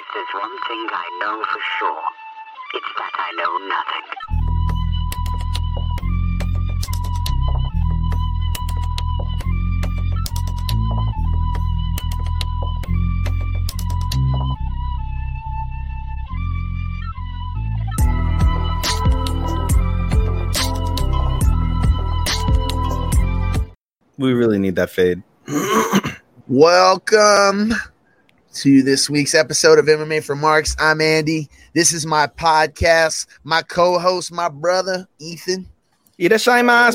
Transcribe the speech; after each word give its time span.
If 0.00 0.06
there's 0.14 0.32
one 0.32 0.56
thing 0.66 0.88
I 0.90 1.06
know 1.20 1.44
for 1.44 1.60
sure, 1.78 2.02
it's 2.72 2.92
that 2.96 3.14
I 3.18 3.32
know 3.36 3.58
nothing. 3.68 4.06
We 24.16 24.32
really 24.32 24.58
need 24.58 24.76
that 24.76 24.88
fade. 24.88 25.22
Welcome 26.48 27.74
to 28.52 28.82
this 28.82 29.08
week's 29.08 29.34
episode 29.34 29.78
of 29.78 29.86
MMA 29.86 30.24
for 30.24 30.34
Marks. 30.34 30.74
I'm 30.78 31.00
Andy. 31.00 31.48
This 31.72 31.92
is 31.92 32.04
my 32.04 32.26
podcast. 32.26 33.26
My 33.44 33.62
co-host, 33.62 34.32
my 34.32 34.48
brother 34.48 35.06
Ethan. 35.18 35.68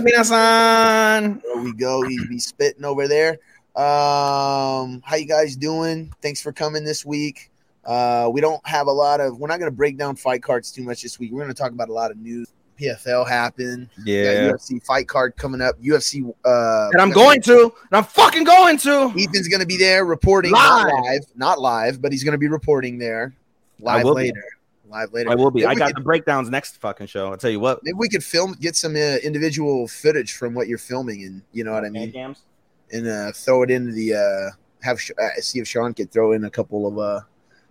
Minasan. 0.02 1.42
There 1.42 1.64
we 1.64 1.74
go. 1.74 2.04
He's 2.04 2.28
be 2.28 2.40
spitting 2.40 2.84
over 2.84 3.08
there. 3.08 3.40
Um, 3.76 5.02
how 5.06 5.16
you 5.16 5.26
guys 5.26 5.56
doing? 5.56 6.14
Thanks 6.22 6.42
for 6.42 6.52
coming 6.52 6.84
this 6.84 7.06
week. 7.06 7.52
Uh, 7.86 8.30
we 8.32 8.42
don't 8.42 8.66
have 8.68 8.88
a 8.88 8.92
lot 8.92 9.22
of. 9.22 9.40
We're 9.40 9.48
not 9.48 9.60
going 9.60 9.72
to 9.72 9.76
break 9.76 9.98
down 9.98 10.16
fight 10.18 10.44
cards 10.44 10.72
too 10.72 10.84
much 10.84 11.04
this 11.04 11.20
week. 11.20 11.32
We're 11.32 11.44
going 11.44 11.54
to 11.54 11.60
talk 11.60 11.72
about 11.72 11.90
a 11.90 11.94
lot 11.94 12.12
of 12.12 12.18
news. 12.18 12.52
PFL 12.80 13.28
happened. 13.28 13.90
Yeah. 14.04 14.50
Got 14.52 14.60
UFC 14.60 14.84
fight 14.86 15.08
card 15.08 15.36
coming 15.38 15.62
up. 15.62 15.80
UFC. 15.82 16.24
Uh, 16.46 16.90
And 16.94 17.02
I'm 17.02 17.12
going 17.12 17.42
to. 17.44 17.64
And 17.64 17.94
I'm 17.98 18.04
fucking 18.04 18.44
going 18.44 18.78
to. 18.80 19.14
Ethan's 19.18 19.48
going 19.48 19.62
to 19.62 19.66
be 19.66 19.78
there 19.78 20.06
reporting 20.06 20.52
not 20.52 20.86
Live. 20.86 20.94
live, 21.04 21.22
not 21.36 21.60
live, 21.60 22.02
but 22.02 22.12
he's 22.12 22.24
going 22.24 22.34
to 22.34 22.38
be 22.38 22.48
reporting 22.48 22.98
there 22.98 23.34
live 23.80 24.04
will 24.04 24.16
be. 24.16 24.24
later. 24.24 24.44
Live 24.90 25.14
later. 25.14 25.30
I 25.32 25.36
will 25.36 25.52
be. 25.52 25.62
Maybe 25.62 25.68
I 25.68 25.76
got 25.76 25.88
could- 25.88 25.98
the 25.98 26.02
breakdowns 26.02 26.50
next 26.50 26.78
fucking 26.78 27.08
show. 27.08 27.32
I'll 27.32 27.38
tell 27.38 27.50
you 27.50 27.60
what. 27.60 27.80
Maybe 27.84 27.96
we 27.98 28.08
could 28.10 28.24
film, 28.24 28.56
get 28.60 28.76
some 28.76 28.96
uh, 28.96 29.18
individual 29.24 29.88
footage 29.88 30.34
from 30.34 30.54
what 30.54 30.68
you're 30.68 30.78
filming, 30.78 31.24
and 31.24 31.42
you 31.54 31.64
know 31.64 31.74
what 31.74 31.84
I 31.86 31.90
mean, 31.90 32.12
Cams? 32.12 32.44
and 32.92 33.08
uh, 33.08 33.32
throw 33.34 33.64
it 33.64 33.72
into 33.72 33.92
the 33.92 34.14
uh, 34.14 34.56
have 34.86 35.00
uh, 35.20 35.28
see 35.42 35.60
if 35.60 35.68
Sean 35.68 35.94
could 35.94 36.12
throw 36.12 36.34
in 36.34 36.46
a 36.46 36.50
couple 36.52 36.86
of 36.88 37.00
uh, 37.00 37.22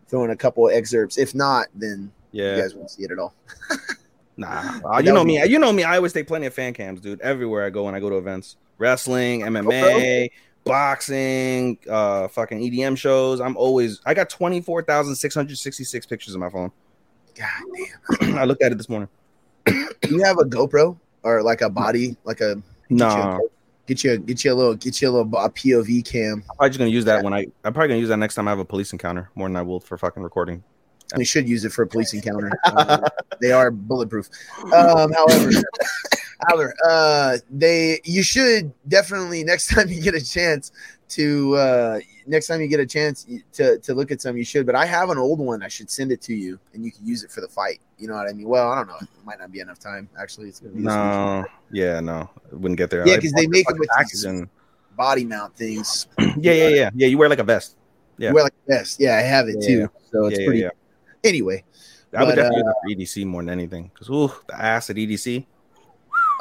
throw 0.09 0.25
in 0.25 0.31
a 0.31 0.37
couple 0.37 0.67
of 0.67 0.75
excerpts. 0.75 1.17
If 1.17 1.35
not, 1.37 1.69
then 1.75 2.11
Yeah. 2.33 2.57
you 2.57 2.63
guys 2.63 2.75
won't 2.75 2.91
see 2.91 3.05
it 3.05 3.13
at 3.13 3.19
all. 3.21 3.33
Nah. 4.37 4.81
Uh, 4.85 4.99
you 4.99 5.13
know 5.13 5.25
me. 5.25 5.43
You 5.45 5.59
know 5.59 5.73
me. 5.73 5.85
I 5.85 5.97
always 5.97 6.13
take 6.13 6.27
plenty 6.27 6.47
of 6.47 6.55
fan 6.55 6.75
cams, 6.75 7.01
dude. 7.01 7.21
Everywhere 7.21 7.65
I 7.65 7.71
go 7.71 7.85
when 7.85 7.95
I 7.95 8.01
go 8.01 8.11
to 8.11 8.17
events. 8.17 8.57
Wrestling, 8.79 9.43
MMA, 9.43 10.31
boxing, 10.65 11.79
uh 11.89 12.29
fucking 12.29 12.59
EDM 12.59 12.97
shows. 12.97 13.41
I'm 13.41 13.57
always 13.57 14.01
I 14.05 14.15
got 14.15 14.29
24,666 14.31 16.07
pictures 16.07 16.35
on 16.35 16.41
my 16.41 16.51
phone. 16.51 16.73
God 17.37 17.49
damn! 18.21 18.35
I 18.39 18.45
looked 18.45 18.63
at 18.63 18.73
it 18.73 18.79
this 18.79 18.89
morning. 18.89 19.09
You 20.09 20.23
have 20.23 20.39
a 20.39 20.45
GoPro 20.45 20.99
or 21.23 21.43
like 21.43 21.63
a 21.63 21.71
body, 21.71 22.17
like 22.25 22.41
a 22.41 22.61
No. 22.91 23.41
Get 23.87 24.03
you, 24.03 24.13
a, 24.13 24.19
get 24.19 24.45
you 24.45 24.53
a 24.53 24.55
little, 24.55 24.75
get 24.75 25.01
you 25.03 25.09
a 25.09 25.11
little 25.11 25.27
bo- 25.27 25.47
POV 25.49 26.05
cam. 26.07 26.43
I'm 26.49 26.57
probably 26.57 26.69
just 26.71 26.79
gonna 26.79 26.91
use 26.91 27.05
that 27.05 27.23
when 27.23 27.35
I. 27.35 27.47
I'm 27.65 27.75
probably 27.75 27.89
gonna 27.89 28.01
use 28.01 28.09
that 28.09 28.17
next 28.17 28.35
time 28.35 28.49
I 28.49 28.51
have 28.51 28.59
a 28.59 28.65
police 28.65 28.93
encounter 28.93 29.31
more 29.35 29.47
than 29.47 29.57
I 29.57 29.63
will 29.63 29.81
for 29.81 29.99
fucking 29.99 30.23
recording. 30.23 30.63
We 31.17 31.25
should 31.25 31.49
use 31.49 31.65
it 31.65 31.73
for 31.73 31.83
a 31.83 31.87
police 31.87 32.13
encounter. 32.15 32.51
Um, 32.77 33.05
they 33.41 33.53
are 33.53 33.71
bulletproof. 33.71 34.29
Um, 34.73 35.13
however, 35.13 35.51
however, 36.49 36.75
uh, 36.89 37.39
they 37.51 38.01
you 38.05 38.23
should 38.23 38.73
definitely 38.89 39.45
next 39.45 39.69
time 39.75 39.89
you 39.89 40.01
get 40.01 40.15
a 40.15 40.25
chance 40.25 40.73
to 41.11 41.55
uh, 41.57 42.01
next 42.27 42.47
time 42.47 42.61
you 42.61 42.69
get 42.69 42.81
a 42.81 42.87
chance 42.87 43.27
to 43.53 43.79
to 43.79 43.95
look 43.95 44.11
at 44.11 44.21
some, 44.21 44.37
you 44.37 44.45
should. 44.45 44.67
But 44.67 44.75
I 44.75 44.87
have 44.87 45.11
an 45.11 45.19
old 45.19 45.39
one. 45.39 45.63
I 45.63 45.69
should 45.69 45.91
send 45.91 46.11
it 46.13 46.21
to 46.23 46.35
you, 46.35 46.59
and 46.73 46.85
you 46.85 46.91
can 46.93 47.07
use 47.07 47.23
it 47.23 47.31
for 47.31 47.41
the 47.41 47.49
fight. 47.49 47.81
You 47.99 48.09
know 48.09 48.15
what 48.15 48.29
I 48.29 48.33
mean? 48.33 48.49
Well, 48.49 48.71
I 48.71 48.77
don't 48.77 48.89
know. 48.89 48.97
It 49.01 49.09
might 49.25 49.39
not 49.39 49.53
be 49.53 49.61
enough 49.61 49.79
time. 49.79 50.09
Actually, 50.19 50.49
it's 50.49 50.61
gonna 50.61 50.75
be. 50.75 50.83
No, 50.83 51.45
yeah, 51.71 52.01
no, 52.01 52.29
it 52.51 52.59
wouldn't 52.59 52.79
get 52.79 52.91
there. 52.91 53.07
Yeah, 53.07 53.15
I 53.15 53.21
'cause 53.21 53.33
they 53.33 53.47
make 53.47 53.67
it 53.69 53.79
with 53.79 54.49
body 54.97 55.25
mount 55.25 55.57
things. 55.57 56.07
Yeah, 56.37 56.53
yeah, 56.53 56.69
yeah, 56.69 56.91
yeah. 56.95 57.07
You 57.07 57.19
wear 57.19 57.29
like 57.29 57.39
a 57.39 57.45
vest. 57.45 57.77
Yeah. 58.19 58.29
You 58.29 58.35
wear 58.35 58.45
like 58.45 58.55
this. 58.67 58.97
Yeah, 58.99 59.17
I 59.17 59.21
have 59.21 59.49
it 59.49 59.57
Yeah. 59.61 59.67
too. 59.67 59.91
So 60.11 60.27
it's 60.27 60.39
yeah, 60.39 60.47
pretty. 60.47 60.69
Yeah, 61.25 61.29
Anyway. 61.31 61.65
I 62.17 62.23
would 62.23 62.31
But, 62.31 62.35
definitely 62.37 62.61
it 62.61 62.65
for 62.65 63.03
EDC 63.03 63.27
more 63.27 63.43
than 63.43 63.49
anything 63.51 63.91
because 63.93 64.09
ooh, 64.09 64.31
the 64.47 64.55
ass 64.61 64.89
at 64.91 64.97
E 64.99 65.07
EDC. 65.07 65.47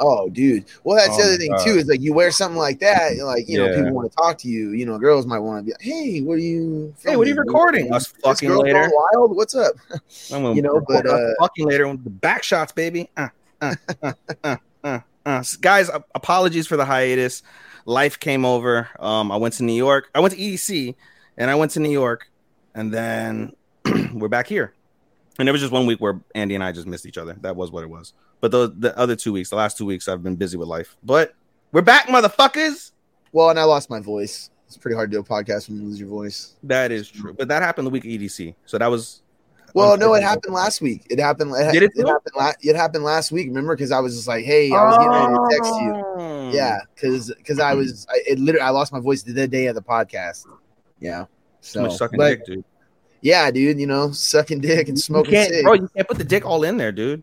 Oh, 0.00 0.28
dude. 0.28 0.64
Well, 0.82 0.96
that's 0.96 1.16
the 1.16 1.22
Oh, 1.22 1.26
other 1.26 1.36
thing 1.36 1.50
God. 1.52 1.64
too. 1.64 1.70
Is 1.78 1.86
like 1.86 2.00
you 2.00 2.12
wear 2.12 2.30
something 2.30 2.58
like 2.58 2.80
that, 2.80 3.16
like 3.18 3.48
you 3.48 3.58
know, 3.58 3.74
people 3.74 3.92
want 3.92 4.10
to 4.10 4.16
talk 4.16 4.38
to 4.38 4.48
you. 4.48 4.70
You 4.70 4.86
know, 4.86 4.98
girls 4.98 5.24
might 5.26 5.38
want 5.38 5.60
to 5.60 5.64
be 5.64 5.72
like, 5.72 5.80
"Hey, 5.82 6.20
what 6.20 6.34
are 6.34 6.38
you? 6.38 6.94
Hey, 7.04 7.16
what 7.16 7.26
are 7.26 7.30
you 7.30 7.36
recording? 7.36 7.92
Us 7.92 8.06
fucking 8.08 8.50
later. 8.50 8.90
wild. 9.14 9.36
What's 9.36 9.54
up? 9.54 9.74
You 10.30 10.62
know, 10.62 10.80
but, 10.86 11.06
uh, 11.06 11.34
fucking 11.40 11.66
later 11.66 11.88
with 11.88 12.02
the 12.04 12.10
back 12.10 12.42
shots, 12.42 12.72
baby. 12.72 13.10
Uh, 13.16 13.28
uh, 13.60 13.74
uh, 14.02 14.12
uh, 14.44 14.56
uh, 14.84 14.98
uh. 15.26 15.44
Guys, 15.60 15.88
uh, 15.90 16.00
apologies 16.14 16.66
for 16.66 16.76
the 16.76 16.84
hiatus. 16.84 17.42
Life 17.84 18.18
came 18.18 18.44
over. 18.44 18.88
Um, 18.98 19.30
I 19.30 19.36
went 19.36 19.54
to 19.54 19.64
New 19.64 19.74
York. 19.74 20.08
I 20.14 20.20
went 20.20 20.34
to 20.34 20.40
EDC, 20.40 20.94
and 21.36 21.50
I 21.50 21.54
went 21.54 21.72
to 21.72 21.80
New 21.80 21.90
York, 21.90 22.30
and 22.74 22.92
then 22.92 23.54
we're 24.20 24.28
back 24.28 24.46
here. 24.46 24.74
And 25.38 25.48
there 25.48 25.52
was 25.52 25.60
just 25.60 25.72
one 25.72 25.86
week 25.86 26.00
where 26.00 26.20
Andy 26.34 26.54
and 26.54 26.62
I 26.62 26.72
just 26.72 26.86
missed 26.86 27.06
each 27.06 27.18
other. 27.18 27.36
That 27.40 27.56
was 27.56 27.70
what 27.70 27.82
it 27.82 27.90
was. 27.90 28.12
But 28.40 28.50
the, 28.50 28.72
the 28.76 28.96
other 28.96 29.16
two 29.16 29.32
weeks, 29.32 29.50
the 29.50 29.56
last 29.56 29.76
two 29.76 29.84
weeks, 29.84 30.06
I've 30.06 30.22
been 30.22 30.36
busy 30.36 30.56
with 30.56 30.68
life. 30.68 30.96
But 31.02 31.34
we're 31.72 31.82
back, 31.82 32.06
motherfuckers. 32.06 32.92
Well, 33.32 33.50
and 33.50 33.58
I 33.58 33.64
lost 33.64 33.90
my 33.90 34.00
voice. 34.00 34.50
It's 34.66 34.76
pretty 34.76 34.94
hard 34.94 35.10
to 35.10 35.16
do 35.16 35.20
a 35.20 35.24
podcast 35.24 35.68
when 35.68 35.78
you 35.78 35.84
lose 35.86 35.98
your 35.98 36.08
voice. 36.08 36.54
That 36.62 36.92
is 36.92 37.08
true. 37.08 37.34
But 37.34 37.48
that 37.48 37.62
happened 37.62 37.86
the 37.86 37.90
week 37.90 38.04
of 38.04 38.10
EDC. 38.10 38.54
So 38.66 38.78
that 38.78 38.86
was. 38.86 39.22
Well, 39.74 39.96
no, 39.96 40.14
it 40.14 40.22
happened 40.22 40.54
last 40.54 40.80
week. 40.80 41.04
It 41.10 41.18
happened. 41.18 41.52
It, 41.56 41.72
Did 41.72 41.82
it 41.82 41.92
it 41.96 42.06
happened. 42.06 42.32
La- 42.36 42.52
it 42.60 42.76
happened 42.76 43.02
last 43.02 43.32
week. 43.32 43.48
Remember? 43.48 43.74
Because 43.74 43.90
I 43.90 43.98
was 43.98 44.14
just 44.14 44.28
like, 44.28 44.44
"Hey, 44.44 44.70
I 44.70 44.84
was 44.84 44.96
getting 44.98 45.10
ready 45.10 45.34
to 45.34 45.48
text 45.50 45.74
you." 45.80 46.04
Oh. 46.16 46.50
Yeah, 46.52 46.78
because 46.94 47.34
because 47.34 47.58
I 47.58 47.74
was. 47.74 48.06
I, 48.08 48.20
it 48.24 48.38
literally. 48.38 48.64
I 48.64 48.70
lost 48.70 48.92
my 48.92 49.00
voice 49.00 49.24
the 49.24 49.48
day 49.48 49.66
of 49.66 49.74
the 49.74 49.82
podcast. 49.82 50.46
Yeah. 51.00 51.22
Too 51.24 51.28
So, 51.60 51.82
much 51.82 51.96
sucking 51.96 52.18
but, 52.18 52.28
dick, 52.28 52.46
dude. 52.46 52.64
Yeah, 53.24 53.50
dude. 53.50 53.80
You 53.80 53.86
know, 53.88 54.12
sucking 54.12 54.60
dick 54.60 54.88
and 54.88 54.96
You 54.96 55.02
smoking 55.02 55.32
can't, 55.32 55.52
cig. 55.52 55.64
bro. 55.64 55.72
You 55.74 55.88
can't 55.96 56.06
put 56.06 56.18
the 56.18 56.24
dick 56.24 56.46
all 56.46 56.62
in 56.62 56.76
there, 56.76 56.92
dude. 56.92 57.22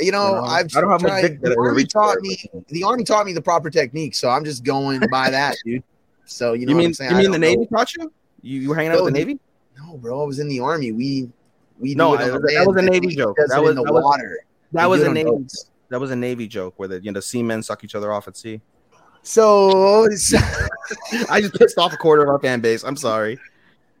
You 0.00 0.10
know, 0.12 0.28
You 0.28 0.34
know, 0.36 0.44
I've 0.44 0.66
I 0.76 0.80
don't 0.80 0.90
have 0.90 1.00
tried. 1.00 1.22
dick 1.22 1.40
The 1.42 1.56
army 1.58 1.84
taught 1.84 2.20
me. 2.20 2.38
The 2.68 2.82
army 2.84 3.04
taught 3.04 3.26
me 3.26 3.32
the 3.32 3.42
proper 3.42 3.68
technique, 3.70 4.14
so 4.14 4.28
I'm 4.30 4.44
just 4.44 4.64
going 4.64 5.00
by 5.10 5.28
that, 5.30 5.56
dude. 5.64 5.82
So 6.24 6.54
you 6.54 6.64
know, 6.66 6.70
You 6.70 6.76
what 6.76 6.78
mean 6.80 6.86
I'm 6.88 6.94
saying? 6.94 7.10
you 7.10 7.16
mean 7.18 7.30
the 7.32 7.38
know. 7.38 7.48
Navy 7.48 7.66
taught 7.66 7.94
you? 7.96 8.12
You, 8.42 8.60
you 8.62 8.68
were 8.70 8.74
hanging 8.76 8.92
out 8.92 9.04
with 9.04 9.12
the 9.12 9.18
Navy? 9.18 9.38
No, 9.76 9.96
bro, 9.98 10.22
I 10.22 10.24
was 10.24 10.38
in 10.38 10.48
the 10.48 10.60
army. 10.60 10.92
We 10.92 11.28
we 11.78 11.94
No, 11.94 12.16
do 12.16 12.22
it 12.22 12.30
on 12.30 12.36
I- 12.48 12.54
that 12.54 12.66
was 12.66 12.76
a 12.76 12.82
Navy 12.82 13.14
joke. 13.16 13.36
That 13.48 13.60
was- 13.60 13.70
in 13.70 13.76
the 13.76 13.82
that 13.84 13.92
was- 13.92 14.02
water. 14.04 14.38
That 14.72 14.86
was 14.86 15.02
a 15.02 15.12
Navy. 15.12 15.30
boats. 15.30 15.70
That 15.90 16.00
was 16.00 16.10
a 16.10 16.16
Navy 16.16 16.46
joke 16.48 16.74
where 16.76 16.88
the 16.88 16.96
you 17.02 17.10
know 17.12 17.18
the 17.18 17.22
seamen 17.22 17.62
suck 17.62 17.84
each 17.84 17.94
other 17.94 18.12
off 18.12 18.26
at 18.28 18.36
sea. 18.36 18.60
So, 19.22 20.08
so 20.10 20.38
I 21.30 21.40
just 21.40 21.54
pissed 21.54 21.78
off 21.78 21.92
a 21.92 21.96
quarter 21.96 22.22
of 22.22 22.28
our 22.28 22.38
fan 22.38 22.60
base. 22.60 22.82
I'm 22.84 22.96
sorry. 22.96 23.38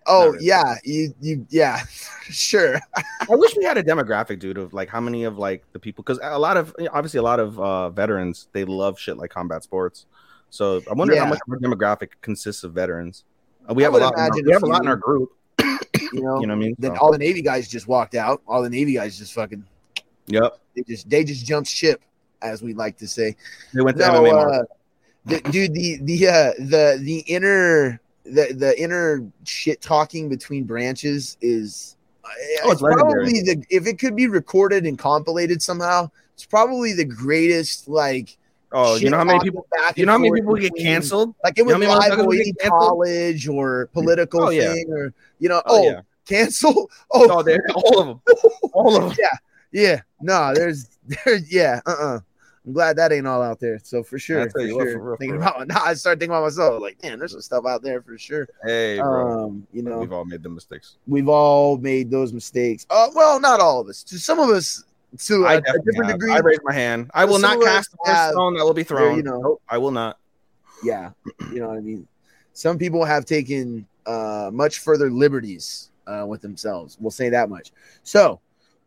Oh 0.06 0.30
really. 0.30 0.46
yeah, 0.46 0.74
you 0.84 1.14
you 1.20 1.46
yeah, 1.50 1.80
sure. 2.30 2.80
I 2.96 3.04
wish 3.30 3.56
we 3.56 3.64
had 3.64 3.78
a 3.78 3.82
demographic, 3.82 4.38
dude, 4.38 4.58
of 4.58 4.72
like 4.72 4.88
how 4.88 5.00
many 5.00 5.24
of 5.24 5.38
like 5.38 5.64
the 5.72 5.78
people 5.78 6.02
because 6.04 6.18
a 6.22 6.38
lot 6.38 6.56
of 6.56 6.74
obviously 6.92 7.18
a 7.18 7.22
lot 7.22 7.40
of 7.40 7.58
uh, 7.60 7.90
veterans 7.90 8.48
they 8.52 8.64
love 8.64 8.98
shit 8.98 9.16
like 9.16 9.30
combat 9.30 9.62
sports. 9.62 10.06
So 10.50 10.82
I 10.88 10.94
wonder 10.94 11.16
how 11.16 11.26
much 11.26 11.40
of 11.46 11.52
our 11.52 11.58
demographic 11.58 12.10
consists 12.20 12.62
of 12.62 12.72
veterans. 12.72 13.24
Uh, 13.68 13.74
we 13.74 13.82
I 13.82 13.86
have 13.86 13.94
a 13.94 13.98
lot. 13.98 14.14
In 14.14 14.20
our, 14.20 14.30
we 14.44 14.52
have 14.52 14.62
a 14.62 14.66
lot 14.66 14.82
in 14.82 14.88
our 14.88 14.96
group. 14.96 15.30
You 15.60 15.66
know, 15.66 15.78
You 16.12 16.20
know 16.22 16.36
what 16.38 16.50
I 16.50 16.54
mean? 16.54 16.76
then 16.78 16.94
So, 16.94 17.00
all 17.00 17.10
the 17.10 17.18
Navy 17.18 17.42
guys 17.42 17.66
just 17.66 17.88
walked 17.88 18.14
out. 18.14 18.40
All 18.46 18.62
the 18.62 18.70
Navy 18.70 18.94
guys 18.94 19.18
just 19.18 19.32
fucking 19.32 19.64
yep. 20.26 20.58
they 20.76 20.82
just 20.82 21.10
they 21.10 21.24
just 21.24 21.44
jumped 21.44 21.68
ship, 21.68 22.02
as 22.42 22.62
we 22.62 22.72
like 22.74 22.96
to 22.98 23.08
say. 23.08 23.34
They 23.72 23.80
went 23.80 23.96
to 23.98 24.06
No, 24.06 24.22
MMA. 24.22 24.60
uh, 24.60 24.64
the, 25.24 25.40
dude, 25.50 25.74
the 25.74 25.98
the 26.02 26.28
uh, 26.28 26.52
the 26.58 26.98
the 27.00 27.18
inner 27.26 28.00
the 28.24 28.54
the 28.54 28.74
inner 28.80 29.26
shit 29.44 29.80
talking 29.80 30.28
between 30.28 30.64
branches 30.64 31.36
is 31.40 31.96
Oh, 32.64 32.70
it's 32.72 32.80
probably 32.80 33.42
the 33.42 33.62
if 33.68 33.86
it 33.86 33.98
could 33.98 34.16
be 34.16 34.28
recorded 34.28 34.86
and 34.86 34.98
compilated 34.98 35.60
somehow, 35.60 36.10
it's 36.32 36.46
probably 36.46 36.92
the 36.94 37.04
greatest 37.04 37.86
like. 37.88 38.38
Oh, 38.72 38.96
you 38.96 39.08
know 39.08 39.18
how 39.18 39.24
many 39.24 39.38
people? 39.40 39.66
back 39.70 39.96
You 39.96 40.04
know 40.06 40.12
how 40.12 40.18
many 40.18 40.32
people 40.40 40.56
get 40.56 40.72
canceled? 40.76 41.34
Like 41.44 41.58
it 41.58 41.66
You 41.66 41.78
know 41.78 41.78
was 41.78 41.88
live 41.88 42.12
motherfuckers 42.18 42.46
in 42.46 42.54
college 42.70 43.46
or 43.46 43.86
political 43.92 44.44
Oh, 44.44 44.48
yeah. 44.48 44.72
thing 44.72 44.90
or 44.90 45.12
you 45.38 45.48
know 45.48 45.62
Oh, 45.66 45.80
oh, 45.80 45.82
yeah. 45.90 46.00
cancel 46.26 46.90
oh 47.12 47.28
Oh, 47.28 47.30
all 47.30 47.40
of 48.00 48.06
them. 48.08 48.20
All 48.72 48.96
of 48.96 49.16
them. 49.16 49.28
yeah 49.72 50.00
no 50.20 50.52
there's 50.54 50.88
there's 51.24 51.52
yeah 51.52 51.80
uh 51.86 51.90
uh 52.00 52.20
I'm 52.66 52.72
glad 52.72 52.96
that 52.96 53.12
ain't 53.12 53.26
all 53.26 53.42
out 53.42 53.60
there. 53.60 53.78
So 53.82 54.02
for 54.02 54.18
sure, 54.18 54.40
tell 54.44 54.50
for 54.52 54.60
you 54.62 54.76
what, 54.76 54.84
sure. 54.84 54.92
for 54.98 55.04
real, 55.10 55.16
thinking 55.18 55.38
for 55.40 55.46
about 55.48 55.68
now, 55.68 55.82
I 55.84 55.94
started 55.94 56.18
thinking 56.20 56.34
about 56.34 56.44
myself 56.44 56.80
like, 56.80 57.02
man, 57.02 57.18
there's 57.18 57.32
some 57.32 57.42
stuff 57.42 57.66
out 57.66 57.82
there 57.82 58.00
for 58.00 58.16
sure. 58.16 58.48
Hey, 58.64 58.98
bro. 58.98 59.44
Um, 59.46 59.66
you 59.72 59.82
know, 59.82 59.98
We've 59.98 60.12
all 60.12 60.24
made 60.24 60.42
the 60.42 60.48
mistakes. 60.48 60.96
we've 61.06 61.28
all 61.28 61.76
made 61.76 62.10
those 62.10 62.32
mistakes. 62.32 62.86
Uh, 62.88 63.08
well, 63.14 63.38
not 63.38 63.60
all 63.60 63.80
of 63.80 63.88
us. 63.88 64.02
To 64.04 64.18
some 64.18 64.38
of 64.38 64.48
us, 64.50 64.84
to 65.18 65.46
I 65.46 65.54
a, 65.54 65.60
different 65.60 66.06
have. 66.06 66.12
degree. 66.18 66.32
I 66.32 66.38
raise 66.38 66.58
my 66.64 66.72
hand. 66.72 67.10
I 67.14 67.24
will 67.24 67.38
not 67.38 67.60
cast 67.60 67.90
the 67.92 67.98
first 68.06 68.30
stone 68.32 68.54
that 68.54 68.64
will 68.64 68.74
be 68.74 68.82
thrown. 68.82 69.16
you 69.16 69.22
know. 69.22 69.40
Nope, 69.40 69.62
I 69.68 69.78
will 69.78 69.90
not. 69.92 70.18
yeah, 70.82 71.10
you 71.52 71.60
know 71.60 71.68
what 71.68 71.76
I 71.76 71.80
mean. 71.80 72.08
Some 72.54 72.78
people 72.78 73.04
have 73.04 73.24
taken 73.24 73.86
uh, 74.06 74.50
much 74.52 74.78
further 74.78 75.10
liberties 75.10 75.90
uh, 76.06 76.24
with 76.26 76.40
themselves. 76.40 76.96
We'll 77.00 77.10
say 77.10 77.28
that 77.28 77.48
much. 77.50 77.72
So, 78.04 78.40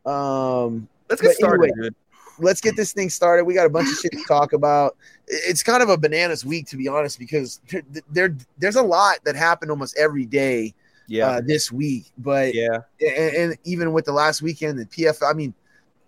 um, 0.06 0.88
Let's 1.10 1.22
get 1.22 1.36
started, 1.36 1.72
anyway, 1.72 1.88
dude. 1.90 1.96
Let's 2.40 2.62
get 2.62 2.76
this 2.76 2.94
thing 2.94 3.10
started. 3.10 3.46
We 3.46 3.54
got 3.54 3.66
a 3.66 3.70
bunch 3.70 3.90
of 3.90 3.96
shit 3.96 4.12
to 4.12 4.24
talk 4.28 4.54
about. 4.54 4.96
It's 5.28 5.64
kind 5.64 5.84
of 5.84 5.90
a 5.90 5.98
bananas 5.98 6.46
week, 6.46 6.68
to 6.68 6.78
be 6.78 6.88
honest, 6.88 7.20
because 7.20 7.62
there, 7.70 7.84
there 8.10 8.38
there's 8.58 8.76
a 8.76 8.82
lot 8.82 9.18
that 9.26 9.36
happened 9.36 9.72
almost 9.72 9.98
every 9.98 10.26
day 10.26 10.74
Yeah, 11.08 11.28
uh, 11.28 11.42
this 11.46 11.72
week. 11.72 12.12
But 12.18 12.54
yeah. 12.54 12.80
and, 13.02 13.36
and 13.36 13.58
even 13.64 13.94
with 13.94 14.06
the 14.06 14.14
last 14.14 14.42
weekend, 14.42 14.80
the 14.80 14.86
PFL. 14.86 15.30
I 15.30 15.34
mean, 15.34 15.54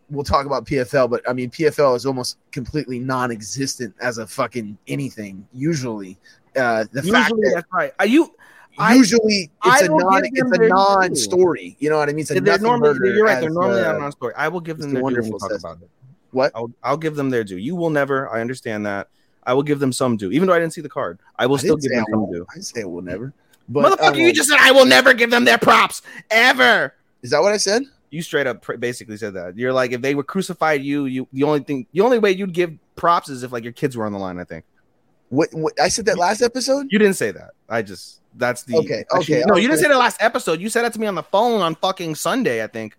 we'll 0.09 0.23
talk 0.23 0.45
about 0.45 0.65
PFL, 0.65 1.09
but 1.09 1.27
I 1.27 1.33
mean, 1.33 1.49
PFL 1.49 1.95
is 1.95 2.05
almost 2.05 2.37
completely 2.51 2.99
non-existent 2.99 3.95
as 4.01 4.17
a 4.17 4.27
fucking 4.27 4.77
anything. 4.87 5.47
Usually, 5.53 6.17
uh, 6.55 6.85
the 6.91 7.03
fact 7.03 7.29
that 7.29 7.51
that's 7.55 7.67
right. 7.73 7.93
Are 7.99 8.05
you? 8.05 8.33
Usually 8.93 9.51
I 9.61 9.79
it's 9.79 9.87
a 9.87 9.89
non 9.89 10.21
it's 10.23 10.57
a 10.57 10.67
non 10.67 11.15
story. 11.15 11.75
You 11.79 11.89
know 11.89 11.97
what 11.97 12.07
I 12.07 12.13
mean? 12.13 12.21
It's 12.21 12.31
a 12.31 12.39
they're 12.39 12.59
normally 12.59 12.97
you're 13.03 13.25
right. 13.25 13.41
They're 13.41 13.49
normally 13.49 13.81
uh, 13.81 13.91
not 13.91 14.01
on 14.01 14.11
story. 14.13 14.33
I 14.37 14.47
will 14.47 14.61
give 14.61 14.77
them 14.77 14.91
Mr. 14.91 14.93
their 14.93 15.01
due 15.01 15.05
we 15.07 15.13
Wonderful 15.13 15.39
talk 15.39 15.51
about 15.59 15.81
it. 15.81 15.89
What? 16.31 16.51
I'll, 16.55 16.71
I'll 16.83 16.97
give 16.97 17.15
them 17.15 17.29
their 17.29 17.43
due. 17.43 17.57
You 17.57 17.75
will 17.75 17.89
never. 17.89 18.29
I 18.29 18.41
understand 18.41 18.85
that. 18.85 19.07
I 19.43 19.53
will 19.53 19.63
give 19.63 19.79
them 19.79 19.91
some 19.91 20.17
due, 20.17 20.31
even 20.31 20.47
though 20.47 20.53
I 20.53 20.59
didn't 20.59 20.73
see 20.73 20.81
the 20.81 20.89
card. 20.89 21.19
I 21.37 21.45
will 21.47 21.55
I 21.55 21.59
still 21.59 21.77
give 21.77 21.91
them 21.91 22.05
I 22.07 22.11
some 22.11 22.31
due. 22.31 22.45
I 22.55 22.59
say 22.59 22.81
it 22.81 22.89
will 22.89 23.01
never. 23.01 23.33
But 23.67 23.99
Motherfucker, 23.99 24.17
you 24.17 24.29
um, 24.29 24.33
just 24.33 24.49
said 24.49 24.57
I 24.59 24.71
will 24.71 24.85
never 24.85 25.13
give 25.13 25.31
them 25.31 25.45
their 25.45 25.57
props 25.57 26.01
ever. 26.29 26.95
is 27.21 27.31
that 27.31 27.41
what 27.41 27.53
I 27.53 27.57
said? 27.57 27.83
You 28.09 28.21
straight 28.21 28.47
up 28.47 28.61
pr- 28.61 28.77
basically 28.77 29.17
said 29.17 29.35
that. 29.35 29.57
You're 29.57 29.73
like, 29.73 29.91
if 29.91 30.01
they 30.01 30.15
were 30.15 30.23
crucified 30.23 30.83
you, 30.83 31.05
you 31.05 31.27
the 31.31 31.43
only 31.43 31.59
thing, 31.61 31.85
the 31.93 32.01
only 32.01 32.17
way 32.19 32.31
you'd 32.31 32.53
give 32.53 32.73
props 32.95 33.29
is 33.29 33.43
if 33.43 33.51
like 33.51 33.63
your 33.63 33.73
kids 33.73 33.95
were 33.95 34.05
on 34.05 34.11
the 34.11 34.19
line. 34.19 34.39
I 34.39 34.43
think 34.43 34.65
What, 35.29 35.53
what 35.53 35.79
I 35.79 35.87
said 35.87 36.05
that 36.05 36.17
last 36.17 36.41
episode? 36.41 36.87
you 36.89 36.97
didn't 36.99 37.15
say 37.15 37.31
that. 37.31 37.51
I 37.67 37.81
just 37.83 38.21
that's 38.35 38.63
the 38.63 38.77
Okay, 38.77 39.03
actually, 39.13 39.37
okay, 39.37 39.43
No, 39.47 39.57
you 39.57 39.67
didn't 39.67 39.81
say 39.81 39.87
that 39.87 39.97
last 39.97 40.17
episode. 40.21 40.59
You 40.59 40.69
said 40.69 40.83
that 40.83 40.93
to 40.93 40.99
me 40.99 41.07
on 41.07 41.15
the 41.15 41.23
phone 41.23 41.61
on 41.61 41.75
fucking 41.75 42.15
Sunday. 42.15 42.63
I 42.63 42.67
think. 42.67 42.97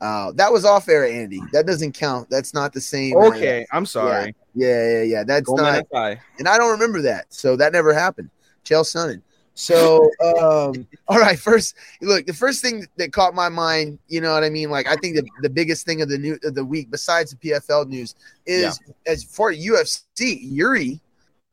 Uh, 0.00 0.32
that 0.32 0.52
was 0.52 0.64
off 0.64 0.88
air, 0.88 1.06
Andy. 1.06 1.40
That 1.52 1.66
doesn't 1.66 1.92
count. 1.92 2.30
That's 2.30 2.54
not 2.54 2.72
the 2.72 2.80
same. 2.80 3.16
Okay, 3.16 3.66
I'm 3.72 3.86
sorry. 3.86 4.34
yeah, 4.54 4.90
yeah, 4.90 5.02
yeah. 5.02 5.24
That's 5.24 5.46
Go 5.46 5.56
not. 5.56 5.86
Man 5.92 6.20
and 6.38 6.48
I 6.48 6.56
don't 6.56 6.70
remember 6.70 7.02
that. 7.02 7.26
So 7.32 7.56
that 7.56 7.72
never 7.72 7.92
happened. 7.92 8.30
Chael 8.64 8.84
Sonnen. 8.84 9.22
So, 9.54 10.08
um, 10.24 10.86
all 11.08 11.18
right. 11.18 11.38
First, 11.38 11.74
look, 12.00 12.26
the 12.26 12.32
first 12.32 12.62
thing 12.62 12.86
that 12.96 13.12
caught 13.12 13.34
my 13.34 13.48
mind, 13.48 13.98
you 14.06 14.20
know 14.20 14.32
what 14.32 14.44
I 14.44 14.50
mean? 14.50 14.70
Like, 14.70 14.86
I 14.86 14.94
think 14.94 15.16
the, 15.16 15.26
the 15.42 15.50
biggest 15.50 15.84
thing 15.84 16.00
of 16.00 16.08
the 16.08 16.18
new 16.18 16.38
of 16.44 16.54
the 16.54 16.64
week, 16.64 16.92
besides 16.92 17.32
the 17.32 17.36
PFL 17.36 17.88
news, 17.88 18.14
is 18.46 18.78
as 19.06 19.24
for 19.24 19.52
UFC, 19.52 20.38
Yuri 20.40 21.00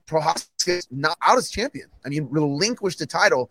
Prochazka 0.06 0.86
not 0.92 1.18
out 1.26 1.38
as 1.38 1.50
champion. 1.50 1.88
I 2.06 2.10
mean, 2.10 2.28
relinquished 2.30 3.00
the 3.00 3.08
title, 3.08 3.50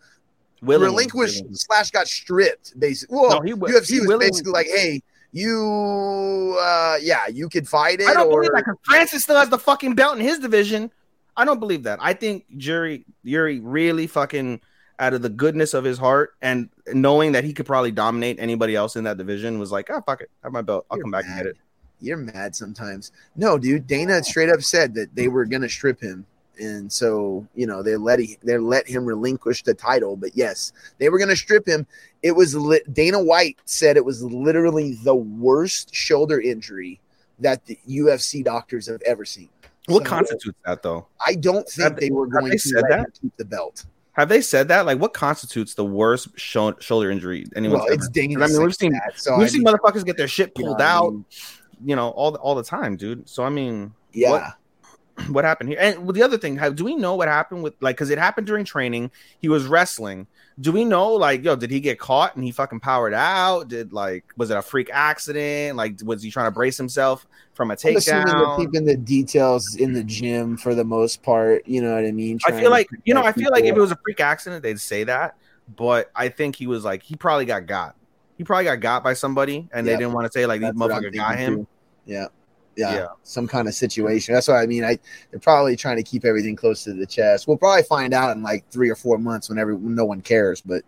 Willingly. 0.65 0.89
relinquished 0.89 1.35
Willingly. 1.41 1.55
slash 1.55 1.91
got 1.91 2.07
stripped. 2.07 2.79
Basically, 2.79 3.15
well, 3.17 3.29
No, 3.31 3.41
he 3.41 3.53
UFC 3.53 3.87
he 3.93 3.99
was 3.99 4.07
willingly- 4.07 4.29
basically 4.31 4.51
like, 4.51 4.67
hey. 4.67 5.01
You, 5.31 6.57
uh, 6.61 6.97
yeah, 7.01 7.27
you 7.27 7.49
could 7.49 7.67
fight 7.67 7.99
it, 7.99 8.07
I 8.07 8.13
don't 8.13 8.27
or 8.31 8.39
believe 8.39 8.51
that 8.53 8.63
'cause 8.63 8.77
Francis 8.83 9.23
still 9.23 9.35
has 9.37 9.49
the 9.49 9.57
fucking 9.57 9.93
belt 9.95 10.17
in 10.17 10.23
his 10.23 10.39
division. 10.39 10.91
I 11.35 11.43
don't 11.43 11.59
believe 11.59 11.83
that. 11.83 11.99
I 12.01 12.13
think 12.13 12.45
Yuri 12.49 13.03
Yuri 13.23 13.59
really 13.59 14.07
fucking 14.07 14.61
out 14.97 15.13
of 15.13 15.21
the 15.21 15.27
goodness 15.29 15.73
of 15.73 15.83
his 15.83 15.97
heart 15.97 16.35
and 16.41 16.69
knowing 16.93 17.33
that 17.33 17.43
he 17.43 17.51
could 17.51 17.65
probably 17.65 17.91
dominate 17.91 18.39
anybody 18.39 18.77
else 18.77 18.95
in 18.95 19.03
that 19.03 19.17
division 19.17 19.59
was 19.59 19.73
like, 19.73 19.89
oh 19.89 20.01
fuck 20.05 20.21
it, 20.21 20.29
have 20.41 20.53
my 20.53 20.61
belt. 20.61 20.85
I'll 20.89 20.97
You're 20.97 21.03
come 21.03 21.11
back 21.11 21.25
and 21.25 21.35
get 21.35 21.45
it. 21.47 21.57
you're 21.99 22.15
mad 22.15 22.55
sometimes. 22.55 23.11
No, 23.35 23.57
dude, 23.57 23.87
Dana 23.87 24.23
straight 24.23 24.49
up 24.49 24.61
said 24.61 24.93
that 24.95 25.13
they 25.15 25.27
were 25.27 25.43
gonna 25.43 25.67
strip 25.67 25.99
him, 25.99 26.25
and 26.59 26.91
so 26.91 27.45
you 27.55 27.65
know 27.67 27.81
they 27.83 27.95
let 27.95 28.19
he, 28.19 28.37
they 28.43 28.57
let 28.57 28.87
him 28.87 29.05
relinquish 29.05 29.63
the 29.63 29.73
title. 29.73 30.15
But 30.15 30.31
yes, 30.35 30.73
they 30.97 31.09
were 31.09 31.19
gonna 31.19 31.35
strip 31.35 31.67
him. 31.67 31.85
It 32.23 32.31
was 32.31 32.55
li- 32.55 32.81
Dana 32.91 33.21
White 33.21 33.57
said 33.65 33.97
it 33.97 34.05
was 34.05 34.23
literally 34.23 34.97
the 35.03 35.15
worst 35.15 35.93
shoulder 35.93 36.39
injury 36.41 36.99
that 37.39 37.65
the 37.65 37.77
UFC 37.89 38.43
doctors 38.43 38.87
have 38.87 39.01
ever 39.05 39.25
seen. 39.25 39.49
What 39.87 40.03
So, 40.03 40.09
constitutes 40.09 40.57
that 40.65 40.81
though? 40.81 41.05
I 41.25 41.35
don't 41.35 41.67
think 41.67 41.83
Have 41.83 41.99
they, 41.99 42.09
were 42.09 42.27
going 42.27 42.49
they 42.49 42.57
to 42.57 42.83
that? 42.89 43.07
keep 43.21 43.35
the 43.37 43.45
belt. 43.45 43.85
Have 44.13 44.29
they 44.29 44.39
said 44.41 44.69
that? 44.69 44.85
Like, 44.85 44.97
what 44.99 45.13
constitutes 45.13 45.73
the 45.75 45.83
worst 45.85 46.29
sho- 46.39 46.79
shoulder 46.79 47.11
injury 47.11 47.45
anyone's 47.55 47.81
Well, 47.83 47.93
it's 47.93 48.05
ever? 48.05 48.13
Dana. 48.13 48.45
I 48.45 48.47
mean, 48.47 48.63
we've 48.63 48.73
seen- 48.73 48.93
that, 48.93 49.13
so 49.17 49.37
We've 49.37 49.45
I 49.47 49.49
seen 49.49 49.63
mean, 49.63 49.73
motherfuckers 49.75 50.05
get 50.05 50.15
their 50.17 50.27
shit 50.29 50.53
you 50.57 50.63
know 50.63 50.69
pulled 50.71 50.81
I 50.81 50.89
out, 50.91 51.11
mean? 51.13 51.25
you 51.83 51.95
know, 51.97 52.09
all 52.11 52.31
the, 52.31 52.39
all 52.39 52.55
the 52.55 52.63
time, 52.63 52.95
dude. 52.95 53.27
So 53.29 53.43
I 53.43 53.49
mean, 53.49 53.93
Yeah. 54.13 54.31
what- 54.31 54.53
what 55.29 55.45
happened 55.45 55.69
here? 55.69 55.77
And 55.79 56.05
with 56.05 56.15
the 56.15 56.23
other 56.23 56.37
thing, 56.37 56.57
how 56.57 56.69
do 56.69 56.83
we 56.83 56.95
know 56.95 57.15
what 57.15 57.27
happened 57.27 57.63
with 57.63 57.73
like 57.81 57.95
because 57.95 58.09
it 58.09 58.17
happened 58.17 58.47
during 58.47 58.65
training? 58.65 59.11
He 59.39 59.47
was 59.49 59.65
wrestling. 59.65 60.27
Do 60.59 60.71
we 60.71 60.85
know 60.85 61.11
like 61.13 61.43
yo? 61.43 61.55
Did 61.55 61.71
he 61.71 61.79
get 61.79 61.99
caught 61.99 62.35
and 62.35 62.43
he 62.43 62.51
fucking 62.51 62.79
powered 62.79 63.13
out? 63.13 63.67
Did 63.67 63.91
like 63.93 64.25
was 64.37 64.49
it 64.51 64.57
a 64.57 64.61
freak 64.61 64.89
accident? 64.93 65.75
Like 65.77 65.99
was 66.03 66.21
he 66.23 66.31
trying 66.31 66.47
to 66.47 66.51
brace 66.51 66.77
himself 66.77 67.27
from 67.53 67.71
a 67.71 67.73
I'm 67.73 67.77
takedown? 67.77 68.57
keeping 68.57 68.85
the 68.85 68.95
details 68.97 69.75
in 69.75 69.93
the 69.93 70.03
gym 70.03 70.57
for 70.57 70.75
the 70.75 70.83
most 70.85 71.23
part. 71.23 71.67
You 71.67 71.81
know 71.81 71.93
what 71.95 72.05
I 72.05 72.11
mean? 72.11 72.39
I 72.47 72.51
feel 72.51 72.71
like 72.71 72.87
you 73.05 73.13
know 73.13 73.23
I 73.23 73.31
feel 73.31 73.51
like 73.51 73.63
if 73.65 73.75
it 73.75 73.79
was 73.79 73.91
a 73.91 73.97
freak 74.03 74.19
accident 74.21 74.63
they'd 74.63 74.79
say 74.79 75.03
that, 75.05 75.35
but 75.75 76.09
I 76.15 76.29
think 76.29 76.55
he 76.55 76.67
was 76.67 76.83
like 76.85 77.03
he 77.03 77.15
probably 77.15 77.45
got 77.45 77.65
got. 77.65 77.95
He 78.37 78.43
probably 78.43 78.65
got 78.65 78.79
got 78.81 79.03
by 79.03 79.13
somebody 79.13 79.67
and 79.73 79.85
Yeah. 79.87 79.93
they 79.93 79.99
didn't 79.99 80.13
want 80.13 80.25
to 80.25 80.31
say 80.37 80.45
like 80.45 80.59
these 80.61 80.69
I'm 80.69 80.75
motherfucker 80.77 81.13
got 81.13 81.37
him. 81.37 81.55
too. 81.55 81.67
Yeah. 82.05 82.27
Yeah. 82.75 82.93
Yeah. 82.93 83.07
Some 83.23 83.47
kind 83.47 83.67
of 83.67 83.73
situation. 83.73 84.33
That's 84.33 84.47
what 84.47 84.57
I 84.57 84.65
mean. 84.65 84.83
I 84.83 84.99
they're 85.31 85.39
probably 85.39 85.75
trying 85.75 85.97
to 85.97 86.03
keep 86.03 86.25
everything 86.25 86.55
close 86.55 86.83
to 86.85 86.93
the 86.93 87.05
chest. 87.05 87.47
We'll 87.47 87.57
probably 87.57 87.83
find 87.83 88.13
out 88.13 88.35
in 88.35 88.43
like 88.43 88.69
three 88.69 88.89
or 88.89 88.95
four 88.95 89.17
months 89.17 89.49
when 89.49 89.57
every 89.57 89.75
when 89.75 89.95
no 89.95 90.05
one 90.05 90.21
cares. 90.21 90.61
But 90.61 90.83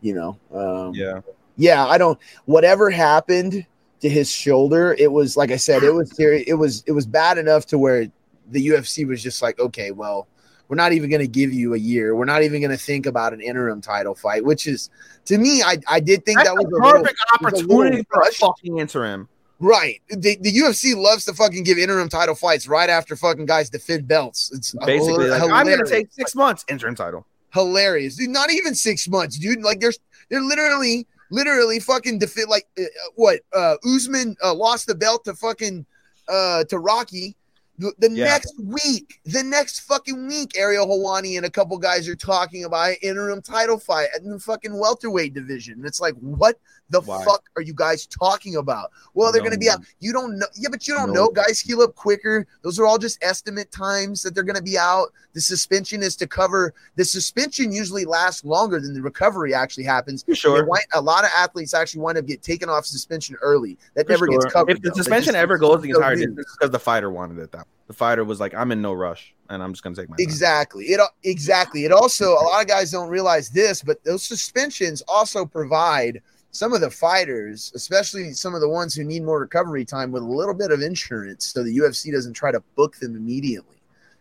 you 0.00 0.14
know, 0.14 0.38
um, 0.52 0.94
Yeah. 0.94 1.20
yeah. 1.56 1.86
I 1.86 1.98
don't. 1.98 2.18
Whatever 2.44 2.90
happened 2.90 3.66
to 4.00 4.08
his 4.08 4.30
shoulder, 4.30 4.94
it 4.98 5.10
was 5.10 5.36
like 5.36 5.50
I 5.50 5.56
said, 5.56 5.82
it 5.82 5.92
was 5.92 6.14
serious. 6.14 6.44
It 6.46 6.54
was 6.54 6.82
it 6.86 6.92
was 6.92 7.06
bad 7.06 7.38
enough 7.38 7.66
to 7.66 7.78
where 7.78 8.06
the 8.50 8.68
UFC 8.68 9.06
was 9.06 9.22
just 9.22 9.42
like, 9.42 9.58
okay, 9.58 9.90
well, 9.90 10.28
we're 10.68 10.76
not 10.76 10.92
even 10.92 11.10
going 11.10 11.20
to 11.20 11.28
give 11.28 11.52
you 11.52 11.74
a 11.74 11.78
year. 11.78 12.14
We're 12.16 12.24
not 12.24 12.42
even 12.42 12.60
going 12.60 12.70
to 12.72 12.76
think 12.76 13.06
about 13.06 13.32
an 13.32 13.40
interim 13.40 13.80
title 13.80 14.14
fight, 14.14 14.44
which 14.44 14.66
is 14.66 14.90
to 15.26 15.38
me, 15.38 15.62
I 15.62 15.78
I 15.88 16.00
did 16.00 16.24
think 16.24 16.38
That's 16.38 16.48
that 16.50 16.54
was 16.56 16.64
a 16.64 16.68
a 16.68 16.78
little, 16.84 17.02
perfect 17.02 17.18
was 17.40 17.52
a 17.52 17.64
opportunity 17.64 18.06
for 18.10 18.20
a 18.22 18.32
fucking 18.32 18.78
interim. 18.78 19.28
Right. 19.58 20.02
The, 20.10 20.36
the 20.40 20.52
UFC 20.52 20.94
loves 20.94 21.24
to 21.24 21.32
fucking 21.34 21.62
give 21.64 21.78
interim 21.78 22.08
title 22.08 22.34
fights 22.34 22.68
right 22.68 22.90
after 22.90 23.16
fucking 23.16 23.46
guys 23.46 23.70
defend 23.70 24.06
belts. 24.06 24.52
It's 24.52 24.74
Basically, 24.84 25.28
like, 25.28 25.40
I'm 25.42 25.66
gonna 25.66 25.84
take 25.86 26.12
six 26.12 26.34
months 26.34 26.64
interim 26.68 26.94
title. 26.94 27.24
hilarious, 27.54 28.16
dude. 28.16 28.30
Not 28.30 28.52
even 28.52 28.74
six 28.74 29.08
months, 29.08 29.38
dude. 29.38 29.62
Like 29.62 29.80
there's 29.80 29.98
they're 30.28 30.42
literally 30.42 31.06
literally 31.30 31.80
fucking 31.80 32.18
defend 32.18 32.48
like 32.50 32.66
uh, 32.78 32.82
uh, 32.82 32.86
what 33.14 33.40
uh 33.54 33.76
Usman 33.86 34.36
uh, 34.44 34.52
lost 34.54 34.86
the 34.86 34.94
belt 34.94 35.24
to 35.24 35.34
fucking 35.34 35.86
uh 36.28 36.64
to 36.64 36.78
Rocky. 36.78 37.34
The, 37.78 37.92
the 37.98 38.10
Yeah. 38.10 38.24
next 38.24 38.54
week, 38.58 39.20
the 39.26 39.42
next 39.42 39.80
fucking 39.80 40.28
week, 40.28 40.56
Ariel 40.56 40.86
Helwani 40.86 41.36
and 41.36 41.44
a 41.44 41.50
couple 41.50 41.76
guys 41.78 42.08
are 42.08 42.14
talking 42.16 42.64
about 42.64 42.88
an 42.90 42.96
interim 43.02 43.42
title 43.42 43.78
fight 43.78 44.08
in 44.18 44.30
the 44.30 44.38
fucking 44.38 44.78
welterweight 44.78 45.34
division. 45.34 45.74
And 45.74 45.84
it's 45.86 46.00
like, 46.00 46.14
what 46.14 46.58
the 46.90 47.00
Why? 47.00 47.24
fuck 47.24 47.42
are 47.56 47.62
you 47.62 47.74
guys 47.74 48.06
talking 48.06 48.56
about? 48.56 48.90
Well, 49.14 49.32
they're 49.32 49.40
No, 49.42 49.48
going 49.48 49.58
to 49.58 49.64
be 49.64 49.68
out. 49.68 49.80
You 49.98 50.12
don't 50.12 50.38
know. 50.38 50.46
Yeah, 50.54 50.68
but 50.70 50.86
you 50.86 50.94
don't 50.94 51.12
No. 51.12 51.24
know. 51.24 51.28
Guys 51.30 51.58
heal 51.60 51.80
up 51.82 51.94
quicker. 51.96 52.46
Those 52.62 52.78
are 52.78 52.86
all 52.86 52.98
just 52.98 53.18
estimate 53.22 53.72
times 53.72 54.22
that 54.22 54.34
they're 54.34 54.44
going 54.44 54.56
to 54.56 54.62
be 54.62 54.78
out. 54.78 55.08
The 55.34 55.40
suspension 55.40 56.02
is 56.02 56.14
to 56.16 56.26
cover. 56.26 56.72
The 56.94 57.04
suspension 57.04 57.72
usually 57.72 58.04
lasts 58.04 58.44
longer 58.44 58.80
than 58.80 58.94
the 58.94 59.02
recovery 59.02 59.52
actually 59.52 59.84
happens. 59.84 60.22
For 60.22 60.34
sure. 60.34 60.64
wind- 60.64 60.84
a 60.94 61.00
lot 61.00 61.24
of 61.24 61.30
athletes 61.36 61.74
actually 61.74 62.02
wind 62.02 62.18
up 62.18 62.26
get 62.26 62.42
taken 62.42 62.68
off 62.68 62.86
suspension 62.86 63.36
early. 63.42 63.78
That 63.94 64.06
For 64.06 64.12
never 64.12 64.26
gets 64.28 64.44
covered. 64.46 64.76
If 64.76 64.82
the 64.82 64.90
though. 64.90 64.94
Suspension 64.96 65.32
just- 65.34 65.42
ever 65.42 65.58
goes 65.58 65.82
the 65.82 65.90
entire 65.90 66.14
distance, 66.16 66.46
because 66.58 66.70
the 66.70 66.78
fighter 66.78 67.10
wanted 67.10 67.38
it. 67.38 67.52
That 67.52 67.66
the 67.88 67.92
fighter 67.92 68.24
was 68.24 68.40
like, 68.40 68.52
"I'm 68.54 68.72
in 68.72 68.80
no 68.82 68.92
rush, 68.92 69.34
and 69.48 69.62
I'm 69.62 69.72
just 69.72 69.82
gonna 69.84 69.94
take 69.94 70.08
my 70.08 70.16
time." 70.16 70.22
Exactly. 70.22 70.86
It 70.86 71.00
exactly. 71.24 71.84
It 71.84 71.92
also 71.92 72.32
a 72.32 72.42
lot 72.42 72.62
of 72.62 72.66
guys 72.68 72.90
don't 72.90 73.08
realize 73.08 73.48
this, 73.50 73.82
but 73.82 74.02
those 74.04 74.22
suspensions 74.22 75.02
also 75.06 75.44
provide 75.44 76.20
some 76.56 76.72
of 76.72 76.80
the 76.80 76.90
fighters, 76.90 77.70
especially 77.74 78.32
some 78.32 78.54
of 78.54 78.60
the 78.60 78.68
ones 78.68 78.94
who 78.94 79.04
need 79.04 79.22
more 79.22 79.40
recovery 79.40 79.84
time, 79.84 80.10
with 80.10 80.22
a 80.22 80.26
little 80.26 80.54
bit 80.54 80.70
of 80.70 80.80
insurance, 80.80 81.44
so 81.46 81.62
the 81.62 81.76
UFC 81.76 82.10
doesn't 82.12 82.32
try 82.32 82.50
to 82.50 82.60
book 82.74 82.96
them 82.96 83.14
immediately. 83.14 83.76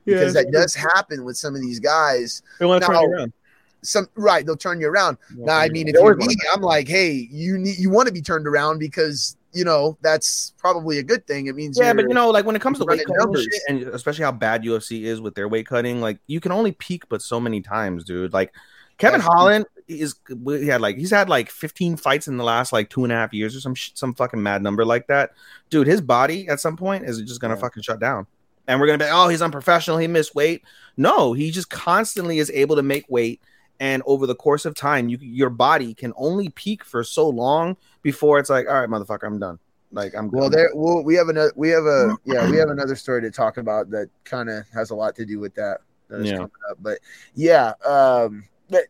Because 0.05 0.33
that 0.35 0.51
does 0.51 0.75
happen 0.75 1.23
with 1.23 1.35
some 1.35 1.55
of 1.55 1.61
these 1.61 1.79
guys. 1.79 2.43
They 2.59 2.65
want 2.67 2.83
to 2.83 2.87
turn 2.87 2.95
Now, 2.95 3.03
it 3.03 3.09
around. 3.11 3.33
Some 3.81 4.07
right, 4.15 4.45
they'll 4.45 4.55
turn 4.57 4.79
you 4.79 4.87
around. 4.87 5.17
Now, 5.35 5.57
I 5.57 5.69
mean, 5.69 5.87
if 5.87 5.95
They 5.95 6.01
you're 6.01 6.15
me, 6.15 6.35
I'm 6.53 6.61
like, 6.61 6.87
hey, 6.87 7.27
you 7.31 7.57
need 7.57 7.77
you 7.79 7.89
want 7.89 8.07
to 8.07 8.13
be 8.13 8.21
turned 8.21 8.47
around 8.47 8.77
because 8.79 9.35
you 9.53 9.63
know 9.63 9.97
that's 10.01 10.53
probably 10.57 10.99
a 10.99 11.03
good 11.03 11.25
thing. 11.25 11.47
It 11.47 11.55
means 11.55 11.77
Yeah, 11.79 11.93
but 11.93 12.01
you're- 12.01 12.09
you 12.11 12.13
know, 12.15 12.29
like 12.29 12.45
when 12.45 12.55
it 12.55 12.61
comes 12.61 12.77
to 12.79 12.85
weight 12.85 12.99
cutting 12.99 13.15
and, 13.15 13.19
numbers. 13.19 13.43
shit, 13.51 13.61
and 13.69 13.83
especially 13.95 14.25
how 14.25 14.31
bad 14.31 14.63
UFC 14.63 15.03
is 15.05 15.21
with 15.21 15.33
their 15.33 15.47
weight 15.47 15.65
cutting, 15.67 16.01
like 16.01 16.19
you 16.27 16.39
can 16.39 16.51
only 16.51 16.71
peak 16.73 17.03
but 17.09 17.21
so 17.21 17.39
many 17.39 17.61
times, 17.61 18.03
dude. 18.03 18.33
Like 18.33 18.53
Kevin 18.97 19.21
Holland 19.21 19.65
is 19.87 20.15
he 20.47 20.67
had 20.67 20.81
like 20.81 20.97
he's 20.97 21.11
had 21.11 21.29
like 21.29 21.49
15 21.49 21.97
fights 21.97 22.27
in 22.27 22.37
the 22.37 22.43
last 22.43 22.73
like 22.73 22.89
two 22.89 23.03
and 23.03 23.13
a 23.13 23.15
half 23.15 23.33
years 23.33 23.55
or 23.55 23.59
some 23.59 23.75
sh- 23.75 23.91
some 23.93 24.13
fucking 24.13 24.41
mad 24.41 24.61
number 24.63 24.83
like 24.85 25.07
that, 25.07 25.31
dude. 25.69 25.87
His 25.87 26.01
body 26.01 26.47
at 26.47 26.59
some 26.59 26.75
point 26.77 27.05
is 27.05 27.21
just 27.21 27.39
gonna 27.41 27.53
Yeah. 27.55 27.59
fucking 27.61 27.83
shut 27.83 27.99
down, 27.99 28.25
and 28.67 28.79
we're 28.79 28.87
gonna 28.87 28.97
be 28.97 29.09
oh 29.11 29.27
he's 29.27 29.41
unprofessional, 29.41 29.97
he 29.99 30.07
missed 30.07 30.33
weight. 30.35 30.63
No, 30.97 31.33
he 31.33 31.51
just 31.51 31.69
constantly 31.69 32.39
is 32.39 32.49
able 32.51 32.75
to 32.77 32.83
make 32.83 33.05
weight 33.09 33.41
and 33.79 34.01
over 34.05 34.25
the 34.25 34.35
course 34.35 34.65
of 34.65 34.73
time, 34.73 35.09
you 35.09 35.17
your 35.21 35.49
body 35.49 35.93
can 35.93 36.13
only 36.15 36.49
peak 36.49 36.83
for 36.83 37.03
so 37.03 37.27
long 37.27 37.75
before 38.01 38.39
it's 38.39 38.49
like, 38.49 38.67
all 38.67 38.73
right, 38.79 38.89
motherfucker, 38.89 39.25
I'm 39.27 39.37
done. 39.39 39.59
Like 39.91 40.15
I'm 40.15 40.29
Well, 40.31 40.49
there. 40.49 40.69
Well, 40.73 41.03
we 41.03 41.13
have 41.15 41.27
another. 41.29 41.51
We 41.55 41.69
have 41.69 41.85
a. 41.85 42.17
Yeah, 42.25 42.49
we 42.49 42.57
have 42.57 42.69
another 42.69 42.95
story 42.95 43.21
to 43.21 43.31
talk 43.31 43.57
about 43.57 43.89
that 43.91 44.09
kind 44.23 44.49
of 44.49 44.65
has 44.73 44.89
a 44.89 44.95
lot 44.95 45.15
to 45.17 45.25
do 45.25 45.39
with 45.39 45.53
that. 45.55 45.81
That 46.09 46.21
is 46.21 46.27
Yeah. 46.31 46.37
coming 46.37 46.51
up. 46.71 46.77
But 46.81 46.99
yeah. 47.35 47.73
Um. 47.85 48.45
But 48.69 48.85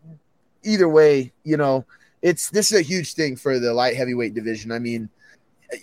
either 0.65 0.89
way, 0.89 1.31
you 1.43 1.57
know, 1.57 1.85
it's 2.21 2.49
this 2.49 2.71
is 2.71 2.79
a 2.79 2.81
huge 2.81 3.13
thing 3.13 3.35
for 3.35 3.59
the 3.59 3.73
light 3.73 3.95
heavyweight 3.95 4.33
division. 4.33 4.71
I 4.71 4.79
mean, 4.79 5.09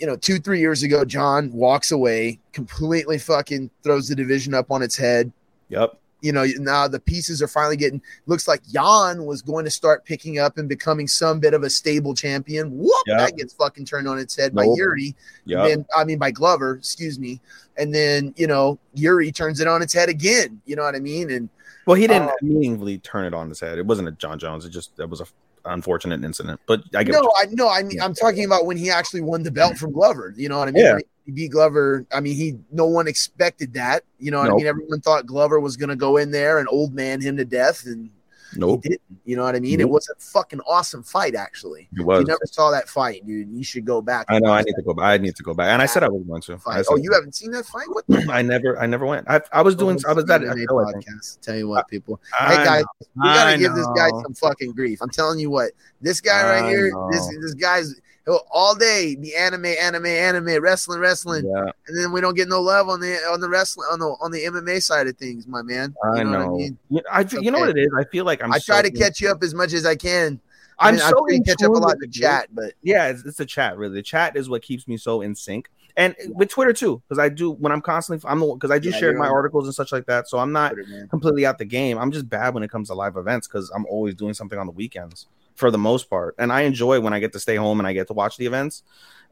you 0.01 0.07
know, 0.07 0.17
two 0.17 0.39
three 0.39 0.61
years 0.61 0.83
ago, 0.83 1.05
Jon 1.05 1.53
walks 1.53 1.93
away, 1.93 2.41
completely 2.53 3.19
fucking 3.19 3.71
throws 3.83 4.09
the 4.09 4.17
division 4.17 4.55
up 4.55 4.71
on 4.71 4.83
its 4.83 4.97
head. 4.97 5.33
Yep. 5.69 5.99
you 6.23 6.33
know, 6.33 6.47
now 6.59 6.87
the 6.87 7.01
pieces 7.01 7.43
are 7.43 7.49
finally 7.49 7.77
getting. 7.77 8.01
Looks 8.27 8.47
like 8.47 8.63
Jan 8.69 9.27
was 9.27 9.43
going 9.43 9.65
to 9.65 9.71
start 9.71 10.05
picking 10.05 10.39
up 10.39 10.57
and 10.57 10.69
becoming 10.69 11.09
some 11.09 11.41
bit 11.41 11.53
of 11.53 11.65
a 11.65 11.71
stable 11.71 12.15
champion. 12.15 12.71
Whoop! 12.79 12.93
Yeah. 13.07 13.19
That 13.19 13.37
gets 13.37 13.53
fucking 13.55 13.85
turned 13.85 14.07
on 14.07 14.19
its 14.19 14.37
head 14.37 14.55
by. 14.55 14.65
Yuri. 14.65 15.15
Yep. 15.45 15.69
Then 15.69 15.87
I 15.95 16.05
mean 16.05 16.19
by 16.19 16.31
Glover, 16.31 16.77
excuse 16.77 17.19
me. 17.19 17.41
And 17.77 17.93
then 17.93 18.33
you 18.37 18.47
know 18.47 18.79
Yuri 18.95 19.33
turns 19.33 19.61
it 19.61 19.67
on 19.67 19.83
its 19.83 19.93
head 19.93 20.09
again. 20.09 20.63
You 20.65 20.77
know 20.77 20.83
what 20.83 20.95
I 20.95 21.01
mean? 21.01 21.31
And 21.31 21.49
Well, 21.87 21.97
he 21.97 22.07
didn't 22.07 22.29
Uh, 22.29 22.35
meaningfully 22.43 22.99
turn 22.99 23.25
it 23.25 23.35
on 23.35 23.49
his 23.49 23.61
head. 23.61 23.79
It 23.79 23.87
wasn't 23.87 24.09
a 24.09 24.13
Jon 24.13 24.39
Jones. 24.39 24.65
It 24.65 24.71
just 24.71 24.97
that 24.97 25.09
was 25.09 25.21
a 25.21 25.27
unfortunate 25.65 26.25
incident. 26.25 26.61
But 26.67 26.83
I 26.95 27.05
get 27.05 27.13
no, 27.13 27.33
I 27.39 27.47
no, 27.51 27.69
I 27.69 27.83
mean 27.83 28.01
I'm 28.01 28.15
talking 28.15 28.45
about 28.45 28.67
when 28.67 28.77
he 28.77 28.91
actually 28.91 29.21
won 29.21 29.43
the 29.43 29.51
belt 29.51 29.77
from 29.77 29.93
Glover. 29.93 30.35
You 30.37 30.49
know 30.49 30.59
what 30.59 30.69
I 30.69 30.73
mean? 30.73 30.85
Yeah. 30.85 30.99
He 31.25 31.31
beat 31.31 31.53
Glover. 31.53 32.05
I 32.13 32.21
mean, 32.21 32.35
he 32.35 32.59
no 32.73 32.87
one 32.87 33.07
expected 33.07 33.75
that. 33.75 34.03
You 34.19 34.31
know 34.33 34.41
what 34.41 34.51
I 34.51 34.55
mean? 34.55 34.67
Everyone 34.67 35.01
thought 35.01 35.27
Glover 35.27 35.61
was 35.61 35.77
going 35.77 35.91
to 35.91 35.97
go 35.97 36.17
in 36.17 36.31
there 36.33 36.59
and 36.59 36.69
old 36.69 36.95
man 36.95 37.21
him 37.21 37.37
to 37.37 37.45
death, 37.45 37.87
and 37.87 38.11
nope. 38.57 38.81
he 38.83 38.91
didn't. 38.91 39.03
You 39.25 39.37
know 39.37 39.45
what 39.45 39.55
I 39.55 39.61
mean? 39.61 39.81
It 39.81 39.89
was 39.89 40.09
a 40.09 40.21
fucking 40.21 40.61
awesome 40.67 41.03
fight, 41.03 41.35
actually. 41.35 41.89
It 41.97 42.03
was. 42.03 42.21
you 42.21 42.27
never 42.27 42.45
saw 42.45 42.71
that 42.71 42.89
fight, 42.89 43.27
dude, 43.27 43.49
you 43.51 43.63
should 43.65 43.85
go 43.85 44.03
back. 44.03 44.27
I 44.29 44.39
know. 44.39 44.53
I 44.53 44.63
need 44.63 44.75
to 44.75 44.83
go 44.83 44.95
back. 44.95 45.05
I 45.05 45.17
need 45.19 45.37
to 45.37 45.43
go 45.43 45.55
back. 45.55 45.69
And 45.69 45.81
I 45.81 45.87
said 45.87 46.03
I 46.03 46.09
was 46.09 46.23
going 46.25 46.43
to. 46.43 46.59
Fight. 46.59 46.85
Oh, 46.89 46.97
you 46.97 47.13
haven't 47.13 47.35
seen 47.35 47.51
that 47.53 47.67
fight? 47.67 47.87
What 47.89 48.05
the 48.09 48.27
I 48.31 48.43
never. 48.43 48.79
I 48.81 48.87
never 48.87 49.07
went. 49.07 49.29
I, 49.29 49.41
I 49.53 49.63
was 49.63 49.75
oh, 49.77 49.79
doing. 49.79 50.01
I 50.09 50.13
was 50.13 50.29
at 50.31 50.43
a 50.43 50.47
MMA 50.47 50.67
show, 50.69 50.81
I 50.81 50.93
think. 50.93 51.07
podcast. 51.07 51.41
Tell 51.41 51.57
you 51.57 51.69
what, 51.69 51.89
people. 51.89 52.21
I 52.39 52.55
Hey 52.55 52.65
guys, 52.65 52.83
know. 52.83 53.07
we 53.17 53.23
gotta 53.23 53.51
I 53.51 53.57
give 53.57 53.75
this 53.75 53.89
guy 53.97 54.09
some 54.11 54.35
fucking 54.35 54.73
grief. 54.73 55.01
I'm 55.03 55.11
telling 55.11 55.39
you 55.39 55.51
what, 55.51 55.73
this 56.01 56.21
guy 56.21 56.43
right 56.43 56.69
here, 56.69 56.91
know. 56.91 57.09
this 57.13 57.29
this 57.41 57.55
guy's 57.55 58.01
he'll 58.25 58.41
all 58.51 58.75
day 58.75 59.17
be 59.17 59.35
anime, 59.35 59.67
anime, 59.67 60.07
anime, 60.07 60.63
wrestling, 60.63 61.01
wrestling, 61.01 61.45
Yeah, 61.47 61.71
and 61.87 61.97
then 61.99 62.13
we 62.13 62.21
don't 62.21 62.35
get 62.37 62.49
no 62.49 62.61
love 62.61 62.89
on 62.89 63.01
the 63.01 63.15
on 63.33 63.41
the 63.41 63.49
wrestling 63.49 63.89
on 63.91 63.99
the 63.99 64.07
on 64.21 64.31
the 64.31 64.45
MMA 64.45 64.83
side 64.83 65.07
of 65.09 65.17
things, 65.17 65.47
my 65.47 65.63
man. 65.63 65.95
You 66.15 66.21
I 66.21 66.23
know, 66.23 66.31
know. 66.31 66.39
what 66.39 66.47
I 66.47 66.49
mean? 66.57 66.79
You, 66.91 67.03
I, 67.11 67.25
feel- 67.25 67.43
you 67.43 67.51
know 67.51 67.59
what 67.61 67.71
it 67.71 67.79
is. 67.79 67.89
I 67.97 68.05
feel 68.05 68.25
like 68.25 68.43
I'm. 68.43 68.53
i 68.53 68.59
try 68.59 68.83
to 68.83 68.91
catch 68.91 69.21
you 69.21 69.31
up 69.31 69.43
as 69.43 69.55
much 69.55 69.73
as 69.73 69.85
I 69.87 69.95
can. 69.97 70.41
I 70.79 70.89
I'm 70.89 70.95
mean, 70.97 71.05
so 71.05 71.27
I 71.31 71.39
catch 71.45 71.63
up 71.63 71.71
a 71.71 71.75
lot 71.75 71.95
in 71.95 72.01
the 72.01 72.07
the 72.07 72.13
chat, 72.13 72.49
but 72.53 72.73
yeah 72.83 73.09
it's, 73.09 73.25
it's 73.25 73.37
the 73.37 73.47
chat 73.47 73.77
really 73.77 73.95
the 73.95 74.03
chat 74.03 74.37
is 74.37 74.49
what 74.49 74.63
keeps 74.63 74.89
me 74.89 74.97
so 74.97 75.21
in 75.21 75.37
sync 75.37 75.69
and 75.97 76.17
with 76.29 76.49
twitter 76.49 76.73
too 76.73 77.01
because 77.07 77.19
i 77.19 77.29
do 77.29 77.53
when 77.53 77.71
i'm 77.71 77.83
constantly 77.83 78.27
i'm 78.29 78.41
the 78.41 78.47
because 78.55 78.71
i 78.71 78.79
do 78.79 78.89
Yeah, 78.89 78.97
share 78.97 79.13
my 79.17 79.27
on- 79.27 79.33
articles 79.33 79.67
and 79.67 79.75
such 79.75 79.93
like 79.93 80.07
that 80.07 80.29
so 80.29 80.39
i'm 80.39 80.51
not 80.51 80.73
Twitter, 80.73 81.07
completely 81.11 81.45
out 81.47 81.59
the 81.59 81.67
game 81.67 81.99
i'm 81.99 82.11
just 82.11 82.29
bad 82.29 82.55
when 82.55 82.63
it 82.63 82.71
comes 82.71 82.89
to 82.89 82.95
live 82.95 83.17
events 83.17 83.47
because 83.47 83.71
i'm 83.77 83.85
always 83.87 84.15
doing 84.15 84.33
something 84.35 84.59
on 84.59 84.67
the 84.67 84.73
weekends 84.73 85.27
for 85.55 85.71
the 85.71 85.79
most 85.79 86.09
part. 86.11 86.35
And 86.39 86.53
i 86.53 86.63
enjoy 86.63 87.01
when 87.01 87.13
i 87.13 87.21
get 87.21 87.33
to 87.33 87.41
stay 87.41 87.57
home 87.57 87.81
and 87.81 87.87
i 87.87 87.93
get 87.93 88.07
to 88.09 88.13
watch 88.13 88.37
the 88.37 88.47
events. 88.47 88.83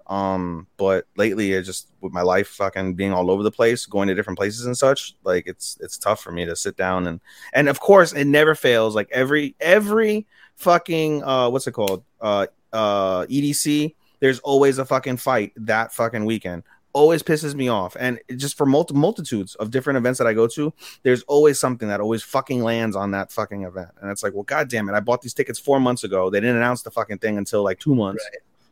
Um 0.07 0.67
but 0.77 1.07
lately 1.17 1.53
it 1.53 1.63
just 1.63 1.89
with 2.01 2.13
my 2.13 2.23
life 2.23 2.49
fucking 2.49 2.95
being 2.95 3.13
all 3.13 3.31
over 3.31 3.43
the 3.43 3.51
place 3.51 3.87
going 3.87 4.09
to 4.09 4.15
different 4.15 4.39
places 4.39 4.67
and 4.67 4.77
such 4.77 5.15
like 5.25 5.47
it's 5.47 5.79
it's 5.81 5.99
tough 5.99 6.21
for 6.21 6.33
me 6.33 6.45
to 6.47 6.57
sit 6.57 6.77
down 6.77 7.07
and 7.07 7.21
and 7.53 7.69
of 7.69 7.81
course 7.81 8.13
it 8.13 8.27
never 8.27 8.55
fails. 8.55 8.95
Like 8.95 9.09
every 9.13 9.55
every 9.61 10.27
fucking 10.57 11.23
uh 11.23 11.49
what's 11.51 11.67
it 11.67 11.73
called? 11.73 12.05
Uh 12.21 12.47
uh 12.73 13.27
edc 13.27 13.95
there's 14.21 14.39
always 14.41 14.79
a 14.79 14.85
fucking 14.85 15.17
fight 15.17 15.53
that 15.57 15.93
fucking 15.93 16.25
weekend 16.25 16.63
always 16.93 17.23
pisses 17.23 17.55
me 17.55 17.69
off. 17.69 17.97
And 17.99 18.19
just 18.37 18.57
for 18.57 18.67
multi- 18.67 18.95
multitudes 18.95 19.55
of 19.57 19.71
different 19.71 19.97
events 19.97 20.19
that 20.19 20.27
i 20.27 20.33
go 20.33 20.47
to 20.49 20.73
there's 21.03 21.23
always 21.25 21.61
something 21.61 21.89
that 21.89 22.01
always 22.01 22.23
fucking 22.23 22.63
lands 22.63 22.97
on 22.97 23.13
that 23.13 23.31
fucking 23.31 23.63
event. 23.63 23.91
And 24.01 24.11
it's 24.11 24.23
like 24.23 24.35
well 24.35 24.43
god 24.43 24.69
damn 24.69 24.89
it. 24.89 24.95
I 24.95 25.01
bought 25.01 25.23
these 25.23 25.35
tickets 25.35 25.59
four 25.59 25.79
months 25.81 26.05
ago. 26.05 26.31
They 26.31 26.41
didn't 26.41 26.57
announce 26.57 26.83
the 26.83 26.91
fucking 26.91 27.19
thing 27.19 27.39
until 27.39 27.63
like 27.63 27.79
two 27.79 27.95
months. 27.95 28.25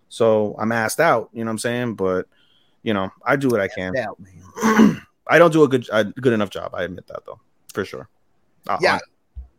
So 0.09 0.57
i'm 0.59 0.73
asked 0.73 1.01
out. 1.01 1.31
You 1.33 1.45
know 1.45 1.49
what 1.49 1.53
i'm 1.53 1.59
saying? 1.59 1.95
But 1.95 2.27
you 2.83 2.95
know 2.95 3.11
i 3.25 3.37
do 3.37 3.49
what 3.49 3.61
i 3.61 3.69
can. 3.69 3.93
Yeah, 3.95 4.07
i 5.27 5.39
don't 5.39 5.53
do 5.53 5.63
a 5.63 5.69
good 5.69 5.87
a 5.93 6.05
good 6.05 6.33
enough 6.33 6.51
job. 6.51 6.75
I 6.75 6.85
admit 6.85 7.07
that 7.09 7.25
though 7.27 7.41
for 7.73 7.85
sure. 7.85 8.09
Uh, 8.67 8.79
Yeah. 8.81 8.99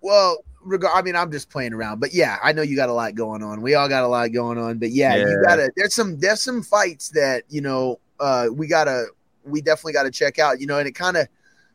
Well, 0.02 0.38
reg- 0.64 0.86
I 0.86 1.02
mean, 1.02 1.16
I'm 1.16 1.32
just 1.32 1.50
playing 1.50 1.74
around, 1.74 2.00
but 2.00 2.14
yeah, 2.14 2.38
I 2.44 2.54
know 2.54 2.62
you 2.62 2.76
got 2.76 2.90
a 2.90 2.94
lot 2.94 3.16
going 3.16 3.44
on. 3.44 3.62
We 3.62 3.76
all 3.76 3.90
got 3.90 4.04
a 4.04 4.08
lot 4.08 4.32
going 4.32 4.58
on, 4.58 4.78
but 4.78 4.92
yeah, 4.92 5.16
you 5.16 5.44
gotta. 5.46 5.72
There's 5.76 5.94
some 5.96 6.18
there's 6.20 6.42
some 6.42 6.64
fights 6.64 7.10
that 7.10 7.44
you 7.50 7.62
know 7.62 8.00
uh 8.20 8.48
we 8.52 8.68
gotta 8.68 9.06
we 9.46 9.62
definitely 9.62 9.94
got 9.94 10.04
to 10.04 10.12
check 10.12 10.38
out. 10.40 10.60
You 10.60 10.68
know, 10.68 10.80
and 10.80 10.88
it 10.88 10.94
kind 10.94 11.18
of 11.18 11.28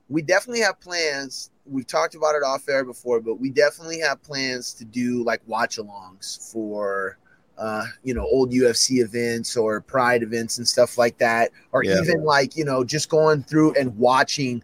we 0.08 0.22
definitely 0.22 0.60
have 0.60 0.80
plans. 0.80 1.50
We've 1.66 1.86
talked 1.86 2.14
about 2.14 2.34
it 2.34 2.42
off 2.42 2.68
air 2.68 2.84
before, 2.84 3.20
but 3.20 3.36
we 3.36 3.50
definitely 3.50 4.00
have 4.00 4.22
plans 4.22 4.74
to 4.74 4.84
do 4.84 5.24
like 5.24 5.40
watch 5.46 5.78
alongs 5.78 6.52
for 6.52 7.18
uh 7.56 7.84
you 8.02 8.12
know 8.14 8.24
old 8.24 8.50
UFC 8.52 9.00
events 9.02 9.56
or 9.56 9.80
pride 9.80 10.22
events 10.22 10.58
and 10.58 10.66
stuff 10.68 10.98
like 10.98 11.16
that 11.18 11.50
or 11.72 11.84
Yeah. 11.84 12.00
even 12.00 12.24
like 12.24 12.56
you 12.56 12.64
know 12.64 12.84
just 12.84 13.08
going 13.08 13.42
through 13.44 13.74
and 13.74 13.96
watching 13.96 14.62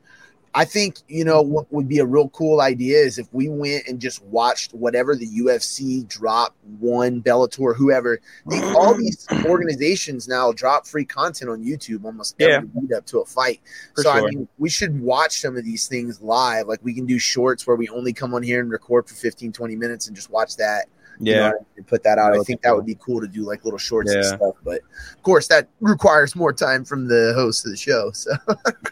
I 0.52 0.64
think 0.64 0.98
you 1.06 1.24
know 1.24 1.42
what 1.42 1.72
would 1.72 1.88
be 1.88 2.00
a 2.00 2.06
real 2.06 2.28
cool 2.30 2.60
idea 2.60 2.98
is 2.98 3.18
if 3.18 3.28
we 3.32 3.48
went 3.48 3.86
and 3.86 4.00
just 4.00 4.22
watched 4.24 4.74
whatever 4.74 5.14
the 5.14 5.26
UFC 5.26 6.06
drop 6.08 6.56
one 6.80 7.22
Bellator 7.22 7.76
whoever 7.76 8.20
they, 8.46 8.60
all 8.72 8.94
these 8.94 9.26
organizations 9.44 10.26
now 10.26 10.50
drop 10.52 10.86
free 10.86 11.04
content 11.04 11.50
on 11.50 11.64
YouTube 11.64 12.04
almost 12.04 12.34
every 12.40 12.68
Yeah. 12.68 12.80
lead 12.80 12.92
up 12.92 13.06
to 13.06 13.20
a 13.20 13.24
fight. 13.24 13.60
For 13.94 14.02
so 14.02 14.10
I 14.10 14.22
mean, 14.22 14.48
we 14.58 14.68
should 14.68 15.00
watch 15.00 15.40
some 15.40 15.56
of 15.56 15.64
these 15.64 15.86
things 15.86 16.20
live. 16.20 16.66
Like 16.66 16.80
we 16.82 16.94
can 16.94 17.06
do 17.06 17.18
shorts 17.18 17.66
where 17.66 17.76
we 17.76 17.88
only 17.88 18.12
come 18.12 18.34
on 18.34 18.42
here 18.42 18.60
and 18.60 18.70
record 18.70 19.08
for 19.08 19.14
15, 19.14 19.52
20 19.52 19.76
minutes 19.76 20.08
and 20.08 20.16
just 20.16 20.30
watch 20.30 20.56
that. 20.56 20.86
You 21.20 21.34
know, 21.34 21.40
yeah 21.40 21.52
and 21.80 21.86
put 21.86 22.02
that 22.04 22.18
out. 22.18 22.32
That 22.32 22.40
I 22.40 22.42
think 22.44 22.62
be 22.62 22.68
that 22.68 22.76
would 22.76 22.86
be 22.86 22.96
cool 23.00 23.20
to 23.20 23.26
do 23.26 23.42
like 23.42 23.64
little 23.64 23.78
shorts 23.78 24.12
and 24.12 24.24
stuff. 24.24 24.54
But 24.64 24.80
of 25.16 25.22
course, 25.22 25.48
that 25.48 25.68
requires 25.80 26.36
more 26.36 26.52
time 26.52 26.84
from 26.84 27.08
the 27.08 27.32
host 27.34 27.64
of 27.64 27.72
the 27.72 27.76
show. 27.76 28.12
So 28.20 28.32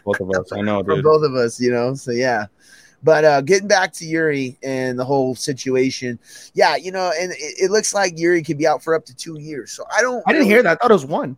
both 0.03 0.19
of 0.19 0.29
us 0.31 0.51
i 0.51 0.61
know 0.61 0.83
from 0.83 1.01
both 1.01 1.23
of 1.23 1.35
us, 1.35 1.59
you 1.59 1.71
know. 1.71 1.93
So 1.93 2.11
yeah. 2.11 2.47
But 3.03 3.23
uh 3.23 3.41
getting 3.41 3.67
back 3.67 3.93
to 3.93 4.05
Yuri 4.05 4.57
and 4.63 4.97
the 4.99 5.05
whole 5.05 5.35
situation, 5.35 6.19
yeah, 6.53 6.75
you 6.75 6.91
know, 6.91 7.11
and 7.19 7.31
it, 7.31 7.37
it 7.37 7.71
looks 7.71 7.93
like 7.93 8.17
Yuri 8.17 8.43
could 8.43 8.57
be 8.57 8.67
out 8.67 8.83
for 8.83 8.95
up 8.95 9.05
to 9.05 9.15
two 9.15 9.39
years. 9.39 9.71
So 9.71 9.85
I 9.95 10.01
don't 10.01 10.23
i 10.27 10.33
didn't 10.33 10.47
hear 10.47 10.63
that 10.63 10.71
i 10.71 10.75
thought 10.75 10.91
it 10.91 10.93
was 10.93 11.05
one 11.05 11.37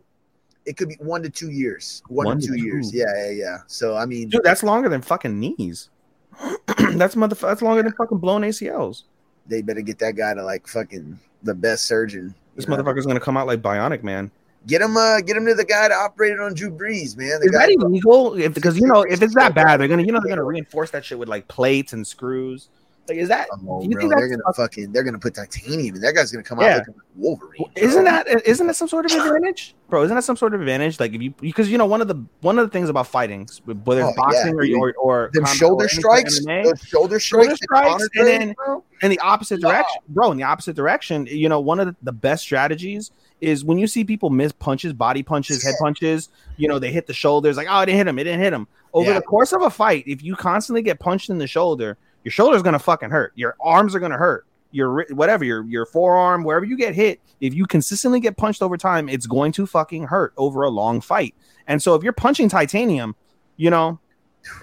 It 0.64 0.76
could 0.76 0.88
be 0.88 0.96
one 1.00 1.22
to 1.22 1.30
two 1.30 1.50
years. 1.50 2.02
One, 2.08 2.26
One 2.26 2.40
to 2.40 2.46
to 2.46 2.52
two, 2.52 2.58
two. 2.58 2.64
years. 2.64 2.94
Yeah, 2.94 3.06
yeah, 3.16 3.30
yeah. 3.30 3.58
So 3.66 3.96
I 3.96 4.06
mean, 4.06 4.28
dude 4.28 4.42
that's 4.42 4.62
longer 4.62 4.88
than 4.88 5.02
fucking 5.02 5.38
knees 5.38 5.90
that's 6.94 7.14
mother 7.16 7.34
that's 7.34 7.62
longer 7.62 7.82
than 7.82 7.92
fucking 7.92 8.18
blown 8.18 8.42
acls 8.42 9.04
they 9.46 9.62
better 9.62 9.80
get 9.80 9.98
that 10.00 10.16
guy 10.16 10.34
to 10.34 10.42
like 10.44 10.66
fucking 10.66 11.18
the 11.42 11.54
best 11.54 11.84
surgeon. 11.86 12.34
this 12.56 12.66
you 12.66 12.70
know? 12.70 12.82
motherfucker's 12.82 13.06
gonna 13.06 13.20
come 13.20 13.36
out 13.36 13.46
like 13.46 13.60
bionic 13.62 14.02
man 14.02 14.30
Get 14.64 14.80
him, 14.80 14.96
uh, 14.96 15.20
get 15.20 15.36
him 15.36 15.44
to 15.46 15.54
the 15.56 15.64
guy 15.64 15.88
that 15.88 15.92
operated 15.92 16.38
on 16.38 16.54
Drew 16.54 16.70
Brees, 16.70 17.16
man. 17.16 17.40
The 17.40 17.46
Is 17.46 17.50
guy, 17.50 17.66
that 17.66 17.70
illegal? 17.80 18.34
If 18.34 18.54
because 18.54 18.78
you 18.78 18.86
know 18.86 19.02
if 19.02 19.20
it's 19.20 19.34
that 19.34 19.56
bad, 19.56 19.80
they're 19.80 19.88
gonna 19.88 20.02
you 20.04 20.12
know 20.12 20.20
they're 20.22 20.28
gonna 20.36 20.44
reinforce 20.44 20.92
that 20.92 21.04
shit 21.04 21.18
with 21.18 21.28
like 21.28 21.48
plates 21.48 21.94
and 21.94 22.06
screws. 22.06 22.68
Like 23.08 23.18
is 23.18 23.28
that? 23.28 23.48
Oh, 23.50 23.82
you 23.82 23.90
bro, 23.90 24.00
think 24.02 24.14
they're 24.14 24.28
gonna 24.28 24.52
fucking 24.54 24.92
they're 24.92 25.02
gonna 25.02 25.18
put 25.18 25.34
titanium 25.34 25.96
and 25.96 26.04
that 26.04 26.14
guy's 26.14 26.30
gonna 26.30 26.44
come 26.44 26.60
out 26.60 26.66
Yeah. 26.66 26.76
looking 26.76 26.94
like 26.94 27.02
Wolverine. 27.16 27.58
bro. 27.58 27.70
Isn't 27.74 28.04
that 28.04 28.28
isn't 28.46 28.64
that 28.68 28.76
some 28.76 28.86
sort 28.86 29.04
of 29.06 29.10
advantage, 29.10 29.74
bro? 29.88 30.04
Isn't 30.04 30.14
that 30.14 30.22
some 30.22 30.36
sort 30.36 30.54
of 30.54 30.60
advantage? 30.60 31.00
Like 31.00 31.12
if 31.12 31.20
you 31.20 31.34
because 31.40 31.68
you 31.68 31.76
know 31.76 31.86
one 31.86 32.00
of 32.00 32.06
the 32.06 32.24
one 32.42 32.56
of 32.60 32.64
the 32.64 32.70
things 32.70 32.88
about 32.88 33.08
fighting, 33.08 33.48
whether 33.64 34.02
it's 34.02 34.10
Oh, 34.10 34.14
boxing 34.16 34.56
dude. 34.56 34.76
or 34.76 34.90
or, 35.00 35.24
or 35.24 35.30
them 35.32 35.44
shoulder 35.46 35.86
or 35.86 35.88
strikes? 35.88 36.38
MMA, 36.38 36.62
Those 36.66 36.80
shoulder 36.82 37.18
strikes, 37.18 37.48
that 37.48 37.56
strikes, 37.64 38.08
Conor 38.14 38.30
and 38.30 38.40
then- 38.42 38.52
bro? 38.52 38.84
In 39.02 39.10
the 39.10 39.18
opposite 39.20 39.62
Wow. 39.62 39.70
direction, 39.70 40.02
bro. 40.08 40.30
In 40.30 40.36
the 40.36 40.44
opposite 40.44 40.76
direction, 40.76 41.26
you 41.26 41.48
know, 41.48 41.60
one 41.60 41.80
of 41.80 41.86
the, 41.88 41.96
the 42.02 42.12
best 42.12 42.42
strategies 42.44 43.10
is 43.40 43.64
when 43.64 43.76
you 43.78 43.86
see 43.86 44.04
people 44.04 44.30
miss 44.30 44.52
punches, 44.52 44.92
body 44.92 45.22
punches, 45.22 45.64
head 45.64 45.74
punches. 45.80 46.28
You 46.56 46.68
know, 46.68 46.78
they 46.78 46.92
hit 46.92 47.06
the 47.06 47.12
shoulders, 47.14 47.56
like, 47.56 47.66
oh, 47.68 47.80
it 47.80 47.86
didn't 47.86 47.98
hit 47.98 48.06
him, 48.06 48.18
it 48.18 48.24
didn't 48.24 48.40
hit 48.40 48.52
him. 48.52 48.68
Over 48.94 49.10
Yeah. 49.10 49.16
the 49.16 49.22
course 49.22 49.52
of 49.52 49.62
a 49.62 49.70
fight, 49.70 50.04
if 50.06 50.22
you 50.22 50.36
constantly 50.36 50.82
get 50.82 51.00
punched 51.00 51.28
in 51.30 51.38
the 51.38 51.46
shoulder, 51.46 51.96
your 52.24 52.30
shoulder's 52.32 52.62
gonna 52.62 52.78
fucking 52.78 53.10
hurt. 53.10 53.32
Your 53.34 53.56
arms 53.60 53.94
are 53.94 54.00
gonna 54.00 54.16
hurt. 54.18 54.46
Your 54.70 55.04
whatever, 55.10 55.44
your 55.44 55.64
your 55.64 55.84
forearm, 55.84 56.44
wherever 56.44 56.64
you 56.64 56.76
get 56.78 56.94
hit, 56.94 57.20
if 57.40 57.52
you 57.52 57.66
consistently 57.66 58.20
get 58.20 58.36
punched 58.38 58.62
over 58.62 58.76
time, 58.78 59.08
it's 59.08 59.26
going 59.26 59.52
to 59.52 59.66
fucking 59.66 60.04
hurt 60.04 60.32
over 60.38 60.62
a 60.62 60.70
long 60.70 61.00
fight. 61.02 61.34
And 61.66 61.82
so, 61.82 61.94
if 61.94 62.02
you're 62.02 62.12
punching 62.14 62.48
titanium, 62.48 63.14
you 63.58 63.68
know, 63.68 63.98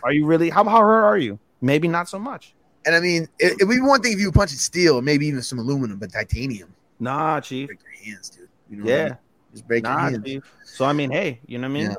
are 0.03 0.11
you 0.11 0.25
really 0.25 0.49
how 0.49 0.63
how 0.63 0.79
hurt 0.79 1.03
are 1.03 1.17
you? 1.17 1.37
Maybe 1.61 1.87
not 1.87 2.07
so 2.09 2.17
much. 2.17 2.55
And 2.89 2.95
I 2.95 3.01
mean, 3.01 3.27
it, 3.37 3.57
it 3.61 3.65
would 3.65 3.75
be 3.75 3.81
one 3.81 4.01
thing 4.01 4.13
if 4.13 4.19
you 4.19 4.29
were 4.29 4.31
punching 4.31 4.57
steel, 4.57 4.99
maybe 4.99 5.27
even 5.27 5.43
some 5.43 5.59
aluminum, 5.59 5.99
but 5.99 6.11
titanium, 6.11 6.73
Nah, 6.99 7.39
chief. 7.39 7.67
break 7.67 7.77
your 7.83 8.03
hands, 8.13 8.29
dude. 8.31 8.49
You 8.67 8.77
know 8.77 8.83
what 8.85 8.91
I 8.91 8.95
Yeah. 8.97 9.03
mean? 9.09 9.17
just 9.53 9.67
break 9.67 9.83
your 9.85 9.99
hands. 9.99 10.25
Chief. 10.25 10.43
So 10.65 10.85
I 10.85 10.93
mean, 10.93 11.11
hey, 11.11 11.39
you 11.45 11.59
know 11.59 11.67
what 11.67 11.71
I 11.71 11.73
mean? 11.81 11.91
Yeah. 11.91 11.95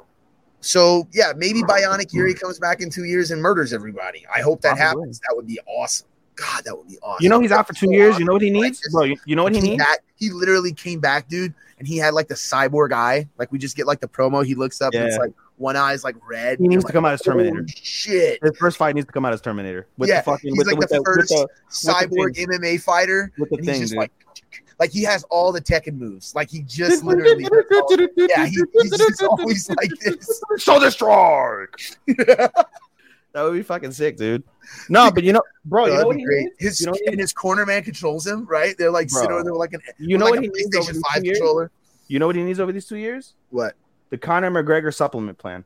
So 0.62 1.06
yeah, 1.12 1.32
maybe 1.36 1.62
Bionic 1.62 2.12
Yuri 2.12 2.34
comes 2.34 2.58
back 2.58 2.80
in 2.80 2.90
two 2.90 3.04
years 3.04 3.30
and 3.30 3.40
murders 3.40 3.72
everybody. 3.72 4.24
I 4.34 4.40
hope 4.40 4.60
that 4.62 4.76
Probably. 4.76 5.02
happens. 5.02 5.20
That 5.20 5.34
would 5.36 5.46
be 5.46 5.60
awesome. 5.66 6.08
God, 6.34 6.64
that 6.64 6.76
would 6.76 6.88
be 6.88 6.98
awesome. 7.02 7.22
You 7.22 7.28
know 7.30 7.38
he's 7.40 7.52
out 7.52 7.66
for 7.68 7.72
two 7.72 7.86
So 7.86 7.92
years. 7.92 8.18
You 8.18 8.24
know 8.24 8.32
what 8.32 8.42
he 8.42 8.50
needs, 8.50 8.80
Like 8.84 8.92
bro. 8.92 9.04
You, 9.04 9.16
you 9.26 9.36
know 9.36 9.44
what 9.44 9.54
he 9.54 9.60
needs? 9.60 9.78
back- 9.82 10.00
he 10.16 10.30
literally 10.30 10.72
came 10.72 10.98
back, 11.00 11.28
dude, 11.28 11.54
and 11.80 11.88
he 11.88 11.96
had 11.96 12.14
like 12.14 12.28
the 12.28 12.34
cyborg 12.34 12.92
eye. 12.92 13.26
Like 13.38 13.50
we 13.50 13.58
just 13.58 13.74
get 13.76 13.86
like 13.88 13.98
the 13.98 14.06
promo. 14.06 14.44
He 14.46 14.54
looks 14.54 14.80
up 14.80 14.94
and 14.94 15.02
it's 15.04 15.16
like 15.18 15.32
one 15.56 15.76
eye 15.76 15.94
is 15.94 16.04
like 16.04 16.14
red. 16.28 16.58
He 16.60 16.68
needs 16.68 16.82
to 16.84 16.86
like, 16.88 16.92
come 16.94 17.04
out 17.06 17.14
as 17.14 17.22
Terminator. 17.22 17.56
"Holy 17.56 17.68
Shit. 17.74 18.38
His 18.42 18.56
first 18.58 18.76
fight 18.76 18.94
needs 18.94 19.06
to 19.06 19.12
come 19.12 19.24
out 19.24 19.32
as 19.32 19.40
Terminator 19.40 19.88
with 19.98 20.08
Yeah, 20.10 20.20
the 20.20 20.24
fucking 20.30 20.50
he's 20.54 20.58
with, 20.58 20.66
like 20.68 20.74
the, 20.76 20.78
with, 20.78 20.88
the 20.90 20.94
the, 20.96 21.00
with 21.00 21.48
first 21.70 21.84
the 21.86 21.90
Cyborg 21.92 22.36
thing. 22.36 22.46
MMA 22.48 22.80
fighter. 22.80 23.32
with 23.38 23.48
the 23.50 23.56
And 23.56 23.64
thing, 23.66 23.74
he's 23.80 23.90
just 23.90 23.92
dude. 23.92 23.98
like 23.98 24.12
like 24.78 24.90
he 24.90 25.02
has 25.02 25.24
all 25.24 25.52
the 25.52 25.60
Tekken 25.60 25.94
moves. 25.98 26.34
Like 26.34 26.50
he 26.50 26.62
just 26.62 27.02
literally 27.04 27.44
all- 27.46 27.96
Yeah, 28.16 28.46
he, 28.46 28.62
he's 28.80 28.90
just 28.96 29.22
always 29.28 29.68
like 29.70 29.90
this. 30.00 30.42
shoulder 30.58 30.90
strike. 30.90 31.74
That 33.32 33.42
would 33.42 33.52
be 33.54 33.62
fucking 33.62 33.92
sick, 33.92 34.16
dude. 34.16 34.42
No, 34.88 35.10
but 35.10 35.22
you 35.22 35.32
know, 35.32 35.42
bro, 35.64 35.86
you 35.86 35.94
know 35.94 36.06
what 36.06 36.16
he 36.16 36.24
great. 36.24 36.44
needs? 36.44 36.54
His 36.58 36.80
You 36.80 36.86
know 36.88 36.94
and 37.06 37.20
his 37.20 37.32
corner 37.32 37.64
man 37.64 37.82
controls 37.84 38.26
him, 38.26 38.44
right? 38.46 38.76
They're 38.76 38.90
like 38.90 39.08
sitting 39.08 39.28
Bro. 39.28 39.36
over 39.36 39.44
there 39.44 39.54
like 39.54 39.72
an 39.72 39.80
You 39.98 40.18
know 40.18 40.24
like 40.26 40.34
what 40.34 40.42
he 40.42 40.48
needs 40.48 40.76
over 40.76 40.92
these 40.92 41.02
5 41.12 41.20
two 41.22 41.26
years? 41.26 41.38
controller. 41.38 41.70
You 42.08 42.18
know 42.18 42.26
what 42.26 42.34
he 42.36 42.42
needs 42.42 42.58
over 42.58 42.72
these 42.72 42.86
two 42.86 42.96
years? 42.96 43.34
What? 43.50 43.74
The 44.10 44.18
Conor 44.18 44.50
McGregor 44.50 44.92
supplement 44.92 45.38
plan, 45.38 45.64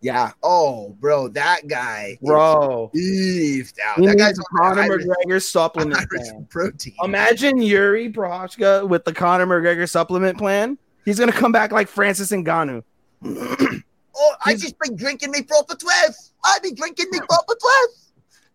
Yeah. 0.00 0.30
Oh, 0.40 0.96
bro, 1.00 1.26
that 1.28 1.66
guy. 1.66 2.16
bro. 2.22 2.90
Beefed 2.94 3.80
out. 3.84 3.98
He 3.98 4.06
That 4.06 4.16
guy's 4.16 4.38
on 4.38 4.44
Conor 4.56 4.82
Irish, 4.82 5.04
McGregor 5.04 5.42
supplement 5.42 5.96
Irish 5.98 6.28
plan. 6.30 6.46
protein. 6.48 6.94
Imagine 7.02 7.60
Yuri 7.60 8.12
Prochazka 8.12 8.88
with 8.88 9.04
the 9.04 9.12
Conor 9.12 9.46
McGregor 9.46 9.88
supplement 9.90 10.38
plan. 10.38 10.78
He's 11.04 11.18
gonna 11.18 11.32
come 11.32 11.50
back 11.50 11.72
like 11.72 11.88
Francis 11.88 12.30
Ngannou. 12.30 12.84
Oh, 14.22 14.34
I 14.44 14.54
just 14.54 14.78
been 14.78 14.96
drinking 14.96 15.30
me 15.30 15.42
proper 15.42 15.74
12. 15.74 16.14
I 16.44 16.58
be 16.62 16.72
drinking 16.72 17.06
me 17.10 17.18
proper 17.18 17.54
12. 17.54 17.88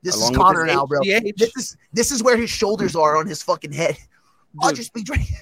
This 0.04 0.16
Along 0.16 0.32
is 0.34 0.38
with 0.38 0.46
Conor 0.46 0.66
now, 0.68 0.86
bro. 0.86 1.00
This 1.04 1.58
is 1.58 1.78
this 1.92 2.12
is 2.12 2.22
where 2.22 2.38
his 2.38 2.52
shoulders 2.52 2.96
are 2.96 3.18
on 3.18 3.26
his 3.26 3.42
fucking 3.42 3.72
head. 3.72 3.98
I'll 4.62 4.74
just 4.74 4.94
be 4.94 5.02
drinking. 5.02 5.38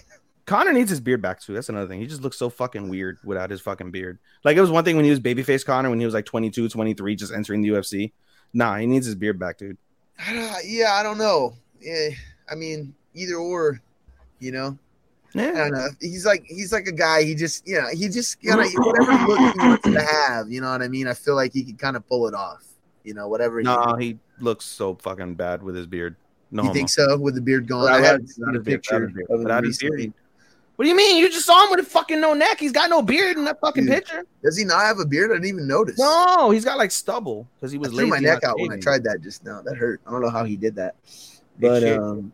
Conor 0.45 0.71
needs 0.71 0.89
his 0.89 1.01
beard 1.01 1.21
back 1.21 1.41
too. 1.41 1.53
That's 1.53 1.67
another 1.69 1.87
thing. 1.87 1.99
He 1.99 2.07
just 2.07 2.21
looks 2.21 2.37
so 2.37 2.49
fucking 2.49 2.87
weird 2.87 3.17
without 3.23 3.49
his 3.49 3.59
fucking 3.59 3.91
beard. 3.91 4.19
Like 4.45 4.55
it 4.55 4.61
was 4.61 4.71
one 4.71 4.85
thing 4.85 4.95
when 4.95 5.05
he 5.05 5.11
was 5.11 5.19
babyface 5.19 5.65
Conor 5.65 5.89
when 5.89 5.99
he 5.99 6.05
was 6.05 6.13
like 6.13 6.25
22, 6.25 6.69
23, 6.69 7.15
just 7.15 7.33
entering 7.33 7.61
the 7.61 7.69
UFC. 7.69 8.13
Nah, 8.53 8.77
he 8.77 8.85
needs 8.85 9.05
his 9.05 9.15
beard 9.15 9.37
back, 9.37 9.57
dude. 9.57 9.77
Uh, 10.19 10.55
yeah, 10.65 10.93
I 10.93 11.03
don't 11.03 11.17
know. 11.17 11.53
Yeah, 11.81 12.09
I 12.49 12.55
mean, 12.55 12.93
either 13.13 13.35
or, 13.35 13.81
you 14.39 14.51
know. 14.51 14.77
I 15.35 15.39
Yeah. 15.41 15.51
don't 15.51 15.71
know. 15.73 15.87
He's 15.99 16.25
like 16.25 16.43
he's 16.47 16.71
like 16.71 16.87
a 16.87 16.91
guy. 16.91 17.23
He 17.23 17.33
just 17.35 17.67
you 17.67 17.79
know 17.79 17.87
he 17.91 18.07
just 18.09 18.41
kind 18.43 18.61
of 18.61 18.67
whatever 18.77 19.11
look 19.25 19.39
he 19.53 19.59
wants 19.59 19.83
to 19.89 20.01
have. 20.01 20.51
You 20.51 20.61
know 20.61 20.71
what 20.71 20.81
I 20.81 20.87
mean? 20.87 21.07
I 21.07 21.13
feel 21.13 21.35
like 21.35 21.53
he 21.53 21.63
can 21.63 21.75
kind 21.77 21.95
of 21.95 22.07
pull 22.07 22.27
it 22.27 22.33
off. 22.33 22.63
You 23.03 23.13
know, 23.13 23.27
whatever. 23.27 23.59
he- 23.59 23.63
No, 23.65 23.95
he 23.99 24.17
looks 24.39 24.65
so 24.65 24.95
fucking 24.95 25.35
bad 25.35 25.61
with 25.63 25.75
his 25.75 25.87
beard. 25.87 26.15
No, 26.51 26.61
you 26.63 26.67
homo. 26.67 26.73
think 26.73 26.89
so? 26.89 27.17
With 27.17 27.35
the 27.35 27.41
beard 27.41 27.67
gone, 27.67 27.81
Without 27.81 27.95
I 28.03 28.05
haven't 28.05 28.27
seen 28.27 28.55
a 28.55 28.59
picture 28.59 28.99
beard, 29.07 29.25
of 29.29 29.35
him 29.37 29.43
without 29.43 29.63
his 29.63 29.77
beard. 29.79 29.93
recently. 29.93 30.13
What 30.75 30.85
do 30.85 30.89
you 30.89 30.95
mean? 30.95 31.17
You 31.17 31.29
just 31.29 31.45
saw 31.45 31.63
him 31.65 31.71
with 31.71 31.79
a 31.81 31.83
fucking 31.89 32.19
no 32.21 32.33
neck. 32.33 32.59
He's 32.59 32.71
got 32.71 32.89
no 32.89 33.01
beard 33.01 33.37
in 33.37 33.45
that 33.45 33.59
fucking 33.59 33.85
Dude, 33.85 33.93
picture. 33.93 34.25
Does 34.43 34.57
he 34.57 34.63
not 34.63 34.81
have 34.81 34.99
a 34.99 35.05
beard? 35.05 35.31
I 35.31 35.35
didn't 35.35 35.47
even 35.49 35.67
notice. 35.67 35.99
No, 35.99 36.49
he's 36.51 36.65
got 36.65 36.77
like 36.77 36.89
stubble 36.91 37.47
because 37.59 37.71
he 37.71 37.77
was. 37.77 37.89
I 37.89 37.91
was 37.91 37.99
threw 37.99 38.07
my 38.07 38.19
neck 38.19 38.39
not 38.43 38.51
out 38.51 38.59
when 38.59 38.71
I 38.71 38.79
tried 38.79 39.03
that 39.03 39.21
just 39.21 39.43
now. 39.45 39.61
That 39.61 39.75
hurt. 39.77 40.01
I 40.07 40.11
don't 40.11 40.21
know 40.21 40.29
how 40.29 40.43
he 40.45 40.55
did 40.55 40.75
that. 40.75 40.95
But 41.59 41.83
um, 41.87 42.31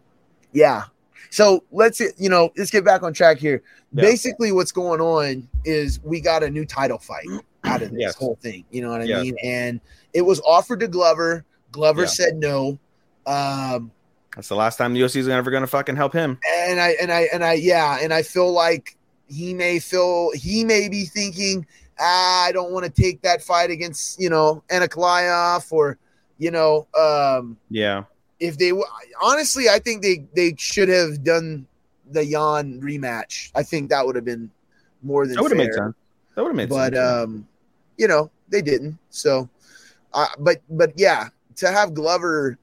yeah. 0.54 0.84
So 1.32 1.64
let's 1.72 2.00
you 2.00 2.30
know 2.30 2.52
let's 2.58 2.72
get 2.72 2.84
back 2.84 3.04
on 3.04 3.14
track 3.14 3.38
here. 3.38 3.64
Yeah. 3.94 4.02
Basically, 4.04 4.52
what's 4.52 4.72
going 4.72 5.02
on 5.02 5.48
is 5.66 6.00
we 6.04 6.22
got 6.22 6.44
a 6.44 6.50
new 6.50 6.66
title 6.66 6.98
fight 7.00 7.28
out 7.66 7.82
of 7.82 7.92
this 7.92 8.00
Yes. 8.00 8.16
whole 8.16 8.38
thing. 8.42 8.66
You 8.72 8.82
know 8.82 8.90
what 8.90 9.02
I 9.02 9.06
Yes. 9.06 9.24
mean? 9.24 9.36
And 9.44 9.82
it 10.14 10.22
was 10.22 10.40
offered 10.42 10.80
to 10.82 10.88
Glover. 10.88 11.46
Glover 11.72 12.02
Yeah. 12.04 12.08
said 12.08 12.36
no. 12.36 12.80
Um, 13.26 13.92
That's 14.36 14.48
the 14.48 14.56
last 14.56 14.78
time 14.78 14.94
the 14.94 15.02
UFC 15.02 15.18
is 15.20 15.28
ever 15.28 15.52
gonna 15.52 15.68
fucking 15.68 15.96
help 15.96 16.14
him. 16.14 16.40
and 16.68 16.80
I 16.80 16.90
and 17.02 17.12
I 17.12 17.22
and 17.34 17.44
I 17.44 17.54
yeah, 17.54 18.00
and 18.02 18.14
I 18.14 18.24
feel 18.24 18.52
like 18.52 18.96
he 19.28 19.54
may 19.54 19.80
feel 19.80 20.32
he 20.34 20.64
may 20.64 20.90
be 20.90 21.06
thinking, 21.06 21.66
ah, 22.00 22.46
I 22.46 22.52
don't 22.52 22.72
want 22.72 22.86
to 22.86 22.92
take 22.92 23.22
that 23.22 23.44
fight 23.44 23.70
against 23.70 24.20
you 24.20 24.30
know 24.30 24.64
Ankalaev 24.70 25.72
or 25.72 25.98
you 26.38 26.50
know 26.52 26.88
um 26.98 27.58
Yeah. 27.70 28.04
If 28.40 28.58
they 28.58 28.72
honestly, 29.22 29.70
I 29.70 29.80
think 29.80 30.02
they 30.02 30.26
they 30.36 30.56
should 30.58 30.90
have 30.90 31.24
done 31.24 31.68
the 32.12 32.26
Jan 32.26 32.82
rematch. 32.82 33.52
I 33.56 33.64
think 33.64 33.90
that 33.90 34.06
would 34.06 34.16
have 34.16 34.26
been 34.26 34.50
more 35.04 35.26
than 35.26 35.36
That 35.36 35.44
would 35.44 35.52
have 35.52 35.58
made 35.58 35.74
sense. 35.74 35.96
That 36.36 36.42
would 36.44 36.50
have 36.50 36.56
made 36.56 36.70
But 36.70 36.94
sense. 36.94 37.26
um, 37.26 37.48
you 37.98 38.08
know, 38.08 38.32
they 38.50 38.62
didn't. 38.62 38.98
So, 39.10 39.50
uh, 40.14 40.28
but 40.40 40.62
but 40.70 40.94
yeah, 40.96 41.30
to 41.58 41.72
have 41.72 41.94
Glover 41.94 42.58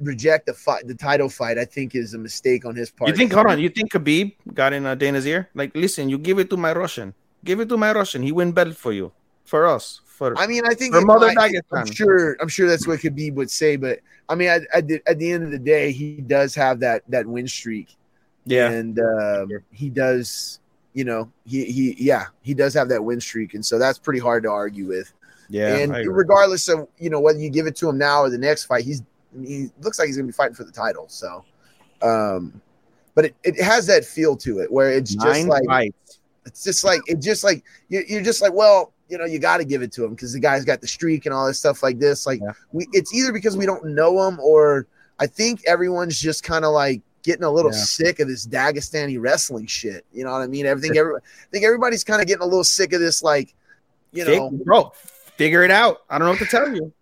reject 0.00 0.46
the 0.46 0.54
fight, 0.54 0.86
the 0.86 0.94
title 0.94 1.28
fight, 1.28 1.58
I 1.58 1.64
think 1.64 1.94
is 1.94 2.14
a 2.14 2.18
mistake 2.18 2.64
on 2.64 2.76
his 2.76 2.90
part. 2.90 3.10
you 3.10 3.16
think? 3.16 3.32
Hold 3.32 3.48
on. 3.48 3.58
You 3.58 3.68
think 3.68 3.92
Khabib 3.92 4.34
got 4.54 4.72
in 4.72 4.86
uh, 4.86 4.94
Dana's 4.94 5.26
ear? 5.26 5.48
Like, 5.54 5.74
listen, 5.74 6.08
you 6.08 6.18
give 6.18 6.38
it 6.38 6.48
to 6.50 6.56
my 6.56 6.72
Russian. 6.72 7.14
Give 7.44 7.60
it 7.60 7.68
to 7.68 7.76
my 7.76 7.92
Russian. 7.92 8.22
He 8.22 8.32
win 8.32 8.52
belt 8.52 8.76
for 8.76 8.92
you, 8.92 9.12
for 9.44 9.66
us, 9.66 10.00
for 10.18 10.36
I 10.38 10.46
mean, 10.46 10.66
I 10.66 10.74
think 10.74 10.92
For 10.94 11.00
it 11.00 11.06
Mother 11.06 11.32
might- 11.34 11.52
Dagestan. 11.52 11.78
I'm 11.80 11.86
sure. 11.92 12.36
I'm 12.40 12.48
sure 12.48 12.68
that's 12.68 12.86
what 12.86 12.98
Khabib 13.00 13.34
would 13.34 13.50
say. 13.50 13.76
But 13.76 14.00
I 14.28 14.34
mean, 14.34 14.48
at, 14.48 14.62
at, 14.74 14.86
the, 14.88 15.00
at 15.06 15.18
the 15.18 15.30
end 15.30 15.44
of 15.44 15.50
the 15.52 15.58
day, 15.58 15.92
he 15.92 16.16
does 16.20 16.54
have 16.56 16.80
that 16.80 17.02
that 17.08 17.26
win 17.26 17.46
streak. 17.48 17.96
yeah. 18.44 18.70
and 18.70 18.98
um, 18.98 19.48
he 19.72 19.88
does 19.88 20.60
you 20.94 21.04
know 21.04 21.30
he 21.46 21.64
he 21.66 21.94
yeah 21.98 22.26
he 22.42 22.54
does 22.54 22.72
have 22.74 22.88
that 22.88 23.04
win 23.04 23.20
streak 23.20 23.52
and 23.54 23.64
so 23.64 23.78
that's 23.78 23.98
pretty 23.98 24.18
hard 24.18 24.42
to 24.42 24.48
argue 24.50 24.86
with 24.86 25.12
Yeah. 25.50 25.76
and 25.76 25.92
regardless 26.08 26.66
of 26.68 26.88
you 26.98 27.10
know 27.10 27.20
whether 27.20 27.38
you 27.38 27.50
give 27.50 27.66
it 27.66 27.76
to 27.76 27.88
him 27.90 27.98
now 27.98 28.22
or 28.22 28.30
the 28.30 28.38
next 28.38 28.64
fight 28.64 28.84
he's 28.84 29.02
he 29.38 29.68
looks 29.82 29.98
like 29.98 30.06
he's 30.06 30.16
gonna 30.16 30.26
be 30.26 30.32
fighting 30.32 30.54
for 30.54 30.64
the 30.64 30.72
title 30.72 31.04
so 31.08 31.44
um 32.00 32.60
but 33.14 33.26
it, 33.26 33.36
it 33.44 33.60
has 33.62 33.86
that 33.86 34.04
feel 34.06 34.34
to 34.38 34.60
it 34.60 34.72
where 34.72 34.90
it's 34.90 35.14
just 35.14 35.46
like 35.46 35.64
fights. 35.66 36.20
it's 36.46 36.64
just 36.64 36.84
like 36.84 37.02
it 37.06 37.20
just 37.20 37.44
like 37.44 37.62
you're, 37.90 38.04
you're 38.04 38.22
just 38.22 38.40
like 38.40 38.54
well 38.54 38.92
you 39.08 39.18
know 39.18 39.24
you 39.24 39.38
got 39.38 39.56
to 39.58 39.64
give 39.64 39.82
it 39.82 39.92
to 39.92 40.04
him 40.04 40.10
because 40.10 40.32
the 40.32 40.40
guy's 40.40 40.64
got 40.64 40.80
the 40.80 40.86
streak 40.88 41.26
and 41.26 41.34
all 41.34 41.46
this 41.46 41.58
stuff 41.58 41.82
like 41.82 41.98
this 41.98 42.26
like 42.26 42.40
Yeah. 42.40 42.52
we 42.72 42.86
it's 42.92 43.12
either 43.14 43.32
because 43.32 43.56
we 43.56 43.66
don't 43.66 43.84
know 43.86 44.26
him 44.28 44.38
or 44.40 44.86
i 45.18 45.26
think 45.26 45.60
everyone's 45.66 46.18
just 46.20 46.42
kind 46.44 46.64
of 46.64 46.72
like 46.72 47.00
getting 47.22 47.44
a 47.44 47.50
little 47.50 47.72
Yeah. 47.72 47.78
sick 47.78 48.20
of 48.20 48.28
this 48.28 48.46
dagestani 48.46 49.20
wrestling 49.20 49.66
shit 49.66 50.04
you 50.12 50.24
know 50.24 50.32
what 50.32 50.42
i 50.42 50.46
mean 50.46 50.66
everything 50.66 50.96
every, 50.96 51.14
i 51.16 51.20
think 51.50 51.64
everybody's 51.64 52.04
kind 52.04 52.20
of 52.20 52.26
getting 52.28 52.42
a 52.42 52.46
little 52.46 52.64
sick 52.64 52.92
of 52.92 53.00
this 53.00 53.22
like 53.22 53.54
you 54.12 54.24
Fig- 54.24 54.38
know 54.38 54.50
bro, 54.50 54.92
figure 55.36 55.62
it 55.62 55.70
out. 55.70 55.98
I 56.08 56.18
don't 56.18 56.26
know 56.26 56.32
what 56.32 56.38
to 56.40 56.46
tell 56.46 56.74
you. 56.74 56.92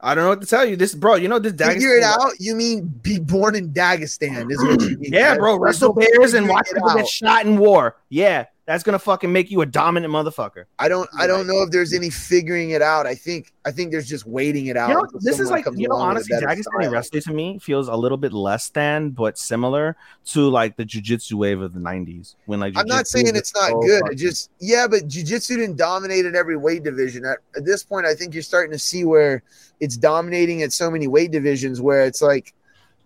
I 0.00 0.14
don't 0.14 0.24
know 0.24 0.30
what 0.30 0.40
to 0.40 0.46
tell 0.46 0.64
you. 0.64 0.74
This, 0.76 0.92
bro, 0.94 1.14
you 1.14 1.28
know 1.28 1.38
this. 1.38 1.52
figure 1.52 1.94
it 1.96 2.02
out 2.02 2.32
you 2.40 2.54
mean 2.56 2.86
be 3.02 3.18
born 3.20 3.54
in 3.54 3.70
dagestan 3.72 4.50
is 4.50 4.58
what 4.58 4.80
you 4.82 4.98
mean 5.00 5.12
Yeah, 5.12 5.36
bro. 5.36 5.56
Wrestle 5.56 5.92
bears 5.92 6.34
and 6.34 6.48
watch 6.48 6.68
people 6.72 6.88
out. 6.90 6.96
get 6.96 7.06
shot 7.06 7.46
in 7.46 7.58
war. 7.58 7.96
Yeah, 8.08 8.46
that's 8.68 8.84
gonna 8.84 8.98
fucking 8.98 9.32
make 9.32 9.50
you 9.50 9.62
a 9.62 9.66
dominant 9.66 10.12
motherfucker. 10.12 10.66
I 10.78 10.90
don't 10.90 11.08
I 11.18 11.26
don't 11.26 11.46
know 11.46 11.62
if 11.62 11.70
there's 11.70 11.94
any 11.94 12.10
figuring 12.10 12.70
it 12.70 12.82
out. 12.82 13.06
I 13.06 13.14
think 13.14 13.54
I 13.64 13.70
think 13.70 13.90
there's 13.90 14.06
just 14.06 14.26
waiting 14.26 14.66
it 14.66 14.76
out. 14.76 14.90
You 14.90 14.94
know, 14.96 15.08
this 15.20 15.40
is 15.40 15.50
like 15.50 15.64
comes 15.64 15.80
you 15.80 15.88
know, 15.88 15.94
along 15.94 16.16
with 16.16 16.28
a 16.30 16.34
honestly, 16.34 16.46
better 16.46 16.60
Dagestani 16.60 16.82
style. 16.82 16.90
wrestling 16.90 17.22
to 17.22 17.32
me 17.32 17.58
feels 17.60 17.88
a 17.88 17.96
little 17.96 18.18
bit 18.18 18.34
less 18.34 18.68
than, 18.68 19.08
but 19.08 19.38
similar 19.38 19.96
to 20.26 20.50
like 20.50 20.76
the 20.76 20.84
jujitsu 20.84 21.32
wave 21.32 21.62
of 21.62 21.72
the 21.72 21.80
'90s 21.80 22.34
when 22.44 22.60
like 22.60 22.74
I'm 22.76 22.86
not 22.86 23.06
saying 23.06 23.28
it's 23.28 23.54
not 23.54 23.70
so 23.70 23.80
good. 23.80 24.02
It 24.10 24.16
just 24.16 24.50
yeah, 24.60 24.86
but 24.86 25.08
jujitsu 25.08 25.56
didn't 25.56 25.76
dominate 25.76 26.26
in 26.26 26.36
every 26.36 26.58
weight 26.58 26.82
division. 26.82 27.24
At, 27.24 27.38
at 27.56 27.64
this 27.64 27.82
point, 27.82 28.04
I 28.04 28.14
think 28.14 28.34
you're 28.34 28.42
starting 28.42 28.72
to 28.72 28.78
see 28.78 29.02
where 29.06 29.42
it's 29.80 29.96
dominating 29.96 30.60
at 30.60 30.74
so 30.74 30.90
many 30.90 31.08
weight 31.08 31.30
divisions 31.30 31.80
where 31.80 32.02
it's 32.02 32.20
like 32.20 32.52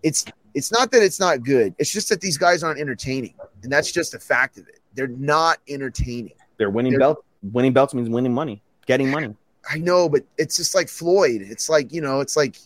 it's 0.02 0.24
it's 0.54 0.72
not 0.72 0.90
that 0.90 1.04
it's 1.04 1.20
not 1.20 1.44
good. 1.44 1.72
It's 1.78 1.92
just 1.92 2.08
that 2.08 2.20
these 2.20 2.36
guys 2.36 2.64
aren't 2.64 2.80
entertaining, 2.80 3.34
and 3.62 3.70
that's 3.70 3.92
just 3.92 4.12
a 4.14 4.18
fact 4.18 4.58
of 4.58 4.66
it. 4.66 4.80
They're 4.94 5.08
not 5.08 5.58
entertaining. 5.68 6.32
they're 6.58 6.70
winning 6.70 6.92
they're- 6.92 7.00
belts. 7.00 7.22
Winning 7.52 7.72
belts 7.72 7.92
means 7.92 8.08
winning 8.08 8.32
money, 8.32 8.62
getting 8.86 9.10
money. 9.10 9.34
I 9.68 9.78
know, 9.78 10.08
but 10.08 10.22
it's 10.38 10.56
just 10.56 10.74
like 10.76 10.88
Floyd. 10.88 11.40
It's 11.42 11.68
like 11.68 11.92
you 11.92 12.00
know, 12.00 12.20
it's 12.20 12.36
like 12.36 12.56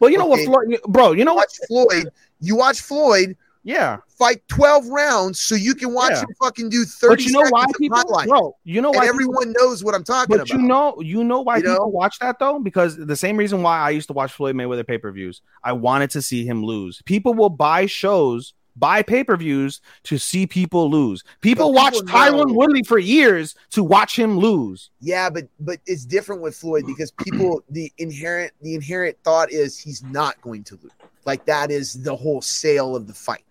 Well, 0.00 0.10
you 0.10 0.18
know 0.18 0.32
Okay. 0.32 0.46
what, 0.46 0.64
Floyd, 0.66 0.80
bro? 0.88 1.12
You 1.12 1.24
know 1.24 1.34
what? 1.34 1.48
watch 1.48 1.68
Floyd. 1.68 2.08
You 2.40 2.56
watch 2.56 2.80
Floyd 2.80 3.36
Yeah, 3.64 3.98
fight 4.18 4.42
12 4.48 4.88
rounds 4.88 5.38
so 5.38 5.54
you 5.54 5.76
can 5.76 5.94
watch 5.94 6.10
Yeah. 6.10 6.22
him 6.22 6.28
fucking 6.42 6.68
do 6.68 6.84
30 6.84 7.14
but 7.14 7.24
you 7.24 7.32
know 7.32 7.40
why 7.50 7.60
seconds 7.60 7.74
of 7.76 7.78
people, 7.78 7.96
highlights. 7.98 8.28
bro? 8.28 8.56
You 8.64 8.80
know 8.80 8.88
and 8.90 8.96
why? 8.96 9.02
people- 9.04 9.14
everyone 9.14 9.52
knows 9.56 9.84
what 9.84 9.94
I'm 9.94 10.02
talking 10.02 10.26
But 10.30 10.34
about. 10.42 10.48
But 10.48 10.56
you 10.60 10.66
know, 10.66 11.00
you 11.00 11.22
know 11.22 11.40
why 11.42 11.58
You 11.58 11.62
know? 11.64 11.72
people 11.74 11.92
watch 11.92 12.18
that 12.18 12.40
though? 12.40 12.58
Because 12.58 12.96
the 12.96 13.14
same 13.14 13.36
reason 13.36 13.62
why 13.62 13.78
I 13.78 13.90
used 13.90 14.08
to 14.08 14.12
watch 14.12 14.32
Floyd 14.32 14.56
Mayweather 14.56 14.84
pay 14.84 14.98
per 14.98 15.12
views. 15.12 15.42
I 15.62 15.72
wanted 15.74 16.10
to 16.10 16.22
see 16.22 16.44
him 16.44 16.64
lose. 16.64 17.00
People 17.04 17.34
will 17.34 17.50
buy 17.50 17.86
shows, 17.86 18.52
buy 18.76 19.02
pay 19.02 19.24
per 19.24 19.36
views 19.36 19.80
to 20.04 20.18
see 20.18 20.46
people 20.46 20.90
lose. 20.90 21.22
People 21.40 21.72
watch 21.72 21.94
Tyron 21.94 22.54
Woodley 22.54 22.82
for 22.82 22.98
years 22.98 23.54
to 23.70 23.82
watch 23.82 24.18
him 24.18 24.38
lose. 24.38 24.90
Yeah, 25.00 25.30
but 25.30 25.48
but 25.60 25.80
it's 25.86 26.04
different 26.04 26.42
with 26.42 26.56
Floyd 26.56 26.84
because 26.86 27.10
people 27.10 27.62
the 27.70 27.92
inherent 27.98 28.52
the 28.60 28.74
inherent 28.74 29.16
thought 29.24 29.50
is 29.50 29.78
he's 29.78 30.02
not 30.02 30.40
going 30.40 30.64
to 30.64 30.78
lose. 30.82 30.92
Like 31.24 31.44
that 31.46 31.70
is 31.70 32.02
the 32.02 32.16
whole 32.16 32.42
sale 32.42 32.96
of 32.96 33.06
the 33.06 33.14
fight. 33.14 33.44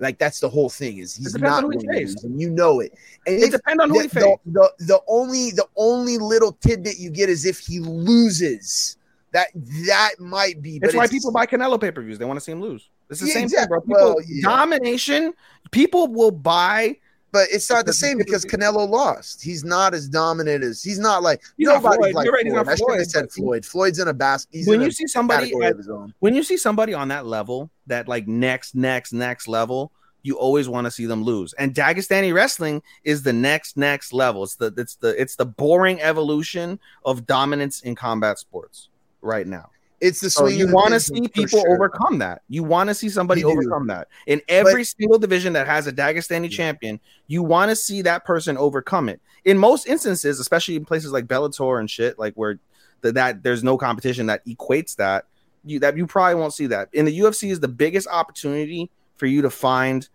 Like 0.00 0.18
that's 0.18 0.40
the 0.40 0.48
whole 0.48 0.68
thing 0.68 0.98
is 0.98 1.14
he's 1.14 1.34
not 1.36 1.62
going 1.62 1.78
to 1.78 1.86
lose, 1.86 2.24
and 2.24 2.40
you 2.40 2.50
know 2.50 2.80
it. 2.80 2.92
And 3.26 3.40
It 3.40 3.52
depends 3.52 3.82
on 3.82 3.90
who 3.90 4.00
he 4.00 4.08
the, 4.08 4.36
the, 4.44 4.60
the 4.78 4.84
the 4.86 5.00
only 5.06 5.50
the 5.52 5.66
only 5.76 6.18
little 6.18 6.52
tidbit 6.52 6.98
you 6.98 7.10
get 7.10 7.28
is 7.28 7.46
if 7.46 7.58
he 7.58 7.80
loses. 7.80 8.96
That 9.32 9.48
that 9.86 10.20
might 10.20 10.62
be. 10.62 10.78
That's 10.78 10.94
why 10.94 11.08
people 11.08 11.32
buy 11.32 11.46
Canelo 11.46 11.80
pay 11.80 11.90
per 11.90 12.02
views. 12.02 12.18
They 12.18 12.24
want 12.24 12.36
to 12.36 12.40
see 12.40 12.52
him 12.52 12.60
lose. 12.60 12.88
It's 13.10 13.20
the 13.20 13.26
Yeah, 13.28 13.34
same 13.34 13.42
exactly. 13.44 13.78
thing, 13.80 13.86
bro. 13.86 13.96
People, 13.98 14.14
Well, 14.16 14.24
yeah. 14.26 14.42
Domination. 14.42 15.34
People 15.70 16.08
will 16.08 16.30
buy. 16.30 16.96
But 17.32 17.48
it's 17.50 17.68
not 17.68 17.84
the 17.84 17.92
same 17.92 18.16
because 18.16 18.44
Canelo 18.44 18.88
lost. 18.88 19.42
He's 19.42 19.64
not 19.64 19.92
as 19.92 20.08
dominant 20.08 20.62
as 20.62 20.84
he's 20.84 21.00
not 21.00 21.24
like 21.24 21.42
He's 21.56 21.66
not 21.66 21.82
nobody's 21.82 22.14
like 22.14 22.24
You're 22.26 22.32
right, 22.32 22.44
he's 22.44 22.52
Floyd. 22.52 22.66
not 22.66 22.72
I 22.72 22.76
shouldn't 22.76 22.98
have 23.00 23.10
Floyd, 23.10 23.10
said 23.10 23.32
Floyd. 23.32 23.66
Floyd's 23.66 23.98
in 23.98 24.06
a 24.06 24.14
basket. 24.14 24.50
He's 24.54 24.68
when 24.68 24.80
you 24.80 24.92
see 24.92 25.08
somebody, 25.08 25.52
at, 25.60 25.72
of 25.72 25.78
his 25.78 25.88
own. 25.88 26.14
when 26.20 26.36
you 26.36 26.44
see 26.44 26.56
somebody 26.56 26.94
on 26.94 27.08
that 27.08 27.26
level, 27.26 27.70
that 27.88 28.06
like 28.06 28.28
next, 28.28 28.76
next, 28.76 29.12
next 29.12 29.48
level, 29.48 29.90
you 30.22 30.38
always 30.38 30.68
want 30.68 30.84
to 30.84 30.92
see 30.92 31.06
them 31.06 31.24
lose. 31.24 31.52
And 31.54 31.74
Dagestani 31.74 32.32
wrestling 32.32 32.84
is 33.02 33.24
the 33.24 33.32
next, 33.32 33.76
next 33.76 34.12
level. 34.12 34.44
It's 34.44 34.54
the 34.54 34.72
it's 34.76 34.94
the 34.94 35.20
it's 35.20 35.34
the 35.34 35.44
boring 35.44 36.00
evolution 36.02 36.78
of 37.04 37.26
dominance 37.26 37.80
in 37.80 37.96
combat 37.96 38.38
sports 38.38 38.90
right 39.22 39.46
now. 39.48 39.70
It's 40.00 40.20
the 40.20 40.30
So 40.30 40.46
you 40.46 40.72
want 40.72 40.92
to 40.92 41.00
see 41.00 41.28
people 41.28 41.60
sure. 41.60 41.74
overcome 41.74 42.18
that. 42.18 42.42
You 42.48 42.62
want 42.62 42.88
to 42.88 42.94
see 42.94 43.08
somebody 43.08 43.44
overcome 43.44 43.86
that. 43.86 44.08
In 44.26 44.42
every 44.48 44.84
single 44.84 45.18
division 45.18 45.52
that 45.54 45.66
has 45.66 45.86
a 45.86 45.92
Dagestani 45.92 46.50
champion, 46.50 47.00
you 47.26 47.42
want 47.42 47.70
to 47.70 47.76
see 47.76 48.02
that 48.02 48.24
person 48.24 48.56
overcome 48.56 49.08
it. 49.08 49.20
In 49.44 49.58
most 49.58 49.86
instances, 49.86 50.40
especially 50.40 50.76
in 50.76 50.84
places 50.84 51.12
like 51.12 51.26
Bellator 51.26 51.78
and 51.78 51.90
shit, 51.90 52.18
like 52.18 52.34
where 52.34 52.58
the, 53.02 53.12
that 53.12 53.42
there's 53.42 53.62
no 53.62 53.76
competition 53.76 54.26
that 54.26 54.44
equates 54.46 54.96
that, 54.96 55.26
you 55.64 55.78
that 55.80 55.96
you 55.96 56.06
probably 56.06 56.34
won't 56.34 56.54
see 56.54 56.66
that. 56.66 56.88
In 56.92 57.04
the 57.04 57.18
UFC 57.20 57.50
is 57.50 57.60
the 57.60 57.68
biggest 57.68 58.08
opportunity 58.08 58.90
for 59.16 59.26
you 59.26 59.42
to 59.42 59.50
find 59.50 60.08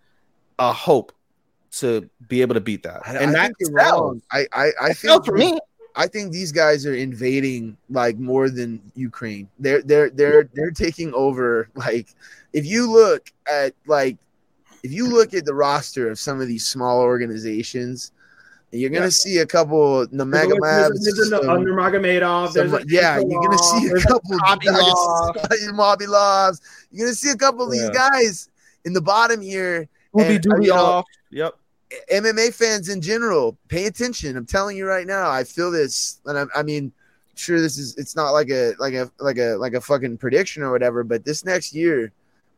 a 0.58 0.74
hope 0.74 1.12
to 1.72 2.10
be 2.28 2.42
able 2.42 2.56
to 2.56 2.62
beat 2.62 2.84
that. 2.84 3.02
And 3.08 3.32
I 3.36 3.48
that 3.48 3.54
sells. 3.62 3.74
wrong. 3.74 4.22
I 4.32 4.48
I, 4.54 4.70
I 4.82 4.94
think 4.94 5.26
for 5.26 5.38
me. 5.38 5.60
I 6.00 6.08
think 6.08 6.32
these 6.32 6.54
guys 6.54 6.86
are 6.86 6.94
invading 6.96 7.76
like 7.90 8.18
more 8.18 8.50
than 8.50 8.82
Ukraine. 8.96 9.50
They're 9.60 9.82
they're 9.82 10.10
they're 10.10 10.50
they're 10.54 10.72
taking 10.72 11.14
over. 11.14 11.68
Like 11.76 12.08
if 12.54 12.66
you 12.66 12.90
look 12.90 13.32
at 13.52 13.74
like 13.86 14.16
if 14.82 14.92
you 14.94 15.08
look 15.08 15.34
at 15.34 15.44
the 15.44 15.54
roster 15.54 16.10
of 16.10 16.18
some 16.18 16.40
of 16.40 16.48
these 16.48 16.66
small 16.66 17.02
organizations, 17.02 18.14
you're 18.72 18.90
gonna 18.90 19.06
Yeah. 19.08 19.24
see 19.26 19.38
a 19.40 19.46
couple 19.46 20.08
There's, 20.08 20.10
Nurmagomedovs, 20.12 21.04
there's 21.04 21.20
an 21.20 21.30
some- 21.42 21.50
under 21.50 21.74
Magomedov. 21.74 22.54
There's 22.54 22.72
some- 22.72 22.82
a 22.82 22.86
yeah, 22.88 23.18
you're 23.20 23.42
gonna 23.42 23.58
see 23.58 23.88
a 23.88 23.90
there's 23.90 24.06
couple. 24.06 24.38
Mobilovs. 25.74 26.62
You're 26.92 27.08
gonna 27.08 27.16
see 27.16 27.32
a 27.32 27.36
couple 27.36 27.66
of 27.66 27.72
these 27.72 27.90
Yeah. 27.94 28.10
guys 28.10 28.50
in 28.86 28.94
the 28.94 29.02
bottom 29.02 29.42
here. 29.42 29.90
Uh, 30.18 30.20
Dubi 30.24 30.72
off. 30.72 31.06
Yep. 31.32 31.56
MMA 32.12 32.54
fans 32.54 32.90
in 32.90 33.02
general, 33.02 33.58
pay 33.68 33.86
attention. 33.86 34.38
I'm 34.38 34.46
telling 34.46 34.78
you 34.78 34.86
right 34.86 35.08
now, 35.08 35.30
I 35.30 35.44
feel 35.44 35.72
this, 35.72 36.20
and 36.26 36.38
I, 36.38 36.46
I 36.56 36.64
mean, 36.64 36.92
sure, 37.36 37.60
this 37.62 37.78
is 37.78 37.96
it's 37.98 38.16
not 38.16 38.32
like 38.32 38.50
a 38.50 38.74
like 38.80 38.94
a 38.94 39.10
like 39.20 39.38
a 39.38 39.56
like 39.56 39.74
a 39.74 39.82
fucking 39.82 40.18
prediction 40.18 40.62
or 40.62 40.72
whatever, 40.72 41.04
but 41.04 41.26
this 41.26 41.44
next 41.46 41.74
year, 41.74 42.12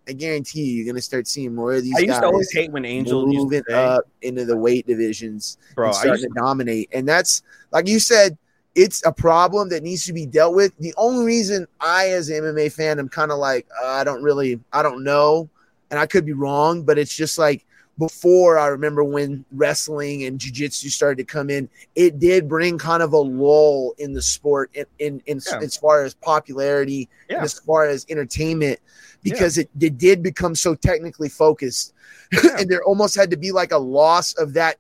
I 0.08 0.14
guarantee 0.14 0.64
you, 0.64 0.76
you're 0.78 0.94
gonna 0.94 1.02
start 1.02 1.28
seeing 1.28 1.56
more 1.56 1.74
of 1.74 1.84
these 1.84 1.96
I 1.96 2.00
used 2.00 2.10
guys 2.12 2.20
to 2.20 2.26
always 2.26 2.52
hate 2.52 2.72
when 2.72 2.84
Angel 2.84 3.26
used 3.32 3.46
moving 3.46 3.64
to 3.70 3.78
up 3.78 4.04
into 4.22 4.44
the 4.44 4.58
weight 4.58 4.86
divisions 4.86 5.58
bro. 5.76 5.92
starting 5.92 6.14
used 6.14 6.24
to 6.24 6.30
dominate, 6.40 6.90
and 6.94 7.08
that's 7.08 7.44
like 7.72 7.88
you 7.88 8.00
said. 8.00 8.38
It's 8.74 9.06
a 9.06 9.12
problem 9.12 9.68
that 9.68 9.84
needs 9.84 10.06
to 10.06 10.14
be 10.14 10.26
dealt 10.26 10.56
with. 10.56 10.72
The 10.78 10.94
only 10.96 11.26
reason 11.26 11.68
I, 11.82 12.12
as 12.12 12.30
an 12.30 12.42
MMA 12.42 12.72
fan, 12.72 13.00
I'm 13.00 13.10
kind 13.10 13.30
of 13.30 13.38
like 13.38 13.68
uh, 13.84 13.88
I 13.88 14.06
don't 14.06 14.24
really, 14.24 14.62
I 14.72 14.82
don't 14.82 15.04
know, 15.04 15.50
and 15.90 16.00
I 16.00 16.06
could 16.06 16.26
be 16.26 16.32
wrong, 16.32 16.84
but 16.84 16.98
it's 16.98 17.14
just 17.14 17.38
like 17.38 17.66
before 17.98 18.58
I 18.58 18.68
remember 18.68 19.04
when 19.04 19.46
wrestling 19.52 20.24
and 20.24 20.40
jiu-jitsu 20.40 20.90
started 20.90 21.18
to 21.18 21.24
come 21.32 21.50
in, 21.50 21.70
it 21.96 22.20
did 22.20 22.48
bring 22.50 22.78
kind 22.78 23.04
of 23.04 23.14
a 23.14 23.18
lull 23.18 23.94
in 24.00 24.14
the 24.14 24.22
sport 24.22 24.72
in, 24.74 24.86
in, 25.00 25.22
in 25.28 25.42
Yeah. 25.46 25.60
as 25.60 25.78
far 25.78 26.04
as 26.04 26.14
popularity 26.16 27.10
Yeah. 27.30 27.42
as 27.44 27.60
far 27.60 27.86
as 27.88 28.06
entertainment 28.10 28.80
because 29.24 29.58
it, 29.58 29.70
it 29.80 29.98
did 29.98 30.24
become 30.24 30.56
so 30.56 30.74
technically 30.74 31.30
focused 31.30 31.94
Yeah. 32.32 32.58
and 32.60 32.70
there 32.70 32.84
almost 32.84 33.14
had 33.16 33.30
to 33.32 33.38
be 33.38 33.52
like 33.52 33.72
a 33.72 33.78
loss 33.78 34.34
of 34.34 34.54
that 34.54 34.78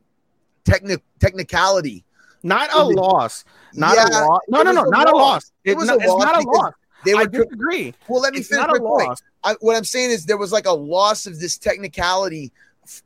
techni- 0.65 1.01
technicality. 1.19 2.03
not 2.43 2.73
a 2.73 2.83
loss. 2.83 3.43
Not 3.73 3.95
Yeah, 3.95 4.07
a 4.07 4.25
loss. 4.25 4.39
No, 4.47 4.63
no, 4.63 4.71
no, 4.71 4.83
not 4.83 5.07
a 5.09 5.15
loss. 5.15 5.51
It 5.63 5.77
was 5.77 5.89
a 5.89 5.95
it's 5.95 6.07
loss 6.07 6.23
not 6.23 6.43
a 6.43 6.47
loss. 6.47 6.73
They 7.05 7.13
I 7.13 7.23
were 7.23 7.27
disagree. 7.27 7.93
well. 8.07 8.21
Let 8.21 8.33
me 8.33 8.39
It's 8.39 8.49
finish 8.49 8.67
my 8.67 8.77
point. 8.79 9.21
I, 9.43 9.55
what 9.61 9.75
I'm 9.75 9.83
saying 9.83 10.11
is 10.11 10.25
there 10.25 10.37
was 10.37 10.51
like 10.51 10.65
a 10.67 10.71
loss 10.73 11.25
of 11.25 11.39
this 11.39 11.57
technicality 11.57 12.51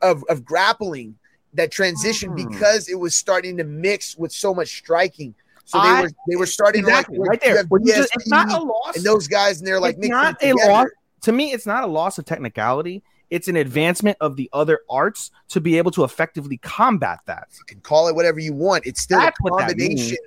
of, 0.02 0.24
of 0.30 0.44
grappling 0.46 1.16
that 1.54 1.72
transition 1.72 2.30
Hmm. 2.32 2.50
because 2.50 2.90
it 2.90 2.96
was 3.00 3.16
starting 3.16 3.58
to 3.58 3.64
mix 3.64 4.18
with 4.18 4.32
so 4.32 4.54
much 4.54 4.70
striking. 4.78 5.34
So 5.66 5.80
I- 5.80 5.96
they 5.98 6.02
were 6.04 6.12
they 6.30 6.36
were 6.36 6.46
starting 6.46 6.82
Exactly, 6.82 7.16
to 7.16 7.22
like 7.22 7.30
right 7.30 7.42
there. 7.42 7.64
you 7.82 7.94
just- 7.96 8.14
it's 8.16 8.28
not 8.28 8.52
a 8.52 8.62
loss. 8.64 8.96
and 8.96 9.04
those 9.06 9.28
guys 9.28 9.60
and 9.60 9.68
they're 9.68 9.80
like 9.80 9.98
not 9.98 10.36
a 10.42 10.52
together. 10.52 10.72
loss. 10.72 10.88
To 11.24 11.32
me, 11.32 11.52
it's 11.54 11.66
not 11.66 11.84
a 11.84 11.88
loss 11.88 12.18
of 12.20 12.26
technicality. 12.26 13.02
It's 13.32 13.48
an 13.48 13.56
advancement 13.56 14.18
of 14.22 14.36
the 14.36 14.48
other 14.54 14.82
arts 14.90 15.32
to 15.50 15.60
be 15.60 15.80
able 15.80 15.90
to 15.92 16.04
effectively 16.04 16.58
combat 16.58 17.20
that. 17.26 17.48
You 17.58 17.64
can 17.66 17.80
call 17.82 18.08
it 18.08 18.16
whatever 18.16 18.40
you 18.40 18.54
want. 18.54 18.86
It's 18.86 19.02
still 19.02 19.20
That's 19.20 19.36
a 19.44 19.50
combination 19.50 20.18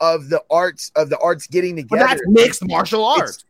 of 0.00 0.28
the 0.28 0.42
arts 0.50 0.90
of 0.96 1.10
the 1.10 1.18
arts 1.18 1.46
getting 1.46 1.76
But 1.76 1.82
together. 1.82 2.06
that's 2.06 2.22
mixed 2.26 2.66
martial 2.66 3.04
arts. 3.04 3.44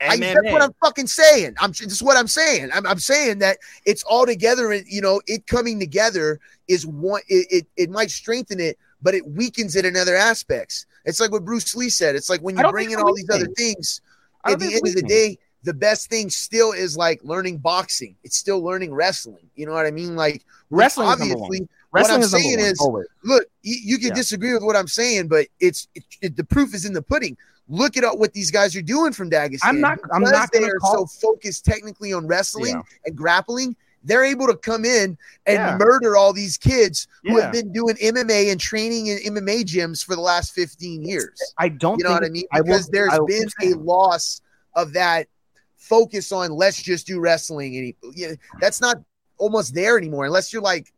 I, 0.00 0.16
that's 0.16 0.40
what 0.52 0.62
I'm 0.62 0.74
fucking 0.82 1.06
saying. 1.06 1.54
I'm 1.58 1.72
is 1.72 2.02
what 2.02 2.16
I'm 2.16 2.26
saying. 2.26 2.70
I'm, 2.72 2.86
I'm 2.86 2.98
saying 2.98 3.38
that 3.40 3.58
it's 3.84 4.02
all 4.04 4.24
together, 4.26 4.72
and 4.72 4.84
you 4.86 5.00
know, 5.00 5.20
it 5.26 5.46
coming 5.46 5.78
together 5.78 6.40
is 6.68 6.86
one. 6.86 7.20
It, 7.28 7.46
it 7.50 7.66
it 7.76 7.90
might 7.90 8.10
strengthen 8.10 8.60
it, 8.60 8.78
but 9.02 9.14
it 9.14 9.26
weakens 9.26 9.76
it 9.76 9.84
in 9.84 9.96
other 9.96 10.16
aspects. 10.16 10.86
It's 11.04 11.20
like 11.20 11.32
what 11.32 11.44
Bruce 11.44 11.74
Lee 11.74 11.88
said. 11.90 12.14
It's 12.16 12.30
like 12.30 12.40
when 12.40 12.56
you 12.56 12.70
bring 12.70 12.90
in 12.92 12.98
all 12.98 13.14
these 13.14 13.28
other 13.30 13.48
things. 13.56 14.00
At 14.46 14.58
the 14.58 14.74
end 14.74 14.88
of 14.88 14.94
the 14.94 15.02
day, 15.02 15.38
the 15.64 15.74
best 15.74 16.08
thing 16.08 16.30
still 16.30 16.72
is 16.72 16.96
like 16.96 17.20
learning 17.22 17.58
boxing. 17.58 18.16
It's 18.24 18.38
still 18.38 18.62
learning 18.62 18.94
wrestling. 18.94 19.50
You 19.54 19.66
know 19.66 19.72
what 19.72 19.84
I 19.84 19.90
mean? 19.90 20.16
Like 20.16 20.44
Wrestling 20.70 21.08
obviously, 21.08 21.60
one. 21.60 21.68
what 21.90 22.10
I'm 22.10 22.22
is 22.22 22.30
saying 22.30 22.58
is- 22.58 22.80
look, 23.22 23.44
you, 23.62 23.76
you 23.82 23.98
can 23.98 24.08
Yeah. 24.08 24.14
disagree 24.14 24.54
with 24.54 24.62
what 24.62 24.76
I'm 24.76 24.88
saying, 24.88 25.28
but 25.28 25.48
it's 25.58 25.88
it, 25.94 26.04
it- 26.22 26.36
the 26.36 26.44
proof 26.44 26.74
is 26.74 26.86
in 26.86 26.94
the 26.94 27.02
pudding. 27.02 27.36
Look 27.70 27.96
at 27.96 28.18
what 28.18 28.32
these 28.32 28.50
guys 28.50 28.74
are 28.74 28.82
doing 28.82 29.12
from 29.12 29.30
Dagestan. 29.30 29.60
I'm 29.62 29.80
not- 29.80 29.98
I'm 30.12 30.20
Because 30.22 30.32
not 30.32 30.52
They 30.52 30.64
are 30.64 30.78
call- 30.80 31.06
so 31.06 31.20
focused 31.20 31.64
technically 31.64 32.12
on 32.12 32.26
wrestling 32.26 32.74
Yeah. 32.74 32.82
and 33.06 33.16
grappling. 33.16 33.76
They're 34.02 34.24
able 34.24 34.46
to 34.48 34.56
come 34.56 34.84
in 34.84 35.16
and 35.46 35.54
Yeah. 35.56 35.76
murder 35.78 36.16
all 36.16 36.32
these 36.32 36.56
kids 36.58 37.06
who 37.22 37.36
Yeah. 37.36 37.44
have 37.44 37.52
been 37.52 37.72
doing 37.72 37.96
MMA 38.00 38.50
and 38.50 38.58
training 38.60 39.06
in 39.06 39.18
MMA 39.18 39.62
gyms 39.62 40.04
for 40.04 40.16
the 40.16 40.20
last 40.22 40.52
15 40.52 41.02
years. 41.02 41.38
I 41.58 41.68
don't 41.68 41.98
You 41.98 42.04
know 42.04 42.10
think 42.10 42.20
what 42.22 42.26
I 42.26 42.30
mean? 42.30 42.44
I 42.52 42.60
will- 42.60 42.66
Because 42.66 42.88
there's 42.88 43.12
I 43.12 43.18
will 43.20 43.26
been 43.26 43.48
a 43.62 43.74
loss 43.74 44.40
of 44.74 44.92
that 44.94 45.28
focus 45.76 46.32
on 46.32 46.50
let's 46.52 46.82
just 46.82 47.06
do 47.06 47.20
wrestling. 47.20 47.76
And 48.02 48.16
yeah, 48.16 48.32
that's 48.60 48.80
not 48.80 48.96
almost 49.38 49.74
there 49.74 49.96
anymore 49.96 50.24
unless 50.24 50.52
you're 50.52 50.62
like, 50.62 50.92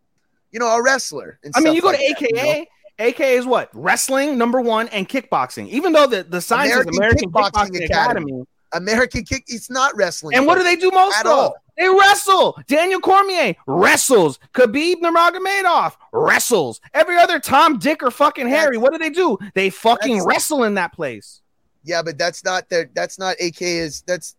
you 0.52 0.58
know, 0.58 0.68
a 0.68 0.82
wrestler. 0.82 1.38
and 1.44 1.52
I 1.56 1.61
mean, 1.61 1.74
you 1.74 1.80
go 1.82 1.88
like 1.88 1.98
to 1.98 2.04
that, 2.08 2.20
you 2.20 2.37
know? 2.37 2.64
AKA. 3.03 3.25
AKA 3.27 3.37
is 3.37 3.47
what? 3.47 3.71
Wrestling 3.73 4.38
number 4.38 4.61
one 4.61 4.88
and 4.88 5.09
kickboxing. 5.09 5.69
Even 5.69 5.93
though 5.93 6.07
the, 6.07 6.23
the 6.23 6.41
sign 6.41 6.69
says 6.69 6.87
American 6.87 6.97
American 6.97 7.31
Kickboxing 7.31 7.53
Kickboxing, 7.53 7.85
Academy. 7.85 8.33
Academy. 8.33 8.47
American 8.75 9.25
kick. 9.25 9.45
It's 9.49 9.71
not 9.71 9.95
wrestling. 9.97 10.37
And 10.37 10.47
what 10.47 10.57
do 10.57 10.65
they 10.65 10.77
do 10.77 10.91
most 10.91 11.19
At 11.19 11.27
of? 11.27 11.33
all. 11.33 11.57
They 11.77 11.88
wrestle. 11.88 12.59
Daniel 12.67 13.01
Cormier 13.01 13.55
wrestles. 13.67 14.38
Khabib 14.55 14.97
Nurmagomedov 14.97 15.95
wrestles. 16.12 16.81
Every 16.95 17.17
other 17.17 17.38
Tom, 17.38 17.79
Dick, 17.79 18.03
or 18.03 18.11
fucking 18.11 18.49
Harry, 18.49 18.79
what 18.79 18.93
do 18.93 18.99
they 18.99 19.11
do? 19.11 19.38
They 19.55 19.71
fucking 19.71 20.25
wrestle 20.25 20.65
in 20.65 20.75
that 20.75 20.93
place. 20.93 21.41
Yeah, 21.85 22.03
but 22.03 22.17
that's 22.19 22.45
not 22.45 22.69
their. 22.69 22.88
That's 22.95 23.19
not 23.19 23.37
AKA's. 23.41 24.03
That's 24.07 24.37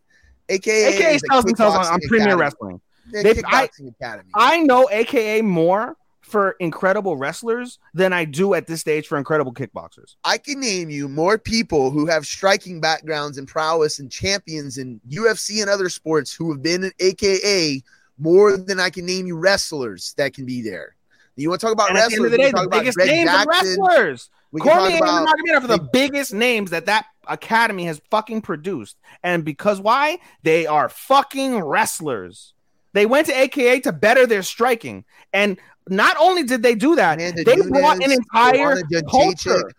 AKA. 0.49 0.95
AKA 0.95 1.19
tells 1.29 1.45
themselves 1.45 1.75
on, 1.87 1.93
on 1.93 1.99
Premier. 2.07 2.37
Wrestling. 2.37 2.79
They're 3.11 3.33
I- 3.45 3.67
kickboxing 3.67 3.89
academy. 3.89 4.29
I 4.33 4.61
know 4.61 4.87
AKA 4.91 5.41
more 5.41 5.97
for 6.23 6.55
incredible 6.59 7.17
wrestlers 7.17 7.79
than 7.93 8.13
I 8.13 8.25
do 8.25 8.53
at 8.53 8.65
this 8.65 8.81
stage 8.81 9.07
for 9.07 9.17
incredible 9.17 9.53
kickboxers. 9.53 10.15
I 10.23 10.37
can 10.37 10.59
name 10.59 10.89
you 10.89 11.07
more 11.07 11.37
people 11.37 11.91
who 11.91 12.05
have 12.07 12.25
striking 12.25 12.81
backgrounds 12.81 13.37
and 13.37 13.47
prowess 13.47 13.99
and 13.99 14.11
champions 14.11 14.77
in 14.77 14.99
UFC 15.09 15.61
and 15.61 15.69
other 15.69 15.89
sports 15.89 16.33
who 16.33 16.51
have 16.51 16.63
been 16.63 16.85
in 16.85 16.91
AKA 16.99 17.83
more 18.17 18.57
than 18.57 18.79
I 18.79 18.89
can 18.89 19.05
name 19.05 19.27
you 19.27 19.37
wrestlers 19.37 20.13
that 20.17 20.33
can 20.33 20.45
be 20.45 20.61
there. 20.61 20.95
You 21.35 21.49
want 21.49 21.61
to 21.61 21.67
talk 21.67 21.73
about 21.73 21.89
And 21.89 21.97
at 21.97 22.09
the 22.09 22.15
end 22.15 22.23
wrestlers? 22.23 22.25
of 22.25 22.31
the 22.31 22.37
day, 22.37 22.51
the 22.51 22.69
biggest 22.69 22.97
names 22.97 23.29
of 23.29 23.45
wrestlers. 23.47 24.29
We 24.51 24.61
Cormier 24.61 24.97
and 24.97 25.01
about 25.01 25.27
Nurmagomedov 25.27 25.63
are 25.63 25.67
the 25.67 25.89
biggest 25.91 26.31
names 26.31 26.69
that 26.69 26.85
that 26.85 27.07
academy 27.27 27.85
has 27.85 27.99
fucking 28.11 28.41
produced. 28.41 28.97
And 29.23 29.43
because 29.43 29.81
why? 29.81 30.19
They 30.43 30.67
are 30.67 30.89
fucking 30.89 31.59
wrestlers. 31.59 32.53
They 32.93 33.05
went 33.05 33.27
to 33.27 33.37
AKA 33.37 33.81
to 33.81 33.91
better 33.91 34.25
their 34.25 34.43
striking. 34.43 35.03
And 35.33 35.57
not 35.89 36.15
only 36.19 36.43
did 36.43 36.63
they 36.63 36.75
do 36.75 36.95
that, 36.95 37.19
Amanda 37.19 37.43
they 37.43 37.55
Nunes, 37.55 37.69
brought 37.71 38.03
an 38.03 38.11
entire 38.11 38.81
culture. 39.09 39.71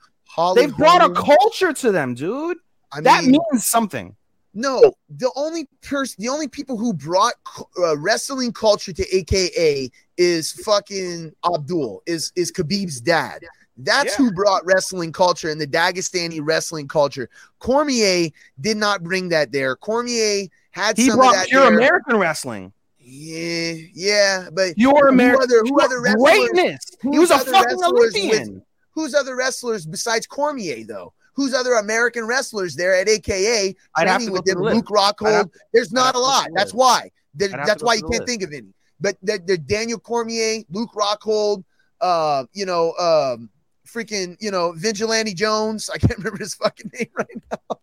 They 0.54 0.66
brought 0.66 1.02
a 1.02 1.10
culture 1.14 1.72
to 1.72 1.92
them, 1.92 2.14
dude. 2.14 2.58
I 2.92 3.00
That 3.00 3.24
mean, 3.24 3.38
means 3.52 3.66
something. 3.66 4.16
No, 4.56 4.92
the 5.08 5.32
only 5.34 5.68
person, 5.82 6.16
the 6.18 6.28
only 6.28 6.46
people 6.46 6.76
who 6.76 6.92
brought 6.92 7.34
uh, 7.78 7.96
wrestling 7.98 8.52
culture 8.52 8.92
to 8.92 9.16
AKA 9.16 9.90
is 10.16 10.52
fucking 10.52 11.32
Abdul, 11.44 12.02
is 12.06 12.32
is 12.36 12.52
Khabib's 12.52 13.00
dad. 13.00 13.40
That's 13.76 14.12
Yeah. 14.12 14.26
who 14.26 14.32
brought 14.32 14.64
wrestling 14.64 15.10
culture 15.10 15.50
and 15.50 15.60
the 15.60 15.66
Dagestani 15.66 16.38
wrestling 16.40 16.86
culture. 16.86 17.28
Cormier 17.58 18.30
did 18.60 18.76
not 18.76 19.02
bring 19.02 19.28
that 19.30 19.50
there. 19.50 19.74
Cormier 19.74 20.46
had 20.70 20.96
He 20.96 21.10
brought 21.10 21.34
that 21.34 21.48
pure 21.48 21.62
there. 21.62 21.74
American 21.76 22.18
wrestling. 22.18 22.72
Yeah, 23.06 23.74
yeah, 23.92 24.48
but 24.52 24.74
you're 24.78 25.08
American. 25.08 25.42
other 25.42 25.60
who 25.64 25.80
other 25.80 26.00
wrestlers? 26.00 26.22
greatness. 26.50 26.80
He 27.02 27.08
who's 27.08 27.18
was 27.18 27.30
a 27.30 27.34
other 27.34 27.52
fucking 27.52 27.78
wrestlers 27.80 28.14
Olympian. 28.14 28.62
Who's 28.92 29.14
other 29.14 29.36
wrestlers 29.36 29.84
besides 29.86 30.26
Cormier 30.26 30.84
though? 30.84 31.12
Who's 31.34 31.52
other 31.52 31.74
American 31.74 32.26
wrestlers 32.26 32.76
there 32.76 32.94
at 32.94 33.08
AKA 33.08 33.74
I'd 33.96 34.06
training 34.06 34.30
with 34.32 34.44
them? 34.44 34.58
Luke 34.60 34.86
Rockhold. 34.86 35.32
Have- 35.32 35.50
There's 35.72 35.92
not 35.92 36.14
a 36.14 36.18
lot. 36.18 36.48
That's 36.54 36.68
list. 36.68 36.74
why. 36.76 37.10
There- 37.34 37.48
that's 37.48 37.82
why 37.82 37.94
you 37.94 38.02
can't 38.02 38.12
list. 38.20 38.26
think 38.26 38.42
of 38.42 38.52
any. 38.52 38.72
But 39.00 39.16
the, 39.22 39.42
the 39.44 39.58
Daniel 39.58 39.98
Cormier, 39.98 40.62
Luke 40.70 40.90
Rockhold, 40.94 41.64
uh, 42.00 42.44
you 42.52 42.64
know, 42.64 42.92
um, 42.92 43.50
freaking, 43.86 44.36
you 44.40 44.50
know, 44.52 44.72
Vigilante 44.76 45.34
Jones. 45.34 45.90
I 45.92 45.98
can't 45.98 46.16
remember 46.18 46.38
his 46.38 46.54
fucking 46.54 46.90
name 46.94 47.08
right 47.18 47.42
now. 47.50 47.76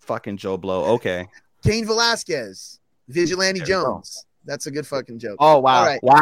Fucking 0.00 0.38
Joe 0.38 0.56
Blow. 0.56 0.86
Okay. 0.94 1.28
Cain 1.62 1.84
Velasquez, 1.84 2.80
Vigilante 3.08 3.60
There 3.60 3.68
you 3.68 3.74
go. 3.74 3.82
Jones. 3.92 4.24
That's 4.46 4.66
a 4.66 4.70
good 4.70 4.86
fucking 4.86 5.18
joke. 5.18 5.36
Oh 5.40 5.58
wow. 5.58 5.84
Right. 5.84 6.00
Wow. 6.02 6.16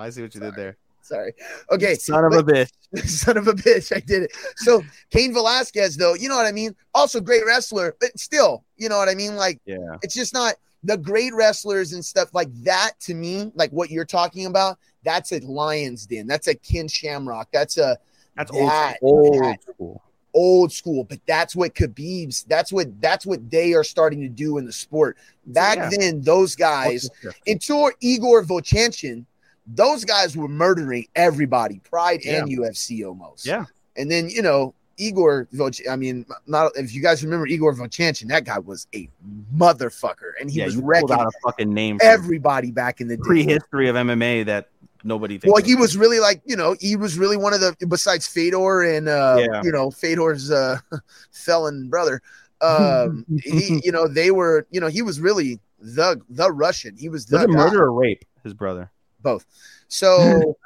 I 0.00 0.08
see 0.10 0.22
what 0.22 0.34
you 0.34 0.40
did 0.40 0.54
there. 0.54 0.76
Sorry. 1.02 1.32
Okay. 1.70 1.94
Son 1.96 2.24
of 2.24 2.32
a 2.32 2.42
bitch. 2.42 2.70
Son 3.04 3.36
of 3.36 3.46
a 3.48 3.52
bitch, 3.52 3.94
I 3.94 4.00
did 4.00 4.24
it. 4.24 4.32
So 4.56 4.82
Cain 5.10 5.32
Velasquez, 5.32 5.96
though, 5.96 6.14
you 6.14 6.28
know 6.28 6.36
what 6.36 6.46
I 6.46 6.52
mean? 6.52 6.74
Also 6.94 7.20
great 7.20 7.44
wrestler, 7.46 7.94
but 8.00 8.18
still, 8.18 8.64
you 8.76 8.88
know 8.88 8.98
what 8.98 9.08
I 9.08 9.14
mean? 9.14 9.36
Like 9.36 9.60
Yeah. 9.66 9.96
it's 10.02 10.14
just 10.14 10.32
not 10.34 10.54
the 10.84 10.96
great 10.96 11.34
wrestlers 11.34 11.92
and 11.92 12.02
stuff 12.04 12.30
like 12.32 12.48
that 12.64 12.92
to 13.00 13.14
me, 13.14 13.52
like 13.54 13.70
what 13.70 13.90
you're 13.90 14.04
talking 14.06 14.46
about, 14.46 14.78
that's 15.04 15.32
a 15.32 15.40
Lions 15.40 16.06
Den. 16.06 16.26
That's 16.26 16.46
a 16.46 16.54
Ken 16.54 16.88
Shamrock. 16.88 17.48
That's 17.52 17.76
a 17.78 17.98
That's 18.36 18.50
old 18.52 18.70
That-. 18.70 18.98
Old 19.02 19.44
that- 19.44 19.62
school. 19.62 20.02
Old 20.34 20.72
school, 20.72 21.04
but 21.04 21.18
that's 21.26 21.56
what 21.56 21.74
Khabib's, 21.74 22.44
that's 22.44 22.72
what 22.72 23.00
that's 23.00 23.26
what 23.26 23.50
they 23.50 23.74
are 23.74 23.84
starting 23.84 24.20
to 24.20 24.28
do 24.28 24.58
in 24.58 24.64
the 24.64 24.72
sport. 24.72 25.16
Back 25.46 25.78
Yeah. 25.78 25.90
then, 25.90 26.22
those 26.22 26.54
guys 26.54 27.08
until 27.46 27.90
Igor 28.00 28.44
Vovchanchyn, 28.44 29.24
those 29.66 30.04
guys 30.04 30.36
were 30.36 30.48
murdering 30.48 31.06
everybody, 31.14 31.80
Pride 31.80 32.20
and 32.26 32.48
UFC 32.48 33.06
almost. 33.06 33.46
Yeah. 33.46 33.64
And 33.96 34.10
then 34.10 34.28
you 34.30 34.42
know 34.42 34.74
Igor 35.00 35.48
Voch. 35.52 35.80
I 35.90 35.96
mean, 35.96 36.26
not 36.46 36.72
if 36.76 36.94
you 36.94 37.02
guys 37.02 37.24
remember 37.24 37.46
Igor 37.46 37.74
Vovchanchyn, 37.74 38.28
that 38.28 38.44
guy 38.44 38.58
was 38.58 38.86
a 38.94 39.08
motherfucker, 39.56 40.32
and 40.40 40.50
he 40.50 40.60
yeah, 40.60 40.66
was 40.66 40.76
wrecking 40.76 41.10
out 41.10 41.26
a 41.26 41.30
fucking 41.42 41.72
name 41.72 41.98
everybody 42.02 42.70
back 42.70 43.00
in 43.00 43.08
the 43.08 43.16
day. 43.16 43.22
prehistory 43.24 43.88
of 43.88 43.96
MMA 43.96 44.46
that 44.46 44.68
nobody 45.04 45.38
thinks. 45.38 45.52
Well, 45.54 45.64
he 45.64 45.74
was 45.74 45.96
really 45.96 46.20
like 46.20 46.42
you 46.44 46.56
know 46.56 46.76
he 46.80 46.96
was 46.96 47.18
really 47.18 47.36
one 47.36 47.52
of 47.54 47.60
the 47.60 47.74
besides 47.88 48.26
Fedor 48.26 48.82
and 48.82 49.08
uh, 49.08 49.36
Yeah. 49.38 49.62
you 49.64 49.72
know 49.72 49.90
Fedor's 49.90 50.50
uh, 50.50 50.78
felon 51.32 51.88
brother. 51.88 52.20
Um, 52.60 53.24
he 53.42 53.80
you 53.84 53.92
know 53.92 54.06
they 54.08 54.30
were 54.30 54.66
you 54.70 54.80
know 54.80 54.88
he 54.88 55.02
was 55.02 55.20
really 55.20 55.60
the 55.78 56.20
the 56.28 56.50
Russian. 56.52 56.96
He 56.96 57.08
was 57.08 57.26
the 57.26 57.36
was 57.38 57.44
it 57.44 57.50
murder 57.50 57.84
or 57.84 57.92
rape? 57.92 58.24
His 58.44 58.54
brother. 58.54 58.90
both. 59.22 59.44
So 59.88 60.56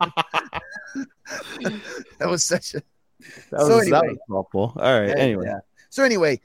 that 2.18 2.28
was 2.28 2.44
such 2.44 2.74
a 2.74 2.82
That 3.50 3.60
So 3.60 3.76
was, 3.78 3.90
that 3.90 4.02
was 4.04 4.18
helpful. 4.28 4.72
All 4.76 5.00
right. 5.00 5.10
Anyway, 5.16 5.44
Yeah. 5.46 5.60
So 5.90 6.02
anyway, 6.04 6.40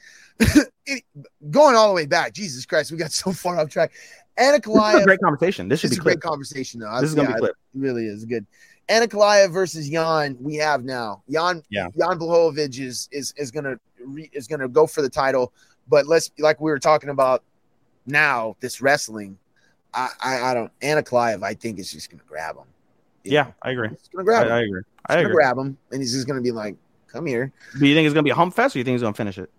it- 0.85 1.03
going 1.49 1.75
all 1.75 1.87
the 1.89 1.93
way 1.93 2.05
back, 2.05 2.33
Jesus 2.33 2.65
Christ, 2.65 2.91
we 2.91 2.97
got 2.97 3.11
so 3.11 3.31
far 3.31 3.59
off 3.59 3.69
track. 3.69 3.91
Anna 4.39 4.59
this 4.59 4.95
is 4.95 5.01
a 5.01 5.05
great 5.05 5.19
conversation. 5.19 5.67
This 5.67 5.81
should 5.81 5.91
this 5.91 5.97
is 5.97 6.03
be 6.03 6.11
a 6.11 6.13
great 6.13 6.21
conversation 6.21 6.79
though. 6.79 7.01
This 7.01 7.09
is 7.09 7.15
gonna 7.15 7.33
be 7.33 7.39
clipped. 7.39 7.57
It 7.75 7.79
really 7.79 8.05
is 8.05 8.25
good. 8.25 8.45
Ankalaev 8.87 9.51
versus 9.51 9.87
Jan, 9.89 10.37
we 10.39 10.55
have 10.55 10.83
now. 10.83 11.21
Jan, 11.29 11.61
Yeah. 11.69 11.89
Jan 11.97 12.17
Blachowicz 12.17 12.79
is 12.79 13.09
is 13.11 13.33
is 13.37 13.51
gonna 13.51 13.77
re, 14.03 14.29
is 14.33 14.47
gonna 14.47 14.67
go 14.67 14.87
for 14.87 15.01
the 15.01 15.09
title. 15.09 15.53
But 15.87 16.07
let's 16.07 16.31
like 16.39 16.59
we 16.61 16.71
were 16.71 16.79
talking 16.79 17.09
about 17.09 17.43
now, 18.05 18.55
this 18.61 18.81
wrestling. 18.81 19.37
I 19.93 20.09
I, 20.21 20.41
I 20.41 20.53
don't 20.53 20.71
Ankalaev, 20.79 21.43
I 21.43 21.53
think 21.53 21.77
is 21.79 21.91
just 21.91 22.09
gonna 22.09 22.23
grab 22.27 22.55
him. 22.55 22.63
Yeah, 23.23 23.43
know, 23.43 23.53
I 23.61 23.71
agree. 23.71 23.89
he's 23.89 24.09
gonna 24.11 24.23
I, 24.23 24.25
grab 24.25 24.45
him. 24.47 24.53
I 24.53 24.59
agree. 24.61 24.81
He's 24.81 24.85
I 25.05 25.13
gonna 25.15 25.21
agree. 25.25 25.35
grab 25.35 25.57
him, 25.57 25.77
and 25.91 26.01
he's 26.01 26.13
just 26.13 26.27
gonna 26.27 26.41
be 26.41 26.51
like, 26.51 26.75
"Come 27.07 27.25
here." 27.25 27.51
Do 27.77 27.85
you 27.85 27.93
think 27.93 28.05
it's 28.05 28.13
gonna 28.13 28.23
be 28.23 28.29
a 28.29 28.35
hump 28.35 28.55
fest, 28.55 28.75
or 28.75 28.79
you 28.79 28.85
think 28.85 28.93
he's 28.95 29.01
gonna 29.01 29.13
finish 29.13 29.37
it? 29.37 29.49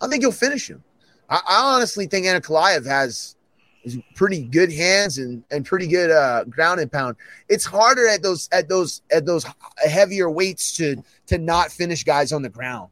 I 0.00 0.08
think 0.08 0.22
he'll 0.22 0.32
finish 0.32 0.68
him. 0.70 0.82
I, 1.28 1.36
I 1.36 1.74
honestly 1.76 2.06
think 2.06 2.26
Anna 2.26 2.40
Ankalaev 2.40 2.86
has 2.86 3.36
pretty 4.14 4.42
good 4.42 4.70
hands 4.72 5.18
and 5.18 5.42
and 5.50 5.64
pretty 5.64 5.86
good 5.86 6.10
uh, 6.10 6.44
ground 6.44 6.80
and 6.80 6.90
pound. 6.92 7.16
It's 7.48 7.64
harder 7.64 8.06
at 8.08 8.22
those 8.22 8.48
at 8.52 8.68
those 8.68 9.02
at 9.10 9.24
those 9.26 9.44
heavier 9.88 10.30
weights 10.30 10.76
to 10.76 11.02
to 11.26 11.38
not 11.38 11.70
finish 11.72 12.04
guys 12.04 12.32
on 12.32 12.42
the 12.42 12.48
ground. 12.50 12.90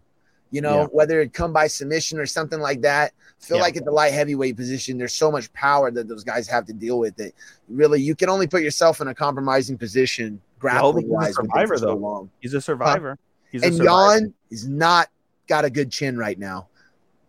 You 0.51 0.63
know, 0.63 0.81
Yeah. 0.83 0.87
whether 0.87 1.21
it 1.21 1.35
come 1.35 1.53
by 1.53 1.67
submission 1.67 2.19
or 2.19 2.25
something 2.27 2.59
like 2.59 2.81
that. 2.81 3.13
I 3.41 3.45
feel 3.45 3.57
Yeah. 3.59 3.65
like 3.65 3.77
at 3.77 3.85
the 3.85 3.91
light 3.91 4.15
heavyweight 4.15 4.57
position, 4.57 4.97
there's 4.97 5.13
so 5.13 5.31
much 5.31 5.53
power 5.53 5.91
that 5.91 6.09
those 6.09 6.25
guys 6.25 6.49
have 6.49 6.65
to 6.67 6.73
deal 6.73 6.99
with 6.99 7.17
that 7.17 7.33
really 7.69 8.01
you 8.01 8.15
can 8.17 8.31
only 8.31 8.47
put 8.47 8.63
yourself 8.63 9.01
in 9.03 9.09
a 9.09 9.15
compromising 9.15 9.77
position 9.77 10.41
grappling 10.59 11.05
he's 11.05 11.11
a 11.11 11.15
wise 11.15 11.35
survivor, 11.35 11.77
so 11.77 11.85
though. 11.87 11.95
long. 11.97 12.31
He's 12.41 12.55
a 12.55 12.61
survivor. 12.63 13.19
He's 13.53 13.63
a 13.63 13.67
And 13.67 13.77
survivor. 13.77 14.21
Jan 14.21 14.35
is 14.51 14.67
not 14.67 15.09
got 15.49 15.65
a 15.67 15.71
good 15.71 15.93
chin 15.93 16.17
right 16.17 16.39
now. 16.39 16.69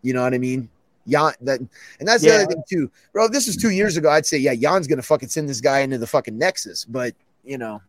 You 0.02 0.14
know 0.14 0.22
what 0.22 0.32
I 0.34 0.38
mean? 0.38 0.70
Jan 1.10 1.32
that 1.42 1.60
and 1.60 2.08
that's 2.08 2.22
the 2.22 2.34
other 2.34 2.46
thing 2.46 2.62
too. 2.68 2.90
Bro, 3.12 3.26
if 3.26 3.32
this 3.32 3.46
was 3.46 3.56
two 3.56 3.70
years 3.70 3.96
ago, 3.96 4.10
I'd 4.10 4.26
say, 4.26 4.38
yeah, 4.38 4.54
Jan's 4.54 4.86
gonna 4.86 5.02
fucking 5.02 5.28
send 5.28 5.48
this 5.48 5.60
guy 5.60 5.80
into 5.80 5.98
the 5.98 6.06
fucking 6.06 6.38
Nexus. 6.38 6.84
But 6.84 7.14
you 7.44 7.58
know, 7.58 7.82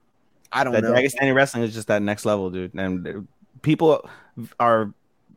I 0.51 0.63
don't 0.63 0.73
that 0.73 0.83
know. 0.83 0.93
Dagestani 0.93 1.33
wrestling 1.33 1.63
is 1.63 1.73
just 1.73 1.87
that 1.87 2.01
next 2.01 2.25
level, 2.25 2.49
dude. 2.49 2.73
And 2.73 3.27
people 3.61 4.09
are, 4.59 4.93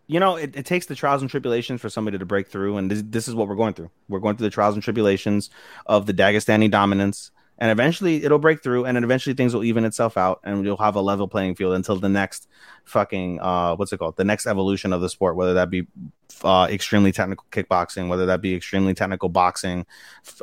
you 0.07 0.21
know, 0.21 0.37
it, 0.37 0.57
it 0.57 0.67
takes 0.67 0.87
the 0.87 0.95
trials 0.95 1.23
and 1.23 1.31
tribulations 1.31 1.81
for 1.81 1.89
somebody 1.89 2.19
to 2.19 2.27
break 2.27 2.49
through, 2.49 2.77
and 2.77 2.91
this, 2.91 3.03
this 3.07 3.29
is 3.29 3.35
what 3.35 3.49
we're 3.49 3.55
going 3.55 3.75
through. 3.75 3.91
We're 4.09 4.21
going 4.21 4.37
through 4.37 4.47
the 4.47 4.55
trials 4.55 4.75
and 4.75 4.83
tribulations 4.83 5.51
of 5.87 6.07
the 6.07 6.15
Dagestani 6.15 6.71
dominance, 6.71 7.31
and 7.59 7.71
eventually 7.71 8.25
it'll 8.25 8.39
break 8.39 8.63
through, 8.63 8.85
and 8.85 8.97
then 8.97 9.05
eventually 9.05 9.35
things 9.35 9.55
will 9.55 9.65
even 9.65 9.85
itself 9.85 10.17
out, 10.17 10.41
and 10.45 10.65
you'll 10.65 10.77
have 10.77 10.97
a 10.97 11.01
level 11.01 11.29
playing 11.29 11.55
field 11.55 11.75
until 11.75 11.97
the 11.97 12.09
next 12.09 12.49
fucking 12.85 13.41
uh, 13.41 13.77
what's 13.77 13.93
it 13.93 13.99
called? 13.99 14.17
The 14.17 14.25
next 14.25 14.47
evolution 14.47 14.93
of 14.93 15.01
the 15.01 15.09
sport, 15.09 15.37
whether 15.37 15.55
that 15.55 15.71
be 15.71 15.87
uh, 16.43 16.67
extremely 16.71 17.13
technical 17.13 17.47
kickboxing, 17.53 18.09
whether 18.09 18.27
that 18.27 18.41
be 18.41 18.55
extremely 18.55 18.95
technical 18.95 19.29
boxing, 19.29 19.87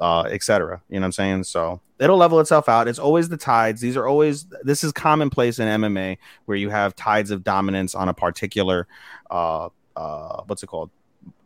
uh, 0.02 0.22
etc. 0.24 0.82
You 0.90 0.96
know 0.96 1.02
what 1.02 1.06
I'm 1.08 1.12
saying? 1.12 1.44
So 1.46 1.82
it'll 2.00 2.18
level 2.18 2.40
itself 2.40 2.70
out. 2.70 2.88
It's 2.88 3.00
always 3.00 3.30
the 3.30 3.38
tides. 3.38 3.82
These 3.82 3.98
are 3.98 4.08
always 4.08 4.46
this 4.64 4.84
is 4.84 4.92
commonplace 4.92 5.60
in 5.60 5.68
MMA 5.68 6.18
where 6.46 6.58
you 6.58 6.70
have 6.70 6.96
tides 6.96 7.32
of 7.32 7.44
dominance 7.44 7.96
on 7.96 8.10
a 8.10 8.14
particular 8.14 8.88
uh 9.30 9.70
uh 9.96 10.42
what's 10.48 10.64
it 10.64 10.68
called 10.68 10.90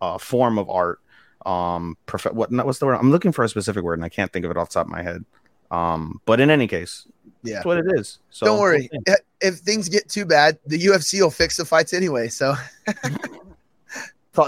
uh 0.02 0.18
form 0.18 0.58
of 0.58 0.70
art. 0.70 1.00
Um, 1.46 1.98
prof- 2.06 2.34
what 2.34 2.52
what's 2.52 2.80
the 2.80 2.86
word? 2.86 2.96
I'm 2.96 3.12
looking 3.12 3.32
for 3.32 3.44
a 3.44 3.50
specific 3.50 3.84
word 3.84 4.00
and 4.00 4.06
I 4.06 4.10
can't 4.10 4.32
think 4.32 4.46
of 4.46 4.52
it 4.52 4.58
off 4.58 4.70
the 4.70 4.76
top 4.76 4.88
of 4.88 4.92
my 4.92 5.04
head. 5.04 5.26
Um, 5.72 6.20
but 6.26 6.40
in 6.40 6.50
any 6.50 6.68
case, 6.68 7.08
Yeah. 7.44 7.56
that's 7.56 7.66
what 7.66 7.78
it 7.78 7.86
is. 7.96 8.20
So 8.30 8.46
don't 8.46 8.60
worry. 8.60 8.90
If 9.42 9.56
things 9.60 9.90
get 9.90 10.10
too 10.10 10.26
bad, 10.26 10.58
the 10.66 10.78
UFC 10.80 11.22
will 11.22 11.32
fix 11.32 11.58
the 11.58 11.66
fights 11.66 11.94
anyway. 11.94 12.30
So 12.30 12.56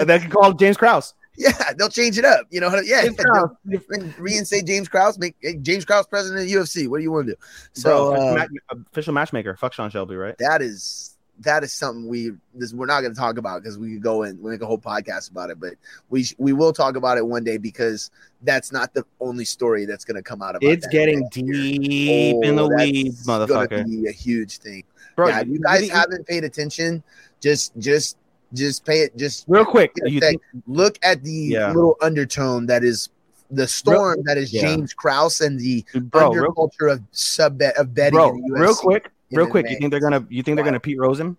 they 0.06 0.20
can 0.20 0.30
call 0.30 0.54
James 0.54 0.78
Krause. 0.78 1.14
yeah, 1.38 1.52
they'll 1.78 1.90
change 1.90 2.18
it 2.18 2.26
up. 2.26 2.46
You 2.50 2.60
know, 2.62 2.80
yeah. 2.84 3.04
James 3.04 4.16
Reinstate 4.18 4.66
James 4.66 4.88
Krause, 4.90 5.18
make 5.20 5.36
James 5.62 5.86
Krause 5.86 6.08
president 6.08 6.42
of 6.42 6.48
the 6.48 6.54
UFC. 6.54 6.88
What 6.88 6.98
do 6.98 7.04
you 7.04 7.12
want 7.12 7.28
to 7.28 7.34
do? 7.34 7.40
So 7.74 8.16
So 8.16 8.38
uh, 8.38 8.46
official 8.92 9.14
matchmaker. 9.14 9.56
Fuck 9.56 9.74
Sean 9.74 9.90
Shelby, 9.90 10.16
right? 10.16 10.36
that 10.40 10.62
is 10.62 11.17
that 11.42 11.64
is 11.64 11.72
something 11.72 12.08
we 12.08 12.32
this 12.56 12.74
we're 12.74 12.86
not 12.86 13.02
going 13.02 13.14
to 13.14 13.20
talk 13.20 13.38
about 13.38 13.62
because 13.62 13.78
we 13.78 13.94
could 13.94 14.02
go 14.02 14.24
and 14.24 14.42
make 14.42 14.62
a 14.62 14.66
whole 14.66 14.78
podcast 14.80 15.30
about 15.30 15.50
it 15.50 15.60
but 15.60 15.74
we 16.10 16.24
sh- 16.24 16.36
we 16.38 16.52
will 16.54 16.74
talk 16.74 16.96
about 16.96 17.18
it 17.18 17.26
one 17.26 17.44
day 17.44 17.58
because 17.58 18.10
that's 18.42 18.72
not 18.72 18.94
the 18.94 19.06
only 19.20 19.46
story 19.46 19.86
that's 19.86 20.04
going 20.06 20.16
to 20.16 20.22
come 20.24 20.42
out 20.42 20.56
of 20.56 20.64
it. 20.64 20.68
It's 20.68 20.88
getting 20.88 21.28
deep 21.32 22.44
in 22.44 22.56
the 22.56 22.64
oh, 22.64 22.76
weeds, 22.76 23.26
motherfucker. 23.28 23.86
be 23.86 24.08
a 24.08 24.12
huge 24.12 24.58
thing 24.58 24.84
Bro, 25.16 25.30
yeah, 25.30 25.42
you 25.42 25.60
guys 25.60 25.82
really- 25.82 25.90
haven't 25.94 26.28
paid 26.28 26.44
attention 26.44 27.04
just 27.42 27.78
just 27.78 28.18
just 28.54 28.86
pay 28.86 29.02
it 29.02 29.16
just 29.18 29.46
real 29.48 29.66
quick. 29.66 29.92
You 30.06 30.20
think, 30.20 30.42
look 30.68 30.98
at 31.04 31.24
the 31.24 31.32
Yeah. 31.32 31.68
little 31.68 31.98
undertone 32.02 32.66
that 32.68 32.84
is 32.84 33.10
the 33.52 33.68
storm 33.68 34.22
that 34.26 34.38
is 34.38 34.54
yeah. 34.54 34.62
James 34.62 34.94
Krause 34.94 35.42
and 35.42 35.60
the 35.60 35.86
bro, 35.96 36.32
real, 36.32 36.72
of 36.90 37.02
sub 37.12 37.58
bet 37.58 37.78
of 37.78 37.94
betting 37.94 38.14
bro, 38.18 38.30
in 38.30 38.42
the 38.42 38.50
UFC. 38.56 38.60
real 38.62 38.76
quick, 38.76 39.12
real 39.32 39.48
quick. 39.48 39.70
You 39.70 39.78
think 39.78 39.92
they're 39.92 40.00
gonna? 40.00 40.26
You 40.30 40.44
think 40.44 40.56
they're 40.58 40.66
gonna 40.66 40.80
Pete 40.80 41.00
Rose 41.00 41.20
him? 41.20 41.38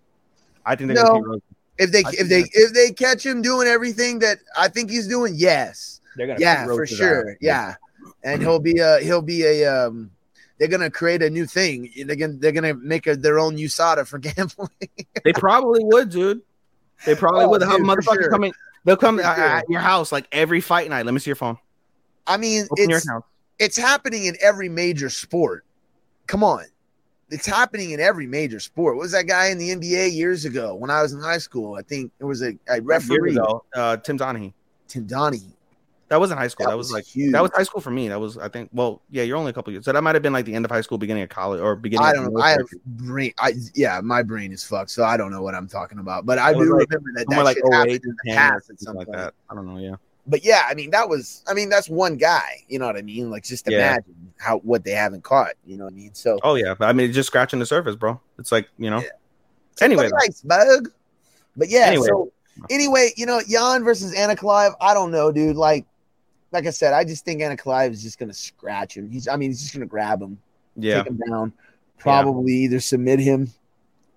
I 0.65 0.75
think 0.75 0.87
they're 0.93 1.03
No. 1.03 1.07
gonna 1.09 1.19
Pete 1.19 1.27
Rose. 1.27 1.35
him. 1.37 1.55
If 1.77 1.91
they 1.91 2.03
I 2.03 2.09
if 2.13 2.27
they 2.29 2.43
if 2.53 2.73
they 2.73 2.91
catch 2.91 3.25
him 3.25 3.41
doing 3.41 3.67
everything 3.67 4.19
that 4.19 4.39
I 4.57 4.67
think 4.67 4.89
he's 4.89 5.07
doing, 5.07 5.33
yes, 5.35 6.01
They're 6.17 6.27
gonna 6.27 6.39
yeah, 6.39 6.65
for 6.65 6.85
sure, 6.85 7.31
ass. 7.31 7.37
yeah, 7.39 7.75
and 8.23 8.41
he'll 8.41 8.59
be 8.59 8.79
a 8.79 8.99
he'll 8.99 9.21
be 9.21 9.43
a 9.43 9.65
um. 9.65 10.11
They're 10.57 10.67
gonna 10.67 10.89
create 10.91 11.23
a 11.23 11.29
new 11.29 11.45
thing. 11.45 11.89
They're 12.05 12.17
gonna 12.17 12.33
they're 12.33 12.51
gonna 12.51 12.73
make 12.73 13.07
a, 13.07 13.15
their 13.15 13.39
own 13.39 13.55
USADA 13.55 14.05
for 14.05 14.17
gambling. 14.19 14.67
They 15.23 15.31
probably 15.31 15.79
would, 15.85 16.09
dude. 16.09 16.41
They 17.05 17.15
probably 17.15 17.45
Oh, 17.45 17.49
would. 17.51 17.61
Have 17.61 17.77
dude, 17.77 17.85
for 17.85 17.95
motherfuckers 17.95 18.21
sure. 18.23 18.29
coming. 18.29 18.51
They'll 18.83 18.97
come 18.97 19.19
at, 19.21 19.35
sure. 19.35 19.45
at 19.45 19.65
your 19.69 19.79
house 19.79 20.11
like 20.11 20.27
every 20.33 20.59
fight 20.59 20.89
night. 20.89 21.05
Let 21.05 21.13
me 21.13 21.19
see 21.21 21.29
your 21.29 21.37
phone. 21.37 21.57
I 22.27 22.35
mean, 22.35 22.67
Open 22.71 22.91
it's 22.91 23.05
account. 23.05 23.23
it's 23.57 23.77
happening 23.77 24.25
in 24.25 24.35
every 24.41 24.67
major 24.67 25.09
sport. 25.09 25.63
Come 26.27 26.43
on, 26.43 26.65
it's 27.29 27.45
happening 27.45 27.91
in 27.91 27.99
every 27.99 28.27
major 28.27 28.59
sport. 28.59 28.95
What 28.95 29.03
was 29.03 29.11
that 29.11 29.27
guy 29.27 29.47
in 29.47 29.57
the 29.57 29.69
NBA 29.69 30.13
years 30.13 30.45
ago 30.45 30.75
when 30.75 30.89
I 30.89 31.01
was 31.01 31.13
in 31.13 31.21
high 31.21 31.37
school? 31.37 31.75
I 31.75 31.81
think 31.81 32.11
it 32.19 32.25
was 32.25 32.41
a, 32.41 32.57
a 32.67 32.81
referee, 32.81 33.35
ago, 33.35 33.63
uh, 33.75 33.97
Tim 33.97 34.17
Donaghy. 34.17 34.53
Tim 34.87 35.07
Donaghy. 35.07 35.51
That 36.09 36.19
wasn't 36.19 36.39
high 36.39 36.47
school. 36.47 36.65
That 36.65 36.71
That, 36.71 36.77
was, 36.77 36.87
was 36.87 36.93
like 36.93 37.05
huge. 37.05 37.33
that 37.33 37.41
was 37.43 37.51
high 37.53 37.61
school 37.63 37.81
for 37.81 37.91
me. 37.91 38.07
That 38.07 38.19
was 38.19 38.35
I 38.37 38.49
think. 38.49 38.71
Well, 38.73 38.99
yeah, 39.11 39.21
you're 39.21 39.37
only 39.37 39.51
a 39.51 39.53
couple 39.53 39.71
years. 39.71 39.85
So 39.85 39.93
that 39.93 40.01
might 40.01 40.15
have 40.15 40.23
been 40.23 40.33
like 40.33 40.45
the 40.45 40.55
end 40.55 40.65
of 40.65 40.71
high 40.71 40.81
school, 40.81 40.97
beginning 40.97 41.21
of 41.21 41.29
college, 41.29 41.61
or 41.61 41.75
beginning. 41.75 42.07
I 42.07 42.13
don't 42.13 42.33
know. 42.33 42.41
I 42.41 42.51
have 42.51 42.67
brain. 42.85 43.31
I 43.37 43.53
yeah, 43.75 44.01
my 44.03 44.23
brain 44.23 44.51
is 44.51 44.63
fucked, 44.63 44.89
so 44.89 45.03
I 45.03 45.17
don't 45.17 45.31
know 45.31 45.43
what 45.43 45.53
I'm 45.53 45.67
talking 45.67 45.99
about. 45.99 46.25
But 46.25 46.39
I 46.39 46.53
do 46.53 46.77
like 46.77 46.89
remember 46.89 47.11
that 47.15 47.27
that 47.29 47.43
like 47.43 47.57
happened 47.71 47.91
08, 47.91 48.03
in 48.03 48.09
the 48.25 48.33
past 48.33 48.71
at 48.71 48.79
something 48.79 48.85
some 48.85 48.95
like 48.95 49.07
point. 49.07 49.19
that. 49.19 49.33
I 49.51 49.53
don't 49.53 49.67
know. 49.67 49.77
Yeah. 49.77 49.95
But 50.29 50.45
yeah, 50.45 50.63
I 50.69 50.75
mean 50.75 50.91
that 50.91 51.09
was. 51.09 51.43
I 51.47 51.53
mean 51.53 51.69
that's 51.69 51.89
one 51.89 52.15
guy. 52.15 52.63
You 52.67 52.79
know 52.79 52.85
what 52.85 52.95
I 52.95 53.01
mean? 53.01 53.29
Like 53.31 53.43
just 53.43 53.67
Yeah. 53.67 53.77
imagine 53.77 54.33
how 54.37 54.59
what 54.59 54.83
they 54.83 54.91
haven't 54.91 55.23
caught. 55.23 55.53
You 55.65 55.75
know 55.77 55.85
what 55.85 55.93
I 55.93 55.95
mean? 55.95 56.13
So 56.13 56.39
Oh 56.43 56.53
yeah, 56.55 56.75
but 56.77 56.87
I 56.87 56.93
mean, 56.93 57.07
it's 57.07 57.15
just 57.15 57.27
scratching 57.27 57.59
the 57.59 57.65
surface, 57.65 57.95
bro. 57.95 58.21
It's 58.37 58.51
like 58.51 58.69
you 58.77 58.89
know. 58.89 58.99
Yeah. 59.01 59.07
Anyway, 59.81 60.09
nice 60.21 60.41
bug. 60.41 60.89
But 61.57 61.69
yeah, 61.69 61.85
Anyway. 61.87 62.07
so 62.07 62.31
anyway, 62.69 63.11
you 63.17 63.25
know, 63.25 63.41
Jan 63.49 63.83
versus 63.83 64.13
Ankalaev, 64.15 64.75
I 64.79 64.93
don't 64.93 65.11
know, 65.11 65.31
dude. 65.31 65.55
Like, 65.55 65.85
like 66.51 66.67
I 66.67 66.69
said, 66.69 66.93
I 66.93 67.03
just 67.03 67.25
think 67.25 67.41
Ankalaev 67.41 67.91
is 67.91 68.03
just 68.03 68.19
gonna 68.19 68.33
scratch 68.33 68.95
him. 68.95 69.09
He's, 69.09 69.27
I 69.27 69.35
mean, 69.35 69.49
he's 69.49 69.61
just 69.61 69.73
gonna 69.73 69.85
grab 69.85 70.21
him, 70.21 70.37
yeah, 70.75 70.97
take 71.03 71.07
him 71.07 71.19
down, 71.29 71.53
probably 71.97 72.53
either 72.53 72.79
submit 72.79 73.19
him 73.19 73.51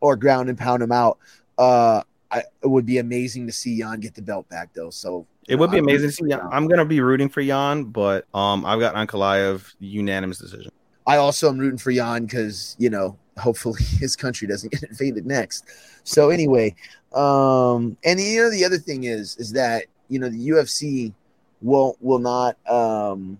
or 0.00 0.16
ground 0.16 0.48
and 0.48 0.58
pound 0.58 0.82
him 0.82 0.92
out. 0.92 1.18
Uh, 1.56 2.02
I, 2.32 2.38
it 2.62 2.66
would 2.66 2.86
be 2.86 2.98
amazing 2.98 3.46
to 3.46 3.52
see 3.52 3.78
Jan 3.78 4.00
get 4.00 4.14
the 4.14 4.22
belt 4.22 4.48
back, 4.48 4.70
though. 4.72 4.88
So 4.88 5.26
it 5.48 5.56
would 5.56 5.70
be 5.70 5.78
I'm 5.78 5.84
amazing. 5.84 6.08
To 6.08 6.14
see. 6.14 6.28
Jan. 6.28 6.40
I'm 6.50 6.66
gonna 6.66 6.84
be 6.84 7.00
rooting 7.00 7.28
for 7.28 7.42
Jan, 7.42 7.84
but 7.84 8.26
um, 8.34 8.64
I've 8.64 8.80
got 8.80 8.94
Ankalaev 8.94 9.74
unanimous 9.80 10.38
decision. 10.38 10.72
I 11.06 11.16
also 11.16 11.48
am 11.48 11.58
rooting 11.58 11.78
for 11.78 11.92
Jan 11.92 12.24
because 12.24 12.74
you 12.78 12.88
know, 12.88 13.18
hopefully 13.36 13.82
his 13.98 14.16
country 14.16 14.48
doesn't 14.48 14.72
get 14.72 14.82
invaded 14.90 15.26
next. 15.26 15.66
So 16.04 16.30
anyway, 16.30 16.74
um, 17.12 17.98
and 18.02 18.18
you 18.18 18.42
know 18.42 18.50
the 18.50 18.64
other 18.64 18.78
thing 18.78 19.04
is 19.04 19.36
is 19.36 19.52
that 19.52 19.84
you 20.08 20.18
know 20.18 20.30
the 20.30 20.48
UFC 20.48 21.12
will 21.60 21.96
will 22.00 22.18
not. 22.18 22.56
Um, 22.68 23.38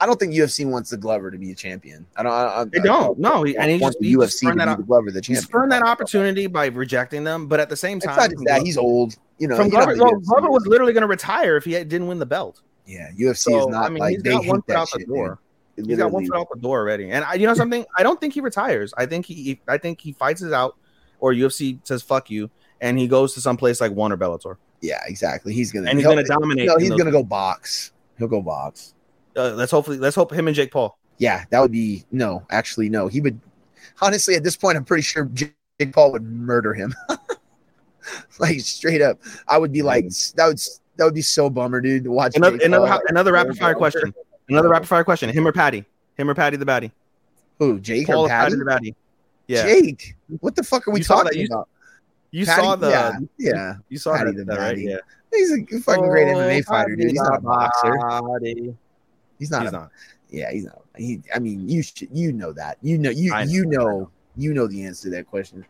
I 0.00 0.06
don't 0.06 0.18
think 0.18 0.32
UFC 0.34 0.68
wants 0.68 0.90
the 0.90 0.96
Glover 0.96 1.30
to 1.30 1.38
be 1.38 1.50
a 1.52 1.54
champion. 1.54 2.06
I 2.16 2.22
don't. 2.22 2.32
I, 2.32 2.60
I, 2.60 2.64
They 2.64 2.80
don't. 2.80 3.18
No, 3.18 3.42
he- 3.44 3.56
and 3.56 3.70
he 3.70 3.78
just, 3.78 3.98
the 4.00 4.08
he 4.08 4.16
UFC 4.16 4.30
spurned 4.32 4.58
to 4.60 4.66
that 4.66 4.76
be 4.76 4.82
the 4.82 4.86
Glover 4.86 5.10
the 5.10 5.18
he 5.18 5.22
champion. 5.22 5.42
spurned 5.42 5.72
that 5.72 5.82
opportunity 5.84 6.46
by 6.46 6.66
rejecting 6.66 7.22
them, 7.24 7.46
but 7.46 7.60
at 7.60 7.68
the 7.68 7.76
same 7.76 8.00
time, 8.00 8.30
that 8.44 8.62
he's 8.62 8.76
old. 8.76 9.16
You 9.38 9.48
know, 9.48 9.60
you 9.62 9.70
Glover, 9.70 9.96
well, 9.96 10.18
Glover 10.20 10.50
was 10.50 10.66
literally 10.66 10.92
going 10.92 11.02
to 11.02 11.06
retire 11.08 11.56
if 11.56 11.64
he 11.64 11.72
didn't 11.72 12.06
win 12.06 12.18
the 12.18 12.26
belt. 12.26 12.62
yeah. 12.86 13.10
UFC 13.18 13.36
So 13.38 13.60
is 13.60 13.66
not 13.68 13.84
I 13.86 13.88
mean, 13.88 13.98
like 14.00 14.14
he's 14.14 14.22
they 14.22 14.30
got 14.30 14.46
one 14.46 14.56
foot 14.58 14.66
that 14.68 14.76
out 14.76 14.88
the 14.92 14.98
shit, 15.00 15.08
door. 15.08 15.38
dude. 15.76 15.86
He's 15.88 15.98
got 15.98 16.10
one 16.12 16.24
foot 16.26 16.38
out 16.38 16.48
the 16.52 16.60
door 16.60 16.78
already. 16.80 17.10
And 17.10 17.24
I, 17.24 17.34
you 17.34 17.46
know 17.46 17.54
something? 17.54 17.84
I 17.96 18.02
don't 18.04 18.20
think 18.20 18.34
he 18.34 18.40
retires. 18.40 18.94
I 18.96 19.06
think 19.06 19.26
he, 19.26 19.60
I 19.68 19.76
think 19.78 20.00
he 20.00 20.12
fights 20.12 20.42
it 20.42 20.52
out, 20.52 20.76
or 21.20 21.32
UFC 21.32 21.78
says 21.84 22.00
"fuck 22.02 22.30
you," 22.30 22.48
and 22.80 22.96
he 22.98 23.08
goes 23.08 23.34
to 23.34 23.40
some 23.40 23.56
place 23.56 23.80
like 23.80 23.90
One 23.92 24.12
or 24.12 24.16
Bellator, 24.16 24.56
Yeah, 24.80 25.00
exactly. 25.06 25.52
He's 25.52 25.72
gonna. 25.72 25.88
and 25.90 25.98
he's 25.98 26.06
going 26.06 26.18
to 26.18 26.24
dominate. 26.24 26.66
No, 26.68 26.74
in 26.76 26.80
he's 26.80 26.90
gonna 26.90 27.10
go 27.10 27.24
box. 27.24 27.92
He'll 28.18 28.28
go 28.28 28.40
box. 28.42 28.94
Uh, 29.36 29.52
let's 29.54 29.70
hopefully 29.72 29.98
let's 29.98 30.16
hope 30.16 30.32
him 30.32 30.46
and 30.46 30.54
Jake 30.56 30.70
Paul. 30.72 30.98
Yeah, 31.18 31.44
that 31.50 31.60
would 31.60 31.72
be 31.72 32.04
no. 32.12 32.44
Actually, 32.50 32.88
no. 32.88 33.08
He 33.08 33.20
would. 33.20 33.40
Honestly, 34.02 34.34
at 34.34 34.42
this 34.44 34.56
point, 34.56 34.76
I'm 34.76 34.84
pretty 34.84 35.02
sure 35.02 35.24
Jake 35.26 35.54
Paul 35.92 36.12
would 36.12 36.22
murder 36.24 36.74
him. 36.74 36.94
like 38.38 38.60
straight 38.60 39.00
up, 39.02 39.18
I 39.48 39.58
would 39.58 39.72
be 39.72 39.82
like, 39.82 40.06
that 40.36 40.46
would 40.46 40.58
that 40.96 41.04
would 41.04 41.14
be 41.14 41.22
so 41.22 41.48
bummer, 41.50 41.80
dude. 41.80 42.04
To 42.04 42.10
watch 42.10 42.36
Another 42.36 42.56
Jake 42.58 42.66
another 42.66 42.86
Paul. 42.86 43.00
another 43.08 43.32
rapid 43.32 43.58
fire 43.58 43.74
question. 43.74 44.14
Another 44.48 44.68
rapid 44.68 44.88
fire 44.88 45.04
question. 45.04 45.30
Him 45.30 45.46
or 45.46 45.52
Patty? 45.52 45.84
Him 46.16 46.28
or 46.30 46.34
Patty 46.34 46.56
the 46.56 46.66
baddie? 46.66 46.90
Who 47.58 47.80
Jake 47.80 48.06
Paul 48.06 48.22
or 48.22 48.26
or 48.26 48.28
Patty 48.28 48.56
Patty? 48.56 48.58
the 48.58 48.64
baddie? 48.70 48.94
Yeah, 49.46 49.62
Jake. 49.62 50.16
What 50.40 50.56
the 50.56 50.62
fuck 50.64 50.86
are 50.88 50.90
we 50.90 51.00
You 51.00 51.04
saw 51.04 51.16
that- 51.18 51.24
talking 51.24 51.40
you- 51.40 51.46
about? 51.50 51.68
you 52.30 52.46
Patty- 52.46 52.62
saw 52.62 52.76
the 52.76 52.90
yeah, 52.90 53.12
yeah. 53.38 53.74
you 53.88 53.98
saw 53.98 54.16
Patty 54.16 54.32
that, 54.32 54.36
the 54.38 54.44
that, 54.46 54.58
right? 54.58 54.76
baddie. 54.76 54.88
Yeah, 54.90 54.96
He's 55.32 55.52
a 55.52 55.80
fucking 55.80 56.08
great 56.08 56.28
Oh, 56.32 56.38
MMA 56.38 56.64
fighter, 56.64 56.96
dude. 56.96 57.10
He's 57.10 57.14
not 57.20 57.38
a 57.38 57.40
boxer. 57.40 57.96
Patty. 57.98 58.76
He's 59.38 59.50
not. 59.50 59.62
He's 59.62 59.70
a, 59.70 59.72
not. 59.72 59.90
Yeah, 60.30 60.50
he's 60.52 60.64
not. 60.64 60.82
He. 60.96 61.22
I 61.34 61.38
mean, 61.38 61.68
you 61.68 61.82
should. 61.82 62.08
You 62.12 62.32
know 62.32 62.52
that. 62.52 62.78
You 62.82 62.98
know. 62.98 63.10
You. 63.10 63.30
Know, 63.30 63.40
you 63.42 63.66
know. 63.66 64.10
You 64.36 64.52
know 64.52 64.66
the 64.66 64.84
answer 64.84 65.04
to 65.04 65.10
that 65.16 65.26
question. 65.26 65.64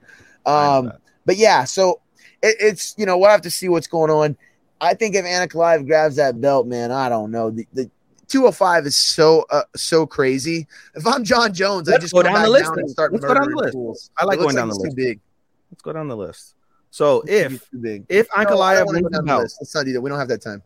Um. 0.47 0.87
that. 0.87 1.01
But 1.27 1.37
yeah, 1.37 1.65
so 1.65 2.01
it, 2.43 2.57
it's 2.61 2.95
you 2.99 3.07
know 3.07 3.19
we'll 3.19 3.31
have 3.31 3.43
to 3.43 3.51
see 3.51 3.69
what's 3.69 3.87
going 3.87 4.11
on. 4.11 4.37
I 4.81 4.95
think 4.95 5.15
if 5.15 5.25
Ankalaev 5.25 5.87
grabs 5.87 6.17
that 6.17 6.41
belt, 6.41 6.67
man, 6.67 6.93
I 6.93 7.09
don't 7.09 7.31
know. 7.31 7.51
The, 7.51 7.67
the 7.73 7.91
205 8.29 8.87
is 8.87 8.97
so 8.97 9.45
uh, 9.51 9.63
so 9.77 10.07
crazy. 10.07 10.67
If 10.95 11.07
I'm 11.07 11.25
Jon 11.25 11.53
Jones, 11.53 11.89
I 11.89 11.93
Let's 11.93 12.05
just 12.05 12.15
go 12.15 12.23
down 12.23 12.35
down 12.35 12.43
the 12.45 12.51
list 12.51 12.73
and 12.77 12.91
start 12.91 13.13
Let's 13.13 13.25
go 13.25 13.35
down 13.35 13.51
the 13.51 13.57
list. 13.57 14.11
I 14.19 14.25
like 14.25 14.39
going 14.39 14.57
down 14.57 14.69
it's 14.69 14.79
the 14.79 14.85
Too 14.85 14.89
list. 14.89 14.97
big. 14.97 15.21
Let's 15.71 15.83
go 15.83 15.93
down 15.93 16.09
the 16.09 16.17
list. 16.17 16.55
So 16.91 17.23
if 17.27 17.71
too 17.71 18.05
if 18.09 18.29
No, 18.37 18.43
I 18.43 18.45
wanna 18.45 18.85
go 18.85 18.93
wins 18.93 19.05
the 19.05 19.11
down 19.11 19.25
belt. 19.25 19.53
Let's 19.61 19.75
not 19.75 19.85
do 19.85 19.93
that. 19.93 20.01
We 20.01 20.11
don't 20.11 20.19
have 20.19 20.29
that 20.29 20.43
time. 20.43 20.63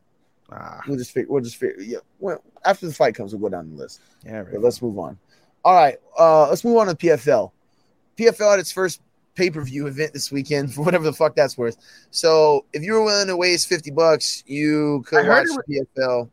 Ah, 0.50 0.80
We'll 0.86 0.96
just 0.98 1.12
figure. 1.12 1.32
We'll 1.32 1.42
just 1.42 1.56
figure. 1.56 1.80
Yeah. 1.82 1.98
Well, 2.18 2.42
after 2.64 2.86
the 2.86 2.92
fight 2.94 3.14
comes, 3.14 3.34
we'll 3.34 3.50
go 3.50 3.56
down 3.56 3.70
the 3.70 3.76
list. 3.76 4.00
yeah, 4.24 4.42
But 4.42 4.60
let's 4.60 4.80
move 4.82 4.98
on. 4.98 5.18
All 5.64 5.74
right, 5.74 5.96
uh, 6.18 6.48
let's 6.48 6.64
move 6.64 6.76
on 6.76 6.86
to 6.86 6.94
PFL. 6.94 7.50
PFL 8.16 8.50
had 8.52 8.60
its 8.60 8.72
first 8.72 9.00
pay 9.34 9.50
per 9.50 9.60
view 9.62 9.86
event 9.86 10.12
this 10.12 10.32
weekend 10.32 10.72
for 10.74 10.82
whatever 10.84 11.04
the 11.04 11.12
fuck 11.12 11.34
that's 11.34 11.58
worth. 11.58 11.76
So 12.10 12.64
if 12.72 12.82
you 12.82 12.94
were 12.94 13.04
willing 13.04 13.28
to 13.28 13.36
waste 13.36 13.68
fifty 13.68 13.90
bucks, 13.90 14.42
you 14.46 15.04
could 15.06 15.26
watch 15.26 15.46
it 15.68 15.86
PFL. 15.96 16.30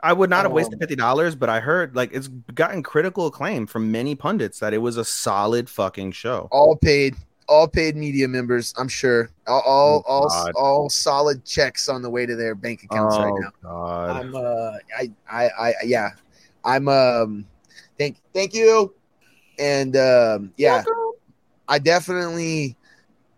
I 0.00 0.12
would 0.12 0.28
not 0.28 0.44
have 0.44 0.52
wasted 0.52 0.74
Um, 0.74 0.80
fifty 0.80 0.96
dollars, 0.96 1.34
but 1.34 1.48
I 1.48 1.60
heard 1.60 1.94
like 1.96 2.10
it's 2.12 2.28
gotten 2.54 2.82
critical 2.82 3.26
acclaim 3.26 3.66
from 3.66 3.90
many 3.90 4.14
pundits 4.14 4.58
that 4.58 4.74
it 4.74 4.78
was 4.78 4.96
a 4.98 5.04
solid 5.04 5.70
fucking 5.70 6.12
show. 6.12 6.48
All 6.50 6.76
paid, 6.76 7.14
all 7.46 7.68
paid 7.68 7.96
media 7.96 8.26
members. 8.28 8.74
I'm 8.76 8.88
sure. 8.88 9.30
All, 9.46 9.60
all, 9.60 10.04
Oh, 10.06 10.12
all, 10.12 10.50
all 10.56 10.90
solid 10.90 11.44
checks 11.44 11.88
on 11.88 12.02
the 12.02 12.10
way 12.10 12.26
to 12.26 12.36
their 12.36 12.54
bank 12.54 12.82
accounts 12.84 13.16
right 13.16 13.32
now. 13.40 13.50
God! 13.62 14.16
I'm 14.16 14.34
uh 14.34 14.72
I 14.96 15.10
I 15.30 15.50
I 15.58 15.74
yeah. 15.84 16.10
I'm 16.64 16.88
um 16.88 17.46
thank 17.98 18.16
thank 18.32 18.54
you. 18.54 18.94
And 19.58 19.96
um 19.96 20.52
yeah, 20.56 20.84
I 21.68 21.78
definitely 21.78 22.76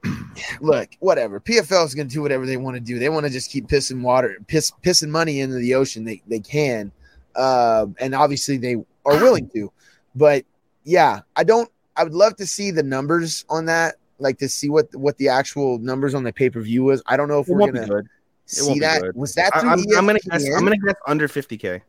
look, 0.61 0.88
whatever. 1.01 1.40
PFL 1.40 1.87
is 1.87 1.95
gonna 1.95 2.09
do 2.09 2.23
whatever 2.23 2.47
they 2.47 2.57
want 2.57 2.77
to 2.77 2.81
do. 2.81 2.99
They 2.99 3.09
want 3.09 3.27
to 3.27 3.33
just 3.33 3.51
keep 3.51 3.66
pissing 3.66 4.03
water, 4.03 4.37
piss 4.47 4.71
pissing 4.85 5.09
money 5.09 5.40
into 5.40 5.57
the 5.57 5.75
ocean. 5.75 6.05
They 6.05 6.23
they 6.27 6.40
can. 6.40 6.92
Um 7.35 7.97
and 7.99 8.14
obviously 8.14 8.57
they 8.57 8.77
are 9.05 9.16
willing 9.21 9.49
to. 9.51 9.73
But 10.14 10.45
yeah, 10.85 11.21
I 11.35 11.45
don't 11.45 11.71
I 11.97 12.05
would 12.05 12.15
love 12.15 12.37
to 12.37 12.47
see 12.47 12.71
the 12.71 12.83
numbers 12.83 13.45
on 13.49 13.65
that, 13.67 13.97
like 14.19 14.39
to 14.39 14.49
see 14.49 14.69
what 14.69 14.95
what 14.95 15.17
the 15.19 15.29
actual 15.29 15.79
numbers 15.79 16.15
on 16.15 16.23
the 16.25 16.33
pay-per-view 16.33 16.85
was. 16.85 17.03
I 17.07 17.17
don't 17.17 17.29
know 17.29 17.41
if 17.41 17.49
It 17.49 17.53
we're 17.55 17.71
gonna 17.73 17.87
good. 17.87 18.07
see 18.47 18.79
that. 18.81 19.03
good. 19.03 19.17
Was 19.17 19.35
that 19.35 19.55
I, 19.55 19.61
through 19.61 19.71
am 19.71 19.79
I'm 19.99 20.07
gonna 20.07 20.19
guess. 20.21 20.45
I'm 20.55 20.65
gonna 20.65 20.77
guess 20.79 20.95
under 21.07 21.29
fifty 21.29 21.57
k. 21.57 21.83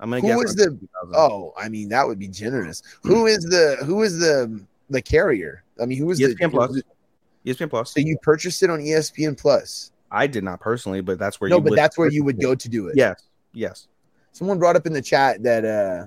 I'm 0.00 0.08
gonna 0.10 0.22
Who 0.22 0.28
guess. 0.28 0.36
was 0.38 0.50
under 0.52 0.64
the- 0.70 0.78
50,000. 0.78 1.14
Oh, 1.16 1.52
I 1.56 1.68
mean 1.68 1.88
that 1.90 2.06
would 2.06 2.18
be 2.18 2.28
generous. 2.28 2.82
Who 3.02 3.26
is 3.26 3.44
the 3.44 3.76
who 3.84 4.02
is 4.02 4.18
the 4.18 4.60
the 4.88 5.02
carrier? 5.02 5.62
I 5.80 5.86
mean, 5.86 5.98
who 5.98 6.10
is 6.10 6.18
the 6.18 6.34
ESPN 6.34 6.50
Plus. 6.50 6.82
ESPN 7.46 7.70
Plus. 7.70 7.92
So 7.94 8.00
you 8.00 8.16
purchased 8.22 8.62
it 8.62 8.70
on 8.70 8.80
ESPN 8.80 9.36
Plus? 9.38 9.92
I 10.10 10.26
did 10.26 10.42
not 10.42 10.60
personally, 10.60 11.00
but 11.00 11.18
that's 11.18 11.40
where 11.40 11.48
No, 11.48 11.56
you 11.56 11.62
but 11.62 11.70
would 11.70 11.78
that's 11.78 11.96
where 11.96 12.10
you 12.10 12.24
would 12.24 12.40
go 12.40 12.54
to 12.54 12.68
do 12.68 12.88
it. 12.88 12.92
it. 12.92 12.96
Yes, 12.96 13.22
yes. 13.52 13.86
Someone 14.32 14.58
brought 14.58 14.76
up 14.76 14.86
in 14.86 14.92
the 14.92 15.00
chat 15.02 15.42
that 15.42 15.64
uh, 15.64 16.06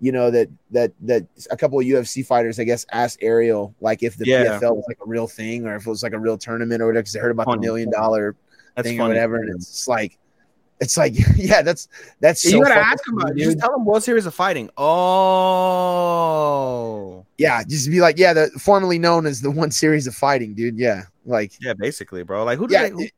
you 0.00 0.12
know 0.12 0.30
that 0.30 0.48
that 0.70 0.92
that 1.02 1.26
a 1.50 1.56
couple 1.56 1.78
of 1.78 1.84
UFC 1.86 2.24
fighters, 2.26 2.58
I 2.58 2.64
guess, 2.64 2.86
asked 2.92 3.18
Ariel 3.20 3.74
like 3.80 4.02
if 4.02 4.16
the 4.16 4.26
Yeah. 4.26 4.58
PFL 4.58 4.76
was 4.76 4.84
like 4.88 4.98
a 5.04 5.06
real 5.06 5.26
thing 5.26 5.66
or 5.66 5.76
if 5.76 5.86
it 5.86 5.90
was 5.90 6.02
like 6.02 6.14
a 6.14 6.18
real 6.18 6.38
tournament 6.38 6.80
or 6.82 6.86
whatever. 6.86 7.02
Because 7.02 7.12
they 7.12 7.20
heard 7.20 7.30
about 7.32 7.46
Funny. 7.46 7.58
the 7.58 7.66
million 7.66 7.90
dollar 7.90 8.34
That's 8.76 8.88
thing 8.88 8.96
funny. 8.98 9.10
or 9.10 9.14
whatever, 9.14 9.36
and 9.36 9.50
it's 9.54 9.86
like. 9.86 10.16
It's 10.82 10.96
like, 10.96 11.12
yeah, 11.36 11.60
that's 11.60 11.88
that's 12.20 12.40
so 12.40 12.48
you 12.56 12.62
gotta 12.62 12.76
ask 12.80 13.06
him 13.06 13.18
about 13.18 13.32
it. 13.32 13.36
Just 13.36 13.58
tell 13.58 13.74
him 13.74 13.84
World 13.84 14.02
Series 14.02 14.24
of 14.24 14.34
Fighting. 14.34 14.70
Oh, 16.00 17.26
Yeah, 17.38 17.62
just 17.64 17.90
be 17.90 18.00
like, 18.00 18.18
yeah, 18.18 18.32
the 18.32 18.48
formerly 18.58 18.98
known 18.98 19.26
as 19.26 19.40
the 19.42 19.50
one 19.50 19.70
series 19.70 20.06
of 20.06 20.14
fighting, 20.14 20.54
dude. 20.54 20.78
Yeah, 20.78 21.02
like 21.26 21.52
yeah, 21.60 21.74
basically, 21.74 22.22
bro. 22.22 22.44
Like 22.44 22.58
who? 22.58 22.66
Did 22.66 22.72
Yeah, 22.74 22.82
they, 22.84 22.90
who 22.90 23.08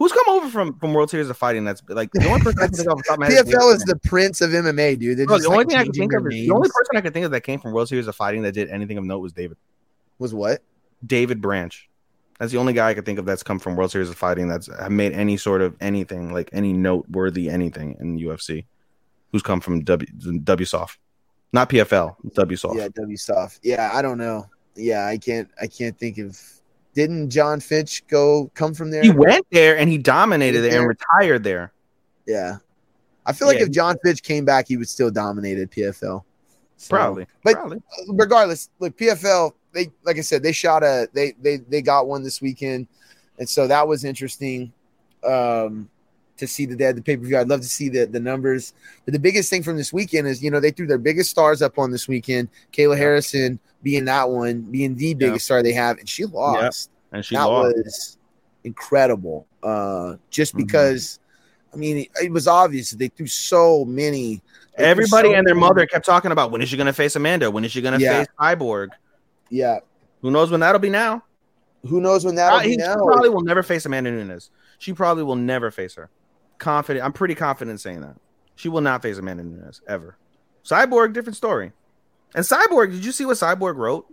who's 0.00 0.10
come 0.10 0.24
over 0.28 0.48
from 0.48 0.76
from 0.78 0.92
World 0.92 1.10
Series 1.10 1.30
of 1.30 1.36
Fighting? 1.36 1.62
That's 1.62 1.82
like 1.88 2.10
the 2.10 2.26
only 2.26 2.40
person 2.40 2.58
I 2.60 2.66
can 2.66 2.74
think 2.74 2.88
of. 2.88 2.94
off 2.94 2.98
the 2.98 3.04
top 3.04 3.14
of 3.14 3.20
my 3.20 3.30
head 3.30 3.46
PFL 3.46 3.74
is 3.76 3.84
David 3.84 3.86
the 3.86 4.08
prince 4.08 4.40
of 4.40 4.50
MMA, 4.50 4.98
dude. 4.98 5.18
They're 5.18 5.26
Bro, 5.26 5.36
just, 5.36 5.48
the 5.48 5.52
only 5.52 5.64
like, 5.64 5.68
thing 5.68 5.78
I 5.78 5.84
can 5.84 5.92
think 5.92 6.12
of 6.14 6.26
is 6.26 6.32
the 6.32 6.50
only 6.50 6.68
person 6.68 6.96
I 6.96 7.00
can 7.02 7.12
think 7.12 7.26
of 7.26 7.30
that 7.30 7.42
came 7.42 7.60
from 7.60 7.72
World 7.72 7.88
Series 7.88 8.08
of 8.08 8.16
Fighting 8.16 8.42
that 8.42 8.52
did 8.52 8.68
anything 8.70 8.98
of 8.98 9.04
note 9.04 9.20
was 9.20 9.32
David. 9.32 9.58
was 10.18 10.34
what? 10.34 10.62
David 11.06 11.40
Branch. 11.40 11.88
That's 12.40 12.52
the 12.52 12.58
only 12.58 12.72
guy 12.72 12.88
I 12.88 12.94
could 12.94 13.04
think 13.04 13.18
of 13.18 13.26
that's 13.26 13.42
come 13.42 13.58
from 13.58 13.76
World 13.76 13.90
Series 13.90 14.08
of 14.08 14.16
Fighting 14.16 14.48
that's 14.48 14.68
made 14.88 15.12
any 15.12 15.36
sort 15.36 15.60
of 15.60 15.76
anything 15.80 16.32
like 16.32 16.48
any 16.54 16.72
noteworthy 16.72 17.50
anything 17.50 17.96
in 18.00 18.18
UFC. 18.18 18.64
Who's 19.30 19.42
come 19.42 19.60
from 19.60 19.84
W 19.84 20.08
WSOF, 20.18 20.96
not 21.52 21.68
PFL, 21.68 22.16
WSOF. 22.34 22.76
Yeah, 22.76 22.88
WSOF. 22.88 23.60
Yeah, 23.62 23.90
I 23.92 24.02
don't 24.02 24.18
know. 24.18 24.46
Yeah, 24.74 25.06
I 25.06 25.18
can't. 25.18 25.48
I 25.60 25.66
can't 25.66 25.96
think 25.98 26.18
of. 26.18 26.40
Didn't 26.94 27.30
Jon 27.30 27.60
Fitch 27.60 28.06
go 28.08 28.50
come 28.54 28.74
from 28.74 28.90
there? 28.90 29.02
He 29.02 29.10
went 29.10 29.46
there 29.50 29.78
and 29.78 29.88
he 29.88 29.96
dominated 29.98 30.62
there 30.62 30.80
and 30.80 30.88
retired 30.88 31.44
there. 31.44 31.72
Yeah, 32.26 32.56
I 33.24 33.32
feel 33.32 33.46
like 33.48 33.58
Yeah, 33.58 33.64
if 33.64 33.70
Jon 33.70 33.96
Fitch 34.04 34.22
came 34.22 34.44
back, 34.44 34.66
he 34.68 34.76
would 34.76 34.88
still 34.88 35.10
dominate 35.10 35.58
at 35.58 35.70
PFL. 35.70 36.24
So- 36.76 36.88
Probably, 36.88 37.26
but- 37.44 37.54
probably. 37.54 37.82
regardless, 38.08 38.70
look, 38.78 38.96
PFL 38.96 39.52
they 39.72 39.90
like 40.04 40.18
I 40.18 40.22
said, 40.22 40.42
they 40.42 40.52
shot 40.52 40.82
a 40.82 41.08
they 41.12 41.32
they 41.40 41.58
they 41.58 41.80
got 41.82 42.08
one 42.08 42.22
this 42.24 42.40
weekend, 42.40 42.88
and 43.38 43.48
so 43.48 43.66
that 43.68 43.86
was 43.86 44.04
interesting. 44.04 44.72
Um, 45.22 45.88
to 46.40 46.46
see 46.46 46.66
that 46.66 46.76
they 46.78 46.84
had 46.84 46.96
the 46.96 47.02
pay 47.02 47.16
per 47.16 47.24
view. 47.24 47.38
I'd 47.38 47.48
love 47.48 47.60
to 47.60 47.68
see 47.68 47.88
the 47.88 48.04
the 48.06 48.20
numbers. 48.20 48.74
But 49.04 49.14
the 49.14 49.20
biggest 49.20 49.48
thing 49.48 49.62
from 49.62 49.76
this 49.76 49.92
weekend 49.92 50.26
is 50.28 50.42
you 50.42 50.50
know 50.50 50.60
they 50.60 50.70
threw 50.72 50.86
their 50.86 50.98
biggest 50.98 51.30
stars 51.30 51.62
up 51.62 51.78
on 51.78 51.90
this 51.90 52.06
weekend. 52.08 52.48
Kayla 52.72 52.96
Harrison 52.98 53.58
being 53.82 54.04
that 54.06 54.28
one, 54.28 54.60
being 54.62 54.94
the 54.96 55.14
biggest 55.14 55.44
star 55.46 55.62
they 55.62 55.72
have, 55.72 55.96
and 55.98 56.08
she 56.08 56.24
lost. 56.26 56.90
and 57.12 57.24
she 57.24 57.34
that 57.36 57.44
lost. 57.44 57.74
was 57.76 58.18
incredible. 58.64 59.46
Uh, 59.62 60.16
just 60.30 60.54
Mhm. 60.54 60.58
because, 60.58 61.18
I 61.72 61.76
mean, 61.76 62.06
it, 62.22 62.30
was 62.30 62.46
obvious 62.46 62.90
that 62.90 62.98
they 62.98 63.08
threw 63.08 63.26
so 63.26 63.84
many. 63.84 64.42
Everybody 64.76 65.30
so 65.30 65.34
and 65.34 65.46
their 65.46 65.54
many- 65.54 65.66
mother 65.66 65.86
kept 65.86 66.04
talking 66.06 66.30
about 66.30 66.50
when 66.50 66.60
is 66.62 66.68
she 66.68 66.76
going 66.76 66.86
to 66.86 66.92
face 66.92 67.16
Amanda? 67.16 67.50
When 67.50 67.64
is 67.64 67.72
she 67.72 67.80
going 67.82 67.98
to 67.98 68.06
face 68.06 68.26
Cyborg? 68.38 68.88
Yeah, 69.50 69.78
Who 70.22 70.30
knows 70.30 70.50
when 70.50 70.60
that'll 70.60 70.78
be 70.78 70.90
now? 70.90 71.22
who 71.88 72.00
knows 72.02 72.24
when 72.26 72.34
that'll 72.34 72.58
Uh, 72.58 72.62
be 72.62 72.68
he- 72.70 72.74
she 72.74 72.84
probably 72.84 73.30
will 73.30 73.40
never 73.40 73.62
face 73.62 73.86
Amanda 73.86 74.10
Nunes. 74.10 74.50
She 74.78 74.92
probably 74.92 75.24
will 75.24 75.36
never 75.36 75.70
face 75.70 75.94
her. 75.94 76.10
Confident. 76.60 77.04
I'm 77.04 77.12
pretty 77.12 77.34
confident 77.34 77.80
saying 77.80 78.02
that. 78.02 78.14
She 78.54 78.68
will 78.68 78.82
not 78.82 79.02
face 79.02 79.18
Amanda 79.18 79.42
Nunes 79.42 79.80
ever. 79.88 80.16
Cyborg, 80.64 81.14
different 81.14 81.36
story. 81.36 81.72
And 82.34 82.44
Cyborg, 82.44 82.92
did 82.92 83.04
you 83.04 83.10
see 83.10 83.24
what 83.24 83.38
Cyborg 83.38 83.76
wrote 83.76 84.06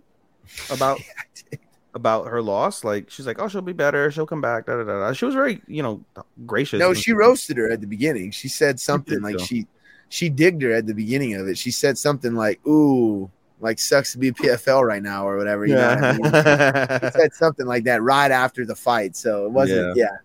about 0.71 0.99
about 1.93 2.27
her 2.27 2.41
loss? 2.41 2.83
Like 2.83 3.11
she's 3.11 3.27
like, 3.27 3.39
oh, 3.39 3.47
she'll 3.47 3.61
be 3.61 3.73
better. 3.73 4.09
She'll 4.09 4.25
come 4.25 4.41
back. 4.41 4.65
Da, 4.65 4.77
da, 4.77 4.83
da. 4.83 5.13
She 5.13 5.25
was 5.25 5.35
very, 5.35 5.61
you 5.67 5.83
know, 5.83 6.03
gracious. 6.45 6.79
No, 6.79 6.93
she 6.93 7.11
roasted 7.11 7.57
her 7.57 7.69
at 7.69 7.81
the 7.81 7.87
beginning. 7.87 8.31
She 8.31 8.47
said 8.47 8.79
something 8.79 9.21
like 9.21 9.37
so. 9.39 9.45
she 9.45 9.67
she 10.09 10.29
digged 10.29 10.61
her 10.61 10.71
at 10.71 10.87
the 10.87 10.93
beginning 10.93 11.35
of 11.35 11.47
it. 11.47 11.57
She 11.57 11.71
said 11.71 11.97
something 11.97 12.33
like, 12.33 12.65
"Ooh, 12.65 13.29
like 13.59 13.79
sucks 13.79 14.13
to 14.13 14.17
be 14.17 14.31
PFL 14.31 14.83
right 14.83 15.03
now" 15.03 15.27
or 15.27 15.37
whatever. 15.37 15.65
You 15.65 15.75
know 15.75 15.89
what 15.89 16.03
I 16.03 16.11
mean? 16.13 16.31
Yeah. 16.33 17.09
said 17.15 17.33
something 17.33 17.65
like 17.65 17.83
that 17.83 18.01
right 18.01 18.31
after 18.31 18.65
the 18.65 18.75
fight. 18.75 19.15
So 19.15 19.45
it 19.45 19.51
wasn't, 19.51 19.97
yeah. 19.97 20.17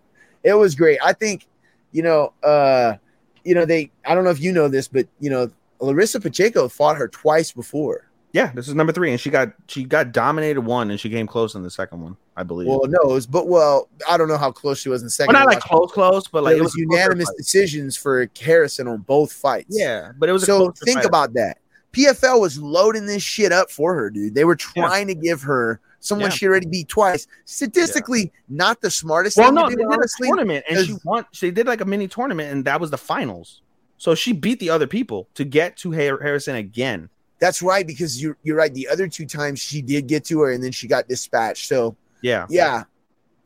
It 0.43 0.53
was 0.53 0.75
great. 0.75 0.99
I 1.03 1.13
think, 1.13 1.47
you 1.93 2.03
know, 2.03 2.33
uh, 2.43 2.95
you 3.45 3.55
know, 3.55 3.65
they 3.65 3.91
I 4.05 4.13
don't 4.13 4.25
know 4.25 4.29
if 4.29 4.41
you 4.41 4.51
know 4.51 4.67
this, 4.67 4.87
but 4.87 5.07
you 5.19 5.29
know, 5.29 5.49
Larissa 5.79 6.19
Pacheco 6.19 6.67
fought 6.67 6.97
her 6.97 7.07
twice 7.07 7.51
before. 7.51 8.09
yeah, 8.33 8.51
this 8.53 8.67
is 8.67 8.73
number 8.73 8.91
three, 8.91 9.11
and 9.11 9.19
she 9.19 9.29
got 9.29 9.53
she 9.67 9.83
got 9.83 10.11
dominated 10.11 10.61
one, 10.61 10.91
and 10.91 10.99
she 10.99 11.09
came 11.09 11.27
close 11.27 11.55
in 11.55 11.63
the 11.63 11.69
second 11.69 12.01
one, 12.01 12.17
I 12.35 12.43
believe. 12.43 12.67
Well, 12.67 12.81
no, 12.87 12.99
it 13.11 13.13
was, 13.13 13.27
but 13.27 13.47
well, 13.47 13.89
I 14.09 14.17
don't 14.17 14.27
know 14.27 14.37
how 14.37 14.51
close 14.51 14.79
she 14.79 14.89
was 14.89 15.01
in 15.01 15.07
the 15.07 15.11
second. 15.11 15.33
well, 15.33 15.45
not 15.45 15.53
like 15.53 15.63
close, 15.63 15.91
close, 15.91 16.27
but 16.27 16.39
But 16.39 16.45
like 16.45 16.57
it 16.57 16.61
was 16.61 16.75
unanimous 16.75 17.31
decisions 17.37 17.95
for 17.95 18.27
Harrison 18.39 18.87
on 18.87 19.01
both 19.01 19.31
fights. 19.31 19.77
Yeah, 19.77 20.11
but 20.17 20.29
it 20.29 20.31
was 20.31 20.45
so 20.45 20.71
think 20.83 20.99
fight. 20.99 21.05
about 21.05 21.33
that. 21.33 21.59
PFL 21.93 22.41
was 22.41 22.57
loading 22.59 23.05
this 23.05 23.21
shit 23.21 23.51
up 23.51 23.69
for 23.69 23.93
her, 23.93 24.09
dude. 24.09 24.33
They 24.33 24.45
were 24.45 24.55
trying 24.55 25.07
to 25.07 25.15
give 25.15 25.43
her 25.43 25.79
someone 26.03 26.29
Yeah. 26.29 26.35
she 26.35 26.47
already 26.47 26.67
beat 26.67 26.89
twice. 26.89 27.27
Statistically, 27.45 28.31
not 28.49 28.81
the 28.81 28.91
smartest 28.91 29.37
Well, 29.37 29.47
thing 29.47 29.55
no, 29.55 29.69
they 29.69 29.75
did 29.75 29.85
a 29.85 30.07
tournament, 30.21 30.65
and 30.69 30.85
she 30.85 30.95
won. 31.05 31.25
She 31.31 31.49
did 31.49 31.65
like 31.65 31.81
a 31.81 31.85
mini 31.85 32.07
tournament, 32.07 32.51
and 32.51 32.65
that 32.65 32.79
was 32.81 32.91
the 32.91 32.97
finals. 32.97 33.61
So 33.97 34.13
she 34.15 34.33
beat 34.33 34.59
the 34.59 34.69
other 34.69 34.85
people 34.85 35.29
to 35.35 35.45
get 35.45 35.77
to 35.77 35.91
Harrison 35.91 36.55
again. 36.57 37.09
That's 37.39 37.61
right, 37.61 37.87
because 37.87 38.21
you're 38.21 38.37
you're 38.43 38.57
right. 38.57 38.73
The 38.73 38.87
other 38.89 39.07
two 39.07 39.25
times 39.25 39.59
she 39.59 39.81
did 39.81 40.07
get 40.07 40.25
to 40.25 40.41
her, 40.41 40.51
and 40.51 40.61
then 40.63 40.71
she 40.73 40.87
got 40.87 41.07
dispatched. 41.07 41.67
So 41.67 41.95
Yeah. 42.21 42.45
yeah, 42.49 42.83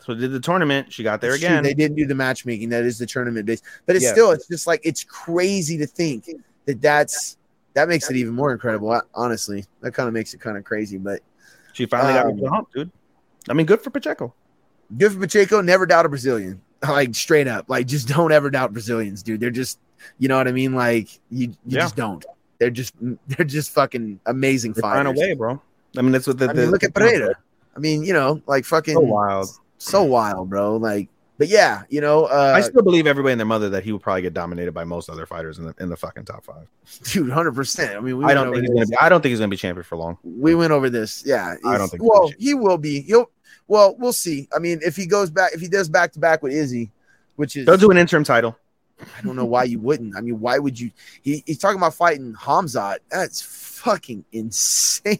So 0.03 0.15
did 0.15 0.31
the 0.31 0.39
tournament. 0.39 0.91
She 0.91 1.03
got 1.03 1.21
there 1.21 1.31
it's 1.33 1.39
true. 1.41 1.49
again. 1.49 1.63
They 1.63 1.73
didn't 1.75 1.95
do 1.97 2.05
the 2.07 2.15
matchmaking. 2.15 2.69
That 2.69 2.83
is 2.85 2.97
the 2.97 3.05
tournament 3.05 3.45
base, 3.45 3.61
but 3.85 3.95
it's 3.95 4.05
Yeah. 4.05 4.13
still 4.13 4.31
it's 4.31 4.47
just 4.47 4.65
like 4.67 4.81
it's 4.83 5.03
crazy 5.03 5.77
to 5.77 5.85
think 5.85 6.29
that 6.65 6.81
that's 6.81 7.37
that 7.75 7.87
makes 7.87 8.09
it 8.09 8.15
even 8.15 8.33
more 8.33 8.51
incredible. 8.51 8.99
Honestly, 9.13 9.63
that 9.81 9.93
kind 9.93 10.07
of 10.07 10.13
makes 10.13 10.33
it 10.33 10.39
kind 10.39 10.57
of 10.57 10.63
crazy. 10.63 10.97
But 10.97 11.21
She 11.77 11.85
finally 11.85 12.13
got 12.13 12.25
Um, 12.25 12.31
over 12.31 12.41
the 12.41 12.49
hump, 12.49 12.69
dude. 12.73 12.91
I 13.47 13.53
mean, 13.53 13.67
good 13.67 13.81
for 13.81 13.91
Pacheco. 13.91 14.33
good 14.97 15.11
for 15.13 15.19
Pacheco. 15.19 15.61
Never 15.61 15.85
doubt 15.85 16.05
a 16.05 16.09
Brazilian. 16.09 16.61
Like 16.87 17.15
straight 17.15 17.47
up, 17.47 17.69
like 17.69 17.87
just 17.87 18.07
don't 18.07 18.31
ever 18.31 18.49
doubt 18.51 18.71
Brazilians, 18.71 19.23
dude. 19.23 19.39
They're 19.39 19.49
just, 19.49 19.79
you 20.19 20.27
know 20.27 20.37
what 20.37 20.47
I 20.47 20.51
mean. 20.51 20.75
Like 20.75 21.09
you, 21.31 21.47
you 21.47 21.55
Yeah. 21.65 21.81
just 21.81 21.95
don't. 21.95 22.23
They're 22.59 22.69
just, 22.69 22.93
they're 23.27 23.45
just 23.47 23.71
fucking 23.71 24.19
amazing 24.27 24.73
They 24.73 24.81
find 24.81 25.07
a 25.07 25.11
way, 25.11 25.33
bro. 25.33 25.59
I 25.97 26.01
mean, 26.03 26.11
that's 26.11 26.27
what 26.27 26.37
the, 26.37 26.45
I 26.45 26.53
mean, 26.53 26.65
the- 26.65 26.71
look 26.71 26.83
at 26.83 26.93
Pereira. 26.93 27.33
I 27.75 27.79
mean, 27.79 28.03
you 28.03 28.13
know, 28.13 28.41
like 28.47 28.63
fucking 28.65 28.93
So 28.93 28.99
wild. 29.01 29.47
so 29.79 30.03
wild, 30.03 30.49
bro. 30.51 30.77
Like, 30.77 31.09
but 31.37 31.47
yeah, 31.47 31.83
you 31.89 32.01
know, 32.01 32.25
uh, 32.25 32.53
I 32.55 32.61
still 32.61 32.81
believe 32.81 33.07
everybody 33.07 33.33
and 33.33 33.39
their 33.39 33.45
mother 33.45 33.69
that 33.69 33.83
he 33.83 33.91
would 33.91 34.01
probably 34.01 34.23
get 34.23 34.33
dominated 34.33 34.71
by 34.71 34.83
most 34.83 35.09
other 35.09 35.25
fighters 35.25 35.59
in 35.59 35.65
the 35.65 35.75
in 35.79 35.89
the 35.89 35.97
fucking 35.97 36.25
top 36.25 36.43
five. 36.43 36.67
dude, 37.03 37.29
hundred 37.29 37.53
percent. 37.53 37.95
I 37.95 37.99
mean, 37.99 38.17
we 38.17 38.25
I 38.25 38.33
don't 38.33 38.51
think 38.51 38.65
he's 38.65 38.73
gonna 38.73 38.87
be. 38.87 38.97
I 38.97 39.09
don't 39.09 39.21
think 39.21 39.31
he's 39.31 39.39
gonna 39.39 39.49
be 39.49 39.57
champion 39.57 39.83
for 39.83 39.97
long. 39.97 40.17
We 40.23 40.55
went 40.55 40.71
over 40.71 40.89
this. 40.89 41.23
Yeah, 41.25 41.55
I 41.65 41.77
don't 41.77 41.89
think 41.89 42.03
Well, 42.03 42.31
he 42.37 42.53
will 42.53 42.77
be. 42.77 43.01
He'll. 43.01 43.29
Well, 43.67 43.95
we'll 43.99 44.13
see. 44.13 44.47
I 44.55 44.59
mean, 44.59 44.79
if 44.81 44.95
he 44.95 45.05
goes 45.05 45.29
back, 45.29 45.53
if 45.53 45.59
he 45.59 45.67
does 45.67 45.89
back 45.89 46.13
to 46.13 46.19
back 46.19 46.41
with 46.41 46.53
Izzy, 46.53 46.91
which 47.35 47.55
is 47.55 47.65
They'll 47.65 47.77
do 47.77 47.91
an 47.91 47.97
interim 47.97 48.23
title. 48.23 48.57
I 48.99 49.21
don't 49.21 49.35
know 49.35 49.45
why 49.45 49.65
you 49.65 49.79
wouldn't. 49.79 50.15
I 50.15 50.21
mean, 50.21 50.39
why 50.39 50.57
would 50.57 50.79
you? 50.79 50.91
He, 51.21 51.43
he's 51.45 51.59
talking 51.59 51.77
about 51.77 51.93
fighting 51.93 52.33
Khamzat. 52.33 52.97
That's 53.11 53.41
fucking 53.41 54.25
insane. 54.31 55.19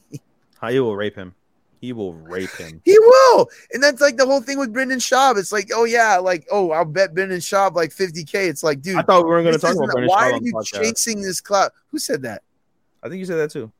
He 0.67 0.79
will 0.79 0.95
rape 0.95 1.15
him. 1.15 1.35
He 1.79 1.93
will 1.93 2.13
rape 2.13 2.49
him. 2.51 2.81
He 2.85 2.97
will, 2.97 3.49
and 3.71 3.83
that's 3.83 4.01
like 4.01 4.17
the 4.17 4.25
whole 4.25 4.41
thing 4.41 4.57
with 4.57 4.73
Brendan 4.73 4.99
Schaub. 4.99 5.37
It's 5.37 5.51
like, 5.51 5.69
oh 5.75 5.83
yeah, 5.83 6.17
like 6.17 6.47
oh, 6.51 6.71
I'll 6.71 6.85
bet 6.85 7.13
Brendan 7.13 7.39
Schaub 7.39 7.75
like 7.75 7.91
fifty 7.91 8.23
k. 8.23 8.47
It's 8.47 8.63
like, 8.63 8.81
dude, 8.81 8.97
I 8.97 9.03
thought 9.03 9.23
we 9.23 9.29
weren't 9.29 9.45
going 9.45 9.55
to 9.55 9.61
talk 9.61 9.75
about 9.75 9.89
Brendan 9.91 10.09
why 10.09 10.31
Schaub 10.31 10.41
are 10.41 10.43
you 10.43 10.53
podcast. 10.53 10.81
chasing 10.81 11.21
this 11.21 11.39
cloud? 11.39 11.71
Who 11.91 11.99
said 11.99 12.23
that? 12.23 12.41
I 13.03 13.09
think 13.09 13.19
you 13.19 13.25
said 13.25 13.37
that 13.37 13.51
too. 13.51 13.71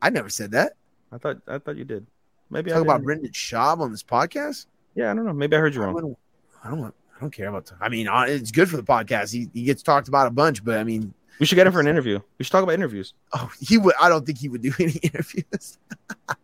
I 0.00 0.10
never 0.10 0.28
said 0.28 0.52
that. 0.52 0.74
I 1.10 1.18
thought 1.18 1.38
I 1.48 1.58
thought 1.58 1.76
you 1.76 1.84
did. 1.84 2.06
Maybe 2.50 2.70
I 2.70 2.74
Talk 2.74 2.84
about. 2.84 3.02
Brendan 3.02 3.32
Schaub 3.32 3.80
on 3.80 3.90
this 3.90 4.02
podcast. 4.02 4.66
Yeah, 4.94 5.10
I 5.10 5.14
don't 5.14 5.24
know. 5.24 5.32
Maybe 5.32 5.56
I 5.56 5.58
heard 5.58 5.74
you 5.74 5.82
I 5.82 5.86
wrong. 5.86 5.96
don't, 5.96 6.18
I 6.62 6.70
don't. 6.70 6.84
I 6.84 7.20
don't 7.20 7.30
care 7.30 7.48
about. 7.48 7.72
I 7.80 7.88
mean, 7.88 8.08
uh, 8.08 8.24
it's 8.28 8.50
good 8.50 8.68
for 8.68 8.76
the 8.76 8.82
podcast. 8.82 9.32
He, 9.32 9.48
he 9.54 9.64
gets 9.64 9.82
talked 9.82 10.08
about 10.08 10.26
a 10.26 10.30
bunch, 10.30 10.64
but 10.64 10.78
I 10.78 10.84
mean, 10.84 11.14
We 11.42 11.46
should 11.46 11.56
get 11.56 11.66
him 11.66 11.72
for 11.72 11.80
an 11.80 11.88
interview. 11.88 12.20
We 12.38 12.44
should 12.44 12.52
talk 12.52 12.62
about 12.62 12.76
interviews. 12.76 13.14
oh, 13.32 13.50
he 13.60 13.76
would. 13.76 13.96
I 14.00 14.08
don't 14.08 14.24
think 14.24 14.38
he 14.38 14.48
would 14.48 14.62
do 14.62 14.72
any 14.78 14.92
interviews. 15.02 15.76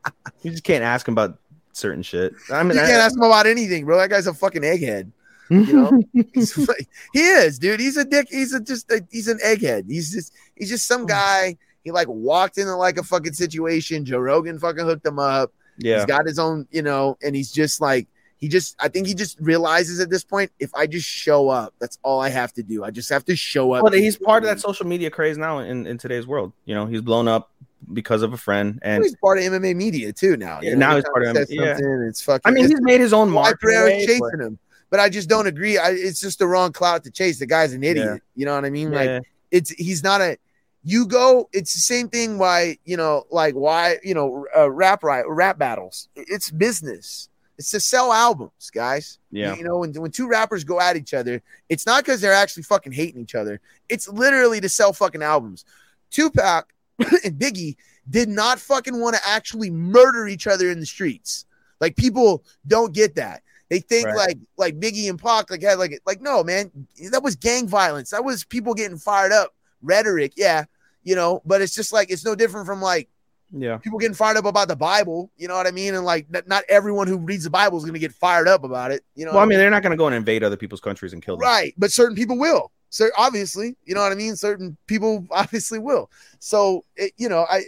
You 0.43 0.51
just 0.51 0.65
can't 0.65 0.83
ask 0.83 1.07
him 1.07 1.15
about 1.15 1.39
certain 1.73 2.03
shit. 2.03 2.33
I 2.51 2.65
mean, 2.65 2.77
you 2.77 2.83
I- 2.83 2.87
can't 2.87 3.01
ask 3.01 3.15
him 3.15 3.23
about 3.23 3.47
anything, 3.47 3.85
bro. 3.85 3.97
That 3.97 4.11
guy's 4.11 4.27
a 4.27 4.35
fucking 4.35 4.63
egghead. 4.63 5.13
You 5.51 5.73
know, 5.73 6.03
He's 6.35 6.57
like- 6.59 6.89
he 7.13 7.21
is, 7.21 7.61
dude. 7.61 7.79
He's 7.79 7.97
a 7.97 8.05
dick. 8.05 8.27
He's 8.29 8.53
a 8.53 8.61
just. 8.61 8.91
A, 8.91 9.05
he's 9.11 9.29
an 9.29 9.39
egghead. 9.45 9.89
He's 9.89 10.13
just. 10.13 10.33
He's 10.57 10.69
just 10.69 10.89
some 10.89 11.03
oh. 11.03 11.07
guy. 11.07 11.57
He 11.85 11.93
like 11.93 12.09
walked 12.09 12.59
into 12.59 12.75
like 12.75 12.99
a 12.99 13.05
fucking 13.05 13.35
situation. 13.35 14.05
Joe 14.05 14.19
Rogan 14.19 14.59
fucking 14.59 14.85
hooked 14.85 15.07
him 15.07 15.21
up. 15.21 15.53
yeah. 15.79 15.97
He's 15.99 16.07
got 16.07 16.27
his 16.27 16.41
own, 16.41 16.67
you 16.73 16.83
know, 16.83 17.17
and 17.23 17.37
he's 17.37 17.53
just 17.53 17.81
like 17.81 18.09
he 18.39 18.49
just. 18.49 18.77
I 18.79 18.89
think 18.89 19.07
he 19.07 19.15
just 19.15 19.39
realizes 19.41 20.01
at 20.01 20.11
this 20.11 20.25
point, 20.25 20.51
if 20.59 20.75
I 20.75 20.87
just 20.87 21.07
show 21.07 21.49
up, 21.49 21.75
that's 21.79 21.99
all 22.03 22.21
I 22.21 22.31
have 22.31 22.53
to 22.55 22.63
do. 22.63 22.85
I 22.85 22.91
just 22.91 23.11
have 23.11 23.25
to 23.27 23.37
show 23.37 23.73
up. 23.73 23.83
Well, 23.83 23.93
he's 23.93 24.17
part 24.17 24.43
of 24.45 24.49
that 24.49 24.61
social 24.61 24.87
media 24.87 25.11
craze 25.11 25.37
now 25.37 25.59
in, 25.59 25.87
in 25.87 25.99
today's 25.99 26.27
world. 26.27 26.53
You 26.65 26.75
know, 26.75 26.87
he's 26.87 27.03
blown 27.03 27.29
up 27.29 27.51
because 27.93 28.23
of 28.23 28.33
a 28.33 28.37
friend, 28.37 28.79
and 28.83 29.03
he's 29.03 29.17
part 29.17 29.39
of 29.39 29.45
MMA 29.45 29.77
media 29.77 30.13
too 30.13 30.37
now. 30.37 30.61
Yeah, 30.63 30.75
now 30.75 30.95
he's 30.97 31.05
part 31.05 31.25
of 31.25 31.37
MMA, 31.37 31.47
yeah. 31.51 31.75
something, 31.75 32.07
It's 32.09 32.23
fucking. 32.23 32.43
I 32.51 32.55
mean, 32.55 32.69
he's 32.69 32.81
made 32.81 33.01
his 33.01 33.13
own 33.13 33.31
mark. 33.31 33.61
Pereira's 33.61 34.07
chasing 34.07 34.41
him. 34.41 34.59
But 34.91 35.01
I 35.01 35.09
just 35.09 35.29
don't 35.29 35.47
agree. 35.47 35.77
I, 35.77 35.91
it's 35.91 36.21
just 36.21 36.39
the 36.39 36.47
wrong 36.47 36.73
clout 36.73 37.05
to 37.05 37.11
chase. 37.11 37.39
The 37.39 37.47
guy's 37.47 37.73
an 37.73 37.85
idiot. 37.85 38.07
Yeah. 38.07 38.19
You 38.37 38.47
know 38.47 38.55
what 38.55 38.65
I 38.65 38.71
mean? 38.71 38.91
Like 38.91 39.23
it's 39.51 39.71
he's 39.71 40.03
not 40.03 40.21
a. 40.21 40.39
You 40.85 41.07
go. 41.07 41.49
It's 41.53 41.75
the 41.75 41.81
same 41.81 42.09
thing. 42.09 42.39
Why 42.39 42.79
you 42.85 42.97
know 42.97 43.25
like 43.31 43.55
why 43.55 43.99
you 44.03 44.15
know 44.15 44.47
uh, 44.57 44.71
rap 44.71 45.03
right 45.03 45.25
rap 45.29 45.59
battles. 45.59 46.09
It's 46.15 46.51
business. 46.51 47.29
It's 47.59 47.71
to 47.73 47.81
sell 47.81 48.13
albums, 48.13 48.71
guys. 48.73 49.19
Yeah. 49.33 49.55
You 49.57 49.65
know 49.65 49.79
when 49.79 49.93
when 49.95 50.11
two 50.13 50.29
rappers 50.29 50.63
go 50.65 50.81
at 50.81 50.97
each 50.97 51.13
other, 51.13 51.43
it's 51.69 51.87
not 51.87 52.05
because 52.05 52.21
they're 52.21 52.33
actually 52.33 52.63
fucking 52.63 52.93
hating 52.93 53.21
each 53.21 53.35
other. 53.35 53.61
It's 53.89 54.09
literally 54.09 54.61
to 54.61 54.69
sell 54.69 54.93
fucking 54.93 55.23
albums. 55.23 55.65
Tupac 56.11 56.73
and 57.25 57.39
Biggie 57.39 57.77
did 58.09 58.29
not 58.29 58.59
fucking 58.59 58.99
want 59.01 59.17
to 59.17 59.23
actually 59.27 59.71
murder 59.71 60.27
each 60.29 60.47
other 60.47 60.71
in 60.71 60.81
the 60.81 60.87
streets. 60.87 61.47
Like 61.81 61.97
people 61.97 62.45
don't 62.67 62.95
get 62.95 63.17
that. 63.17 63.43
They 63.69 63.81
think 63.81 64.07
Right. 64.07 64.17
like 64.17 64.39
like 64.57 64.81
Biggie 64.81 65.11
and 65.11 65.19
Pac 65.19 65.51
like 65.51 65.63
had 65.63 65.79
like 65.79 66.01
like 66.07 66.21
no 66.21 66.43
man, 66.45 66.71
that 67.11 67.23
was 67.23 67.37
gang 67.37 67.67
violence. 67.69 68.11
That 68.11 68.25
was 68.25 68.45
people 68.45 68.73
getting 68.75 68.99
fired 68.99 69.33
up. 69.33 69.53
Rhetoric, 69.83 70.33
yeah, 70.37 70.65
you 71.03 71.15
know, 71.15 71.43
but 71.45 71.61
it's 71.61 71.75
just 71.75 71.93
like 71.93 72.11
it's 72.11 72.25
no 72.25 72.35
different 72.35 72.67
from 72.67 72.81
like 72.81 73.09
Yeah. 73.51 73.79
people 73.79 73.99
getting 73.99 74.15
fired 74.15 74.37
up 74.37 74.45
about 74.45 74.69
the 74.69 74.77
Bible. 74.77 75.31
You 75.37 75.49
know 75.49 75.55
what 75.55 75.67
I 75.67 75.71
mean? 75.71 75.95
And 75.95 76.05
like 76.05 76.27
not 76.47 76.65
everyone 76.69 77.07
who 77.07 77.17
reads 77.17 77.45
the 77.45 77.51
Bible 77.51 77.79
is 77.79 77.85
gonna 77.85 77.99
get 77.99 78.13
fired 78.13 78.47
up 78.49 78.65
about 78.65 78.91
it. 78.91 79.05
You 79.15 79.25
know, 79.25 79.33
Well, 79.33 79.43
I 79.43 79.47
mean, 79.47 79.59
they're 79.59 79.71
not 79.71 79.83
going 79.83 79.93
to 79.93 79.97
go 79.97 80.07
and 80.07 80.15
invade 80.15 80.45
other 80.45 80.57
people's 80.57 80.81
countries 80.81 81.13
and 81.13 81.23
kill 81.23 81.37
them. 81.37 81.47
Right, 81.47 81.75
but 81.79 81.91
certain 81.91 82.17
people 82.17 82.39
will. 82.39 82.71
So 82.91 83.09
obviously, 83.17 83.77
you 83.85 83.95
know 83.95 84.01
what 84.01 84.13
I 84.13 84.15
mean. 84.15 84.37
Certain 84.37 84.77
people 84.87 85.27
obviously 85.31 85.79
will. 85.79 86.11
So 86.39 86.85
it, 86.97 87.13
you 87.17 87.29
know, 87.29 87.47
I, 87.49 87.65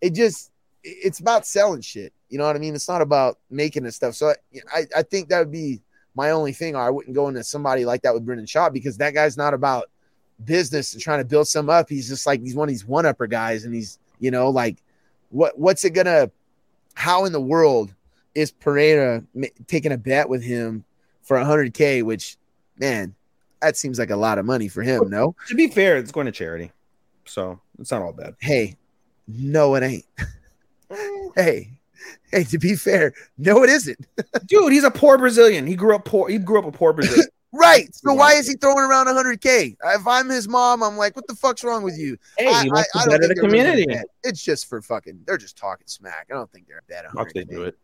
it 0.00 0.10
just, 0.10 0.50
it's 0.82 1.20
about 1.20 1.46
selling 1.46 1.80
shit. 1.80 2.12
You 2.28 2.38
know 2.38 2.46
what 2.46 2.56
I 2.56 2.58
mean? 2.58 2.74
It's 2.74 2.88
not 2.88 3.00
about 3.02 3.38
making 3.50 3.84
this 3.84 3.96
stuff. 3.96 4.14
So 4.14 4.28
I, 4.28 4.34
I, 4.72 4.86
I 4.96 5.02
think 5.02 5.28
that 5.28 5.38
would 5.38 5.52
be 5.52 5.80
my 6.14 6.30
only 6.30 6.52
thing. 6.52 6.76
Or 6.76 6.82
I 6.82 6.90
wouldn't 6.90 7.14
go 7.14 7.28
into 7.28 7.42
somebody 7.44 7.84
like 7.84 8.02
that 8.02 8.14
with 8.14 8.24
Brendan 8.24 8.46
Schaub 8.46 8.72
because 8.72 8.96
that 8.98 9.14
guy's 9.14 9.36
not 9.36 9.54
about 9.54 9.90
business 10.44 10.92
and 10.92 11.02
trying 11.02 11.20
to 11.20 11.24
build 11.24 11.48
some 11.48 11.70
up. 11.70 11.88
He's 11.88 12.08
just 12.08 12.26
like 12.26 12.40
he's 12.40 12.54
one 12.54 12.68
of 12.68 12.72
these 12.72 12.84
one 12.84 13.06
upper 13.06 13.26
guys, 13.26 13.64
and 13.64 13.74
he's 13.74 13.98
you 14.18 14.30
know 14.30 14.50
like, 14.50 14.82
what 15.34 15.58
what's 15.58 15.84
it 15.84 15.90
gonna 15.90 16.30
how 16.94 17.24
in 17.24 17.32
the 17.32 17.40
world 17.40 17.92
is 18.34 18.52
Pereira 18.52 19.22
taking 19.66 19.92
a 19.92 19.98
bet 19.98 20.28
with 20.28 20.42
him 20.42 20.84
for 21.22 21.36
100k? 21.36 22.04
Which, 22.04 22.36
man, 22.78 23.14
that 23.60 23.76
seems 23.76 23.98
like 23.98 24.10
a 24.10 24.16
lot 24.16 24.38
of 24.38 24.46
money 24.46 24.68
for 24.68 24.82
him. 24.82 25.10
No, 25.10 25.34
To 25.48 25.54
be 25.54 25.68
fair, 25.68 25.96
it's 25.96 26.12
going 26.12 26.26
to 26.26 26.32
charity, 26.32 26.70
so 27.24 27.60
it's 27.80 27.90
not 27.90 28.02
all 28.02 28.12
bad. 28.12 28.34
hey, 28.40 28.76
no, 29.26 29.74
it 29.74 29.82
ain't. 29.82 30.04
hey, 31.34 31.72
hey, 32.30 32.44
to 32.44 32.58
be 32.58 32.76
fair, 32.76 33.12
no, 33.36 33.64
it 33.64 33.70
isn't. 33.70 34.06
Dude, 34.46 34.72
he's 34.72 34.84
a 34.84 34.90
poor 34.90 35.18
Brazilian. 35.18 35.66
He 35.66 35.74
grew 35.74 35.96
up 35.96 36.04
poor. 36.04 36.28
He 36.28 36.38
grew 36.38 36.58
up 36.60 36.66
a 36.66 36.72
poor 36.72 36.92
Brazilian. 36.92 37.26
Right. 37.56 37.94
So 37.94 38.12
why 38.14 38.32
is 38.34 38.48
he 38.48 38.54
throwing 38.54 38.78
around 38.84 39.06
100k? 39.06 39.76
If 39.84 40.06
I'm 40.06 40.28
his 40.28 40.48
mom, 40.48 40.82
I'm 40.82 40.96
like, 40.96 41.14
what 41.14 41.26
the 41.28 41.34
fuck's 41.36 41.62
wrong 41.62 41.82
with 41.82 41.96
you? 41.98 42.16
hey, 42.38 42.48
I- 42.48 42.62
he 42.64 42.70
wants 42.70 42.88
I- 42.94 43.00
I 43.00 43.04
to 43.04 43.10
better 43.10 43.28
the 43.28 43.34
they're 43.34 43.50
really 43.50 43.72
community. 43.72 44.02
It's 44.24 44.42
just 44.42 44.66
for 44.68 44.82
fucking. 44.82 45.20
They're 45.26 45.38
just 45.38 45.56
talking 45.56 45.86
smack. 45.86 46.26
I 46.30 46.34
don't 46.34 46.50
think 46.50 46.66
they're 46.66 46.82
bad. 46.88 47.04
Watch 47.14 47.32
they 47.34 47.44
do 47.44 47.62
it. 47.64 47.76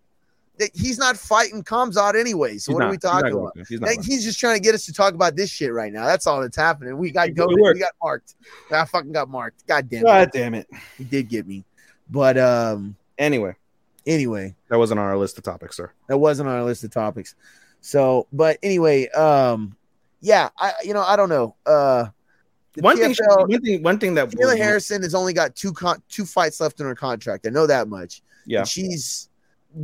He's 0.75 0.99
not 0.99 1.16
fighting 1.16 1.62
Khamzat 1.64 2.18
anyway. 2.21 2.59
So 2.59 2.73
He's 2.73 2.75
what 2.75 2.81
not- 2.81 2.87
are 2.89 2.91
we 2.91 2.99
talking 2.99 3.33
about? 3.33 3.57
He's 3.66 3.81
not 3.81 3.87
Like, 3.89 4.03
he's 4.05 4.23
just 4.25 4.39
trying 4.39 4.57
to 4.57 4.61
get 4.61 4.75
us 4.75 4.85
to 4.87 4.93
talk 4.93 5.14
about 5.14 5.35
this 5.35 5.49
shit 5.49 5.73
right 5.73 5.91
now. 5.91 6.05
That's 6.05 6.27
all 6.27 6.43
that's 6.43 6.57
happening. 6.57 6.99
We 6.99 7.11
got 7.12 7.33
go- 7.35 7.47
we 7.47 7.79
got 7.79 7.93
marked. 8.03 8.35
I 8.71 8.85
fucking 8.85 9.12
got 9.12 9.31
marked. 9.31 9.66
God 9.66 9.89
damn 9.89 10.01
it. 10.01 10.05
God 10.05 10.31
damn 10.35 10.55
it. 10.55 10.66
He 10.99 11.05
did 11.05 11.29
get 11.29 11.47
me. 11.47 11.64
But 12.11 12.37
um 12.37 12.97
Anyway, 13.18 13.55
anyway, 14.07 14.55
that 14.68 14.79
wasn't 14.79 14.99
on 15.01 15.07
our 15.07 15.16
list 15.16 15.39
of 15.39 15.45
topics, 15.45 15.77
sir. 15.77 15.91
that 16.09 16.18
wasn't 16.18 16.49
on 16.49 16.55
our 16.57 16.64
list 16.64 16.85
of 16.85 16.91
topics. 16.91 17.35
So, 17.81 18.26
but 18.33 18.59
anyway, 18.62 19.09
um 19.11 19.76
yeah, 20.20 20.51
I 20.59 20.72
you 20.85 20.93
know, 20.95 21.03
I 21.03 21.16
don't 21.16 21.28
know. 21.28 21.55
Uh 21.66 22.07
One 22.78 22.97
thing, 22.97 23.14
she- 23.14 23.22
one 23.26 23.61
thing, 23.62 23.83
one 23.83 23.99
thing 23.99 24.14
that 24.14 24.31
Kayla 24.31 24.57
Harrison 24.57 25.03
has 25.03 25.14
only 25.14 25.33
got 25.33 25.57
two 25.57 25.72
con- 25.72 26.03
two 26.09 26.24
fights 26.24 26.61
left 26.61 26.78
in 26.81 26.87
her 26.87 26.95
contract. 26.95 27.47
I 27.47 27.51
know 27.51 27.66
that 27.66 27.89
much. 27.89 28.22
Yeah, 28.47 28.61
And 28.61 28.68
she's 28.68 29.28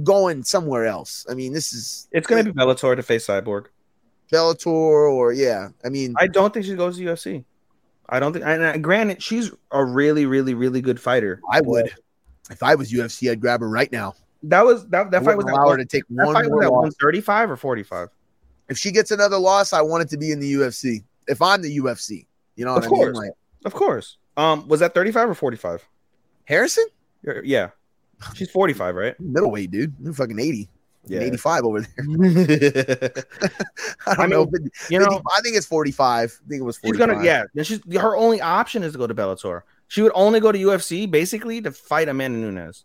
going 0.03 0.43
somewhere 0.43 0.87
else. 0.87 1.27
I 1.31 1.35
mean, 1.35 1.53
this 1.53 1.73
is 1.73 2.09
it's 2.13 2.27
going 2.27 2.45
to 2.45 2.53
be 2.53 2.59
Bellator 2.59 2.97
to 2.97 3.03
face 3.03 3.27
Cyborg. 3.27 3.67
Bellator 4.33 4.67
or 4.67 5.33
yeah. 5.33 5.69
I 5.85 5.89
mean, 5.89 6.15
I 6.19 6.27
don't 6.27 6.53
think 6.53 6.67
she 6.67 6.75
goes 6.75 6.97
to 6.99 7.05
UFC. 7.05 7.45
I 8.09 8.21
don't 8.21 8.33
think. 8.33 8.45
And 8.45 8.63
uh, 8.63 8.77
granted, 8.79 9.23
she's 9.23 9.51
a 9.71 9.85
really, 9.85 10.27
really, 10.27 10.55
really 10.55 10.81
good 10.81 11.01
fighter. 11.01 11.41
I 11.51 11.61
would. 11.61 11.93
If 12.51 12.63
I 12.63 12.75
was 12.77 12.93
UFC, 12.93 13.31
I'd 13.31 13.41
grab 13.41 13.61
her 13.61 13.69
right 13.69 13.91
now. 13.91 14.15
That 14.49 14.65
was 14.65 14.87
that. 14.89 15.11
That 15.11 15.25
fight 15.25 15.37
was 15.37 15.45
wouldn't 15.45 15.61
allow 15.63 15.71
her 15.71 15.77
to 15.77 15.85
take 15.85 16.05
that 16.11 16.27
one 16.27 16.35
fight 16.35 16.45
was 16.45 16.51
more 16.51 16.65
at 16.65 16.73
loss. 16.73 16.83
one 16.83 16.91
thirty 16.93 17.21
five 17.21 17.51
or 17.51 17.57
forty 17.57 17.83
five. 17.83 18.09
If 18.69 18.79
she 18.79 18.91
gets 18.91 19.11
another 19.11 19.39
loss, 19.39 19.73
I 19.73 19.83
want 19.83 20.03
it 20.03 20.09
to 20.11 20.17
be 20.17 20.33
in 20.33 20.41
the 20.41 20.55
UFC. 20.55 21.05
If 21.29 21.41
I'm 21.43 21.63
the 21.63 21.77
UFC, 21.79 22.27
you 22.57 22.65
know 22.65 22.75
what 22.75 22.85
Of 22.85 22.85
I 22.85 22.91
mean? 22.91 22.97
course. 23.05 23.17
Like 23.17 23.31
Of 23.65 23.75
course. 23.75 24.17
Um, 24.37 24.67
was 24.69 24.81
that 24.81 24.95
thirty 24.95 25.13
five 25.13 25.29
or 25.31 25.35
forty 25.35 25.57
five? 25.57 25.85
Harrison, 26.45 26.85
Yeah, 27.43 27.71
she's 28.35 28.51
forty 28.51 28.73
five, 28.73 28.95
right? 28.95 29.15
middleweight 29.21 29.71
dude, 29.71 29.95
They're 30.01 30.13
fucking 30.13 30.39
eighty. 30.39 30.69
Yeah. 31.09 31.21
85 31.21 31.63
over 31.63 31.81
there. 31.83 31.91
I 34.09 34.15
don't 34.17 34.21
I 34.21 34.27
know. 34.27 34.45
but 34.45 34.61
you 34.91 34.99
know, 34.99 35.23
I 35.37 35.41
think 35.41 35.57
it's 35.57 35.65
45. 35.67 36.41
I 36.45 36.49
think 36.49 36.61
it 36.61 36.65
was 36.65 36.79
45. 36.79 36.83
she's 36.83 36.99
gonna. 37.15 37.25
Yeah, 37.25 37.45
she's 37.63 37.79
her 38.01 38.17
only 38.17 38.41
option 38.41 38.83
is 38.83 38.91
to 38.93 38.99
go 38.99 39.07
to 39.07 39.15
Bellator. 39.15 39.63
She 39.87 40.03
would 40.03 40.11
only 40.17 40.41
go 40.41 40.51
to 40.51 40.59
UFC 40.59 41.09
basically 41.09 41.61
to 41.63 41.71
fight 41.71 42.09
Amanda 42.09 42.41
Nunes. 42.41 42.85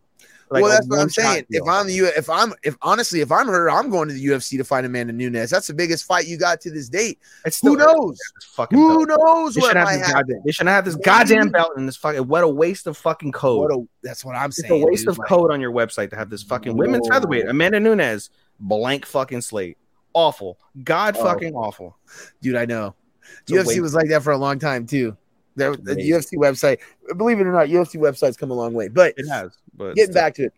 Like 0.52 0.64
well, 0.64 0.72
that's 0.72 0.88
what 0.88 1.00
I'm 1.00 1.10
saying. 1.10 1.46
deal. 1.50 1.64
If 1.64 1.70
I'm 1.70 1.88
the 1.88 1.94
U, 1.94 2.06
if 2.08 2.30
I'm 2.30 2.54
if 2.62 2.76
honestly, 2.82 3.22
if 3.22 3.32
I'm 3.32 3.48
her, 3.48 3.70
I'm 3.72 3.90
going 3.90 4.10
to 4.10 4.14
the 4.14 4.26
UFC 4.26 4.58
to 4.58 4.66
fight 4.66 4.84
Amanda 4.84 5.14
Nunes. 5.14 5.50
That's 5.50 5.68
the 5.68 5.74
biggest 5.74 6.04
fight 6.04 6.28
you 6.28 6.38
got 6.38 6.60
to 6.62 6.72
this 6.72 6.90
date. 6.90 7.20
It's 7.46 7.62
Who 7.62 7.78
knows? 7.78 8.20
Fucking 8.56 8.78
Who 8.78 9.08
belt. 9.08 9.20
knows 9.20 9.56
They 9.56 9.62
what 9.62 9.68
should 9.70 9.78
have 9.78 9.86
might 9.88 9.98
this 9.98 10.08
happen? 10.08 10.22
goddamn. 10.28 10.42
They 10.46 10.52
should 10.52 10.68
have 10.68 10.86
this 10.86 10.96
goddamn 10.98 11.50
belt 11.50 11.72
in 11.78 11.86
this 11.86 11.96
fucking. 11.96 12.28
What 12.28 12.44
a 12.44 12.50
waste 12.50 12.86
of 12.88 12.98
fucking 12.98 13.32
code. 13.32 13.70
What 13.72 13.72
a, 13.80 13.88
that's 14.04 14.26
what 14.26 14.36
I'm 14.36 14.50
it's 14.50 14.62
saying. 14.62 14.84
a 14.84 14.86
waste 14.86 15.04
dude. 15.04 15.12
of 15.12 15.18
Like, 15.20 15.30
code 15.30 15.52
on 15.52 15.62
your 15.62 15.72
website 15.72 16.10
to 16.10 16.18
have 16.18 16.30
this 16.30 16.44
fucking 16.44 16.76
women's 16.76 17.08
featherweight 17.08 17.48
Amanda 17.48 17.80
Nunes 17.80 18.30
blank 18.60 19.06
fucking 19.06 19.42
slate. 19.42 19.78
Awful. 20.14 20.60
God 20.84 21.16
Oh. 21.18 21.24
fucking 21.24 21.56
awful. 21.56 21.98
dude. 22.42 22.58
I 22.58 22.66
know. 22.66 22.94
It's 23.48 23.52
UFC 23.54 23.80
was 23.82 23.94
like 23.94 24.10
that 24.10 24.22
for 24.24 24.32
a 24.32 24.38
long 24.38 24.60
time 24.60 24.86
too. 24.86 25.16
There, 25.56 25.76
the 25.76 25.96
UFC 25.96 26.36
website, 26.38 26.80
believe 27.18 27.40
it 27.40 27.46
or 27.46 27.52
not, 27.52 27.68
UFC 27.68 28.00
websites 28.00 28.38
come 28.38 28.52
a 28.52 28.54
long 28.54 28.74
way. 28.74 28.88
But 28.88 29.14
It 29.18 29.28
has, 29.28 29.52
but 29.74 29.96
getting 29.96 30.14
back 30.14 30.36
to 30.36 30.46
it, 30.46 30.54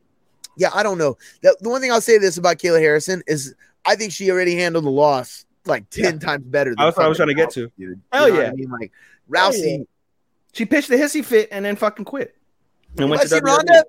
yeah, 0.57 0.69
I 0.73 0.83
don't 0.83 0.97
know. 0.97 1.17
The, 1.41 1.55
the 1.61 1.69
one 1.69 1.81
thing 1.81 1.91
I'll 1.91 2.01
say 2.01 2.17
this 2.17 2.37
about 2.37 2.57
Kayla 2.57 2.79
Harrison 2.79 3.23
is 3.27 3.55
I 3.85 3.95
think 3.95 4.11
she 4.11 4.29
already 4.31 4.55
handled 4.55 4.85
the 4.85 4.89
loss 4.91 5.45
like 5.65 5.89
ten 5.89 6.19
times 6.19 6.43
better. 6.45 6.71
Than 6.75 6.85
That's 6.85 6.97
what 6.97 7.05
I 7.05 7.09
was 7.09 7.17
trying 7.17 7.29
to 7.29 7.33
get 7.35 7.49
to. 7.51 7.71
dude. 7.77 8.01
Hell 8.11 8.27
You 8.27 8.33
know 8.35 8.41
yeah. 8.41 8.47
I 8.49 8.53
mean, 8.53 8.69
like 8.69 8.91
Rousey. 9.29 9.77
yeah. 9.79 9.83
She 10.53 10.65
pitched 10.65 10.89
the 10.89 10.95
hissy 10.95 11.25
fit 11.25 11.49
and 11.51 11.65
then 11.65 11.75
fucking 11.75 12.05
quit. 12.05 12.35
And 12.91 12.99
You 12.99 13.07
went 13.07 13.23
to 13.23 13.27
see 13.27 13.39
Ronda. 13.39 13.83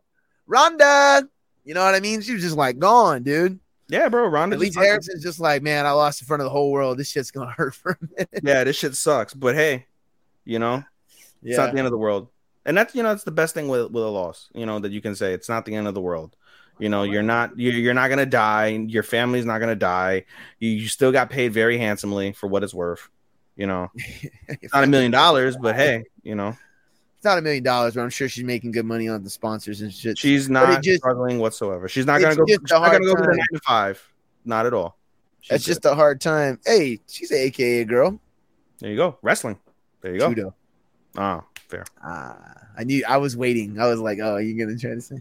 Ronda. 0.47 1.29
You 1.65 1.75
know 1.75 1.85
what 1.85 1.95
I 1.95 2.01
mean? 2.01 2.21
She 2.23 2.33
was 2.33 2.43
just 2.43 2.57
like 2.57 2.79
gone, 2.79 3.23
dude. 3.23 3.59
Yeah, 3.89 4.09
bro. 4.09 4.27
Ronda. 4.29 4.57
Fucking- 4.57 4.73
Harrison's 4.73 5.23
just 5.23 5.41
like, 5.41 5.63
man, 5.63 5.85
I 5.85 5.91
lost 5.91 6.23
in 6.23 6.27
front 6.27 6.41
of 6.41 6.45
the 6.45 6.51
whole 6.51 6.73
world. 6.73 6.97
This 6.99 7.11
shit's 7.11 7.31
gonna 7.31 7.51
hurt 7.57 7.75
for 7.75 7.93
a 8.01 8.05
minute. 8.17 8.29
yeah, 8.43 8.65
this 8.65 8.77
shit 8.77 8.95
sucks. 8.95 9.35
But 9.35 9.55
hey, 9.55 9.87
you 10.47 10.59
know, 10.59 10.83
it's 11.43 11.59
not 11.59 11.73
the 11.73 11.79
end 11.79 11.87
of 11.87 11.91
the 11.93 11.99
world. 11.99 12.29
And 12.67 12.77
that's 12.77 12.95
you 12.95 13.03
know, 13.03 13.13
it's 13.13 13.25
the 13.25 13.31
best 13.31 13.55
thing 13.55 13.69
with 13.69 13.91
with 13.91 14.05
a 14.05 14.09
loss. 14.09 14.49
You 14.55 14.67
know 14.67 14.79
that 14.79 14.93
you 14.93 15.01
can 15.01 15.15
say 15.15 15.33
it's 15.35 15.49
not 15.49 15.65
the 15.67 15.75
end 15.75 15.87
of 15.89 15.95
the 15.95 16.01
world. 16.01 16.37
You 16.79 16.89
know, 16.89 17.03
you're 17.05 17.23
not 17.23 17.59
you're, 17.59 17.73
you're 17.75 17.95
not 17.95 18.09
gonna 18.09 18.27
die. 18.27 18.69
Your 18.69 19.03
family's 19.03 19.45
not 19.45 19.59
gonna 19.61 19.77
die. 19.77 20.25
You, 20.59 20.71
you 20.71 20.89
still 20.89 21.13
got 21.13 21.31
paid 21.31 21.53
very 21.53 21.79
handsomely 21.79 22.33
for 22.33 22.47
what 22.49 22.65
it's 22.65 22.75
worth. 22.75 23.09
You 23.57 23.67
know, 23.69 23.91
it's 24.49 24.73
not 24.75 24.83
a 24.85 24.87
million 24.89 25.11
dollars, 25.23 25.57
but 25.57 25.77
hey, 25.77 26.05
you 26.25 26.35
know, 26.35 26.57
It's 27.17 27.25
not 27.25 27.39
a 27.39 27.43
million 27.43 27.63
dollars, 27.63 27.95
but 27.95 28.01
I'm 28.01 28.11
sure 28.11 28.29
she's 28.29 28.43
making 28.45 28.73
good 28.73 28.87
money 28.87 29.09
on 29.09 29.23
the 29.23 29.31
sponsors 29.31 29.81
and 29.83 29.93
shit. 29.93 30.19
she's 30.19 30.49
not 30.51 30.83
just- 30.83 30.99
struggling 30.99 31.39
whatsoever. 31.39 31.89
She's 31.89 32.07
not 32.07 32.21
gonna 32.21 32.35
go. 32.35 32.45
She's 32.49 32.59
a 32.73 32.75
not 32.81 32.91
gonna 32.91 33.05
go 33.05 33.15
to 33.15 33.23
the 33.23 33.29
nine 33.29 33.47
to 33.53 33.61
five. 33.61 34.03
Not 34.45 34.67
at 34.67 34.75
all. 34.75 34.99
She's 35.41 35.51
That's 35.51 35.65
good. 35.65 35.71
just 35.71 35.85
a 35.85 35.95
hard 35.95 36.21
time. 36.21 36.59
Hey, 36.67 37.01
she's 37.07 37.31
an 37.31 37.37
AKA 37.39 37.85
girl. 37.85 38.19
there. 38.81 38.91
You 38.91 38.97
go, 38.97 39.19
wrestling. 39.23 39.59
There 40.01 40.13
you 40.13 40.19
go. 40.19 40.29
Judo. 40.31 40.55
Oh, 41.17 41.45
fair. 41.75 41.85
Ah, 42.03 42.37
I 42.77 42.85
knew. 42.85 43.05
I 43.09 43.17
was 43.19 43.37
waiting. 43.37 43.79
I 43.81 43.87
was 43.87 44.01
like, 44.01 44.19
oh, 44.23 44.37
you're 44.39 44.67
gonna 44.67 44.79
try 44.79 44.95
to 44.95 45.01
say. 45.01 45.17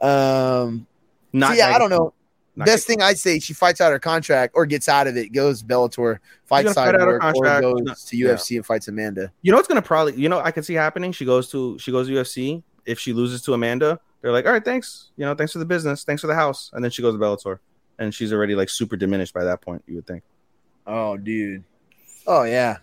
Um. 0.00 0.86
Not 1.32 1.50
so 1.50 1.54
yeah, 1.58 1.68
I 1.74 1.78
don't 1.78 1.90
know. 1.90 2.14
Not 2.56 2.64
Best 2.64 2.86
thing 2.86 3.02
I'd 3.02 3.18
say, 3.18 3.38
she 3.38 3.52
fights 3.52 3.82
out 3.82 3.92
her 3.92 3.98
contract 3.98 4.54
or 4.56 4.64
gets 4.64 4.88
out 4.88 5.06
of 5.06 5.16
it, 5.18 5.30
goes 5.30 5.62
Bellator, 5.62 6.20
fights 6.46 6.64
gonna 6.64 6.74
fight 6.74 6.94
out 6.94 7.06
her 7.06 7.20
Cyborg, 7.20 7.58
or 7.58 7.60
goes 7.60 7.82
No, 7.82 7.94
to 7.94 8.16
yeah. 8.16 8.28
UFC 8.28 8.56
and 8.56 8.64
fights 8.64 8.88
Amanda. 8.88 9.30
You 9.42 9.52
know 9.52 9.58
what's 9.58 9.68
gonna 9.68 9.82
probably 9.82 10.14
you 10.14 10.30
know 10.30 10.40
I 10.40 10.50
can 10.52 10.62
see 10.62 10.72
happening. 10.72 11.12
She 11.12 11.26
goes 11.26 11.50
to 11.50 11.78
she 11.78 11.92
goes 11.92 12.06
to 12.06 12.14
UFC. 12.14 12.62
If 12.86 12.98
she 12.98 13.12
loses 13.12 13.42
to 13.42 13.52
Amanda, 13.52 14.00
they're 14.22 14.32
like, 14.32 14.46
all 14.46 14.52
right, 14.52 14.64
thanks. 14.64 15.10
You 15.16 15.26
know, 15.26 15.34
thanks 15.34 15.52
for 15.52 15.58
the 15.58 15.66
business, 15.66 16.04
thanks 16.04 16.22
for 16.22 16.28
the 16.28 16.34
house, 16.34 16.70
and 16.72 16.82
then 16.82 16.90
she 16.90 17.02
goes 17.02 17.14
to 17.14 17.18
Bellator, 17.18 17.58
and 17.98 18.14
she's 18.14 18.32
already 18.32 18.54
like 18.54 18.70
super 18.70 18.96
diminished 18.96 19.34
by 19.34 19.44
that 19.44 19.60
point. 19.60 19.82
You 19.86 19.96
would 19.96 20.06
think. 20.06 20.22
Oh, 20.86 21.18
dude. 21.18 21.62
Oh 22.26 22.44
yeah, 22.44 22.78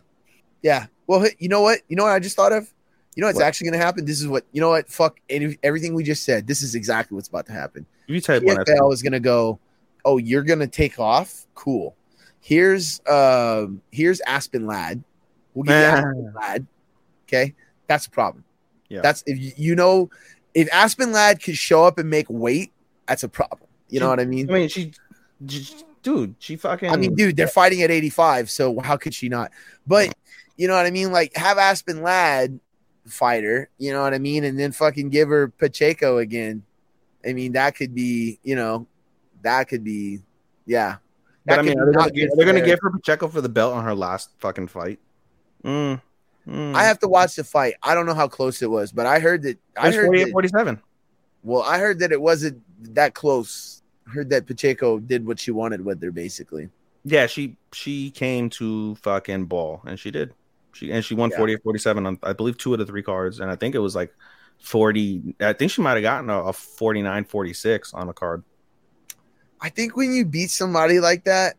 yeah. 0.62 0.86
Well, 1.08 1.26
you 1.40 1.50
know 1.50 1.62
what? 1.62 1.80
You 1.88 1.96
know 1.96 2.04
what 2.04 2.12
I 2.12 2.20
just 2.20 2.36
thought 2.36 2.52
of. 2.52 2.72
You 3.16 3.22
know 3.22 3.28
what's 3.28 3.38
What? 3.38 3.46
actually 3.46 3.70
gonna 3.70 3.84
happen? 3.84 4.06
This 4.06 4.22
is 4.22 4.28
what 4.28 4.46
you 4.52 4.62
know. 4.62 4.70
What 4.70 4.90
fuck 4.90 5.20
any, 5.30 5.58
everything 5.64 5.94
we 5.94 6.04
just 6.04 6.24
said. 6.24 6.48
This 6.48 6.62
is 6.62 6.76
exactly 6.76 7.16
what's 7.16 7.28
about 7.28 7.46
to 7.48 7.52
happen. 7.54 7.86
You 8.08 8.20
type 8.20 8.44
one, 8.44 8.58
is 8.92 9.02
gonna 9.04 9.20
go. 9.20 9.60
Oh, 10.06 10.18
you're 10.18 10.44
gonna 10.44 10.68
take 10.68 11.00
off. 11.00 11.46
Cool. 11.56 11.96
Here's 12.40 13.02
um 13.08 13.82
here's 13.92 14.20
Aspen 14.22 14.66
Ladd. 14.66 15.04
We'll 15.54 15.64
give 15.64 15.76
Ah. 15.76 15.98
Aspen 15.98 16.34
Ladd. 16.36 16.68
Okay, 17.28 17.54
that's 17.88 18.06
a 18.08 18.10
problem. 18.10 18.44
Yeah. 18.90 19.02
That's 19.02 19.24
if 19.28 19.38
you, 19.40 19.52
you 19.58 19.76
know 19.76 20.10
if 20.54 20.68
Aspen 20.74 21.12
Ladd 21.12 21.42
could 21.42 21.58
show 21.58 21.84
up 21.84 21.98
and 21.98 22.10
make 22.10 22.28
weight, 22.30 22.72
that's 23.08 23.24
a 23.24 23.30
problem. 23.30 23.70
You 23.90 24.00
know 24.00 24.10
what 24.10 24.20
I 24.20 24.26
mean? 24.26 24.50
I 24.50 24.54
mean, 24.54 24.70
she, 24.70 24.92
j- 25.46 25.84
dude, 26.02 26.36
she 26.40 26.56
fucking. 26.56 26.90
I 26.90 26.96
mean, 26.96 27.14
dude, 27.16 27.36
they're 27.38 27.48
fighting 27.48 27.82
at 27.84 27.92
85, 27.92 28.50
so 28.50 28.80
how 28.80 28.98
could 28.98 29.14
she 29.14 29.30
not? 29.30 29.52
But 29.86 30.14
you 30.58 30.68
know 30.68 30.76
what 30.76 30.86
I 30.86 30.92
mean? 30.92 31.12
Like 31.12 31.36
have 31.36 31.58
Aspen 31.58 32.02
Ladd 32.02 32.60
fighter, 33.08 33.70
you 33.78 33.92
know 33.92 34.02
what 34.02 34.14
I 34.14 34.20
mean, 34.20 34.44
and 34.44 34.60
then 34.60 34.72
fucking 34.72 35.10
give 35.10 35.30
her 35.30 35.50
Pacheco 35.50 36.18
again. 36.18 36.64
I 37.26 37.34
mean, 37.34 37.54
that 37.54 37.76
could 37.76 37.94
be, 37.94 38.40
you 38.44 38.56
know, 38.56 38.88
that 39.42 39.68
could 39.68 39.84
be, 39.84 40.20
yeah. 40.66 40.98
but 41.46 41.60
I 41.60 41.62
mean, 41.62 41.80
are 41.80 41.86
they 41.86 41.92
gonna, 41.92 42.12
they're 42.36 42.46
gonna 42.46 42.62
give 42.62 42.80
her 42.82 42.92
Pacheco 42.92 43.28
for 43.28 43.42
the 43.42 43.50
belt 43.50 43.74
on 43.74 43.84
her 43.84 43.96
last 43.96 44.30
fucking 44.40 44.68
fight. 44.68 45.00
Mm, 45.64 46.02
mm. 46.48 46.76
I 46.76 46.84
have 46.84 47.00
to 47.00 47.08
watch 47.08 47.36
the 47.36 47.44
fight. 47.44 47.76
I 47.82 47.96
don't 47.96 48.06
know 48.06 48.14
how 48.14 48.28
close 48.28 48.62
it 48.62 48.70
was, 48.70 48.92
but 48.92 49.06
I 49.06 49.20
heard 49.20 49.44
that. 49.44 49.58
I 49.78 49.92
heard 49.92 50.08
48, 50.08 50.26
that, 50.26 50.32
47. 50.32 50.82
well, 51.44 51.64
I 51.64 51.80
heard 51.80 52.00
that 52.00 52.12
it 52.12 52.22
wasn't 52.22 52.62
that 52.94 53.14
close. 53.14 53.82
I 54.08 54.12
heard 54.12 54.30
that 54.32 54.46
Pacheco 54.46 55.00
did 55.00 55.26
what 55.26 55.40
she 55.40 55.52
wanted 55.52 55.84
with 55.86 56.02
her, 56.04 56.12
basically. 56.12 56.70
Yeah, 57.06 57.28
she 57.28 57.58
she 57.74 58.12
came 58.12 58.50
to 58.52 58.96
fucking 58.96 59.46
ball, 59.46 59.82
and 59.86 60.00
she 60.00 60.12
did. 60.12 60.34
She 60.74 60.92
and 60.92 61.04
she 61.04 61.16
won 61.16 61.30
Yeah. 61.32 61.38
48 61.38 61.64
47 61.64 62.06
on 62.06 62.20
I 62.24 62.34
believe 62.34 62.58
two 62.58 62.74
of 62.74 62.80
the 62.80 62.86
three 62.86 63.04
cards, 63.04 63.40
and 63.40 63.50
I 63.50 63.56
think 63.56 63.76
it 63.76 63.80
was 63.80 63.96
like 63.96 64.14
40. 64.60 65.36
I 65.40 65.54
think 65.54 65.72
she 65.72 65.82
might 65.82 65.94
have 65.94 66.02
gotten 66.02 66.30
a, 66.30 66.46
a 66.46 66.54
49 66.54 67.26
46 67.26 67.94
on 67.94 68.10
a 68.10 68.14
card. 68.14 68.44
I 69.62 69.70
think 69.70 69.96
when 69.96 70.14
you 70.14 70.26
beat 70.26 70.50
somebody 70.50 71.00
like 71.00 71.24
that, 71.24 71.56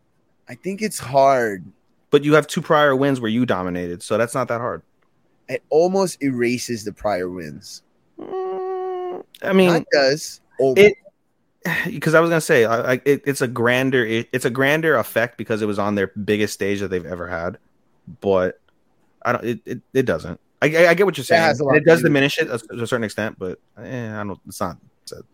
I 0.48 0.54
think 0.54 0.82
it's 0.82 0.98
hard. 0.98 1.64
But 2.10 2.22
you 2.22 2.34
have 2.34 2.46
two 2.46 2.60
prior 2.60 2.94
wins 2.94 3.20
where 3.20 3.30
you 3.30 3.46
dominated, 3.46 4.02
so 4.02 4.18
that's 4.18 4.34
not 4.34 4.48
that 4.48 4.60
hard. 4.60 4.82
It 5.48 5.62
almost 5.70 6.22
erases 6.22 6.84
the 6.84 6.92
prior 6.92 7.28
wins. 7.28 7.82
Mm, 8.18 9.24
I 9.42 9.52
mean, 9.52 9.70
Not 9.70 9.84
does. 9.92 10.40
Over. 10.60 10.80
it 10.80 10.94
because 11.86 12.14
I 12.14 12.20
was 12.20 12.28
gonna 12.30 12.40
say 12.40 12.64
I, 12.64 12.92
I, 12.92 13.00
it, 13.04 13.22
it's 13.26 13.40
a 13.40 13.48
grander 13.48 14.04
it, 14.04 14.28
it's 14.32 14.44
a 14.44 14.50
grander 14.50 14.96
effect 14.96 15.38
because 15.38 15.62
it 15.62 15.66
was 15.66 15.78
on 15.78 15.94
their 15.94 16.08
biggest 16.08 16.54
stage 16.54 16.80
that 16.80 16.88
they've 16.88 17.04
ever 17.04 17.26
had, 17.26 17.58
but 18.20 18.60
I 19.24 19.32
don't 19.32 19.44
it 19.44 19.60
it, 19.64 19.80
it 19.92 20.02
doesn't. 20.04 20.40
I, 20.62 20.86
I, 20.86 20.94
get 20.94 21.04
what 21.04 21.18
you're 21.18 21.24
saying. 21.24 21.58
lot 21.60 21.76
It 21.76 21.84
does 21.84 21.98
do 22.00 22.04
diminish 22.04 22.38
it 22.38 22.46
to 22.46 22.54
a 22.54 22.86
certain 22.86 23.04
extent, 23.04 23.38
but 23.38 23.58
eh, 23.78 24.10
I 24.10 24.24
don't. 24.24 24.40
It's 24.46 24.60
not. 24.60 24.78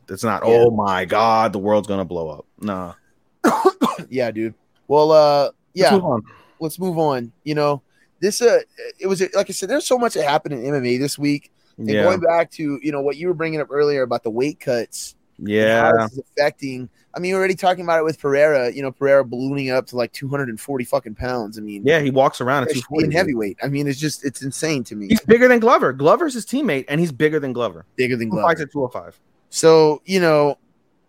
It's 0.09 0.25
not. 0.25 0.43
Yeah. 0.45 0.53
Oh 0.53 0.71
my 0.71 1.05
god, 1.05 1.53
the 1.53 1.59
world's 1.59 1.87
gonna 1.87 2.05
blow 2.05 2.29
up. 2.31 2.47
Nah. 2.61 2.95
yeah, 4.09 4.31
dude. 4.31 4.55
Well, 4.89 5.13
uh, 5.13 5.45
Let's 5.45 5.55
yeah. 5.75 5.93
move 5.93 6.05
on. 6.05 6.23
let's 6.59 6.79
move 6.81 6.99
on. 6.99 7.33
You 7.45 7.55
know, 7.55 7.83
this 8.21 8.43
uh, 8.43 8.61
it 8.99 9.07
was 9.07 9.21
like 9.35 9.49
I 9.49 9.53
said, 9.53 9.69
there's 9.69 9.87
so 9.87 9.99
much 9.99 10.15
that 10.15 10.29
happened 10.29 10.55
in 10.55 10.73
MMA 10.73 10.99
this 10.99 11.19
week. 11.19 11.53
And 11.79 11.89
Yeah. 11.89 12.03
going 12.03 12.21
back 12.21 12.51
to 12.53 12.81
you 12.83 12.93
know 12.93 13.01
what 13.01 13.17
you 13.17 13.29
were 13.29 13.35
bringing 13.35 13.61
up 13.61 13.69
earlier 13.71 14.03
about 14.03 14.25
the 14.25 14.31
weight 14.31 14.59
cuts, 14.59 15.15
and 15.41 15.49
how 15.49 15.55
Yeah. 15.55 15.93
this 16.07 16.13
is 16.13 16.23
affecting. 16.37 16.89
I 17.13 17.19
mean, 17.19 17.33
we're 17.33 17.39
already 17.39 17.57
talking 17.57 17.83
about 17.83 17.99
it 17.99 18.05
with 18.05 18.19
Pereira. 18.21 18.71
You 18.73 18.83
know, 18.83 18.93
Pereira 18.93 19.25
ballooning 19.25 19.71
up 19.71 19.87
to 19.89 19.97
like 19.97 20.13
240 20.13 20.85
fucking 20.85 21.15
pounds. 21.17 21.59
I 21.59 21.61
mean, 21.63 21.83
Yeah. 21.85 22.01
He 22.01 22.11
walks 22.11 22.41
around 22.41 22.65
at 22.65 22.71
especially 22.71 23.05
in 23.05 23.11
heavyweight. 23.13 23.59
I 23.63 23.69
mean, 23.69 23.87
it's 23.89 23.99
just 23.99 24.25
it's 24.25 24.43
insane 24.43 24.85
to 24.85 24.95
me. 24.97 25.09
He's 25.09 25.21
bigger 25.23 25.49
than 25.49 25.59
Glover. 25.59 25.93
Glover's 25.93 26.35
his 26.35 26.47
teammate, 26.47 26.85
and 26.89 27.01
he's 27.01 27.11
bigger 27.13 27.41
than 27.41 27.53
Glover. 27.53 27.85
Bigger 27.97 28.17
than 28.17 28.29
Glover. 28.29 28.47
fights 28.49 28.61
at 28.61 28.71
205? 28.71 29.19
So 29.51 30.03
you 30.05 30.21
know, 30.21 30.57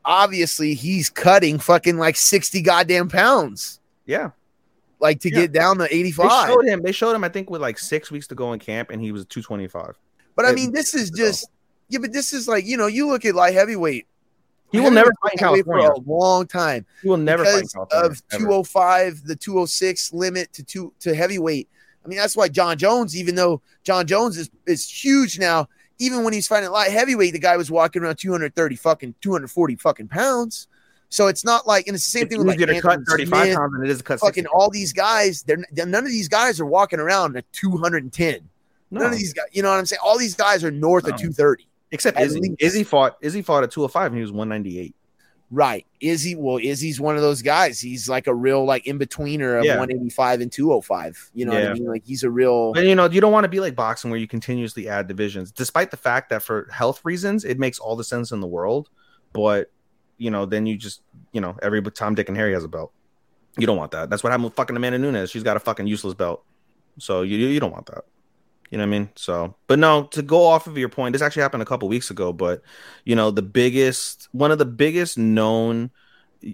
obviously 0.06 0.74
he's 0.74 1.10
cutting 1.10 1.60
fucking 1.60 1.98
like 1.98 2.16
60 2.16 2.62
goddamn 2.62 3.08
pounds, 3.10 3.80
Yeah. 4.06 4.32
like 5.00 5.20
to 5.22 5.30
Yeah. 5.30 5.42
get 5.42 5.52
down 5.52 5.78
to 5.78 5.84
They 5.88 6.12
showed 6.12 6.66
him. 6.66 6.82
They 6.82 6.92
showed 6.92 7.14
him. 7.16 7.24
I 7.24 7.30
think 7.30 7.50
with 7.50 7.62
like 7.62 7.78
six 7.78 8.10
weeks 8.10 8.28
to 8.28 8.36
go 8.36 8.54
in 8.54 8.60
camp, 8.60 8.90
and 8.90 9.02
he 9.02 9.12
was 9.12 9.26
225. 9.26 9.96
But 10.36 10.46
I 10.46 10.54
mean, 10.54 10.72
this 10.72 10.96
is 10.96 11.12
just 11.12 11.48
yeah. 11.90 12.00
But 12.00 12.14
this 12.14 12.34
is 12.34 12.48
like 12.48 12.66
you 12.66 12.78
know, 12.78 12.88
you 12.88 13.08
look 13.08 13.26
at 13.26 13.36
light 13.36 13.54
heavyweight. 13.54 14.08
He 14.72 14.80
will 14.80 14.91
never 14.91 15.11
fight 15.22 15.34
in 15.34 15.39
heavyweight 15.39 15.65
for 15.65 15.78
a 15.78 15.99
long 15.99 16.47
time 16.47 16.86
He 17.01 17.09
will 17.09 17.17
never 17.17 17.43
fight 17.43 17.55
in 17.55 17.59
because 17.61 17.74
California. 17.74 18.09
of 18.11 18.24
ever. 18.32 18.39
205, 18.45 19.24
the 19.26 19.36
206 19.36 20.13
limit 20.13 20.53
to 20.53 20.63
two 20.63 20.93
to 21.01 21.13
heavyweight. 21.15 21.67
I 22.03 22.07
mean, 22.07 22.17
that's 22.17 22.36
why 22.36 22.47
Jon 22.47 22.78
Jones, 22.78 23.15
even 23.15 23.36
though 23.36 23.61
Jon 23.84 24.07
Jones 24.07 24.38
is 24.38 24.49
is 24.65 24.89
huge 24.89 25.38
now, 25.39 25.67
even 25.99 26.24
when 26.24 26.34
he's 26.34 26.47
fighting 26.47 26.69
light 26.72 26.91
heavyweight, 26.91 27.34
the 27.34 27.39
guy 27.39 27.57
was 27.57 27.69
walking 27.69 28.01
around 28.01 28.15
230 28.17 28.76
fucking 28.76 29.13
240 29.22 29.76
fucking 29.76 30.07
pounds. 30.07 30.67
So 31.09 31.28
it's 31.28 31.43
not 31.43 31.67
like, 31.67 31.88
and 31.88 31.95
it's 31.95 32.05
the 32.05 32.11
same 32.11 32.24
It's 32.24 32.30
thing 32.32 32.39
with 32.39 32.47
like 32.47 32.57
to 32.59 32.80
cut 32.82 32.93
Anthony 32.99 33.26
35 33.26 33.43
Smith, 33.43 33.55
pounds 33.57 33.74
than 33.74 33.84
it 33.84 33.89
is 33.91 33.99
a 33.99 34.03
cut 34.03 34.19
fucking 34.22 34.43
60. 34.45 34.55
all 34.55 34.69
these 34.69 34.93
guys. 34.93 35.43
They're 35.43 35.57
they're- 35.74 35.86
none 35.86 36.05
of 36.05 36.09
these 36.09 36.30
guys 36.30 36.59
are 36.61 36.65
walking 36.65 36.99
around 36.99 37.36
at 37.36 37.43
210. 37.51 38.39
No. 38.89 39.01
None 39.01 39.11
of 39.13 39.17
these 39.19 39.34
guys, 39.34 39.45
you 39.51 39.61
know 39.61 39.69
what 39.69 39.78
I'm 39.78 39.86
saying? 39.86 39.99
All 40.03 40.17
these 40.17 40.36
guys 40.36 40.63
are 40.63 40.72
north 40.72 41.05
No. 41.05 41.13
of 41.13 41.19
230. 41.19 41.67
Except 41.92 42.20
Izzy. 42.20 42.39
least. 42.39 42.56
Izzy 42.60 42.84
fought. 42.84 43.18
Izzy 43.22 43.42
fought 43.42 43.64
at 43.64 43.72
205 43.72 44.08
and 44.08 44.16
he 44.16 44.22
was 44.22 44.32
198. 44.32 44.96
Right. 45.54 45.86
Izzy, 46.00 46.36
well, 46.36 46.60
Izzy's 46.62 47.02
one 47.02 47.18
of 47.18 47.22
those 47.22 47.42
guys. 47.42 47.82
He's 47.82 48.08
like 48.08 48.28
a 48.28 48.34
real 48.34 48.64
like 48.64 48.88
in 48.88 48.98
betweener 48.98 49.60
of 49.60 49.66
Yeah. 49.66 49.72
185 49.78 50.39
and 50.39 50.50
205. 50.50 51.32
You 51.34 51.46
know 51.46 51.52
what 51.54 51.68
I 51.68 51.74
mean? 51.74 51.86
Like 51.86 52.06
he's 52.06 52.24
a 52.24 52.30
real 52.30 52.72
But 52.72 52.86
you 52.86 52.96
know, 52.96 53.10
you 53.10 53.20
don't 53.20 53.34
want 53.34 53.44
to 53.44 53.50
be 53.50 53.60
like 53.60 53.76
boxing 53.76 54.10
where 54.12 54.20
you 54.20 54.28
continuously 54.28 54.88
add 54.88 55.08
divisions, 55.08 55.52
despite 55.52 55.92
the 55.92 55.98
fact 55.98 56.30
that 56.30 56.42
for 56.42 56.70
health 56.72 57.02
reasons, 57.04 57.44
it 57.44 57.60
makes 57.60 57.80
all 57.80 57.98
the 57.98 58.04
sense 58.06 58.32
in 58.32 58.39
the 58.39 58.48
world. 58.48 58.89
But 59.34 59.70
you 60.18 60.32
know, 60.32 60.46
then 60.46 60.66
you 60.66 60.78
just 60.78 61.02
you 61.34 61.42
know, 61.42 61.58
every 61.62 61.82
Tom, 61.82 62.16
Dick, 62.16 62.30
and 62.30 62.38
Harry 62.38 62.54
has 62.54 62.64
a 62.64 62.70
belt. 62.70 62.94
You 63.58 63.68
don't 63.68 63.78
want 63.78 63.92
that. 63.92 64.10
That's 64.10 64.24
what 64.24 64.32
happened 64.32 64.46
with 64.46 64.54
fucking 64.54 64.78
Amanda 64.78 65.00
Nunes. 65.00 65.30
She's 65.30 65.44
got 65.44 65.58
a 65.58 65.60
fucking 65.60 65.86
useless 65.88 66.14
belt. 66.14 66.46
So 66.98 67.24
you 67.24 67.38
you 67.38 67.60
don't 67.60 67.72
want 67.72 67.88
that. 67.88 68.06
You 68.72 68.78
know 68.78 68.84
what 68.86 68.95
I 68.95 68.99
mean? 68.99 69.09
So, 69.15 69.55
but 69.67 69.80
no, 69.80 70.03
to 70.05 70.22
go 70.22 70.45
off 70.45 70.65
of 70.65 70.78
your 70.78 70.89
point, 70.89 71.11
this 71.13 71.22
actually 71.22 71.43
happened 71.43 71.61
a 71.61 71.65
couple 71.65 71.89
weeks 71.89 72.09
ago. 72.09 72.32
But 72.32 72.61
you 73.03 73.15
know, 73.15 73.30
the 73.30 73.41
biggest, 73.41 74.30
one 74.32 74.49
of 74.49 74.57
the 74.59 74.65
biggest 74.65 75.17
known 75.17 75.91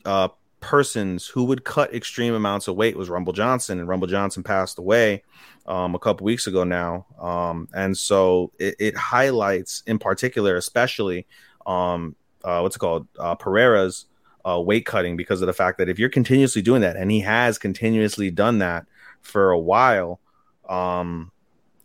uh, 0.04 0.30
persons 0.60 1.28
who 1.28 1.44
would 1.44 1.64
cut 1.64 1.94
extreme 1.94 2.34
amounts 2.34 2.68
of 2.68 2.76
weight 2.76 2.98
was 2.98 3.08
Rumble 3.08 3.34
Johnson, 3.34 3.80
and 3.80 3.88
Rumble 3.88 4.08
Johnson 4.08 4.42
passed 4.42 4.80
away 4.80 5.24
um, 5.68 5.94
a 5.94 6.00
couple 6.00 6.26
weeks 6.26 6.48
ago 6.48 6.64
now. 6.64 7.06
Um, 7.20 7.70
and 7.76 7.96
so 7.96 8.52
it, 8.58 8.76
it 8.80 8.98
highlights, 8.98 9.84
in 9.86 10.00
particular, 10.00 10.58
especially 10.58 11.28
um, 11.68 12.16
uh, 12.44 12.62
what's 12.62 12.76
it 12.76 12.80
called, 12.80 13.08
uh, 13.20 13.36
Pereira's 13.36 14.06
uh, 14.44 14.60
weight 14.60 14.88
cutting, 14.88 15.18
because 15.18 15.42
of 15.42 15.48
the 15.48 15.54
fact 15.54 15.78
that 15.78 15.90
if 15.90 16.00
you're 16.00 16.10
continuously 16.10 16.64
doing 16.64 16.82
that, 16.82 16.96
and 16.96 17.12
he 17.12 17.20
has 17.20 17.60
continuously 17.60 18.32
done 18.32 18.58
that 18.58 18.88
for 19.22 19.52
a 19.52 19.60
while, 19.60 20.20
um, 20.68 21.32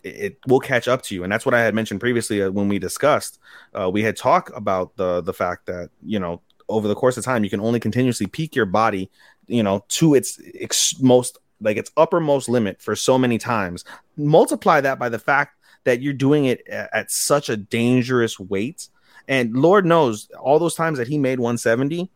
it, 0.03 0.39
will 0.47 0.61
catch 0.61 0.89
up 0.89 1.03
to 1.03 1.15
you, 1.15 1.23
and 1.23 1.33
that's 1.33 1.47
what 1.47 1.55
I 1.55 1.61
had 1.61 1.75
mentioned 1.75 2.01
previously 2.01 2.43
uh, 2.43 2.51
when 2.51 2.69
we 2.69 2.79
discussed. 2.79 3.39
Uh, 3.79 3.91
we 3.91 4.03
had 4.03 4.17
talked 4.17 4.51
about 4.55 4.97
the 4.97 5.21
the 5.21 5.33
fact 5.33 5.67
that 5.67 5.91
you 6.05 6.19
know 6.19 6.41
over 6.69 6.89
the 6.89 6.95
course 6.95 7.17
of 7.17 7.25
time 7.25 7.45
you 7.45 7.51
can 7.51 7.61
only 7.61 7.81
continuously 7.81 8.27
peak 8.27 8.55
your 8.55 8.67
body, 8.67 9.11
you 9.47 9.63
know, 9.63 9.85
to 9.89 10.15
its 10.15 10.41
ex- 10.59 11.01
most 11.01 11.39
like 11.61 11.77
its 11.77 11.93
uppermost 11.97 12.49
limit 12.49 12.81
for 12.81 12.97
so 12.97 13.19
many 13.19 13.39
times. 13.39 13.85
Multiply 14.17 14.81
that 14.81 14.99
by 14.99 15.09
the 15.09 15.19
fact 15.19 15.57
that 15.85 16.01
you're 16.01 16.13
doing 16.13 16.47
it 16.47 16.67
at, 16.69 16.91
at 16.93 17.11
such 17.11 17.49
a 17.49 17.57
dangerous 17.57 18.39
weight, 18.39 18.89
and 19.29 19.55
Lord 19.57 19.87
knows 19.87 20.29
all 20.39 20.59
those 20.59 20.75
times 20.75 20.99
that 20.99 21.09
he 21.09 21.19
made 21.19 21.39
170 21.39 22.11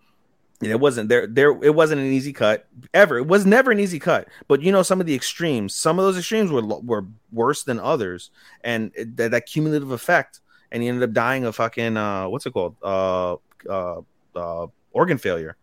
it 0.62 0.80
wasn't 0.80 1.08
there 1.08 1.26
there 1.26 1.50
it 1.62 1.74
wasn't 1.74 2.00
an 2.00 2.06
easy 2.06 2.32
cut 2.32 2.66
ever. 2.94 3.18
It 3.18 3.26
was 3.26 3.44
never 3.44 3.70
an 3.70 3.78
easy 3.78 3.98
cut 3.98 4.28
but 4.48 4.62
you 4.62 4.72
know 4.72 4.82
some 4.82 5.00
of 5.00 5.06
the 5.06 5.14
extremes 5.14 5.74
some 5.74 5.98
of 5.98 6.04
those 6.04 6.16
extremes 6.18 6.50
were 6.50 6.62
were 6.64 7.04
worse 7.32 7.64
than 7.64 7.78
others. 7.78 8.30
And 8.62 8.90
it- 8.94 9.16
that, 9.16 9.32
that 9.32 9.46
cumulative 9.46 9.90
effect 9.90 10.40
and 10.72 10.82
he 10.82 10.88
ended 10.88 11.08
up 11.08 11.12
dying 11.14 11.44
of 11.44 11.56
fucking 11.56 11.96
uh 11.96 12.28
what's 12.28 12.46
it 12.46 12.52
called? 12.52 12.76
Uh 12.82 13.34
uh, 13.68 14.00
uh 14.34 14.66
organ 14.92 15.18
failure. 15.18 15.56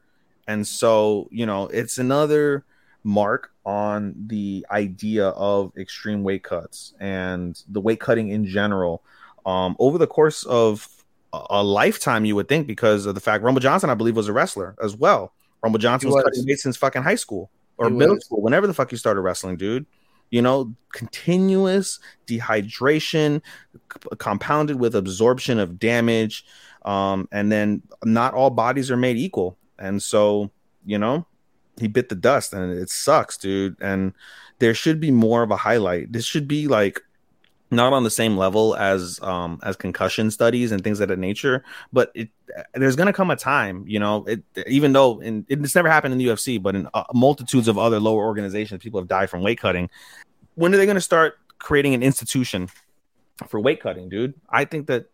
And 0.48 0.66
so 0.68 1.28
you 1.32 1.46
know 1.46 1.68
it's 1.68 1.98
another 1.98 2.64
mark 3.04 3.52
on 3.66 4.14
the 4.28 4.66
idea 4.72 5.30
of 5.30 5.72
extreme 5.78 6.24
weight 6.24 6.44
cuts 6.44 6.94
and 7.00 7.62
the 7.70 7.82
weight 7.82 8.00
cutting 8.00 8.30
in 8.30 8.46
general. 8.46 9.02
Um 9.46 9.76
over 9.80 9.98
the 9.98 10.08
course 10.08 10.44
of 10.46 10.88
a- 11.34 11.64
lifetime, 11.64 12.26
you 12.26 12.36
would 12.36 12.48
think, 12.48 12.68
because 12.68 13.06
of 13.06 13.16
the 13.16 13.22
fact 13.22 13.44
Rumble 13.44 13.62
Johnson, 13.62 13.90
I 13.90 13.96
believe, 13.96 14.16
was 14.16 14.28
a 14.28 14.34
wrestler 14.34 14.76
as 14.82 14.96
well. 14.96 15.34
Rumble 15.62 15.80
Johnson 15.80 16.10
was, 16.10 16.16
was. 16.16 16.24
cutting 16.24 16.46
weight 16.46 16.60
since 16.60 16.78
fucking 16.78 17.04
high 17.04 17.16
school 17.16 17.50
or 17.78 17.90
He 17.90 17.96
middle 17.96 18.16
was. 18.16 18.26
school, 18.26 18.42
whenever 18.42 18.68
the 18.68 18.74
fuck 18.74 18.92
you 18.92 18.98
started 18.98 19.22
wrestling, 19.22 19.58
dude. 19.58 19.86
You 20.30 20.42
know, 20.42 20.74
continuous 20.94 22.00
dehydration, 22.26 23.42
c- 23.74 24.10
compounded 24.18 24.80
with 24.80 24.96
absorption 24.96 25.60
of 25.60 25.78
damage, 25.78 26.46
um, 26.86 27.28
and 27.32 27.52
then 27.52 27.84
not 28.04 28.34
all 28.34 28.50
bodies 28.50 28.90
are 28.90 28.98
made 28.98 29.18
equal, 29.18 29.58
and 29.78 30.02
so 30.02 30.50
you 30.86 30.98
know, 30.98 31.26
he 31.80 31.88
bit 31.88 32.10
the 32.10 32.16
dust, 32.16 32.52
and 32.54 32.72
it 32.72 32.90
sucks, 32.90 33.38
dude. 33.38 33.78
And 33.80 34.14
there 34.60 34.74
should 34.74 35.00
be 35.00 35.12
more 35.12 35.44
of 35.44 35.52
a 35.52 35.56
highlight. 35.56 36.12
This 36.12 36.26
should 36.26 36.48
be 36.48 36.68
like 36.68 37.02
not 37.76 37.94
on 37.94 38.04
the 38.04 38.10
same 38.10 38.38
level 38.38 38.76
as 38.76 39.20
um 39.22 39.60
as 39.64 39.76
concussion 39.76 40.32
studies 40.32 40.72
and 40.72 40.84
things 40.84 41.00
of 41.00 41.10
that 41.10 41.20
nature 41.20 41.64
but 41.92 42.12
it 42.16 42.30
there's 42.74 42.96
gonna 42.96 43.14
come 43.14 43.32
a 43.32 43.36
time 43.36 43.84
you 43.88 44.00
know 44.00 44.24
it 44.26 44.44
even 44.68 44.94
though 44.94 45.20
in, 45.20 45.46
it's 45.50 45.76
never 45.76 45.90
happened 45.90 46.12
in 46.12 46.18
the 46.18 46.28
ufc 46.28 46.62
but 46.62 46.76
in 46.76 46.88
uh, 46.94 47.04
multitudes 47.14 47.68
of 47.68 47.78
other 47.78 48.00
lower 48.00 48.24
organizations 48.24 48.82
people 48.82 49.00
have 49.00 49.08
died 49.08 49.30
from 49.30 49.42
weight 49.42 49.60
cutting. 49.60 49.90
When 50.56 50.74
are 50.74 50.78
they 50.78 50.86
gonna 50.86 51.02
start 51.02 51.40
creating 51.58 51.94
an 51.94 52.04
institution 52.04 52.70
for 53.48 53.60
weight 53.60 53.82
cutting 53.82 54.10
dude? 54.10 54.34
I 54.50 54.66
think 54.66 54.88
that 54.88 55.06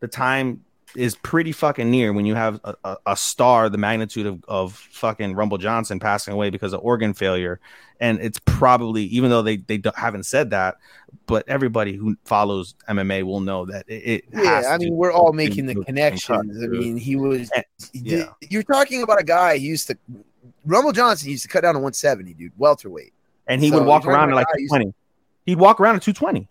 the 0.00 0.08
time 0.08 0.64
is 0.96 1.14
pretty 1.16 1.52
fucking 1.52 1.90
near 1.90 2.12
when 2.12 2.26
you 2.26 2.34
have 2.34 2.60
a, 2.64 2.74
a, 2.84 2.96
a 3.06 3.16
star 3.16 3.68
the 3.68 3.78
magnitude 3.78 4.26
of, 4.26 4.44
of 4.48 4.74
fucking 4.74 5.34
rumble 5.34 5.58
johnson 5.58 5.98
passing 6.00 6.32
away 6.34 6.50
because 6.50 6.72
of 6.72 6.80
organ 6.82 7.12
failure 7.14 7.60
and 8.00 8.18
it's 8.20 8.40
probably 8.44 9.04
even 9.04 9.30
though 9.30 9.42
they 9.42 9.56
they 9.58 9.78
don't- 9.78 9.96
haven't 9.96 10.24
said 10.24 10.50
that 10.50 10.76
but 11.26 11.48
everybody 11.48 11.94
who 11.94 12.16
follows 12.24 12.74
MMA 12.88 13.22
will 13.24 13.40
know 13.40 13.64
that 13.66 13.84
it. 13.88 13.94
it 13.94 14.24
Yeah, 14.32 14.62
I 14.68 14.78
mean, 14.78 14.94
we're 14.94 15.10
all 15.12 15.32
making 15.32 15.66
the 15.66 15.74
connections. 15.84 16.62
I 16.62 16.66
mean, 16.68 16.96
he 16.96 17.16
was. 17.16 17.50
And- 17.54 17.64
yeah. 17.92 18.28
did- 18.40 18.50
You're 18.52 18.62
talking 18.62 19.02
about 19.02 19.20
a 19.20 19.24
guy 19.24 19.58
who 19.58 19.64
used 19.64 19.88
to. 19.88 19.96
Rumble 20.64 20.92
Johnson 20.92 21.30
used 21.30 21.42
to 21.42 21.48
cut 21.48 21.62
down 21.62 21.74
to 21.74 21.78
170, 21.80 22.34
dude, 22.34 22.52
welterweight. 22.58 23.12
and 23.48 23.60
he 23.60 23.70
so 23.70 23.78
would 23.78 23.86
walk 23.86 24.06
around 24.06 24.30
at 24.30 24.36
like 24.36 24.44
about 24.46 24.54
a 24.54 24.58
guy 24.58 24.60
who's- 24.60 24.70
220. 24.70 24.94
He'd 25.46 25.58
walk 25.58 25.80
around 25.80 25.96
at 25.96 26.02
220 26.02 26.48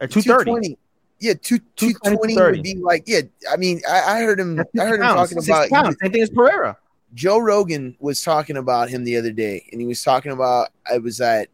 or 0.00 0.06
230. 0.06 0.78
Yeah, 1.20 1.34
two, 1.34 1.58
220, 1.76 2.34
220 2.34 2.56
would 2.58 2.62
be 2.62 2.74
like, 2.76 3.04
yeah. 3.06 3.20
I 3.50 3.56
mean, 3.56 3.80
I, 3.88 4.18
I 4.18 4.20
heard 4.22 4.38
him. 4.38 4.60
I 4.78 4.84
heard 4.84 5.00
50 5.00 5.06
him 5.06 5.14
talking 5.14 5.40
60 5.40 5.52
about. 5.52 5.70
pounds. 5.70 5.96
Same 6.02 6.12
thing 6.12 6.22
as 6.22 6.30
Pereira. 6.30 6.76
Joe 7.14 7.38
Rogan 7.38 7.96
was 8.00 8.22
talking 8.22 8.56
about 8.56 8.90
him 8.90 9.04
the 9.04 9.16
other 9.16 9.30
day, 9.30 9.66
and 9.70 9.80
he 9.80 9.86
was 9.86 10.02
talking 10.02 10.32
about 10.32 10.70
I 10.90 10.98
was 10.98 11.20
at 11.20 11.48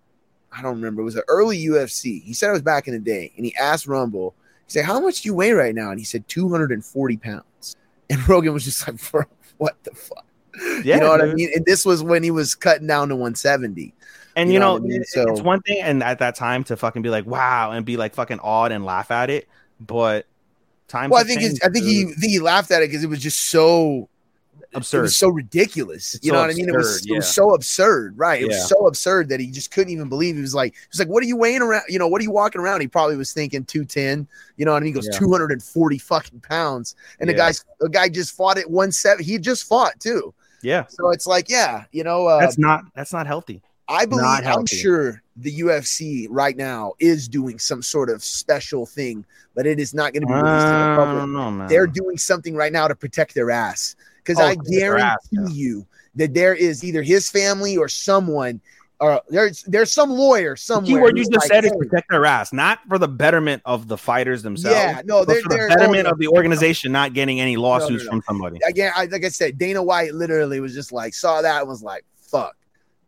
I 0.52 0.62
don't 0.62 0.74
remember, 0.74 1.02
it 1.02 1.04
was 1.04 1.16
an 1.16 1.22
early 1.28 1.58
UFC. 1.64 2.22
He 2.22 2.32
said 2.32 2.48
it 2.48 2.52
was 2.52 2.62
back 2.62 2.88
in 2.88 2.94
the 2.94 3.00
day, 3.00 3.32
and 3.36 3.46
he 3.46 3.54
asked 3.56 3.86
Rumble, 3.86 4.34
he 4.66 4.72
said, 4.72 4.84
How 4.84 5.00
much 5.00 5.22
do 5.22 5.28
you 5.28 5.34
weigh 5.34 5.52
right 5.52 5.74
now? 5.74 5.90
And 5.90 5.98
he 5.98 6.04
said 6.04 6.26
240 6.28 7.16
pounds. 7.16 7.76
And 8.10 8.28
Rogan 8.28 8.52
was 8.52 8.64
just 8.64 8.88
like, 8.88 9.00
Bro, 9.12 9.22
what 9.58 9.76
the 9.84 9.92
fuck? 9.92 10.26
Yeah, 10.84 10.96
you 10.96 11.00
know 11.02 11.10
what 11.10 11.22
I 11.22 11.32
mean? 11.32 11.48
And 11.54 11.64
this 11.64 11.86
was 11.86 12.02
when 12.02 12.24
he 12.24 12.32
was 12.32 12.56
cutting 12.56 12.88
down 12.88 13.08
to 13.10 13.14
170. 13.14 13.94
And 14.36 14.52
You 14.52 14.58
know 14.58 14.78
know, 14.78 14.84
I 14.84 14.88
mean? 14.88 15.04
So- 15.04 15.28
it's 15.30 15.40
one 15.40 15.60
thing, 15.62 15.80
and 15.82 16.02
at 16.02 16.18
that 16.20 16.34
time 16.34 16.64
to 16.64 16.76
fucking 16.76 17.02
be 17.02 17.10
like, 17.10 17.26
wow, 17.26 17.72
and 17.72 17.84
be 17.84 17.96
like 17.96 18.14
fucking 18.14 18.40
awed 18.40 18.72
and 18.72 18.84
laugh 18.84 19.10
at 19.10 19.30
it. 19.30 19.48
But 19.80 20.26
time. 20.88 21.10
Well, 21.10 21.20
I 21.20 21.24
think 21.24 21.42
it's, 21.42 21.60
I 21.62 21.68
think 21.68 21.84
he 21.84 22.02
I 22.02 22.20
think 22.20 22.32
he 22.32 22.38
laughed 22.40 22.70
at 22.70 22.82
it 22.82 22.88
because 22.88 23.02
it 23.04 23.08
was 23.08 23.20
just 23.20 23.40
so 23.40 24.08
it 24.60 24.76
absurd. 24.76 25.02
was 25.02 25.16
so 25.16 25.28
ridiculous. 25.30 26.14
It's 26.14 26.24
you 26.24 26.30
so 26.30 26.34
know 26.34 26.40
what 26.42 26.50
I 26.50 26.54
mean? 26.54 26.68
It 26.68 26.76
was, 26.76 26.98
absurd, 26.98 27.10
it 27.12 27.16
was 27.16 27.28
so 27.28 27.54
absurd, 27.54 28.18
right? 28.18 28.40
It 28.42 28.50
Yeah. 28.50 28.56
was 28.58 28.68
so 28.68 28.86
absurd 28.86 29.28
that 29.30 29.40
he 29.40 29.50
just 29.50 29.72
couldn't 29.72 29.92
even 29.92 30.08
believe. 30.08 30.36
He 30.36 30.40
was 30.42 30.54
like, 30.54 30.74
he 30.74 30.78
was 30.92 30.98
like, 31.00 31.08
"What 31.08 31.22
are 31.24 31.26
you 31.26 31.36
weighing 31.36 31.62
around? 31.62 31.82
You 31.88 31.98
know, 31.98 32.06
what 32.06 32.20
are 32.20 32.24
you 32.24 32.30
walking 32.30 32.60
around?" 32.60 32.80
He 32.82 32.86
probably 32.86 33.16
was 33.16 33.32
thinking 33.32 33.64
two 33.64 33.84
ten. 33.84 34.28
You 34.58 34.64
know 34.64 34.72
what 34.72 34.76
I 34.76 34.80
mean? 34.80 34.88
He 34.88 34.92
goes 34.92 35.08
Yeah. 35.10 35.18
two 35.18 35.30
hundred 35.32 35.50
and 35.50 35.62
forty 35.62 35.98
fucking 35.98 36.40
pounds, 36.40 36.94
and 37.18 37.28
the 37.28 37.34
guy's 37.34 37.64
the 37.80 37.88
guy 37.88 38.08
just 38.10 38.36
fought 38.36 38.58
at 38.58 38.70
one 38.70 38.92
seven. 38.92 39.24
He 39.24 39.38
just 39.38 39.64
fought 39.64 39.98
too. 39.98 40.32
yeah, 40.62 40.84
So 40.88 41.08
it's 41.10 41.26
like, 41.26 41.48
yeah, 41.48 41.84
you 41.90 42.04
know, 42.04 42.26
uh, 42.26 42.38
that's 42.38 42.58
not 42.58 42.82
that's 42.94 43.12
not 43.14 43.26
healthy. 43.26 43.62
I 43.90 44.06
believe 44.06 44.24
I'm 44.24 44.66
sure 44.66 45.22
the 45.36 45.60
UFC 45.60 46.26
right 46.30 46.56
now 46.56 46.94
is 47.00 47.28
doing 47.28 47.58
some 47.58 47.82
sort 47.82 48.08
of 48.08 48.22
special 48.22 48.86
thing, 48.86 49.24
but 49.54 49.66
it 49.66 49.80
is 49.80 49.92
not 49.94 50.12
going 50.12 50.22
to 50.22 50.26
be 50.26 50.32
released 50.32 50.66
to 50.66 50.72
the 50.72 50.96
public. 50.96 51.18
don't 51.18 51.32
know, 51.32 51.50
man. 51.50 51.68
They're 51.68 51.86
doing 51.86 52.16
something 52.16 52.54
right 52.54 52.72
now 52.72 52.88
to 52.88 52.94
protect 52.94 53.34
their 53.34 53.50
ass 53.50 53.96
because 54.18 54.38
Oh, 54.38 54.44
I 54.44 54.54
guarantee 54.54 55.02
ass, 55.02 55.28
yeah. 55.30 55.46
you 55.48 55.86
that 56.14 56.34
there 56.34 56.54
is 56.54 56.84
either 56.84 57.02
his 57.02 57.30
family 57.30 57.76
or 57.76 57.88
someone 57.88 58.60
or 59.00 59.22
there's 59.30 59.62
there's 59.62 59.92
some 59.92 60.10
lawyer 60.10 60.54
the 60.54 60.60
somewhere. 60.60 60.86
key 60.86 61.00
word 61.00 61.16
you 61.16 61.24
just 61.24 61.32
like, 61.32 61.48
said 61.48 61.64
is 61.64 61.72
"Hey, 61.72 61.78
protect 61.78 62.10
their 62.10 62.26
ass, 62.26 62.52
not 62.52 62.80
for 62.86 62.98
the 62.98 63.08
betterment 63.08 63.62
of 63.64 63.88
the 63.88 63.96
fighters 63.96 64.42
themselves. 64.42 64.76
Yeah, 64.76 65.00
no, 65.04 65.24
they're 65.24 65.40
for 65.40 65.48
the 65.48 65.54
they're 65.54 65.68
betterment 65.68 66.06
oh, 66.06 66.10
of 66.10 66.18
the 66.18 66.28
organization 66.28 66.92
not 66.92 67.14
getting 67.14 67.40
any 67.40 67.56
lawsuits 67.56 68.04
no. 68.04 68.10
from 68.10 68.22
somebody. 68.26 68.58
again, 68.66 68.92
I, 68.94 69.06
like 69.06 69.24
I 69.24 69.30
said, 69.30 69.56
Dana 69.56 69.82
White 69.82 70.14
literally 70.14 70.60
was 70.60 70.74
just 70.74 70.92
like 70.92 71.14
saw 71.14 71.40
that 71.40 71.60
and 71.60 71.68
was 71.68 71.82
like, 71.82 72.04
"Fuck," 72.30 72.54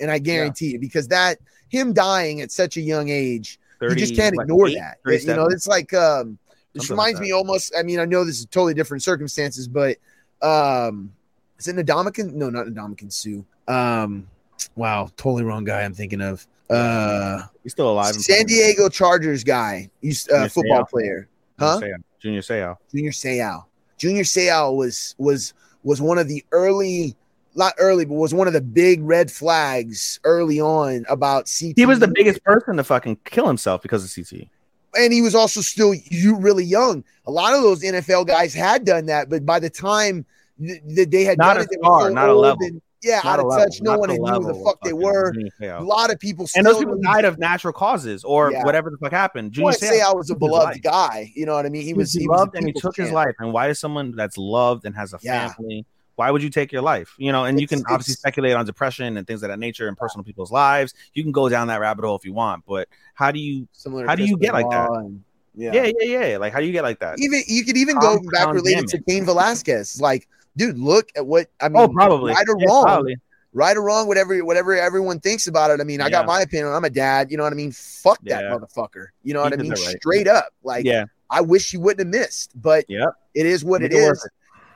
and 0.03 0.11
I 0.11 0.19
guarantee 0.19 0.73
you 0.73 0.79
because 0.79 1.09
that 1.09 1.39
him 1.69 1.95
dying 1.95 2.43
at 2.43 2.51
such 2.51 2.77
a 2.77 2.81
young 2.81 3.09
age, 3.09 3.59
you 3.81 3.95
just 3.95 4.15
can't 4.15 4.35
ignore 4.39 4.69
eight, 4.69 4.77
that. 4.79 4.99
You 5.05 5.35
know, 5.35 5.47
it's 5.47 5.67
like 5.67 5.95
um, 5.95 6.39
this 6.75 6.87
Something 6.87 6.97
like 6.97 7.07
reminds 7.07 7.21
that. 7.21 7.25
me 7.25 7.33
almost. 7.33 7.73
I 7.79 7.83
mean, 7.83 7.99
I 7.99 8.05
know 8.05 8.25
this 8.25 8.39
is 8.41 8.47
totally 8.47 8.75
different 8.75 9.03
circumstances, 9.03 9.67
but 9.69 9.97
um, 10.43 11.13
is 11.59 11.69
it 11.69 11.77
Ndamukong? 11.77 12.35
No, 12.35 12.51
not 12.51 12.67
Ndamukong 12.67 13.13
Suh. 13.13 13.43
Um, 13.73 14.29
wow, 14.77 15.09
totally 15.17 15.45
wrong 15.45 15.65
guy. 15.65 15.83
I'm 15.83 15.95
thinking 15.95 16.21
of 16.21 16.47
uh, 16.71 17.43
he's 17.63 17.73
still 17.73 17.91
alive. 17.91 18.15
San. 18.15 18.47
Diego 18.47 18.89
Chargers 18.89 19.45
guy, 19.45 19.91
used 20.01 20.31
uh, 20.31 20.49
football 20.49 20.85
Seau. 20.85 20.91
player, 20.91 21.29
Junior 21.59 21.97
huh? 21.97 22.03
Junior 22.19 22.41
Seau. 22.41 22.77
Junior 22.91 23.11
Seau. 23.13 23.65
Junior 23.99 24.25
Seau 24.25 24.77
was 24.77 25.15
was 25.19 25.55
was 25.85 26.01
one 26.01 26.19
of 26.19 26.29
the 26.29 26.45
early, 26.53 27.17
not 27.55 27.75
early, 27.79 28.05
but 28.05 28.15
was 28.15 28.33
one 28.35 28.47
of 28.47 28.53
the 28.53 28.61
big 28.61 29.03
red 29.03 29.31
flags 29.31 30.19
early 30.25 30.61
on 30.61 31.05
about 31.09 31.47
CTE. 31.47 31.75
He 31.77 31.87
was 31.87 31.99
the 31.99 32.09
biggest 32.09 32.43
person 32.45 32.77
to 32.77 32.85
fucking 32.85 33.19
kill 33.25 33.47
himself 33.47 33.83
because 33.83 34.05
of 34.05 34.11
CTE. 34.11 34.49
and 34.97 35.13
he 35.13 35.23
was 35.23 35.35
also 35.35 35.61
still 35.61 35.95
you 35.95 36.37
really 36.37 36.65
young. 36.65 37.03
A 37.27 37.31
lot 37.31 37.55
of 37.55 37.63
those 37.63 37.83
NFL 37.83 38.27
guys 38.27 38.53
had 38.55 38.85
done 38.85 39.07
that, 39.07 39.29
but 39.31 39.45
by 39.47 39.59
the 39.59 39.71
time 39.71 40.25
that 40.59 41.09
they 41.11 41.25
had 41.25 41.39
Not 41.39 41.55
done 41.55 41.57
a 41.59 41.61
it, 41.63 41.69
they 41.71 41.77
were 41.79 41.85
star, 41.85 42.09
so 42.09 42.15
not 42.15 42.29
a 42.29 42.35
level. 42.35 42.59
and- 42.67 42.83
yeah, 43.05 43.17
Not 43.25 43.25
out 43.25 43.39
of 43.41 43.47
level, 43.47 43.65
touch. 43.65 43.83
No 43.83 43.99
one 43.99 44.11
knew 44.11 44.25
who 44.25 44.53
the 44.53 44.63
fuck 44.65 44.81
they 44.83 44.93
were. 44.93 45.35
A 45.61 45.83
lot 45.83 46.13
of 46.13 46.21
people 46.21 46.47
still 46.47 46.61
And 46.61 46.67
those 46.69 46.79
people 46.79 47.01
died 47.03 47.25
of 47.25 47.37
natural 47.37 47.73
causes 47.73 48.23
or 48.23 48.53
Yeah. 48.53 48.63
whatever 48.65 48.91
the 48.91 48.97
fuck 48.97 49.11
happened. 49.11 49.51
Junior 49.51 49.65
Well, 49.65 49.75
say 49.75 50.01
I 50.01 50.13
was 50.13 50.31
a 50.31 50.37
beloved 50.37 50.81
guy. 50.85 51.33
You 51.35 51.45
know 51.47 51.55
what 51.55 51.67
I 51.67 51.69
mean? 51.69 51.83
He 51.83 51.89
He 51.89 51.95
was 51.95 52.05
was 52.09 52.13
he 52.13 52.29
was 52.29 52.39
loved 52.39 52.55
and 52.55 52.65
he 52.65 52.73
took 52.73 52.95
his 52.97 53.11
life. 53.11 53.35
And 53.41 53.53
why 53.53 53.67
does 53.67 53.81
someone 53.81 54.15
that's 54.15 54.39
loved 54.39 54.85
and 54.85 54.95
has 54.95 55.13
a 55.15 55.19
Yeah. 55.21 55.49
family? 55.53 55.85
Why 56.23 56.31
would 56.31 56.41
you 56.41 56.51
take 56.51 56.71
your 56.71 56.83
life? 56.83 57.17
You 57.19 57.33
know, 57.33 57.47
and 57.47 57.61
you 57.61 57.67
can 57.67 57.83
obviously 57.89 58.15
speculate 58.15 58.53
on 58.53 58.65
depression 58.65 59.17
and 59.17 59.27
things 59.27 59.43
of 59.43 59.49
that 59.49 59.59
nature 59.59 59.89
and 59.89 59.97
personal 59.97 60.23
people's 60.23 60.53
lives. 60.53 60.95
You 61.15 61.25
can 61.25 61.33
go 61.33 61.49
down 61.49 61.67
that 61.67 61.81
rabbit 61.81 62.05
hole 62.05 62.15
if 62.15 62.25
you 62.25 62.33
want, 62.33 62.63
but 62.65 62.87
how 63.15 63.33
do 63.33 63.41
you? 63.41 63.67
Similar 63.73 64.07
How 64.07 64.15
do 64.15 64.25
you 64.25 64.37
get 64.39 64.53
like 64.53 64.71
that? 64.71 64.89
And- 64.89 65.25
yeah. 65.57 65.73
Yeah, 65.75 65.91
yeah, 65.99 66.27
yeah. 66.27 66.37
Like, 66.39 66.53
how 66.53 66.61
do 66.61 66.67
you 66.67 66.73
get 66.73 66.85
like 66.85 67.01
that? 67.01 67.19
Even 67.19 67.43
you 67.49 67.65
could 67.65 67.77
even 67.77 67.99
go 67.99 68.21
back 68.31 68.55
related 68.55 68.87
to. 68.87 69.03
Cain 69.03 69.25
Velasquez. 69.25 70.01
Like, 70.01 70.29
dude, 70.57 70.79
look 70.79 71.11
at 71.17 71.27
what 71.27 71.49
I 71.61 71.67
oh, 71.67 71.71
mean. 71.71 71.83
Oh, 71.83 71.89
probably. 71.89 72.33
right 72.33 72.49
or 72.49 72.57
Yeah, 72.61 72.67
wrong. 72.69 72.85
probably. 72.85 73.17
right 73.53 73.77
or 73.77 73.83
wrong, 73.83 74.07
whatever 74.07 74.45
whatever 74.45 74.77
everyone 74.77 75.19
thinks 75.19 75.49
about 75.49 75.73
it. 75.73 75.81
I 75.81 75.85
mean, 75.85 76.01
I 76.01 76.09
got 76.09 76.25
my 76.25 76.41
opinion. 76.43 76.73
I'm 76.73 76.85
a 76.85 76.91
dad. 76.91 77.33
You 77.33 77.37
know 77.37 77.43
what 77.43 77.53
I 77.53 77.57
mean? 77.57 77.73
Fuck 77.73 78.21
that 78.27 78.45
Yeah. 78.45 78.51
motherfucker. 78.57 79.07
You 79.25 79.35
know 79.35 79.41
He 79.41 79.51
what 79.51 79.53
I 79.55 79.63
mean? 79.63 79.71
right. 79.73 79.97
Straight 80.01 80.29
up. 80.29 80.51
Like, 80.63 80.85
yeah, 80.87 81.07
I 81.29 81.41
wish 81.41 81.73
you 81.73 81.81
wouldn't 81.81 82.07
have 82.15 82.23
missed, 82.23 82.53
but 82.55 82.85
yeah. 82.89 83.07
it 83.35 83.45
is 83.45 83.65
what 83.65 83.83
Make 83.83 83.93
it 83.93 83.97
it. 83.97 84.19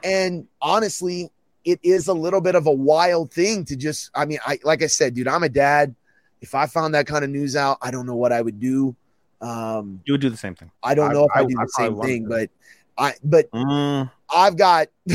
And 0.05 0.47
honestly, 0.61 1.31
it 1.67 1.81
is 1.83 2.09
a 2.09 2.15
little 2.15 2.41
bit 2.41 2.55
of 2.55 2.67
a 2.67 2.73
wild 2.73 3.31
thing 3.33 3.65
to 3.67 3.77
just. 3.77 4.11
I 4.15 4.25
mean, 4.25 4.39
I 4.47 4.59
like 4.65 4.83
I 4.83 4.87
said, 4.87 5.13
dude, 5.15 5.29
I'm 5.29 5.43
a 5.43 5.49
dad. 5.51 5.95
If 6.41 6.55
I 6.55 6.67
found 6.67 6.95
that 6.95 7.07
kind 7.07 7.25
of 7.25 7.31
news 7.31 7.57
out, 7.57 7.77
I 7.83 7.91
don't 7.91 8.07
know 8.07 8.15
what 8.17 8.33
I 8.33 8.41
would 8.41 8.59
do. 8.61 8.95
Um, 9.43 10.01
you 10.07 10.15
would 10.15 10.21
do 10.23 10.31
the 10.31 10.37
same 10.37 10.55
thing. 10.55 10.71
I 10.83 10.95
don't 10.95 11.11
I- 11.11 11.13
know 11.13 11.25
if 11.25 11.31
I, 11.35 11.41
I- 11.41 11.45
do 11.45 11.55
the 11.55 11.73
same 11.77 12.01
thing, 12.01 12.27
but 12.29 12.49
I 12.97 13.13
but 13.23 13.51
Mm, 13.53 14.11
I've 14.35 14.57
got 14.57 14.89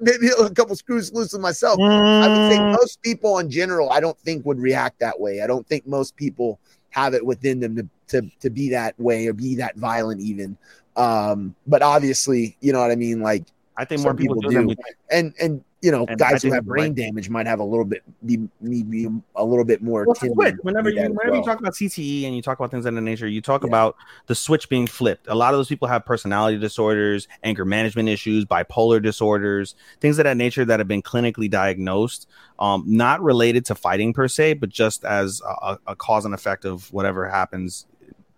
maybe 0.00 0.28
a 0.38 0.50
couple 0.50 0.74
screws 0.76 1.12
loose 1.12 1.32
with 1.32 1.40
myself. 1.42 1.78
I 1.80 2.28
would 2.28 2.42
think 2.48 2.62
mm, 2.62 2.72
most 2.72 3.00
people 3.02 3.38
in 3.38 3.50
general, 3.50 3.90
I 3.90 4.00
don't 4.00 4.18
think 4.18 4.44
would 4.46 4.58
react 4.58 4.98
that 5.00 5.20
way. 5.20 5.40
I 5.42 5.46
don't 5.46 5.66
think 5.66 5.86
most 5.86 6.16
people 6.16 6.58
have 6.90 7.14
it 7.14 7.24
within 7.24 7.60
them 7.60 7.76
to 7.76 7.88
to, 8.08 8.30
to 8.40 8.50
be 8.50 8.70
that 8.70 8.98
way 8.98 9.26
or 9.26 9.32
be 9.32 9.54
that 9.56 9.76
violent 9.76 10.20
even. 10.20 10.56
Um, 10.96 11.54
but 11.66 11.82
obviously, 11.82 12.56
you 12.60 12.72
know 12.72 12.80
what 12.80 12.90
I 12.90 12.96
mean? 12.96 13.20
Like 13.20 13.44
I 13.76 13.84
think 13.84 14.02
more 14.02 14.14
people, 14.14 14.36
people 14.36 14.50
do. 14.50 14.66
Do. 14.68 14.74
and 15.10 15.34
and 15.40 15.64
you 15.84 15.90
know, 15.90 16.06
And 16.08 16.18
guys 16.18 16.42
who 16.42 16.50
have 16.50 16.64
brain 16.64 16.84
right. 16.84 16.94
damage 16.94 17.28
might 17.28 17.46
have 17.46 17.60
a 17.60 17.64
little 17.64 17.84
bit 17.84 18.02
be, 18.24 18.38
be, 18.66 18.82
be 18.82 19.06
a 19.36 19.44
little 19.44 19.66
bit 19.66 19.82
more 19.82 20.06
Well, 20.06 20.12
akin 20.16 20.30
to 20.30 20.34
switch. 20.34 20.54
Whenever 20.62 20.88
you 20.88 20.94
that 20.96 21.10
as 21.10 21.10
whenever 21.10 21.36
you 21.36 21.44
talk 21.44 21.60
about 21.60 21.74
CTE 21.74 22.24
and 22.24 22.34
you 22.34 22.40
talk 22.40 22.58
about 22.58 22.70
things 22.70 22.86
of 22.86 22.94
that 22.94 23.00
nature, 23.02 23.28
you 23.28 23.42
talk 23.42 23.62
Yeah. 23.64 23.68
about 23.68 23.96
the 24.26 24.34
switch 24.34 24.70
being 24.70 24.86
flipped. 24.86 25.26
A 25.28 25.34
lot 25.34 25.52
of 25.52 25.58
those 25.58 25.68
people 25.68 25.86
have 25.86 26.06
personality 26.06 26.56
disorders, 26.56 27.28
anger 27.42 27.66
management 27.66 28.08
issues, 28.08 28.46
bipolar 28.46 29.02
disorders, 29.02 29.74
things 30.00 30.18
of 30.18 30.24
that 30.24 30.38
nature 30.38 30.64
that 30.64 30.80
have 30.80 30.88
been 30.88 31.02
clinically 31.02 31.50
diagnosed, 31.50 32.30
um, 32.58 32.82
not 32.86 33.22
related 33.22 33.66
to 33.66 33.74
fighting 33.74 34.14
per 34.14 34.26
se, 34.26 34.54
but 34.54 34.70
just 34.70 35.04
as 35.04 35.42
a, 35.60 35.78
a 35.88 35.94
cause 35.94 36.24
and 36.24 36.32
effect 36.32 36.64
of 36.64 36.90
whatever 36.94 37.28
happens 37.28 37.84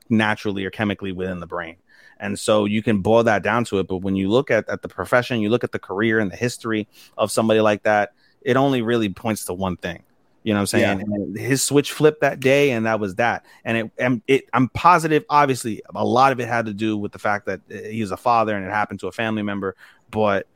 naturally 0.08 0.64
or 0.64 0.70
chemically 0.70 1.12
within 1.12 1.38
the 1.38 1.46
brain. 1.46 1.76
And 2.18 2.38
so 2.38 2.64
you 2.64 2.82
can 2.82 3.00
boil 3.00 3.24
that 3.24 3.42
down 3.42 3.64
to 3.66 3.78
it. 3.78 3.88
But 3.88 3.98
when 3.98 4.16
you 4.16 4.28
look 4.30 4.50
at, 4.50 4.68
at 4.68 4.82
the 4.82 4.88
profession, 4.88 5.40
you 5.40 5.50
look 5.50 5.64
at 5.64 5.72
the 5.72 5.78
career 5.78 6.18
and 6.18 6.30
the 6.30 6.36
history 6.36 6.88
of 7.18 7.30
somebody 7.30 7.60
like 7.60 7.82
that, 7.82 8.14
it 8.40 8.56
only 8.56 8.82
really 8.82 9.08
points 9.08 9.44
to 9.46 9.54
one 9.54 9.76
thing. 9.76 10.02
You 10.46 10.54
know 10.54 10.58
what 10.60 10.74
I'm 10.74 10.80
saying? 10.80 11.00
And 11.00 11.36
his 11.36 11.64
switch 11.64 11.90
flipped 11.90 12.20
that 12.20 12.38
day, 12.38 12.70
and 12.70 12.86
that 12.86 13.00
was 13.00 13.16
that. 13.16 13.44
And 13.64 13.76
it, 13.76 13.90
and 13.98 14.22
it, 14.28 14.44
I'm 14.52 14.68
positive. 14.68 15.24
Obviously, 15.28 15.82
a 15.92 16.04
lot 16.04 16.30
of 16.30 16.38
it 16.38 16.46
had 16.46 16.66
to 16.66 16.72
do 16.72 16.96
with 16.96 17.10
the 17.10 17.18
fact 17.18 17.46
that 17.46 17.62
uh, 17.68 17.88
he's 17.88 18.12
a 18.12 18.16
father, 18.16 18.56
and 18.56 18.64
it 18.64 18.70
happened 18.70 19.00
to 19.00 19.08
a 19.08 19.12
family 19.12 19.42
member. 19.42 19.74
But 20.08 20.46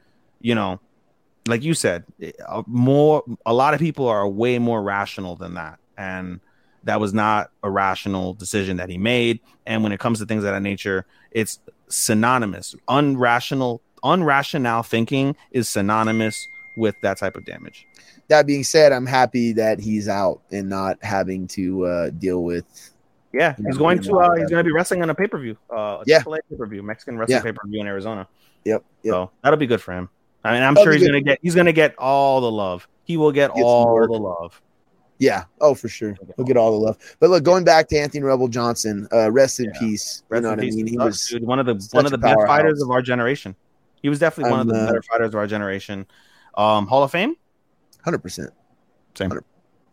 you 0.40 0.54
know, 0.54 0.78
like 1.48 1.64
you 1.64 1.74
said, 1.74 2.04
uh, 2.46 2.62
more 2.68 3.24
a 3.44 3.52
lot 3.52 3.74
of 3.74 3.80
people 3.80 4.06
are 4.06 4.28
way 4.28 4.61
more 4.61 4.80
rational 4.80 5.34
than 5.34 5.54
that, 5.54 5.80
and 5.98 6.38
that 6.85 7.01
was 7.01 7.12
not 7.12 7.51
a 7.62 7.70
rational 7.70 8.35
decision 8.35 8.76
that 8.78 8.89
he 8.89 8.99
made. 8.99 9.41
And 9.66 9.83
when 9.83 9.93
it 9.93 10.01
comes 10.01 10.18
to 10.20 10.26
things 10.26 10.45
of 10.45 10.53
that 10.53 10.62
nature, 10.62 11.07
it's 11.31 11.59
synonymous. 11.89 12.74
Unrational, 12.89 13.81
unrational 14.03 14.85
thinking 14.87 15.37
is 15.51 15.68
synonymous 15.68 16.37
with 16.76 16.95
that 17.03 17.18
type 17.18 17.37
of 17.37 17.45
damage. 17.45 17.87
That 18.28 18.47
being 18.47 18.64
said, 18.64 18.93
I'm 18.93 19.07
happy 19.07 19.53
that 19.55 19.81
he's 19.81 20.09
out 20.09 20.41
and 20.51 20.68
not 20.68 20.99
having 21.03 21.47
to 21.49 21.85
uh, 21.87 22.11
deal 22.11 22.45
with 22.45 22.64
Yeah, 23.33 23.55
he's 23.64 23.76
going 23.76 24.01
to 24.03 24.18
uh, 24.18 24.35
he's 24.37 24.49
going 24.49 24.61
to 24.61 24.64
be 24.64 24.72
wrestling 24.72 25.03
on 25.03 25.11
a 25.11 25.14
pay 25.14 25.26
per 25.26 25.39
view, 25.39 25.57
uh, 25.68 26.03
Yeah. 26.07 26.22
Pay 26.22 26.57
per 26.57 26.66
view, 26.66 26.83
Mexican 26.83 27.18
wrestling 27.18 27.39
Yeah. 27.39 27.43
pay 27.43 27.53
per 27.53 27.66
view 27.66 27.81
in 27.81 27.87
Arizona. 27.87 28.26
Yep. 28.64 28.85
Yep. 29.03 29.12
So 29.12 29.31
that'll 29.43 29.59
be 29.59 29.66
good 29.66 29.81
for 29.83 29.93
him. 29.93 30.09
I 30.45 30.53
mean, 30.55 30.62
I'm 30.62 30.74
That'll 30.74 30.85
sure 30.87 30.93
he's 30.95 31.03
good. 31.03 31.09
gonna 31.09 31.20
get 31.22 31.39
he's 31.43 31.55
gonna 31.55 31.72
get 31.72 31.95
all 31.99 32.41
the 32.41 32.51
love. 32.51 32.87
He 33.05 33.16
will 33.16 33.33
Get 33.33 33.51
all 33.51 34.01
the 34.07 34.12
love. 34.12 34.61
Yeah. 35.20 35.44
Oh, 35.60 35.74
for 35.74 35.88
sure. 35.88 36.16
He'll 36.36 36.46
get 36.46 36.56
all 36.56 36.72
the 36.72 36.78
love. 36.78 36.98
But 37.20 37.28
look, 37.28 37.44
going 37.44 37.62
back 37.62 37.88
to 37.88 37.98
Anthony 37.98 38.24
Rumble 38.24 38.48
Johnson, 38.48 39.06
uh, 39.12 39.30
rest 39.30 39.60
in 39.60 39.66
Yeah. 39.66 39.78
peace. 39.78 40.22
Rest 40.30 40.38
you 40.40 40.42
know 40.42 40.50
what 40.56 40.58
I 40.58 40.62
mean? 40.62 40.86
He 40.86 40.96
was 40.96 41.26
dude, 41.28 41.44
one 41.44 41.58
of 41.58 41.66
the 41.66 41.88
one 41.92 42.06
of 42.06 42.10
the 42.10 42.18
best 42.18 42.38
fighters 42.46 42.80
of 42.82 42.90
our 42.90 43.02
generation. 43.02 43.54
He 44.02 44.08
was 44.08 44.18
definitely 44.18 44.50
one 44.50 44.60
of 44.60 44.68
I'm, 44.68 44.74
the 44.74 44.80
uh, 44.82 44.86
better 44.86 45.02
fighters 45.02 45.28
of 45.28 45.34
our 45.36 45.46
generation. 45.46 46.06
Um, 46.56 46.86
Hall 46.86 47.02
of 47.04 47.12
Fame. 47.12 47.36
hundred 48.02 48.20
percent. 48.20 48.50
Same. 49.14 49.30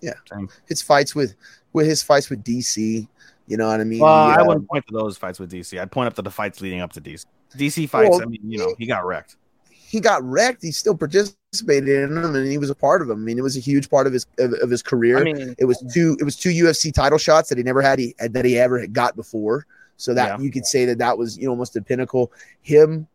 Yeah. 0.02 0.14
Same. 0.32 0.48
His 0.66 0.82
fights 0.82 1.14
with 1.14 1.36
with 1.74 1.86
his 1.88 2.02
fights 2.02 2.30
with 2.30 2.42
DC. 2.44 3.06
You 3.48 3.58
know 3.58 3.68
what 3.68 3.82
I 3.82 3.84
mean? 3.84 4.00
Well, 4.00 4.14
I 4.14 4.38
Yeah. 4.38 4.42
wouldn't 4.44 4.70
point 4.70 4.88
to 4.88 4.94
those 4.94 5.18
fights 5.18 5.40
with 5.40 5.52
DC. 5.52 5.78
I'd 5.78 5.92
point 5.92 6.08
up 6.08 6.14
to 6.16 6.22
the 6.22 6.32
fights 6.32 6.62
leading 6.62 6.80
up 6.80 6.94
to 6.94 7.02
DC. 7.02 7.26
DC 7.58 7.86
fights. 7.86 8.12
Well, 8.12 8.22
I 8.22 8.26
mean, 8.26 8.40
you 8.50 8.60
know, 8.60 8.76
he 8.80 8.86
got 8.86 9.06
wrecked. 9.06 9.36
he 9.70 10.00
got 10.00 10.24
wrecked. 10.24 10.64
He 10.64 10.72
still 10.72 10.96
participated 10.98 11.37
in 11.54 11.86
them, 12.14 12.36
and 12.36 12.48
he 12.48 12.58
was 12.58 12.70
a 12.70 12.76
part 12.76 13.02
of 13.02 13.08
them. 13.08 13.20
I 13.20 13.24
mean, 13.24 13.38
it 13.38 13.42
was 13.42 13.58
a 13.58 13.62
huge 13.62 13.90
part 13.90 14.06
of 14.08 14.14
his 14.14 14.26
of, 14.38 14.54
of 14.62 14.70
his 14.70 14.84
career. 14.84 15.18
I 15.20 15.24
mean, 15.24 15.56
it 15.58 15.66
was 15.66 15.84
two 15.94 16.18
it 16.20 16.24
was 16.24 16.36
two 16.36 16.50
UFC 16.50 16.94
title 16.94 17.18
shots 17.18 17.50
that 17.50 17.58
he 17.58 17.64
never 17.64 17.82
had 17.82 18.00
he 18.00 18.16
that 18.20 18.46
he 18.46 18.58
ever 18.58 18.80
had 18.80 18.94
got 18.94 19.16
before. 19.16 19.66
So 19.98 20.14
that 20.14 20.40
Yeah. 20.40 20.44
you 20.44 20.52
could 20.52 20.66
say 20.66 20.86
that 20.86 20.98
that 21.00 21.18
was 21.18 21.38
you 21.38 21.46
know 21.46 21.52
almost 21.52 21.74
the 21.74 21.82
pinnacle. 21.82 22.32
Him, 22.62 23.08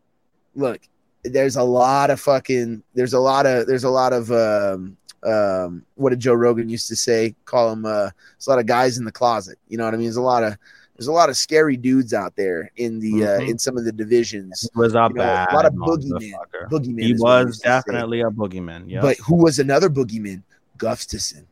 look, 0.55 0.81
there's 1.23 1.55
a 1.55 1.63
lot 1.63 2.09
of 2.09 2.19
fucking 2.19 2.83
there's 2.95 3.13
a 3.13 3.19
lot 3.19 3.45
of 3.45 3.67
there's 3.67 3.83
a 3.85 3.89
lot 3.89 4.13
of 4.13 4.31
um 4.31 4.97
um 5.23 5.85
what 5.95 6.09
did 6.09 6.19
Joe 6.19 6.33
Rogan 6.33 6.69
used 6.69 6.87
to 6.89 6.95
say? 6.95 7.35
Call 7.45 7.71
him 7.71 7.85
uh 7.85 8.09
there's 8.35 8.47
a 8.47 8.49
lot 8.49 8.59
of 8.59 8.65
guys 8.65 8.97
in 8.97 9.05
the 9.05 9.11
closet. 9.11 9.57
You 9.69 9.77
know 9.77 9.85
what 9.85 9.93
I 9.93 9.97
mean? 9.97 10.07
There's 10.07 10.17
a 10.17 10.21
lot 10.21 10.43
of 10.43 10.57
there's 10.95 11.07
a 11.07 11.11
lot 11.11 11.29
of 11.29 11.37
scary 11.37 11.75
dudes 11.77 12.13
out 12.13 12.35
there 12.35 12.69
in 12.77 12.99
the 12.99 13.23
uh, 13.25 13.39
Mhm. 13.39 13.49
in 13.51 13.57
some 13.59 13.77
of 13.77 13.83
the 13.85 13.91
divisions. 13.91 14.69
He 14.73 14.79
was 14.79 14.93
a 14.93 15.07
You 15.09 15.15
know, 15.15 15.23
bad 15.23 15.51
a 15.51 15.55
lot 15.55 15.65
of 15.65 15.73
boogeyman. 15.73 16.33
Boogeyman. 16.69 17.01
He 17.03 17.11
is 17.13 17.19
what 17.21 17.39
we 17.39 17.45
was 17.45 17.47
used 17.55 17.63
to 17.63 17.67
say. 17.67 17.69
definitely 17.69 18.21
a 18.21 18.29
boogeyman. 18.29 18.83
Yeah. 18.87 19.01
But 19.01 19.17
who 19.17 19.35
was 19.35 19.59
another 19.59 19.89
boogeyman? 19.89 20.43
Gustafsson. 20.77 21.45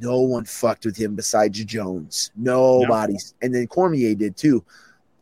No 0.00 0.20
one 0.20 0.44
fucked 0.44 0.84
with 0.84 0.96
him 0.96 1.14
besides 1.14 1.64
Jones. 1.64 2.30
Nobody. 2.36 3.16
And 3.40 3.54
then 3.54 3.66
Cormier 3.66 4.14
did 4.14 4.36
too. 4.36 4.64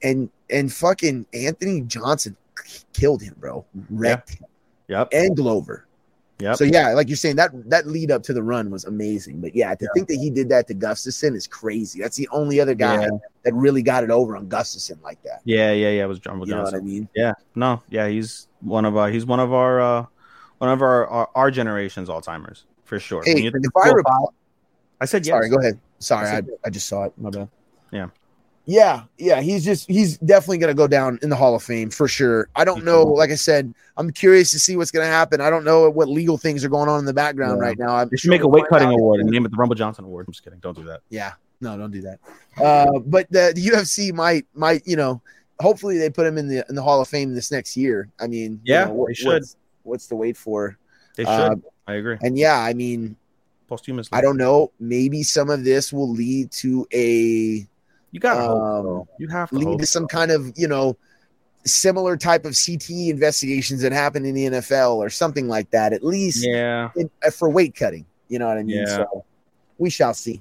And 0.03 0.31
and 0.49 0.73
fucking 0.73 1.27
Anthony 1.35 1.83
Johnson 1.83 2.37
killed 2.93 3.23
him, 3.23 3.35
bro. 3.39 3.65
Wrecked 3.91 4.31
him. 4.35 4.47
yep. 4.89 5.09
And 5.13 5.37
Glover. 5.37 5.87
Yep. 6.41 6.57
So 6.57 6.65
yeah, 6.65 6.93
like 6.95 7.09
you're 7.09 7.17
saying, 7.17 7.37
that 7.37 7.51
that 7.69 7.87
lead 7.87 8.11
up 8.11 8.23
to 8.25 8.33
the 8.33 8.43
run 8.43 8.71
was 8.71 8.85
amazing. 8.85 9.41
But 9.41 9.55
yeah, 9.55 9.75
to 9.75 9.89
think 9.95 10.09
that 10.09 10.17
he 10.17 10.31
did 10.31 10.49
that 10.49 10.67
to 10.69 10.75
Gustafsson 10.75 11.35
is 11.37 11.47
crazy. 11.47 12.01
That's 12.01 12.17
the 12.17 12.29
only 12.33 12.61
other 12.61 12.75
guy 12.75 13.03
Yeah. 13.03 13.09
that 13.45 13.55
really 13.55 13.83
got 13.83 14.05
it 14.05 14.11
over 14.11 14.37
on 14.37 14.49
Gustafsson 14.49 15.03
like 15.03 15.23
that. 15.25 15.41
yeah, 15.45 15.73
yeah, 15.73 15.91
yeah. 15.91 16.05
It 16.05 16.09
was 16.09 16.19
John 16.19 16.41
You 16.41 16.55
know 16.55 16.63
what 16.63 16.75
I 16.75 16.81
mean? 16.81 17.09
Yeah. 17.15 17.33
No. 17.55 17.83
Yeah. 17.91 18.09
He's 18.09 18.49
one 18.61 18.85
of 18.85 18.97
our. 18.97 19.11
He's 19.11 19.27
one 19.27 19.41
of 19.41 19.53
our. 19.53 19.81
uh 19.81 20.07
One 20.59 20.71
of 20.71 20.83
our 20.83 21.07
our, 21.07 21.29
our 21.35 21.51
generation's 21.51 22.09
all 22.11 22.21
timers 22.21 22.65
for 22.85 22.99
sure. 23.01 23.23
Hey, 23.25 23.35
When 23.35 23.45
you 23.45 23.51
think 23.51 23.65
if 23.65 23.73
I 23.83 23.89
recall, 23.91 24.35
I 25.01 25.07
said 25.07 25.25
yes. 25.25 25.33
sorry, 25.33 25.49
go 25.49 25.59
ahead. 25.59 25.79
Sorry, 26.01 26.29
I 26.29 26.39
I, 26.39 26.43
I 26.67 26.71
just 26.71 26.87
saw 26.87 27.05
it. 27.05 27.13
My 27.17 27.31
bad. 27.31 27.49
Yeah. 27.93 28.09
Yeah, 28.67 29.03
yeah, 29.19 29.41
he's 29.41 29.65
just 29.65 29.89
he's 29.89 30.19
definitely 30.19 30.59
gonna 30.59 30.75
go 30.75 30.87
down 30.87 31.19
in 31.23 31.31
the 31.31 31.35
Hall 31.37 31.55
of 31.57 31.63
Fame 31.63 31.91
for 31.91 32.07
sure. 32.07 32.49
I 32.55 32.65
don't 32.65 32.85
know, 32.85 33.03
like 33.03 33.31
I 33.31 33.35
said, 33.35 33.75
I'm 33.97 34.13
curious 34.13 34.51
to 34.53 34.59
see 34.61 34.77
what's 34.77 34.91
gonna 34.93 35.07
happen. 35.07 35.41
I 35.41 35.51
don't 35.51 35.65
know 35.65 35.91
what 35.91 36.09
legal 36.09 36.39
things 36.39 36.65
are 36.65 36.69
going 36.69 36.89
on 36.89 37.01
in 37.01 37.05
the 37.05 37.13
background 37.15 37.59
Yeah. 37.61 37.67
right 37.69 37.79
now. 37.79 37.97
I'm 37.97 38.09
They 38.09 38.17
should 38.17 38.27
sure 38.29 38.31
make 38.31 38.43
a 38.43 38.49
weight 38.49 38.65
cutting 38.71 38.91
award 38.91 39.21
and 39.21 39.31
name 39.31 39.45
it 39.45 39.51
the 39.51 39.57
Rumble 39.57 39.75
Johnson 39.75 40.05
Award. 40.05 40.27
I'm 40.29 40.33
just 40.33 40.45
kidding. 40.45 40.61
Don't 40.61 40.77
do 40.77 40.85
that. 40.85 41.01
Yeah, 41.09 41.33
no, 41.61 41.77
don't 41.77 41.91
do 41.91 42.03
that. 42.03 42.19
Uh, 42.63 42.99
but 43.01 43.27
the, 43.31 43.53
the 43.55 43.67
UFC 43.67 44.13
might 44.13 44.47
might 44.55 44.87
you 44.87 44.95
know, 44.97 45.21
hopefully 45.59 45.99
they 45.99 46.11
put 46.11 46.27
him 46.27 46.39
in 46.39 46.47
the 46.47 46.65
in 46.69 46.75
the 46.77 46.83
Hall 46.83 47.01
of 47.01 47.09
Fame 47.09 47.35
this 47.35 47.51
next 47.51 47.77
year. 47.77 48.09
I 48.21 48.27
mean, 48.29 48.61
you 48.63 48.75
Yeah, 48.75 48.85
know, 48.85 48.93
what- 48.93 49.09
they 49.09 49.15
should. 49.15 49.33
What's, 49.33 49.57
what's 49.83 50.07
the 50.07 50.17
wait 50.17 50.37
for? 50.37 50.77
They 51.17 51.25
should. 51.25 51.31
Uh, 51.31 51.57
I 51.89 51.95
agree. 51.95 52.19
And 52.23 52.39
yeah, 52.39 52.59
I 52.59 52.75
mean, 52.75 53.17
Posthumously. 53.67 54.17
I 54.17 54.21
don't 54.21 54.37
know. 54.37 54.71
Maybe 54.79 55.23
some 55.25 55.49
of 55.51 55.65
this 55.65 55.93
will 55.93 56.11
lead 56.11 56.51
to 56.53 56.87
a 56.93 57.67
You 58.13 58.21
got 58.21 58.35
to 58.35 58.51
um. 58.51 59.05
You 59.19 59.29
have 59.29 59.51
to 59.51 59.55
lead 59.57 59.65
hope. 59.67 59.81
to 59.81 59.87
some 59.87 60.07
kind 60.07 60.31
of 60.31 60.53
you 60.57 60.67
know 60.69 60.97
similar 61.65 62.17
type 62.17 62.45
of 62.45 62.53
CTE 62.53 63.11
investigations 63.11 63.83
that 63.83 63.93
happen 63.93 64.25
in 64.25 64.35
the 64.35 64.47
NFL 64.47 64.97
or 64.97 65.11
something 65.11 65.47
like 65.49 65.71
that. 65.71 65.93
At 65.93 66.03
least 66.03 66.45
Yeah. 66.45 66.91
in, 66.97 67.11
uh, 67.25 67.31
for 67.31 67.51
weight 67.51 67.75
cutting. 67.75 68.07
You 68.29 68.39
know 68.39 68.47
what 68.47 68.57
I 68.57 68.63
mean? 68.63 68.79
Yeah. 68.79 68.97
So 68.97 69.25
we 69.79 69.91
shall 69.91 70.15
see. 70.15 70.41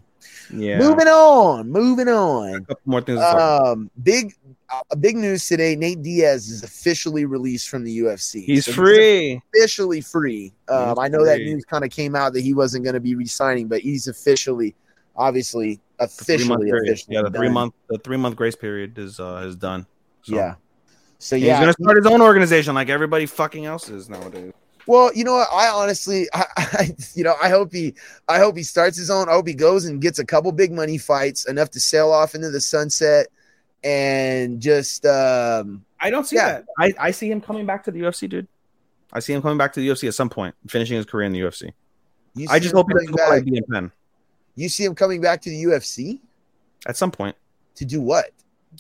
Yeah. 0.54 0.80
Moving 0.80 1.08
on. 1.08 1.70
Moving 1.70 2.08
A 2.08 2.16
on. 2.16 2.60
couple 2.66 2.82
more 2.86 3.02
things. 3.02 3.20
To 3.20 3.24
talk 3.24 3.34
about. 3.34 3.68
Um, 3.68 3.92
big. 4.02 4.34
Uh, 4.72 4.96
big 4.98 5.16
news 5.18 5.48
today. 5.48 5.76
Nate 5.76 6.02
Diaz 6.04 6.48
is 6.50 6.64
officially 6.64 7.26
released 7.26 7.70
from 7.70 7.84
the 7.84 8.00
UFC. 8.00 8.44
He's 8.46 8.66
So 8.66 8.74
free. 8.74 9.42
officially 9.56 10.00
free. 10.02 10.54
Um, 10.68 10.98
I 11.00 11.08
know 11.08 11.26
that 11.26 11.40
news 11.40 11.66
kind 11.66 11.84
of 11.84 11.90
came 11.90 12.16
out 12.16 12.34
that 12.34 12.42
he 12.42 12.54
wasn't 12.54 12.84
going 12.84 12.94
to 12.94 13.00
be 13.00 13.16
resigning, 13.16 13.68
but 13.68 13.82
he's 13.82 14.08
officially, 14.08 14.76
obviously, 15.16 15.80
Officially, 16.00 16.66
period. 16.70 16.88
officially. 16.90 17.16
Yeah, 17.16 17.22
the 17.24 17.30
done. 17.30 17.42
three 17.42 17.50
month 17.50 17.74
the 17.90 17.98
three 18.00 18.18
month 18.18 18.36
grace 18.36 18.56
period 18.56 18.98
is 18.98 19.20
uh 19.20 19.44
is 19.46 19.56
done. 19.56 19.86
So- 20.24 20.36
Yeah. 20.36 20.56
So 21.22 21.36
And 21.36 21.44
yeah, 21.44 21.54
he's 21.58 21.60
gonna 21.62 21.74
start 21.74 21.98
his 21.98 22.06
own 22.06 22.22
organization 22.22 22.76
like 22.76 22.88
everybody 22.90 23.26
fucking 23.26 23.66
else 23.66 23.90
is 23.90 24.10
nowadays. 24.10 24.54
Well, 24.88 25.12
you 25.14 25.24
know 25.26 25.34
what? 25.34 25.50
I 25.54 25.68
honestly, 25.68 26.28
I, 26.34 26.46
I, 26.58 26.90
you 27.14 27.24
know, 27.26 27.36
I 27.44 27.50
hope 27.50 27.74
he, 27.74 27.94
I 28.28 28.40
hope 28.40 28.56
he 28.58 28.64
starts 28.64 28.98
his 28.98 29.10
own. 29.12 29.28
I 29.30 29.34
hope 29.34 29.46
he 29.46 29.54
goes 29.54 29.86
and 29.86 30.02
gets 30.02 30.18
a 30.18 30.26
couple 30.26 30.52
big 30.54 30.72
money 30.72 30.98
fights, 30.98 31.46
enough 31.48 31.70
to 31.72 31.80
sail 31.80 32.10
off 32.12 32.34
into 32.36 32.50
the 32.50 32.62
sunset, 32.62 33.28
and 33.84 34.60
just, 34.62 35.06
um, 35.06 35.84
I 36.00 36.10
don't 36.10 36.26
see 36.26 36.38
Yeah. 36.38 36.54
that. 36.54 36.66
I, 36.80 36.94
I 37.00 37.12
see 37.12 37.30
him 37.30 37.42
coming 37.42 37.66
back 37.66 37.84
to 37.84 37.92
the 37.92 38.00
UFC, 38.00 38.28
dude. 38.30 38.48
I 39.12 39.20
see 39.20 39.34
him 39.34 39.42
coming 39.42 39.58
back 39.58 39.74
to 39.74 39.80
the 39.82 39.88
UFC 39.90 40.08
at 40.08 40.14
some 40.16 40.30
point, 40.30 40.56
finishing 40.68 40.96
his 40.98 41.06
career 41.06 41.26
in 41.28 41.34
the 41.34 41.42
UFC. 41.42 41.72
I 42.50 42.60
just 42.60 42.74
hope 42.74 42.88
he 42.90 42.94
doesn't 42.94 43.12
go 43.16 43.30
like 43.30 43.46
back. 43.46 43.92
You 44.60 44.70
see 44.70 44.84
him 44.84 44.94
coming 44.96 45.22
back 45.22 45.42
to 45.44 45.50
the 45.50 45.64
UFC 45.64 46.20
at 46.86 46.98
some 46.98 47.12
point. 47.12 47.36
to 47.76 47.86
do 47.86 48.02
what? 48.02 48.32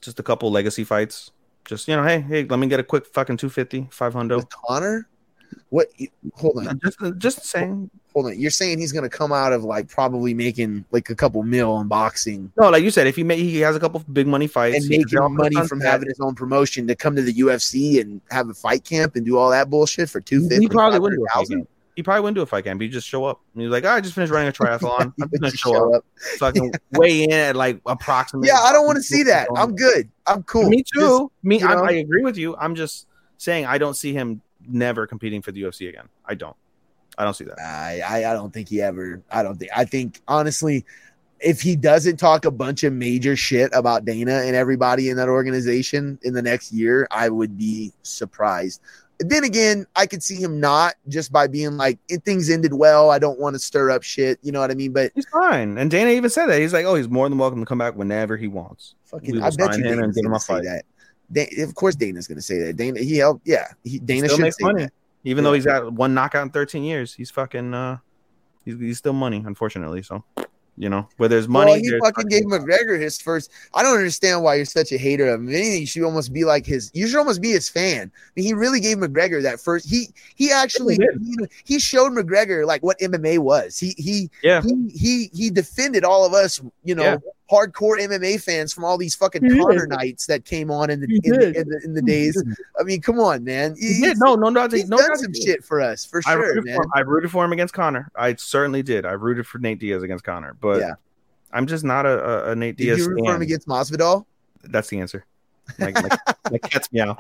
Just 0.02 0.20
a 0.20 0.24
couple 0.24 0.52
legacy 0.52 0.84
fights. 0.84 1.32
Just 1.66 1.88
you 1.88 1.96
know, 1.96 2.04
hey, 2.04 2.20
hey, 2.22 2.44
let 2.44 2.60
me 2.60 2.68
get 2.68 2.80
a 2.80 2.84
quick 2.84 3.06
fucking 3.06 3.38
250, 3.38 3.88
500. 3.92 4.36
With 4.36 4.50
Conor? 4.50 5.08
What? 5.70 5.88
Hold 6.36 6.68
on, 6.68 6.80
Just 6.84 7.00
just 7.18 7.46
saying. 7.46 7.90
hold 8.14 8.28
on. 8.28 8.40
You're 8.40 8.52
saying 8.52 8.78
he's 8.80 8.92
gonna 8.92 9.10
come 9.10 9.32
out 9.32 9.52
of 9.54 9.64
like 9.64 9.88
probably 9.88 10.34
making 10.34 10.86
like 10.92 11.10
a 11.10 11.16
couple 11.16 11.42
mil 11.44 11.80
in 11.80 11.88
boxing 11.88 12.52
No, 12.58 12.70
like 12.70 12.84
you 12.84 12.92
said, 12.92 13.08
if 13.08 13.16
he 13.16 13.24
may, 13.24 13.38
he 13.38 13.60
has 13.60 13.76
a 13.76 13.80
couple 13.80 14.04
big 14.14 14.28
money 14.28 14.46
fights 14.48 14.78
and 14.78 14.90
making 14.90 15.34
money 15.36 15.56
from 15.68 15.80
having 15.80 16.08
his 16.08 16.20
own 16.20 16.36
promotion 16.36 16.86
to 16.88 16.96
come 16.96 17.16
to 17.16 17.22
the 17.24 17.34
UFC 17.34 18.00
and 18.00 18.22
have 18.30 18.50
a 18.50 18.54
fight 18.54 18.84
camp 18.84 19.16
and 19.16 19.26
do 19.26 19.38
all 19.38 19.50
that 19.50 19.70
bullshit 19.72 20.10
for 20.10 20.22
two 20.22 20.48
fifty. 20.48 20.66
He 20.66 20.70
probably 20.70 21.00
wouldn't 21.00 21.20
do 21.20 21.26
a 21.26 21.30
fight 21.36 21.48
camp. 21.50 21.70
He 21.96 22.04
probably 22.04 22.22
wouldn't 22.22 22.36
do 22.36 22.42
a 22.42 22.46
fight 22.46 22.64
camp. 22.64 22.82
He'd 22.82 22.92
just 22.92 23.08
show 23.08 23.26
up. 23.26 23.42
And 23.54 23.62
he's 23.62 23.72
like, 23.72 23.84
oh, 23.84 23.90
I 23.90 24.00
just 24.00 24.16
finished 24.16 24.32
running 24.32 24.48
a 24.48 24.52
triathlon. 24.54 25.14
I'm 25.22 25.30
just 25.30 25.42
gonna 25.42 25.52
show 25.52 25.96
up. 25.96 26.06
So 26.38 26.46
I 26.46 26.52
can 26.52 26.72
weigh 26.94 27.24
in 27.24 27.32
at 27.32 27.56
like 27.56 27.82
approximately. 27.86 28.48
Yeah, 28.48 28.60
I 28.60 28.72
don't 28.72 28.86
want 28.86 28.98
to 28.98 29.04
see 29.04 29.24
that. 29.24 29.50
I'm 29.56 29.76
good. 29.76 30.10
I'm 30.26 30.44
cool. 30.44 30.70
Me 30.70 30.78
Just- 30.78 30.94
too. 30.94 31.32
Me, 31.44 31.62
I. 31.62 31.74
I 31.74 31.92
agree 31.92 32.24
with 32.24 32.38
you. 32.38 32.56
I'm 32.58 32.76
just 32.76 33.08
saying 33.38 33.66
I 33.66 33.78
don't 33.78 33.96
see 33.96 34.14
him 34.14 34.42
never 34.68 35.08
competing 35.08 35.42
for 35.42 35.52
the 35.52 35.64
UFC 35.64 35.90
again. 35.90 36.08
I 36.26 36.36
don't. 36.36 36.56
I 37.18 37.26
don't 37.26 37.34
see 37.34 37.44
that. 37.46 37.60
I, 37.60 38.00
I 38.00 38.32
I 38.32 38.34
don't 38.34 38.54
think 38.54 38.70
he 38.70 38.82
ever. 38.82 39.22
I 39.30 39.44
don't 39.44 39.58
think. 39.58 39.72
I 39.76 39.84
think 39.84 40.22
honestly, 40.28 40.86
if 41.42 41.62
he 41.62 41.76
doesn't 41.76 42.18
talk 42.18 42.46
a 42.46 42.52
bunch 42.52 42.84
of 42.84 42.94
major 42.94 43.36
shit 43.36 43.72
about 43.74 44.06
Dana 44.06 44.42
and 44.46 44.56
everybody 44.56 45.10
in 45.10 45.18
that 45.18 45.28
organization 45.28 46.20
in 46.22 46.34
the 46.34 46.42
next 46.42 46.72
year, 46.72 47.08
I 47.12 47.30
would 47.30 47.58
be 47.58 47.92
surprised. 48.04 48.82
Then 49.20 49.43
again, 49.43 49.86
I 49.95 50.05
could 50.05 50.24
see 50.24 50.36
him 50.36 50.59
not 50.59 50.95
just 51.09 51.32
by 51.32 51.47
being 51.47 51.76
like, 51.78 51.99
"If 52.07 52.24
things 52.24 52.49
ended 52.49 52.74
well. 52.74 53.09
I 53.09 53.20
don't 53.20 53.38
want 53.39 53.53
to 53.55 53.59
stir 53.59 53.91
up 53.91 54.01
shit. 54.03 54.39
You 54.41 54.51
know 54.53 54.59
what 54.61 54.72
I 54.72 54.76
mean? 54.76 54.93
But 54.93 55.11
He's 55.13 55.28
fine. 55.28 55.78
And 55.78 55.91
Dana 55.91 56.11
even 56.11 56.30
said 56.30 56.47
that. 56.47 56.59
He's 56.61 56.72
like, 56.74 56.86
oh, 56.86 56.95
he's 56.95 57.09
more 57.09 57.28
than 57.28 57.38
welcome 57.38 57.59
to 57.59 57.65
come 57.65 57.78
back 57.80 57.95
whenever 57.95 58.38
he 58.38 58.47
wants. 58.47 58.95
fucking, 59.05 59.41
I 59.41 59.49
bet 59.51 59.78
you 59.78 59.84
and 59.84 59.84
Dana's 59.84 60.17
him 60.17 60.24
gonna 60.26 60.36
a 60.38 60.39
say 60.39 60.53
fight. 60.53 60.63
that. 60.63 60.86
Da- 61.32 61.63
of 61.63 61.76
course, 61.76 61.95
Dana's 61.95 62.28
going 62.28 62.38
to 62.38 62.41
say 62.41 62.59
that. 62.59 62.78
Dana, 62.78 62.99
he 63.01 63.17
helped. 63.17 63.45
Yeah, 63.45 63.67
he, 63.84 63.99
Dana 63.99 64.28
Still 64.28 64.38
should 64.38 64.41
makes 64.43 64.57
say 64.57 64.63
money. 64.65 64.84
that. 64.84 64.93
Even 65.26 65.43
Yeah. 65.43 65.49
though 65.49 65.53
he's 65.53 65.65
got 65.65 65.91
one 65.93 66.13
knockout 66.13 66.43
in 66.43 66.49
13 66.51 66.84
years, 66.84 67.13
he's 67.13 67.30
fucking. 67.30 67.74
uh 67.74 67.97
He's, 68.65 68.80
he's 68.80 68.97
still 68.97 69.13
money, 69.13 69.43
unfortunately. 69.45 70.01
So, 70.03 70.24
you 70.80 70.88
know, 70.88 71.08
where 71.18 71.28
there's 71.28 71.50
money, 71.50 71.74
Well, 71.74 71.82
he 71.82 72.00
fucking 72.00 72.28
gave 72.30 72.46
McGregor 72.46 72.98
his 73.00 73.20
first. 73.22 73.52
I 73.74 73.84
don't 73.84 73.98
understand 73.98 74.42
why 74.44 74.56
you're 74.56 74.64
such 74.64 74.94
a 74.94 74.98
hater 74.98 75.28
of 75.28 75.42
him. 75.42 75.50
If 75.50 75.56
anything, 75.56 75.82
you 75.82 75.86
should 75.86 76.04
almost 76.04 76.32
be 76.32 76.46
like 76.46 76.66
his. 76.66 76.90
You 76.94 77.06
should 77.06 77.20
almost 77.20 77.42
be 77.42 77.52
his 77.52 77.68
fan. 77.68 78.10
I 78.16 78.30
mean, 78.38 78.46
he 78.46 78.54
really 78.54 78.80
gave 78.80 78.98
McGregor 78.98 79.44
that 79.44 79.60
first. 79.60 79.90
He 79.90 80.08
he 80.36 80.52
actually 80.52 80.96
He 80.96 81.08
he, 81.26 81.38
he 81.66 81.80
showed 81.80 82.14
McGregor 82.14 82.66
like 82.66 82.82
what 82.82 82.98
MMA 83.00 83.40
was. 83.40 83.78
He 83.78 83.94
he 83.98 84.30
Yeah. 84.42 84.62
he 84.62 84.90
he 84.98 85.30
he 85.34 85.50
defended 85.50 86.06
all 86.06 86.26
of 86.26 86.34
us. 86.34 86.62
You 86.86 86.96
know. 86.96 87.04
Yeah. 87.04 87.18
Hardcore 87.52 88.00
MMA 88.00 88.41
fans 88.41 88.72
from 88.72 88.84
all 88.86 88.97
these 88.97 89.16
fucking 89.16 89.43
He 89.43 89.50
did. 89.50 89.89
Nights 89.89 90.26
that 90.28 90.45
came 90.45 90.70
on 90.70 90.89
in 90.89 91.02
the, 91.02 91.08
He 91.08 91.20
in 91.24 91.34
the, 91.39 91.60
in 91.60 91.68
the 91.70 91.82
in 91.84 91.93
the 91.93 92.02
days. 92.02 92.41
I 92.80 92.84
mean, 92.84 93.02
come 93.02 93.20
on, 93.20 93.43
man. 93.43 93.76
He 93.80 94.00
did. 94.02 94.18
No, 94.20 94.36
no, 94.36 94.50
no, 94.50 94.68
he's 94.68 94.88
no. 94.88 94.97
done 94.97 95.18
some 95.18 95.32
did. 95.32 95.43
shit 95.43 95.64
for 95.66 95.82
us 95.82 96.06
for 96.06 96.22
I 96.28 96.32
sure, 96.34 96.41
rooted, 96.41 96.66
man. 96.66 96.76
for. 96.78 96.86
I 96.95 97.00
rooted 97.02 97.32
for 97.32 97.43
him 97.43 97.52
against 97.52 97.74
Conor. 97.74 98.12
I 98.16 98.36
certainly 98.36 98.84
did. 98.84 99.06
I 99.06 99.12
rooted 99.14 99.47
for 99.47 99.58
Nate 99.58 99.80
Diaz 99.80 100.04
against 100.04 100.24
Conor, 100.24 100.56
but 100.62 100.80
Yeah. 100.80 100.93
I'm 101.52 101.66
just 101.66 101.84
not 101.84 102.06
a, 102.06 102.10
a, 102.50 102.52
a 102.52 102.56
Nate 102.56 102.78
Did 102.78 102.84
Diaz. 102.84 102.97
you 103.00 103.10
root 103.10 103.22
for 103.26 103.36
him 103.36 103.41
against 103.41 103.68
Masvidal? 103.68 104.26
That's 104.64 104.88
the 104.89 105.00
answer. 105.00 105.26
Like, 105.80 106.02
like, 106.02 106.20
like 106.52 106.62
cat's 106.64 106.91
meow. 106.91 107.18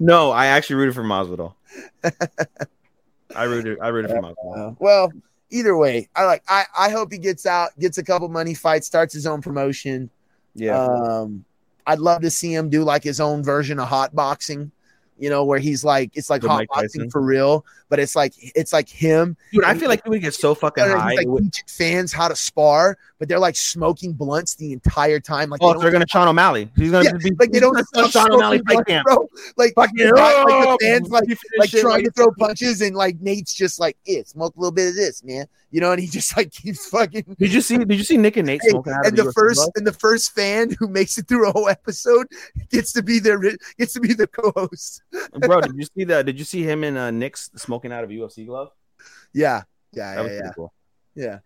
no, 0.00 0.30
I 0.32 0.46
actually 0.46 0.76
rooted 0.76 0.94
for 0.96 1.04
Masvidal. 1.04 1.54
I 3.36 3.44
rooted. 3.44 3.78
I 3.80 3.88
rooted 3.88 4.10
for 4.10 4.20
Masvidal. 4.20 4.76
Well, 4.80 5.12
either 5.54 5.76
way, 5.76 6.08
I 6.14 6.24
like. 6.24 6.42
I 6.48 6.64
I 6.78 6.90
hope 6.90 7.12
he 7.12 7.18
gets 7.18 7.46
out, 7.46 7.78
gets 7.78 7.98
a 7.98 8.02
couple 8.04 8.28
money 8.28 8.54
fights, 8.54 8.86
starts 8.86 9.14
his 9.14 9.26
own 9.26 9.40
promotion. 9.40 10.10
Yeah, 10.54 10.78
Um, 10.78 11.44
I'd 11.86 11.98
love 11.98 12.22
to 12.22 12.30
see 12.30 12.54
him 12.54 12.68
do 12.70 12.84
like 12.84 13.02
his 13.02 13.20
own 13.20 13.42
version 13.42 13.78
of 13.78 13.88
hot 13.88 14.14
boxing. 14.14 14.70
You 15.24 15.30
know, 15.30 15.42
where 15.46 15.58
he's 15.58 15.82
like, 15.84 16.10
it's 16.14 16.28
like 16.28 16.42
hot 16.42 16.66
boxing 16.68 17.08
for 17.08 17.22
real, 17.22 17.64
but 17.88 17.98
it's 17.98 18.14
like 18.14 18.34
it's 18.36 18.74
like 18.74 18.90
him. 18.90 19.38
dude, 19.54 19.64
I 19.64 19.72
feel 19.72 19.88
like 19.88 20.04
would 20.06 20.20
get 20.20 20.34
so 20.34 20.54
fucking 20.54 20.84
high. 20.84 21.14
like 21.14 21.26
would- 21.26 21.50
fans 21.66 22.12
how 22.12 22.28
to 22.28 22.36
spar, 22.36 22.98
but 23.18 23.26
they're 23.26 23.38
like 23.38 23.56
smoking 23.56 24.12
blunts 24.12 24.54
the 24.54 24.74
entire 24.74 25.20
time. 25.20 25.48
Like, 25.48 25.62
oh, 25.62 25.72
they 25.72 25.80
they're 25.80 25.90
gonna 25.90 26.04
Sean 26.06 26.28
O'Malley. 26.28 26.70
He's 26.76 26.90
gonna 26.90 27.06
Yeah, 27.06 27.12
be 27.16 27.30
like 27.40 27.52
they 27.52 27.60
don't 27.60 27.82
stop 27.88 28.10
Sean 28.10 28.32
O'Malley 28.32 28.58
fight 28.58 28.66
blunts, 28.74 28.88
camp. 28.90 29.06
bro. 29.06 29.26
Like, 29.56 29.72
Fucking 29.76 29.96
the 29.96 30.12
oh, 30.12 30.14
guy- 30.16 30.42
like 30.42 30.66
oh, 30.68 30.76
the 30.78 30.84
fans 30.84 31.08
like 31.08 31.24
like 31.58 31.70
trying 31.70 32.04
to 32.04 32.10
throw 32.10 32.30
punches 32.38 32.82
and 32.82 32.94
like 32.94 33.18
Nate's 33.22 33.54
just 33.54 33.80
like, 33.80 33.96
it 34.04 34.28
smoke 34.28 34.54
a 34.56 34.60
little 34.60 34.72
bit 34.72 34.90
of 34.90 34.94
this, 34.94 35.24
man. 35.24 35.46
You 35.70 35.80
know, 35.80 35.90
and 35.92 36.00
he 36.00 36.06
just 36.06 36.36
like 36.36 36.50
keeps 36.52 36.86
fucking 36.90 37.36
Did 37.38 37.50
you 37.52 37.62
see? 37.62 37.78
Did 37.78 37.94
you 37.96 38.04
see 38.04 38.18
Nick 38.18 38.36
and 38.36 38.46
Nate 38.46 38.60
smoking 38.62 38.92
out 38.92 39.06
and 39.06 39.16
the 39.16 39.22
UFC 39.22 39.32
first 39.34 39.70
and 39.74 39.86
the 39.86 39.92
first 39.94 40.32
fan 40.34 40.70
who 40.78 40.86
makes 40.86 41.16
it 41.16 41.26
through 41.28 41.48
a 41.48 41.52
whole 41.52 41.68
episode 41.70 42.26
gets 42.70 42.92
to 42.92 43.02
be 43.02 43.18
their 43.20 43.40
gets 43.78 43.94
to 43.94 44.00
be 44.00 44.12
the 44.12 44.26
co-host. 44.26 45.02
Bro? 45.38 45.60
Did 45.60 45.76
you 45.76 45.84
see 45.96 46.04
that? 46.04 46.26
Did 46.26 46.38
you 46.38 46.44
see 46.44 46.62
him 46.62 46.84
and 46.84 46.96
uh, 46.96 47.10
Nick's 47.10 47.50
smoking 47.56 47.92
out 47.92 48.04
of 48.04 48.10
a 48.10 48.12
UFC 48.12 48.46
glove? 48.46 48.70
Yeah, 49.32 49.62
yeah, 49.92 50.14
That 50.14 50.16
yeah, 50.16 50.22
was 50.22 50.32
yeah, 50.32 50.52
cool. 50.54 50.72
yeah. 51.14 51.38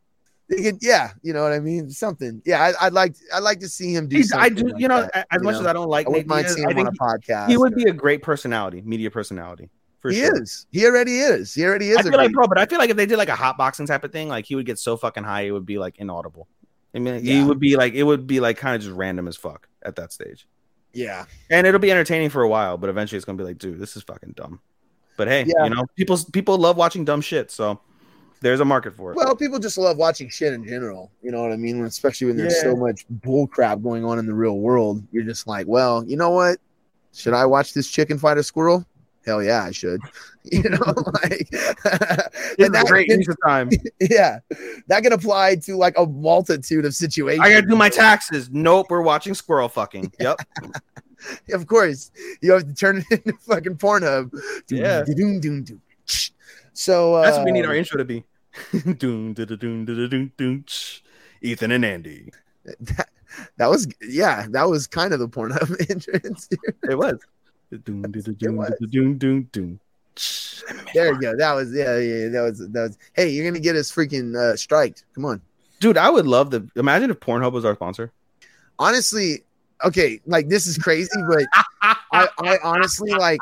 Could, 0.51 0.79
yeah, 0.81 1.11
you 1.23 1.35
know 1.35 1.43
what 1.43 1.53
I 1.53 1.61
mean. 1.61 1.91
Something, 1.91 2.41
yeah. 2.47 2.73
I, 2.81 2.87
I'd 2.87 2.93
like, 2.95 3.14
I'd 3.35 3.43
like 3.43 3.61
to 3.61 3.69
see 3.69 3.95
him 3.95 4.09
do. 4.09 4.23
I 4.35 4.49
do, 4.49 4.69
like 4.69 4.81
you 4.81 4.89
know, 4.89 5.03
that, 5.12 5.27
as 5.31 5.41
you 5.41 5.45
much 5.45 5.55
know? 5.55 5.61
as 5.61 5.66
I 5.66 5.73
don't 5.75 5.89
like 5.91 6.07
I 6.07 6.11
wouldn't 6.11 6.27
mind 6.29 6.49
seeing 6.49 6.71
him 6.71 6.79
on 6.79 6.87
a 6.87 6.93
podcast. 6.93 7.49
he 7.49 7.59
would 7.59 7.75
be 7.75 7.85
a 7.85 7.93
great 7.93 8.23
personality, 8.23 8.81
media 8.81 9.11
personality 9.11 9.69
for 10.01 10.11
he 10.11 10.21
sure. 10.21 10.43
is. 10.43 10.66
He 10.71 10.87
already 10.87 11.19
is. 11.19 11.53
He 11.55 11.64
already 11.64 11.91
is. 11.91 11.99
I 11.99 12.03
feel 12.03 12.12
like, 12.12 12.33
bro, 12.33 12.47
but 12.47 12.59
I 12.59 12.66
feel 12.66 12.79
like 12.79 12.91
if 12.91 12.97
they 12.97 13.07
did 13.07 13.19
like 13.19 13.29
a 13.29 13.37
hot 13.37 13.59
boxing 13.59 13.87
type 13.87 14.05
of 14.05 14.12
thing, 14.12 14.29
like 14.29 14.47
he 14.47 14.55
would 14.55 14.66
get 14.66 14.79
so 14.79 14.97
fucking 14.97 15.25
high, 15.25 15.43
it 15.43 15.51
would 15.51 15.66
be 15.66 15.79
like 15.79 15.99
inaudible. 15.99 16.49
I 16.95 17.01
mean, 17.01 17.23
he 17.23 17.43
would 17.45 17.61
be 17.61 17.77
like, 17.77 17.95
it 17.95 18.03
would 18.03 18.27
be 18.27 18.41
like 18.41 18.57
kind 18.57 18.75
of 18.75 18.81
just 18.81 18.95
random 18.95 19.29
as 19.29 19.37
fuck 19.37 19.69
at 19.83 19.97
that 19.97 20.12
stage. 20.12 20.47
Yeah. 20.93 21.24
and 21.51 21.66
it'll 21.66 21.80
be 21.80 21.91
entertaining 21.91 22.30
for 22.30 22.43
a 22.43 22.49
while, 22.49 22.76
but 22.76 22.89
eventually 22.91 23.16
it's 23.16 23.24
gonna 23.24 23.39
be 23.39 23.45
like, 23.45 23.59
dude, 23.59 23.78
this 23.78 23.97
is 23.97 24.03
fucking 24.03 24.32
dumb. 24.36 24.61
But 25.16 25.28
hey, 25.28 25.45
Yeah. 25.47 25.64
you 25.64 25.70
know, 25.70 25.86
people 25.97 26.18
people 26.32 26.59
love 26.59 26.76
watching 26.76 27.05
dumb 27.05 27.20
shit, 27.20 27.51
so 27.51 27.80
there's 28.41 28.61
a 28.61 28.64
market 28.64 28.95
for 28.95 29.11
it. 29.12 29.16
Well, 29.16 29.34
people 29.34 29.59
just 29.59 29.76
love 29.78 29.97
watching 29.97 30.28
shit 30.28 30.53
in 30.53 30.64
general. 30.64 31.11
You 31.22 31.32
know 31.32 31.43
what 31.43 31.51
I 31.53 31.57
mean? 31.57 31.84
Especially 31.84 32.28
when 32.28 32.36
there's 32.36 32.55
Yeah. 32.57 32.70
so 32.70 32.76
much 32.76 33.05
bull 33.11 33.47
crap 33.49 33.82
going 33.82 34.05
on 34.05 34.18
in 34.20 34.26
the 34.26 34.34
real 34.34 34.59
world. 34.59 35.03
You're 35.11 35.24
just 35.24 35.47
like, 35.49 35.66
well, 35.66 36.05
you 36.07 36.16
know 36.16 36.30
what? 36.30 36.59
Should 37.12 37.34
I 37.34 37.47
watch 37.47 37.74
this 37.74 37.89
chicken 37.91 38.16
fight 38.18 38.39
a 38.39 38.43
squirrel? 38.45 38.86
Hell 39.29 39.43
yeah, 39.43 39.64
I 39.64 39.70
should. 39.72 40.01
You 40.51 40.62
know, 40.62 40.79
like 41.22 41.47
and 42.59 42.72
that, 42.74 42.87
great 42.87 43.11
time. 43.47 43.68
yeah, 44.01 44.39
that 44.87 45.03
can 45.03 45.12
apply 45.12 45.57
to 45.57 45.76
like 45.76 45.93
a 45.99 46.07
multitude 46.07 46.87
of 46.87 46.95
situations. 46.95 47.45
I 47.45 47.51
gotta 47.51 47.66
do 47.66 47.76
my 47.76 47.91
taxes. 47.91 48.49
Nope, 48.51 48.87
we're 48.89 49.03
watching 49.03 49.35
squirrel 49.35 49.68
fucking. 49.68 50.11
Yep. 50.18 50.39
Of 51.53 51.66
course, 51.66 52.11
you 52.41 52.53
have 52.53 52.66
to 52.66 52.72
turn 52.72 53.05
it 53.11 53.20
into 53.26 53.39
fucking 53.41 53.76
Pornhub. 53.76 54.33
Yeah. 54.70 55.05
Doom, 55.05 55.39
doom, 55.41 55.64
doom. 55.64 55.83
So 56.72 57.16
uh, 57.16 57.22
That's 57.24 57.37
what 57.37 57.45
we 57.45 57.53
need 57.53 57.66
our 57.66 57.74
intro 57.74 57.99
to 57.99 58.07
be. 58.07 58.24
doom, 58.72 58.95
doom, 59.35 59.35
doom, 59.35 59.57
doom, 59.59 59.85
doom, 59.85 60.33
doom, 60.39 60.64
tsh. 60.66 61.01
Ethan 61.43 61.72
and 61.72 61.85
Andy. 61.85 62.33
that, 62.64 63.11
that 63.59 63.68
was 63.68 63.87
yeah, 64.01 64.47
that 64.49 64.66
was 64.66 64.87
kind 64.87 65.12
of 65.12 65.18
the 65.18 65.29
Pornhub 65.29 65.91
entrance. 65.91 66.49
It 66.89 66.97
was. 66.97 67.18
Doom, 67.71 68.03
doom, 68.03 68.12
doom, 68.12 68.35
doom, 68.35 68.57
was. 68.57 68.73
doom, 68.91 69.19
doom, 69.19 69.43
doom. 69.53 69.81
Tsh. 70.16 70.62
There 70.95 71.12
you 71.12 71.21
go. 71.21 71.37
That 71.37 71.53
was 71.53 71.73
yeah, 71.75 71.99
yeah. 71.99 72.29
That 72.29 72.41
was 72.41 72.59
that 72.59 72.81
was. 72.81 72.99
Hey, 73.12 73.29
you're 73.29 73.45
gonna 73.45 73.61
get 73.61 73.77
us 73.77 73.93
freaking 73.93 74.35
uh, 74.35 74.57
striked. 74.57 75.05
Come 75.14 75.27
on. 75.27 75.43
Dude, 75.81 75.99
I 75.99 76.09
would 76.09 76.27
love 76.27 76.51
to 76.51 76.66
imagine 76.77 77.11
if 77.11 77.21
Pornhub 77.21 77.53
was 77.53 77.64
our 77.64 77.75
sponsor. 77.75 78.11
Honestly, 78.79 79.45
okay, 79.85 80.21
like 80.27 80.49
this 80.49 80.66
is 80.66 80.79
crazy, 80.79 81.11
but 81.29 81.45
I, 81.83 82.29
I 82.39 82.59
honestly 82.64 83.12
like. 83.12 83.41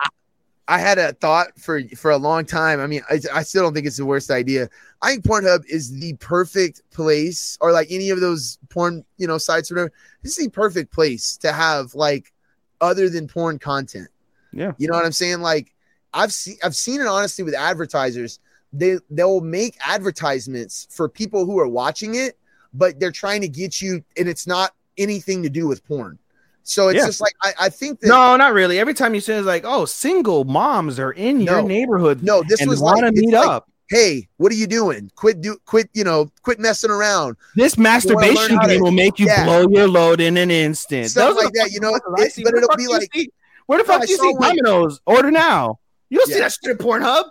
I 0.69 0.81
had 0.81 0.99
a 0.99 1.13
thought 1.13 1.57
for 1.57 1.81
for 1.97 2.11
a 2.11 2.17
long 2.17 2.45
time. 2.45 2.81
I 2.81 2.89
mean, 2.89 3.01
I, 3.09 3.21
I 3.33 3.43
still 3.45 3.63
don't 3.63 3.73
think 3.73 3.87
it's 3.87 3.99
the 3.99 4.05
worst 4.05 4.33
idea. 4.33 4.69
I 5.01 5.13
think 5.13 5.25
Pornhub 5.25 5.65
is 5.69 5.93
the 5.93 6.15
perfect 6.15 6.83
place, 6.91 7.57
or 7.61 7.71
like 7.71 7.87
any 7.89 8.11
of 8.11 8.19
those 8.19 8.59
porn, 8.69 9.05
you 9.17 9.29
know, 9.29 9.39
sites 9.39 9.71
or 9.71 9.77
whatever. 9.77 9.93
This 10.25 10.37
is 10.37 10.47
the 10.47 10.51
perfect 10.51 10.93
place 10.93 11.37
to 11.37 11.53
have 11.53 11.95
like 11.95 12.33
other 12.81 13.09
than 13.09 13.29
porn 13.29 13.61
content. 13.61 14.09
Yeah. 14.57 14.73
You 14.79 14.89
know 14.89 14.95
what 14.95 15.05
I'm 15.05 15.13
saying? 15.13 15.41
Like 15.41 15.73
I've 16.15 16.33
seen 16.33 16.57
I've 16.65 16.75
seen 16.77 17.01
it 17.01 17.07
honestly 17.07 17.45
with 17.45 17.55
advertisers. 17.55 18.41
They 18.73 18.99
they'll 19.11 19.41
make 19.41 19.77
advertisements 19.87 20.87
for 20.91 21.09
people 21.09 21.45
who 21.47 21.59
are 21.59 21.69
watching 21.69 22.15
it, 22.15 22.39
but 22.75 22.99
they're 22.99 23.13
trying 23.13 23.41
to 23.43 23.49
get 23.49 23.81
you, 23.81 24.03
and 24.17 24.29
it's 24.29 24.47
not 24.47 24.73
anything 24.99 25.43
to 25.43 25.49
do 25.51 25.67
with 25.67 25.85
porn. 25.87 26.19
So 26.63 26.89
it's 26.89 26.99
Yeah. 26.99 27.07
just 27.07 27.21
like 27.21 27.35
I, 27.43 27.53
I 27.61 27.69
think 27.69 28.01
that 28.01 28.09
No, 28.09 28.37
not 28.37 28.53
really. 28.53 28.79
Every 28.81 28.95
time 28.95 29.15
you 29.15 29.21
say 29.21 29.35
it's 29.37 29.47
like, 29.47 29.65
oh, 29.65 29.85
single 29.85 30.45
moms 30.45 30.99
are 30.99 31.13
in 31.13 31.41
your 31.41 31.63
neighborhood 31.63 32.23
no, 32.23 32.43
this 32.49 32.61
and 32.61 32.69
was 32.69 32.81
want 32.81 33.03
like 33.03 33.15
to 33.15 33.21
meet 33.21 33.33
like, 33.33 33.47
up. 33.47 33.71
Hey, 33.89 34.27
what 34.39 34.51
are 34.51 34.57
you 34.57 34.67
doing? 34.67 35.13
Quit 35.15 35.41
do 35.41 35.57
quit, 35.65 35.89
you 35.95 36.03
know, 36.03 36.29
quit 36.43 36.59
messing 36.59 36.91
around. 36.91 37.37
This 37.55 37.79
masturbation 37.79 38.57
how 38.57 38.63
to- 38.63 38.69
game 38.69 38.81
will 38.83 38.91
make 38.91 39.21
you 39.21 39.27
Yeah. 39.27 39.45
blow 39.45 39.69
your 39.69 39.87
load 39.87 40.21
in 40.21 40.37
an 40.37 40.51
instant. 40.51 41.11
Stuff 41.11 41.35
Those 41.37 41.45
like 41.45 41.53
that, 41.55 41.71
you 41.71 41.79
know, 41.79 41.93
fucking 41.93 42.13
ones 42.13 42.33
I 42.37 42.41
it- 42.41 42.45
but 42.45 42.55
it'll 42.57 42.77
be 42.77 42.89
like- 42.89 43.09
see- 43.15 43.31
where 43.67 43.79
the 43.79 43.85
fuck 43.85 44.03
do 44.03 44.11
you 44.11 44.17
see 44.19 44.33
one- 44.35 44.57
Domino's? 44.57 45.01
Order 45.07 45.31
now. 45.31 45.79
You 46.09 46.19
don't 46.19 46.29
see 46.29 46.39
that 46.39 46.53
shit 46.53 46.71
at 46.71 46.79
Pornhub. 46.79 47.25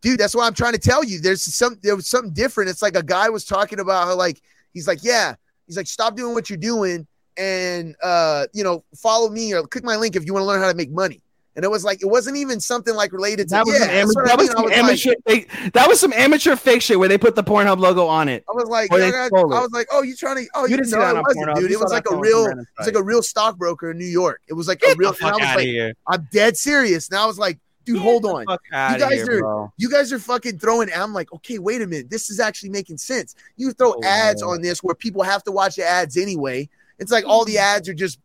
dude 0.00 0.20
that's 0.20 0.34
what 0.34 0.44
i'm 0.44 0.54
trying 0.54 0.72
to 0.74 0.78
tell 0.78 1.02
you 1.02 1.18
there's 1.20 1.42
some 1.42 1.76
there 1.82 1.96
was 1.96 2.06
something 2.06 2.32
different 2.32 2.68
it's 2.70 2.82
like 2.82 2.94
a 2.94 3.02
guy 3.02 3.28
was 3.30 3.44
talking 3.44 3.80
about 3.80 4.06
how 4.06 4.14
like 4.14 4.40
he's 4.72 4.86
like 4.86 4.98
yeah 5.02 5.34
he's 5.66 5.76
like 5.76 5.86
stop 5.86 6.14
doing 6.14 6.34
what 6.34 6.48
you're 6.50 6.58
doing 6.58 7.06
and 7.38 7.96
uh 8.02 8.46
you 8.52 8.62
know 8.62 8.84
follow 8.96 9.28
me 9.30 9.52
or 9.54 9.62
click 9.62 9.82
my 9.82 9.96
link 9.96 10.14
if 10.14 10.24
you 10.26 10.32
want 10.34 10.42
to 10.42 10.46
learn 10.46 10.60
how 10.60 10.68
to 10.70 10.76
make 10.76 10.90
money 10.92 11.20
and 11.56 11.64
it 11.64 11.70
was 11.70 11.84
like 11.84 12.02
it 12.02 12.06
wasn't 12.06 12.36
even 12.36 12.60
something 12.60 12.94
like 12.94 13.12
related 13.12 13.48
to 13.48 13.54
That 13.54 13.66
was 13.66 13.74
yeah, 13.78 14.04
some, 14.04 14.14
that's 14.14 14.16
I 14.16 14.24
that 14.24 14.38
was 14.38 14.50
some 14.50 14.62
was 14.64 14.70
like- 14.70 14.78
amateur 14.78 15.14
fake. 15.26 15.50
That 15.72 15.88
was 15.88 16.00
some 16.00 16.12
amateur 16.12 16.56
fake 16.56 16.82
shit 16.82 16.98
where 16.98 17.08
they 17.08 17.18
put 17.18 17.34
the 17.36 17.44
Pornhub 17.44 17.78
logo 17.78 18.06
on 18.06 18.28
it. 18.28 18.44
I 18.48 18.52
was 18.52 18.68
like, 18.68 18.90
yeah, 18.92 19.28
I. 19.32 19.36
I 19.36 19.42
was 19.60 19.70
like, 19.72 19.86
oh, 19.92 20.02
you 20.02 20.16
trying 20.16 20.36
to? 20.36 20.46
Oh, 20.54 20.66
you, 20.66 20.76
didn't 20.76 20.90
know, 20.90 21.00
that 21.00 21.16
it 21.16 21.22
wasn't, 21.22 21.46
Pornhub. 21.46 21.54
dude. 21.56 21.70
You 21.70 21.76
It 21.76 21.80
was 21.82 21.92
like 21.92 22.10
a 22.10 22.16
real, 22.16 22.32
some 22.32 22.44
it 22.44 22.46
random 22.46 22.66
was 22.78 22.86
site. 22.86 22.94
like 22.94 23.00
a 23.00 23.04
real 23.04 23.22
stockbroker 23.22 23.90
in 23.90 23.98
New 23.98 24.04
York. 24.06 24.42
It 24.48 24.54
was 24.54 24.68
like 24.68 24.82
a 24.82 24.94
real. 24.96 25.12
the 25.12 25.18
and 25.26 25.28
I 25.28 25.32
was 25.32 25.42
out 25.42 25.56
like, 25.56 25.66
here. 25.66 25.94
I'm 26.08 26.28
dead 26.32 26.56
serious. 26.56 27.08
And 27.08 27.18
I 27.18 27.26
was 27.26 27.38
like, 27.38 27.58
dude, 27.84 27.98
hold 27.98 28.24
on. 28.26 28.46
Fuck 28.46 28.62
outta 28.72 28.98
guys 28.98 29.12
here, 29.22 29.36
are- 29.36 29.40
bro. 29.40 29.72
You 29.76 29.90
guys 29.90 30.12
are 30.12 30.18
fucking 30.18 30.58
throwing. 30.58 30.90
I'm 30.94 31.12
like, 31.14 31.32
okay, 31.34 31.58
wait 31.58 31.82
a 31.82 31.86
minute. 31.86 32.10
This 32.10 32.30
is 32.30 32.40
actually 32.40 32.70
making 32.70 32.98
sense. 32.98 33.34
You 33.56 33.72
throw 33.72 33.94
Oh, 33.94 34.04
ads 34.04 34.42
man. 34.42 34.50
on 34.50 34.62
this 34.62 34.82
where 34.82 34.94
people 34.94 35.22
have 35.22 35.42
to 35.44 35.52
watch 35.52 35.76
the 35.76 35.84
ads 35.84 36.16
anyway. 36.16 36.68
It's 36.98 37.12
like 37.12 37.24
all 37.26 37.44
the 37.44 37.56
mm. 37.56 37.60
ads 37.60 37.88
are 37.88 37.94
just. 37.94 38.18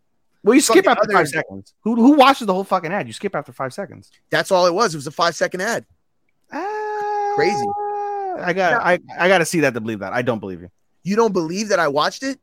Well, 0.43 0.55
you 0.55 0.61
skip 0.61 0.87
after 0.87 1.11
five 1.11 1.27
seconds. 1.27 1.73
Who 1.83 1.95
who 1.95 2.13
watches 2.13 2.47
the 2.47 2.53
whole 2.53 2.63
fucking 2.63 2.91
ad? 2.91 3.07
You 3.07 3.13
skip 3.13 3.35
after 3.35 3.51
five 3.51 3.73
seconds. 3.73 4.09
That's 4.29 4.51
all 4.51 4.65
it 4.67 4.73
was. 4.73 4.93
It 4.93 4.97
was 4.97 5.07
a 5.07 5.11
five 5.11 5.35
second 5.35 5.61
ad. 5.61 5.85
Ah, 6.51 7.31
Crazy. 7.35 7.65
I 8.41 8.53
got 8.53 8.81
I, 8.81 8.99
I 9.17 9.27
got 9.27 9.39
to 9.39 9.45
see 9.45 9.59
that 9.61 9.73
to 9.73 9.81
believe 9.81 9.99
that. 9.99 10.13
I 10.13 10.21
don't 10.21 10.39
believe 10.39 10.61
you. 10.61 10.69
You 11.03 11.15
don't 11.15 11.33
believe 11.33 11.69
that 11.69 11.79
I 11.79 11.87
watched 11.89 12.23
it? 12.23 12.39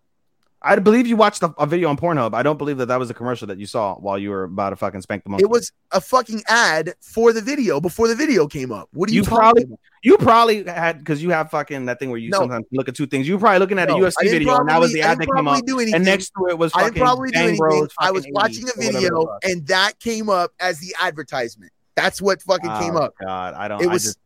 I 0.67 0.77
believe 0.81 1.07
you 1.07 1.17
watched 1.17 1.43
a, 1.43 1.55
a 1.59 1.67
video 1.67 1.89
on 1.89 1.97
Pornhub. 1.97 2.35
I 2.35 2.43
don't 2.43 2.59
believe 2.59 2.79
that 2.79 2.87
that 2.87 2.99
was 2.99 3.09
a 3.09 3.15
commercial 3.15 3.47
that 3.47 3.59
you 3.59 3.67
saw 3.67 3.95
while 3.95 4.19
you 4.19 4.31
were 4.31 4.45
about 4.45 4.71
to 4.71 4.77
fucking 4.77 5.01
spank 5.03 5.23
the 5.23 5.31
monkey. 5.31 5.45
It 5.45 5.51
was 5.51 5.71
a 5.93 6.01
fucking 6.01 6.43
ad 6.49 6.95
for 7.01 7.33
the 7.33 7.41
video 7.41 7.81
before 7.81 8.09
the 8.09 8.17
video 8.17 8.49
came 8.49 8.73
up. 8.73 8.89
What 8.93 9.09
are 9.09 9.13
you, 9.13 9.21
You 9.23 9.27
probably- 9.29 9.63
about? 9.63 9.79
You 10.03 10.19
probably 10.19 10.65
had 10.65 10.99
because 10.99 11.23
you 11.23 11.31
have 11.31 11.51
fucking 11.51 11.87
that 11.87 11.99
thing 11.99 12.11
where 12.11 12.19
you 12.19 12.31
No. 12.31 12.39
sometimes 12.39 12.67
look 12.73 12.89
at 12.89 12.95
two 12.95 13.07
things. 13.07 13.27
You 13.27 13.35
were 13.35 13.41
probably 13.41 13.59
looking 13.61 13.79
at 13.79 13.89
No, 13.89 13.97
a 13.97 14.01
UFC 14.01 14.29
video 14.31 14.57
and 14.57 14.69
that 14.69 14.79
was 14.81 14.93
the 14.93 15.03
ad 15.03 15.19
that 15.19 15.29
came 15.35 15.49
up, 15.49 15.65
do 15.67 15.79
and 15.81 16.05
next 16.05 16.31
to 16.39 16.47
it 16.49 16.59
was 16.59 16.73
I 16.75 16.85
didn't 16.85 16.97
probably 16.99 17.31
do 17.31 17.39
anything. 17.39 17.89
I 17.99 18.11
was 18.13 18.25
watching 18.31 18.65
a 18.65 18.67
80s 18.67 18.71
or 18.71 18.79
whatever 18.87 18.99
video 19.01 19.39
and 19.43 19.67
that 19.69 19.99
came 19.99 20.29
up 20.29 20.53
as 20.61 20.79
the 20.81 20.95
advertisement. 21.01 21.73
That's 21.97 22.21
what 22.23 22.41
fucking 22.43 22.71
came 22.79 22.97
Oh, 22.97 23.01
up. 23.03 23.15
God, 23.21 23.55
I 23.55 23.69
don't. 23.69 23.81
It 23.83 23.89
I 23.89 23.93
was 23.93 24.03
just, 24.05 24.19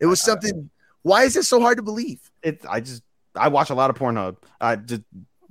it 0.00 0.06
was 0.06 0.20
something. 0.20 0.70
Why 1.02 1.24
is 1.24 1.36
it 1.36 1.44
so 1.44 1.60
hard 1.60 1.76
to 1.76 1.82
believe? 1.82 2.20
it. 2.42 2.64
I 2.68 2.80
just. 2.80 3.02
I 3.36 3.48
watch 3.48 3.70
a 3.70 3.74
lot 3.74 3.90
of 3.90 3.96
Pornhub. 3.96 4.36
I 4.60 4.76
just 4.76 5.02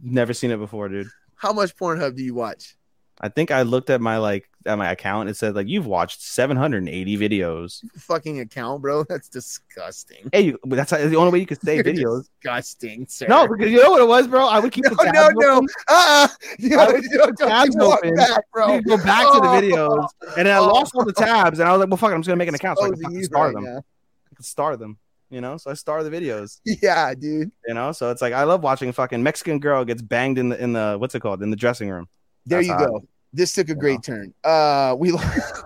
never 0.02 0.34
seen 0.34 0.52
it 0.52 0.58
before, 0.58 0.90
dude. 0.90 1.08
How 1.36 1.54
much 1.54 1.76
Pornhub 1.76 2.16
do 2.16 2.24
you 2.24 2.34
watch? 2.36 2.76
I 3.24 3.30
think 3.30 3.52
I 3.52 3.62
looked 3.62 3.92
at 3.92 4.02
my 4.02 4.18
like 4.18 4.50
at 4.66 4.78
my 4.80 4.92
account. 4.92 5.30
It 5.30 5.36
said 5.38 5.54
like 5.56 5.68
you've 5.68 5.86
watched 5.86 6.22
780 6.24 7.18
videos. 7.18 7.82
Fucking 8.00 8.40
account, 8.40 8.82
bro. 8.82 9.04
That's 9.10 9.30
disgusting. 9.30 10.30
Hey, 10.34 10.42
you, 10.42 10.60
that's 10.66 10.90
the 10.90 11.16
only 11.16 11.32
way 11.32 11.40
you 11.40 11.46
could 11.46 11.60
You're 11.64 11.84
videos. 11.84 12.26
Disgusting, 12.42 13.06
sir. 13.08 13.28
No, 13.28 13.48
because 13.48 13.70
you 13.70 13.82
know 13.82 13.92
what 13.92 14.02
it 14.02 14.08
was, 14.08 14.28
bro. 14.28 14.48
I 14.48 14.60
would 14.60 14.72
keep 14.72 14.86
no, 14.86 14.90
the 14.92 15.04
no, 15.06 15.12
tabs 15.12 15.36
no. 15.38 15.56
open. 15.58 15.68
Uh-uh. 15.88 16.28
You 16.58 16.80
I 16.80 16.92
would 16.92 17.04
you 17.04 17.18
don't, 17.18 17.38
don't 17.38 17.50
tabs 17.50 17.76
open. 17.80 18.16
back, 18.16 18.44
bro. 18.52 18.74
You 18.76 18.82
go 18.82 18.98
back 18.98 19.26
to 19.34 19.40
the 19.40 19.48
Oh. 19.48 19.62
videos, 19.62 20.08
and 20.38 20.48
then 20.48 20.56
I 20.56 20.58
Oh. 20.58 20.68
lost 20.68 20.96
all 20.96 21.06
the 21.06 21.14
tabs, 21.28 21.60
and 21.60 21.70
I 21.70 21.74
was 21.74 21.80
like, 21.82 21.90
"Well, 21.90 21.98
fuck 21.98 22.12
it, 22.12 22.16
I'm 22.16 22.22
just 22.22 22.28
gonna 22.28 22.38
make 22.38 22.50
an 22.50 22.56
account 22.56 22.80
so 22.80 22.86
I 22.86 22.88
can 22.90 22.96
oh, 22.96 23.00
Exposing 23.02 23.20
you 23.20 23.26
star 23.26 23.46
right 23.48 23.54
them. 23.54 23.64
now. 23.66 23.78
I 24.32 24.36
can 24.36 24.44
star 24.44 24.78
them, 24.78 24.98
you 25.32 25.42
know." 25.42 25.58
So 25.58 25.72
I 25.72 25.74
star 25.74 26.04
the 26.04 26.10
videos, 26.12 26.60
Yeah, 26.82 27.14
dude. 27.16 27.52
you 27.68 27.74
know. 27.74 27.92
So 27.92 28.12
it's 28.12 28.22
like 28.22 28.34
I 28.34 28.44
love 28.44 28.62
watching 28.64 28.92
fucking 28.92 29.24
Mexican 29.24 29.60
girl 29.60 29.84
gets 29.86 30.02
banged 30.02 30.38
in 30.38 30.50
the 30.50 30.62
in 30.64 30.74
the 30.74 30.98
what's 31.00 31.16
it 31.16 31.22
called 31.22 31.42
in 31.42 31.50
the 31.50 31.56
dressing 31.56 31.90
room. 31.90 32.08
There 32.46 32.60
That's 32.60 32.68
you 32.68 32.74
how 32.74 32.80
I- 32.84 32.88
go. 32.88 33.02
This 33.34 33.54
took 33.54 33.70
a 33.70 33.76
great 33.76 34.04
turn. 34.04 34.34
Uh, 34.44 34.94
we 35.00 35.12
lost 35.14 35.64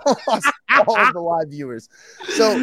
all 0.87 0.99
of 0.99 1.13
the 1.13 1.19
live 1.19 1.49
viewers. 1.49 1.89
So, 2.35 2.61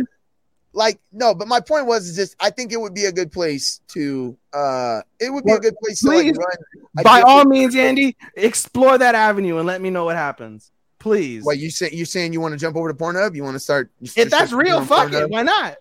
like, 0.74 1.00
no, 1.12 1.34
but 1.34 1.48
my 1.48 1.58
point 1.58 1.86
was 1.86 2.08
is 2.08 2.14
just 2.14 2.36
I 2.38 2.50
think 2.50 2.70
it 2.72 2.76
would 2.80 2.94
be 2.94 3.06
a 3.06 3.12
good 3.12 3.32
place 3.32 3.80
to. 3.88 4.38
Uh, 4.52 5.00
it 5.18 5.30
would 5.32 5.42
be 5.44 5.50
Well, 5.50 5.58
a 5.58 5.60
good 5.60 5.74
place 5.82 5.98
to 6.02 6.06
like 6.06 6.22
please, 6.22 6.36
run. 6.38 7.02
By 7.04 7.20
all 7.22 7.44
means, 7.44 7.74
Andy, 7.74 8.16
explore 8.36 8.96
that 8.96 9.16
avenue 9.16 9.56
and 9.58 9.66
let 9.66 9.80
me 9.80 9.90
know 9.90 10.04
what 10.04 10.14
happens, 10.14 10.70
please. 11.00 11.42
What 11.42 11.58
you 11.58 11.70
say? 11.70 11.90
you're 11.92 12.06
saying 12.06 12.32
you 12.32 12.40
want 12.40 12.52
to 12.52 12.58
jump 12.58 12.76
over 12.76 12.86
to 12.92 12.94
Pornhub? 12.96 13.34
You 13.34 13.42
want 13.42 13.56
to 13.56 13.60
start? 13.60 13.90
if 14.02 14.30
that's 14.30 14.52
real, 14.52 14.84
fuck 14.84 15.12
it. 15.12 15.28
Why 15.28 15.42
not? 15.42 15.78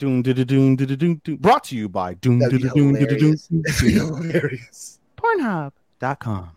Doom, 0.00 0.22
doom, 0.22 0.34
doom, 0.46 0.76
doom, 0.76 0.96
doom, 0.96 1.20
doom. 1.22 1.36
Brought 1.36 1.64
to 1.64 1.76
you 1.76 1.86
by 1.86 2.14
Doom, 2.14 2.38
That'd 2.38 2.62
doom, 2.62 2.70
doom, 2.70 2.94
doom, 2.94 2.94
doom, 2.94 3.08
hilarious. 3.10 3.46
doom, 3.48 3.62
That'd 3.66 3.82
be 3.86 3.92
doom. 3.92 4.22
hilarious. 4.32 4.98
Pornhub.com. 5.18 6.50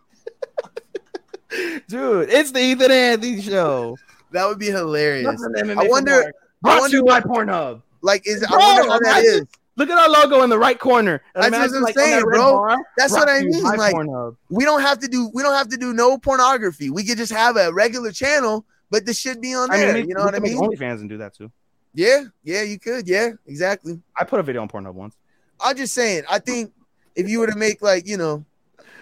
Dude, 1.89 2.29
it's 2.29 2.51
the 2.51 2.59
Ethan 2.59 2.89
Anthony 2.89 3.41
show. 3.41 3.97
That 4.31 4.45
would 4.47 4.59
be 4.59 4.67
hilarious. 4.67 5.25
Nothing 5.41 5.65
MMA 5.67 5.83
I 5.85 5.87
wonder- 5.89 6.33
Brought 6.61 6.77
I 6.77 6.79
wonder 6.79 6.89
to 6.91 6.97
you 6.97 7.03
by 7.05 7.19
Pornhub. 7.19 7.81
Like, 8.01 8.25
is 8.25 8.43
I 8.43 8.55
wonder 8.55 8.89
how 8.89 8.99
that 8.99 9.19
imagine- 9.23 9.41
is. 9.43 9.47
Look 9.75 9.89
at 9.89 9.97
our 9.97 10.07
logo 10.09 10.41
in 10.43 10.49
the 10.49 10.57
right 10.57 10.79
corner. 10.79 11.21
That's 11.35 11.51
what 11.51 11.53
I'm 11.55 11.61
like, 11.61 11.75
on 11.75 11.81
that 11.81 11.95
saying, 11.95 12.23
bro. 12.23 12.53
bar, 12.53 12.77
That's 12.97 13.11
what 13.11 13.27
I 13.27 13.41
mean. 13.41 13.61
Like, 13.63 13.93
Pornhub. 13.93 14.37
we 14.49 14.63
don't 14.63 14.81
have 14.81 14.99
to 14.99 15.09
do. 15.09 15.29
We 15.33 15.43
don't 15.43 15.55
have 15.55 15.67
to 15.69 15.77
do 15.77 15.93
no 15.93 16.17
pornography. 16.17 16.89
We 16.91 17.03
could 17.03 17.17
just 17.17 17.33
have 17.33 17.57
a 17.57 17.73
regular 17.73 18.11
channel, 18.13 18.65
but 18.89 19.05
this 19.05 19.19
should 19.19 19.41
be 19.41 19.53
on 19.53 19.69
I 19.69 19.77
there. 19.79 19.93
mean, 19.95 20.07
you 20.07 20.15
know 20.15 20.23
what 20.23 20.33
I 20.33 20.37
can 20.37 20.43
make 20.43 20.53
mean? 20.57 20.71
OnlyFans 20.71 21.01
and 21.01 21.09
do 21.09 21.17
that 21.17 21.33
too. 21.35 21.51
Yeah, 21.93 22.23
yeah, 22.43 22.63
you 22.63 22.79
could. 22.79 23.07
Yeah, 23.07 23.31
exactly. 23.45 24.01
I 24.17 24.23
put 24.23 24.39
a 24.39 24.43
video 24.43 24.61
on 24.61 24.67
Pornhub 24.67 24.93
once. 24.93 25.15
I'm 25.59 25.77
just 25.77 25.93
saying. 25.93 26.23
I 26.29 26.39
think 26.39 26.73
if 27.15 27.29
you 27.29 27.39
were 27.39 27.47
to 27.47 27.55
make 27.55 27.81
like 27.81 28.07
you 28.07 28.17
know, 28.17 28.45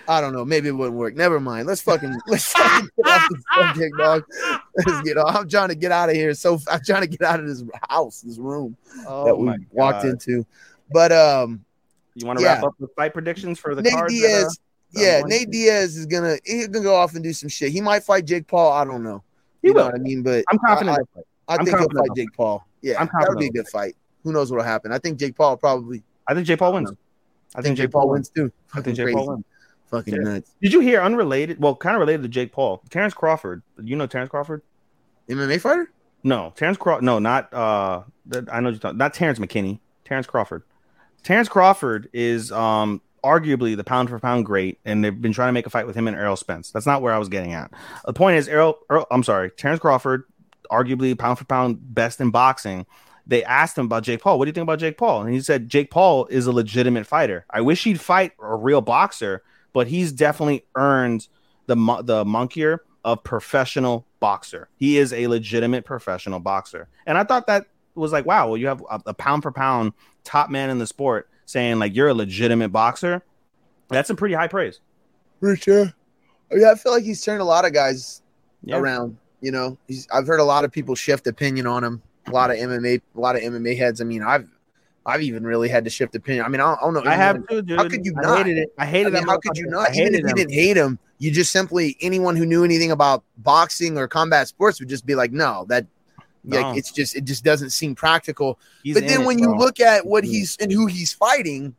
I 0.07 0.19
don't 0.19 0.33
know, 0.33 0.43
maybe 0.43 0.67
it 0.67 0.71
wouldn't 0.73 0.97
work. 0.97 1.15
Never 1.15 1.39
mind. 1.39 1.67
Let's 1.67 1.81
fucking 1.81 2.13
let's 2.27 2.51
fucking 2.53 2.89
get 2.97 3.07
off 3.07 3.23
this 3.29 3.43
subject, 3.55 3.97
dog. 3.97 4.23
Let's 4.85 5.01
get 5.01 5.17
off. 5.17 5.35
I'm 5.35 5.49
trying 5.49 5.69
to 5.69 5.75
get 5.75 5.91
out 5.91 6.09
of 6.09 6.15
here. 6.15 6.33
So 6.33 6.59
I'm 6.69 6.81
trying 6.85 7.01
to 7.01 7.07
get 7.07 7.21
out 7.21 7.39
of 7.39 7.47
this 7.47 7.63
house, 7.89 8.21
this 8.21 8.37
room 8.37 8.75
Oh 9.07 9.25
that 9.25 9.37
we 9.37 9.55
walked 9.71 10.03
into. 10.03 10.45
But 10.91 11.11
um, 11.11 11.63
You 12.15 12.25
want 12.25 12.39
to 12.39 12.45
Yeah. 12.45 12.55
wrap 12.55 12.63
up 12.65 12.73
with 12.79 12.91
fight 12.95 13.13
predictions 13.13 13.57
for 13.57 13.73
the 13.73 13.81
Nate 13.81 13.93
cards? 13.93 14.13
that, 14.13 14.19
Diaz, 14.19 14.59
uh, 14.97 14.99
yeah, 15.01 15.21
Nate 15.25 15.49
Diaz 15.49 15.95
is 15.95 16.05
gonna 16.05 16.37
he's 16.43 16.67
gonna 16.67 16.83
go 16.83 16.95
off 16.95 17.15
and 17.15 17.23
do 17.23 17.31
some 17.31 17.47
shit. 17.47 17.71
He 17.71 17.79
might 17.79 18.03
fight 18.03 18.25
Jake 18.25 18.47
Paul. 18.47 18.73
I 18.73 18.83
don't 18.83 19.03
know. 19.03 19.23
He 19.61 19.69
you 19.69 19.73
know 19.73 19.81
will. 19.81 19.85
what 19.85 19.95
I 19.95 19.99
mean? 19.99 20.23
But 20.23 20.43
I'm 20.51 20.59
confident. 20.59 20.97
I. 21.15 21.19
I, 21.47 21.55
I'm 21.55 21.65
think 21.65 21.77
he'll 21.77 21.89
fight 21.89 22.09
Jake 22.15 22.33
Paul. 22.33 22.65
Yeah, 22.81 22.99
I'm 22.99 23.07
that 23.19 23.29
would 23.29 23.37
be 23.39 23.47
a 23.47 23.51
good 23.51 23.67
fight. 23.67 23.95
Who 24.23 24.31
knows 24.31 24.51
what'll 24.51 24.65
happen? 24.65 24.91
I 24.91 24.99
think 24.99 25.19
Jake 25.19 25.35
Paul 25.35 25.57
probably. 25.57 26.03
I 26.27 26.33
think 26.33 26.47
Jake 26.47 26.59
Paul 26.59 26.73
wins. 26.73 26.91
I 27.55 27.61
think 27.61 27.77
Jake 27.77 27.91
Paul 27.91 28.09
wins 28.09 28.29
too. 28.29 28.51
I 28.73 28.77
Fucking 28.77 28.95
think 28.95 29.07
Jake. 29.07 29.15
Paul 29.15 29.27
wins. 29.27 29.45
Fucking 29.89 30.13
Yeah. 30.13 30.19
nuts. 30.21 30.51
Did 30.61 30.73
you 30.73 30.79
hear 30.79 31.01
unrelated? 31.01 31.59
Well, 31.59 31.75
kind 31.75 31.95
of 31.95 31.99
related 31.99 32.23
to 32.23 32.29
Jake 32.29 32.51
Paul. 32.53 32.81
Terence 32.89 33.13
Crawford. 33.13 33.61
You 33.81 33.95
know 33.95 34.07
Terence 34.07 34.29
Crawford? 34.29 34.61
MMA 35.29 35.59
fighter? 35.59 35.91
No, 36.23 36.53
Terence 36.55 36.77
Crawford. 36.77 37.03
No, 37.03 37.19
not 37.19 37.53
uh. 37.53 38.03
that- 38.27 38.53
I 38.53 38.59
know 38.59 38.69
you're 38.69 38.79
talking. 38.79 38.97
Not 38.97 39.13
Terrance 39.13 39.39
McKinney. 39.39 39.79
Terence 40.05 40.27
Crawford. 40.27 40.63
Terence 41.23 41.49
Crawford 41.49 42.09
is 42.13 42.51
um 42.51 43.01
arguably 43.23 43.75
the 43.77 43.83
pound 43.83 44.09
for 44.09 44.17
pound 44.19 44.45
great, 44.45 44.79
and 44.85 45.03
they've 45.03 45.21
been 45.21 45.33
trying 45.33 45.49
to 45.49 45.53
make 45.53 45.67
a 45.67 45.69
fight 45.69 45.85
with 45.85 45.95
him 45.95 46.07
and 46.07 46.15
Errol 46.17 46.35
Spence. 46.35 46.71
That's 46.71 46.85
not 46.87 47.01
where 47.01 47.13
I 47.13 47.17
was 47.17 47.29
getting 47.29 47.53
at. 47.53 47.71
The 48.05 48.13
point 48.13 48.37
is, 48.37 48.47
Errol. 48.47 48.79
Errol 48.89 49.05
I'm 49.11 49.23
sorry, 49.23 49.51
Terence 49.51 49.79
Crawford, 49.79 50.23
arguably 50.71 51.17
pound 51.17 51.37
for 51.37 51.45
pound 51.45 51.77
best 51.93 52.21
in 52.21 52.31
boxing. 52.31 52.85
They 53.27 53.43
asked 53.43 53.77
him 53.77 53.85
about 53.85 54.03
Jake 54.03 54.21
Paul. 54.21 54.39
What 54.39 54.45
do 54.45 54.49
you 54.49 54.53
think 54.53 54.63
about 54.63 54.79
Jake 54.79 54.97
Paul? 54.97 55.21
And 55.21 55.33
he 55.33 55.41
said 55.41 55.69
Jake 55.69 55.91
Paul 55.91 56.25
is 56.27 56.47
a 56.47 56.51
legitimate 56.51 57.05
fighter. 57.05 57.45
I 57.49 57.61
wish 57.61 57.83
he'd 57.83 57.99
fight 57.99 58.33
a 58.41 58.55
real 58.55 58.81
boxer, 58.81 59.43
but 59.73 59.87
he's 59.87 60.11
definitely 60.11 60.65
earned 60.75 61.27
the 61.67 61.75
the 62.03 62.25
monkier 62.25 62.83
of 63.05 63.23
professional 63.23 64.05
boxer. 64.19 64.69
He 64.75 64.97
is 64.97 65.13
a 65.13 65.27
legitimate 65.27 65.85
professional 65.85 66.39
boxer. 66.39 66.87
And 67.05 67.17
I 67.17 67.23
thought 67.23 67.47
that 67.47 67.67
was 67.95 68.11
like, 68.11 68.25
wow, 68.25 68.47
well, 68.47 68.57
you 68.57 68.67
have 68.67 68.83
a, 68.89 69.01
a 69.07 69.13
pound 69.13 69.43
for 69.43 69.51
pound 69.51 69.93
top 70.23 70.49
man 70.49 70.69
in 70.69 70.77
the 70.79 70.87
sport 70.87 71.29
saying 71.45 71.79
like 71.79 71.95
you're 71.95 72.09
a 72.09 72.13
legitimate 72.13 72.69
boxer. 72.69 73.23
That's 73.89 74.07
some 74.07 74.17
pretty 74.17 74.35
high 74.35 74.47
praise. 74.47 74.79
For 75.39 75.55
sure. 75.55 75.93
Yeah, 76.51 76.71
I 76.71 76.75
feel 76.75 76.91
like 76.91 77.03
he's 77.03 77.21
turned 77.23 77.41
a 77.41 77.45
lot 77.45 77.65
of 77.65 77.73
guys 77.73 78.21
Yeah. 78.63 78.77
around. 78.77 79.17
You 79.41 79.51
know, 79.51 79.77
he's 79.87 80.07
I've 80.13 80.27
heard 80.27 80.39
a 80.39 80.43
lot 80.43 80.65
of 80.65 80.71
people 80.71 80.95
shift 80.95 81.27
opinion 81.27 81.67
on 81.67 81.83
him. 81.83 82.01
A 82.27 82.31
lot 82.31 82.51
of 82.51 82.57
MMA, 82.57 83.01
a 83.15 83.19
lot 83.19 83.35
of 83.35 83.41
MMA 83.41 83.77
heads. 83.77 84.01
I 84.01 84.03
mean, 84.03 84.21
I've 84.23 84.47
I've 85.05 85.23
even 85.23 85.43
really 85.43 85.67
had 85.69 85.83
to 85.85 85.89
shift 85.89 86.13
opinion. 86.15 86.45
I 86.45 86.49
mean, 86.49 86.61
I 86.61 86.75
don't, 86.79 86.79
I 86.83 87.01
know. 87.03 87.11
I 87.11 87.15
have 87.15 87.47
dude. 87.47 87.69
How 87.75 87.87
could 87.89 88.05
you 88.05 88.13
I 88.17 88.21
not? 88.21 88.45
hated 88.45 88.57
it. 88.59 88.69
I 88.77 88.83
I 88.83 88.85
hated 88.85 89.13
mean, 89.13 89.23
that 89.25 89.25
how 89.25 89.37
could 89.39 89.57
you 89.57 89.67
not? 89.67 89.95
Even 89.95 90.13
if 90.15 90.21
you 90.21 90.27
him. 90.29 90.35
didn't 90.35 90.53
hate 90.53 90.77
him, 90.77 90.99
you 91.17 91.31
just 91.31 91.51
simply 91.51 91.97
anyone 92.01 92.35
who 92.35 92.45
knew 92.45 92.63
anything 92.63 92.91
about 92.91 93.23
boxing 93.37 93.97
or 93.97 94.07
combat 94.07 94.47
sports 94.47 94.79
would 94.79 94.89
just 94.89 95.05
be 95.05 95.15
like, 95.15 95.31
no, 95.31 95.65
that 95.69 95.87
No. 96.43 96.57
like 96.61 96.77
it's 96.77 96.91
just 96.91 97.15
it 97.15 97.25
just 97.25 97.43
doesn't 97.43 97.71
seem 97.71 97.95
practical. 97.95 98.59
He's 98.83 98.95
but 98.95 99.07
then 99.07 99.21
it, 99.21 99.25
when 99.25 99.39
you 99.39 99.55
look 99.55 99.79
at 99.79 100.05
what 100.05 100.23
he's 100.23 100.57
and 100.59 100.71
who 100.71 100.85
he's 100.87 101.13
fighting, 101.13 101.75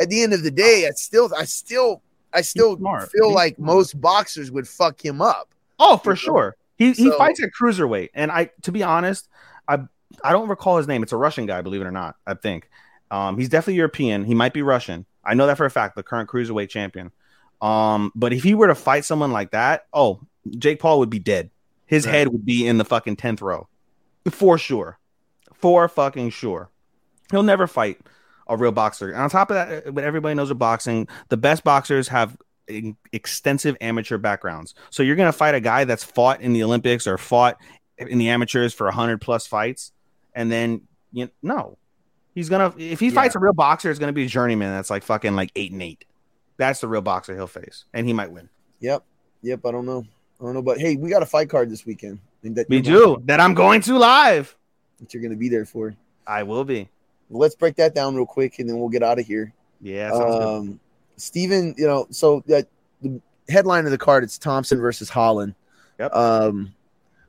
at 0.00 0.08
the 0.10 0.22
end 0.22 0.34
of 0.34 0.42
the 0.42 0.50
day, 0.50 0.86
I 0.88 0.92
still 0.92 1.30
I 1.36 1.44
still 1.44 2.02
I 2.32 2.42
still 2.42 2.76
feel 3.12 3.30
He's 3.30 3.34
like 3.34 3.56
smart. 3.56 3.76
most 3.76 4.00
boxers 4.00 4.50
would 4.50 4.68
fuck 4.68 5.02
him 5.04 5.22
up. 5.22 5.54
Oh, 5.78 5.96
for 5.96 6.16
sure. 6.16 6.56
He 6.78 6.92
he 6.92 7.10
fights 7.10 7.42
at 7.42 7.50
cruiserweight, 7.60 8.10
and 8.14 8.30
I 8.30 8.50
to 8.62 8.72
be 8.72 8.82
honest, 8.82 9.28
I 9.66 9.80
I 10.24 10.32
don't 10.32 10.48
recall 10.48 10.78
his 10.78 10.86
name. 10.86 11.02
It's 11.02 11.12
a 11.12 11.16
Russian 11.16 11.44
guy, 11.46 11.60
believe 11.60 11.80
it 11.82 11.86
or 11.86 11.90
not. 11.90 12.16
I 12.26 12.34
think 12.34 12.70
um, 13.10 13.36
he's 13.36 13.48
definitely 13.48 13.74
European. 13.74 14.24
He 14.24 14.34
might 14.34 14.52
be 14.54 14.62
Russian. 14.62 15.04
I 15.24 15.34
know 15.34 15.46
that 15.46 15.56
for 15.56 15.66
a 15.66 15.70
fact. 15.70 15.96
The 15.96 16.02
current 16.02 16.30
cruiserweight 16.30 16.68
champion. 16.70 17.10
Um, 17.60 18.12
but 18.14 18.32
if 18.32 18.42
he 18.44 18.54
were 18.54 18.68
to 18.68 18.74
fight 18.74 19.04
someone 19.04 19.32
like 19.32 19.50
that, 19.50 19.86
oh, 19.92 20.20
Jake 20.56 20.78
Paul 20.78 21.00
would 21.00 21.10
be 21.10 21.18
dead. 21.18 21.50
His 21.86 22.06
Right. 22.06 22.14
head 22.14 22.28
would 22.28 22.44
be 22.46 22.66
in 22.66 22.78
the 22.78 22.84
fucking 22.84 23.16
tenth 23.16 23.42
row, 23.42 23.66
for 24.30 24.56
sure, 24.58 24.98
for 25.54 25.88
fucking 25.88 26.30
sure. 26.30 26.70
He'll 27.30 27.42
never 27.42 27.66
fight 27.66 27.98
a 28.46 28.56
real 28.56 28.72
boxer. 28.72 29.10
And 29.10 29.20
on 29.22 29.30
top 29.30 29.50
of 29.50 29.54
that, 29.56 29.94
but 29.94 30.04
everybody 30.04 30.34
knows 30.34 30.48
with 30.50 30.58
boxing, 30.58 31.08
the 31.28 31.36
best 31.36 31.64
boxers 31.64 32.08
have 32.08 32.36
extensive 33.12 33.76
amateur 33.80 34.18
backgrounds. 34.18 34.74
So 34.90 35.02
you're 35.02 35.16
going 35.16 35.28
to 35.30 35.36
fight 35.36 35.54
a 35.54 35.60
guy 35.60 35.84
that's 35.84 36.04
fought 36.04 36.40
in 36.40 36.52
the 36.52 36.62
Olympics 36.62 37.06
or 37.06 37.18
fought 37.18 37.56
in 37.98 38.18
the 38.18 38.28
amateurs 38.28 38.72
for 38.74 38.84
100 38.86 39.20
plus 39.20 39.46
fights 39.46 39.92
and 40.34 40.50
then 40.52 40.82
you 41.12 41.28
no. 41.42 41.76
He's 42.34 42.48
going 42.48 42.70
to 42.72 42.78
if 42.80 43.00
he 43.00 43.06
Yeah. 43.08 43.12
fights 43.14 43.34
a 43.34 43.38
real 43.38 43.52
boxer 43.54 43.90
it's 43.90 43.98
going 43.98 44.08
to 44.08 44.12
be 44.14 44.24
a 44.24 44.28
journeyman 44.28 44.70
that's 44.72 44.90
like 44.90 45.02
fucking 45.02 45.34
like 45.34 45.50
8 45.56 45.72
and 45.72 45.82
8. 45.82 46.04
That's 46.58 46.80
the 46.80 46.88
real 46.88 47.00
boxer 47.02 47.34
he'll 47.34 47.46
face 47.46 47.84
and 47.94 48.06
he 48.06 48.12
might 48.12 48.30
win. 48.30 48.48
Yep, 48.80 49.02
yep. 49.42 49.60
I 49.64 49.70
don't 49.72 49.86
know, 49.86 50.04
I 50.40 50.44
don't 50.44 50.54
know, 50.54 50.62
but 50.62 50.78
hey, 50.78 50.96
we 50.96 51.10
got 51.10 51.22
a 51.22 51.26
fight 51.26 51.48
card 51.50 51.70
this 51.70 51.84
weekend. 51.86 52.20
That 52.44 52.68
We 52.68 52.80
do. 52.80 53.00
gonna- 53.16 53.26
That 53.26 53.40
I'm 53.40 53.54
going 53.54 53.80
to 53.82 53.98
live. 53.98 54.54
that 55.00 55.12
you're 55.12 55.20
going 55.22 55.32
to 55.32 55.36
be 55.38 55.48
there 55.48 55.64
for. 55.64 55.94
I 56.26 56.44
will 56.44 56.64
be. 56.64 56.88
Let's 57.30 57.56
break 57.56 57.74
that 57.76 57.94
down 57.94 58.14
real 58.14 58.26
quick, 58.26 58.58
and 58.60 58.68
then 58.68 58.78
we'll 58.78 58.88
get 58.88 59.02
out 59.02 59.18
of 59.18 59.26
here. 59.26 59.52
Yeah. 59.80 60.10
Um, 60.12 60.78
Steven, 61.18 61.74
you 61.76 61.86
know, 61.86 62.06
so 62.10 62.42
that 62.46 62.68
the 63.02 63.20
headline 63.48 63.84
of 63.84 63.90
the 63.90 63.98
card 63.98 64.24
it's 64.24 64.38
Thompson 64.38 64.80
versus 64.80 65.08
Holland. 65.08 65.54
Yep. 65.98 66.14
Um, 66.14 66.74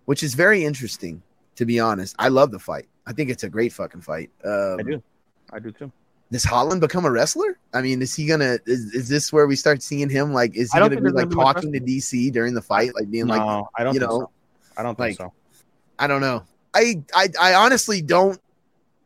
which 0.05 0.23
is 0.23 0.33
very 0.33 0.63
interesting, 0.63 1.21
to 1.55 1.65
be 1.65 1.79
honest. 1.79 2.15
I 2.17 2.29
love 2.29 2.51
the 2.51 2.59
fight. 2.59 2.87
I 3.05 3.13
think 3.13 3.29
it's 3.29 3.43
a 3.43 3.49
great 3.49 3.73
fucking 3.73 4.01
fight. 4.01 4.29
Um, 4.43 4.77
I 4.79 4.83
do. 4.83 5.03
I 5.51 5.59
do 5.59 5.71
too. 5.71 5.91
Does 6.31 6.43
Holland 6.43 6.79
become 6.79 7.05
a 7.05 7.11
wrestler? 7.11 7.57
I 7.73 7.81
mean, 7.81 8.01
is 8.03 8.15
he 8.15 8.27
gonna? 8.27 8.59
Is, 8.67 8.93
is 8.93 9.09
this 9.09 9.33
where 9.33 9.47
we 9.47 9.55
start 9.55 9.81
seeing 9.81 10.09
him? 10.09 10.31
Like, 10.31 10.55
is 10.55 10.71
he 10.71 10.77
gonna 10.79 11.01
be 11.01 11.09
like 11.09 11.29
gonna 11.29 11.43
talking 11.43 11.73
to 11.73 11.79
DC 11.79 12.31
during 12.31 12.53
the 12.53 12.61
fight, 12.61 12.93
like 12.93 13.09
being 13.09 13.25
no, 13.27 13.35
like, 13.35 13.65
I 13.77 13.83
don't 13.83 13.93
you 13.95 13.99
think 13.99 14.11
know, 14.11 14.19
so. 14.19 14.31
I 14.77 14.83
don't 14.83 14.95
think 14.95 15.19
like- 15.19 15.27
so. 15.27 15.33
I 15.97 16.07
don't 16.07 16.21
know. 16.21 16.43
I, 16.73 17.03
I 17.15 17.29
I 17.41 17.53
honestly 17.55 18.01
don't. 18.01 18.39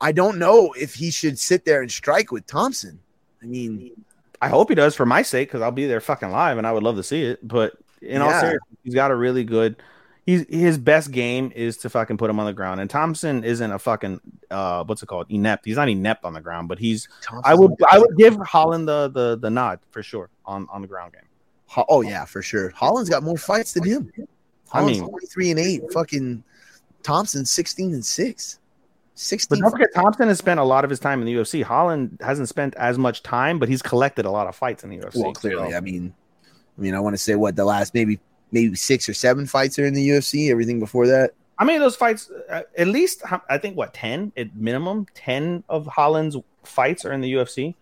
I 0.02 0.12
don't 0.12 0.38
know 0.38 0.74
if 0.78 0.94
he 0.96 1.12
should 1.12 1.40
sit 1.40 1.64
there 1.64 1.82
and 1.82 1.90
strike 1.90 2.32
with 2.32 2.46
Thompson. 2.46 3.00
I 3.42 3.46
mean, 3.46 3.92
I 4.44 4.50
hope 4.50 4.70
he 4.70 4.76
does 4.76 4.96
for 4.96 5.06
my 5.06 5.22
sake 5.22 5.50
because 5.50 5.62
I'll 5.62 5.72
be 5.72 5.86
there 5.88 6.02
fucking 6.02 6.32
live 6.32 6.58
and 6.58 6.68
I 6.68 6.72
would 6.72 6.84
love 6.84 6.96
to 6.98 7.04
see 7.04 7.24
it. 7.24 7.46
But 7.48 7.74
in 8.02 8.22
all 8.22 8.30
seriousness, 8.40 8.78
he's 8.84 8.96
got 8.96 9.12
a 9.12 9.16
really 9.16 9.44
good. 9.44 9.82
He's 10.26 10.46
his 10.50 10.78
best 10.78 11.12
game 11.12 11.52
is 11.54 11.76
to 11.78 11.90
fucking 11.90 12.18
put 12.18 12.30
him 12.30 12.40
on 12.40 12.46
the 12.46 12.54
ground. 12.54 12.80
And 12.80 12.90
Thompson 12.90 13.44
isn't 13.44 13.72
a 13.72 13.78
fucking 13.80 14.22
uh 14.52 14.84
what's 14.86 15.04
it 15.04 15.08
called 15.08 15.26
inept. 15.30 15.66
He's 15.66 15.76
not 15.76 15.90
inept 15.90 16.24
on 16.26 16.34
the 16.34 16.40
ground, 16.42 16.68
but 16.70 16.80
he's. 16.80 17.08
Thompson's 17.22 17.44
I 17.46 17.54
would 17.54 17.72
I 17.92 18.00
would 18.00 18.16
give 18.18 18.38
Holland 18.38 18.88
the 18.88 19.10
the 19.10 19.38
the 19.38 19.50
nod 19.50 19.80
for 19.92 20.02
sure 20.04 20.30
on 20.46 20.68
on 20.72 20.82
the 20.82 20.88
ground 20.88 21.14
game. 21.14 21.22
Ho- 21.68 21.86
Oh 21.90 22.02
yeah, 22.02 22.24
for 22.26 22.42
sure. 22.42 22.70
Holland's 22.70 23.10
got 23.10 23.22
more 23.24 23.38
fights 23.38 23.74
than 23.74 23.84
him. 23.84 24.12
I 24.72 24.80
Holland's 24.80 25.02
mean- 25.02 25.10
23 25.10 25.52
and 25.52 25.60
8. 25.60 25.82
Fucking 25.94 26.44
Thompson 27.04 27.46
16 27.46 27.94
and 27.94 28.06
6. 28.06 28.60
16 29.16 29.60
But 29.60 29.62
don't 29.62 29.72
forget, 29.72 29.94
Thompson 29.94 30.28
has 30.28 30.38
spent 30.40 30.60
a 30.60 30.64
lot 30.64 30.84
of 30.84 30.90
his 30.90 31.00
time 31.00 31.20
in 31.20 31.26
the 31.26 31.34
UFC. 31.36 31.64
Holland 31.64 32.18
hasn't 32.22 32.50
spent 32.50 32.74
as 32.76 32.98
much 32.98 33.22
time, 33.24 33.60
but 33.60 33.70
he's 33.70 33.82
collected 33.82 34.26
a 34.26 34.32
lot 34.32 34.48
of 34.48 34.56
fights 34.56 34.84
in 34.84 34.90
the 34.90 34.98
UFC. 34.98 35.18
well, 35.18 35.34
clearly. 35.34 35.72
so- 35.72 35.78
I 35.78 35.80
mean, 35.82 36.14
I 36.78 36.82
mean, 36.82 36.96
I 36.96 37.00
want 37.00 37.14
to 37.14 37.22
say 37.22 37.36
what 37.36 37.56
the 37.56 37.66
last 37.66 37.94
maybe 37.94 38.20
maybe 38.52 38.76
six 38.76 39.08
or 39.08 39.14
seven 39.14 39.46
fights 39.46 39.78
are 39.78 39.86
in 39.86 39.94
the 39.94 40.10
UFC. 40.10 40.50
Everything 40.50 40.80
before 40.80 41.08
that, 41.08 41.34
I 41.58 41.66
mean, 41.66 41.80
those 41.80 41.96
fights, 41.96 42.32
uh, 42.50 42.64
at 42.78 42.88
least, 42.88 43.22
I 43.50 43.58
think, 43.58 43.78
what, 43.78 43.94
10 43.94 44.34
at 44.36 44.56
minimum? 44.56 45.06
10 45.14 45.64
of 45.70 45.86
Holland's 45.86 46.36
fights 46.64 47.06
are 47.06 47.14
in 47.14 47.22
the 47.22 47.34
UFC. 47.34 47.76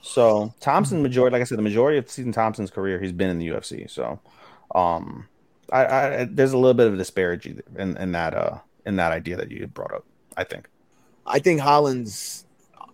So, 0.00 0.54
Thompson, 0.60 1.02
majority, 1.02 1.32
like 1.34 1.40
I 1.40 1.44
said, 1.44 1.58
the 1.58 1.62
majority 1.62 1.98
of 1.98 2.08
Stephen 2.08 2.30
Thompson's 2.32 2.70
career, 2.70 3.00
he's 3.00 3.12
been 3.12 3.28
in 3.28 3.38
the 3.38 3.48
UFC. 3.48 3.90
So, 3.90 4.20
um, 4.74 5.26
I, 5.72 5.84
I 5.84 6.24
there's 6.30 6.52
a 6.52 6.58
little 6.58 6.74
bit 6.74 6.86
of 6.86 6.94
a 6.94 6.96
disparity 6.96 7.58
in, 7.76 7.96
in 7.96 8.12
that, 8.12 8.34
uh, 8.34 8.58
in 8.84 8.96
that 8.96 9.10
idea 9.10 9.36
that 9.36 9.50
you 9.50 9.66
brought 9.66 9.92
up, 9.92 10.04
I 10.36 10.44
think. 10.44 10.68
I 11.26 11.38
think 11.38 11.60
Holland's 11.60 12.44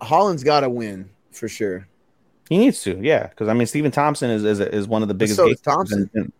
Holland's 0.00 0.42
got 0.44 0.60
to 0.60 0.70
win 0.70 1.08
for 1.32 1.48
sure. 1.48 1.86
He 2.48 2.58
needs 2.58 2.82
to, 2.82 2.98
yeah, 3.00 3.28
because 3.28 3.48
I 3.48 3.54
mean, 3.54 3.66
Stephen 3.66 3.90
Thompson 3.90 4.30
is 4.30 4.44
is, 4.44 4.60
is 4.60 4.86
one 4.88 5.02
of 5.02 5.08
the 5.08 5.14
biggest. 5.14 5.36
so 5.36 5.52
Thompson. 5.54 6.10
in- 6.14 6.22
in- 6.22 6.32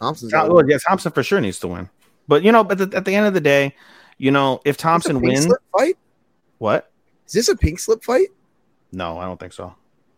Thompson's 0.00 0.32
Tom- 0.32 0.48
got 0.48 0.54
well, 0.54 0.68
yeah, 0.68 0.78
Thompson 0.88 1.12
for 1.12 1.22
sure 1.22 1.40
needs 1.40 1.58
to 1.58 1.68
win. 1.68 1.88
But 2.26 2.42
you 2.42 2.52
know, 2.52 2.64
but 2.64 2.78
the, 2.78 2.96
at 2.96 3.04
the 3.04 3.14
end 3.14 3.26
of 3.26 3.34
the 3.34 3.40
day, 3.40 3.74
you 4.16 4.30
know, 4.30 4.60
if 4.64 4.76
Thompson 4.78 5.20
wins, 5.20 5.46
fight. 5.76 5.98
what? 6.58 6.90
Is 7.26 7.32
this 7.34 7.48
a 7.48 7.56
pink 7.56 7.78
slip 7.78 8.02
fight? 8.02 8.28
No, 8.92 9.18
I 9.18 9.24
don't 9.26 9.38
think 9.38 9.52
so. 9.52 9.74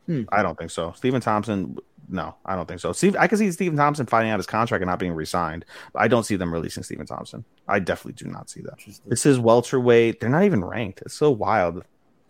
Hmm. 0.07 0.23
I 0.31 0.43
don't 0.43 0.57
think 0.57 0.71
so. 0.71 0.93
Stephen 0.97 1.21
Thompson, 1.21 1.79
no, 2.13 2.35
I 2.45 2.55
don't 2.55 2.69
think 2.69 2.81
so. 2.81 2.93
Steve, 2.93 3.17
I 3.19 3.27
can 3.27 3.39
see 3.39 3.51
Stephen 3.51 3.77
Thompson 3.77 4.07
finding 4.07 4.31
out 4.31 4.39
his 4.39 4.47
contract 4.47 4.83
and 4.83 4.89
not 4.89 4.99
being 4.99 5.13
re-signed, 5.13 5.65
but 5.93 6.03
I 6.03 6.09
don't 6.09 6.25
see 6.25 6.37
them 6.37 6.53
releasing 6.53 6.83
Stephen 6.83 7.07
Thompson. 7.07 7.45
I 7.67 7.79
definitely 7.79 8.23
do 8.25 8.31
not 8.31 8.51
see 8.51 8.61
that. 8.63 8.75
This 9.07 9.27
is 9.27 9.39
welterweight. 9.39 10.21
They're 10.21 10.31
not 10.31 10.45
even 10.45 10.65
ranked. 10.65 11.03
It's 11.03 11.15
so 11.15 11.31
wild 11.31 11.85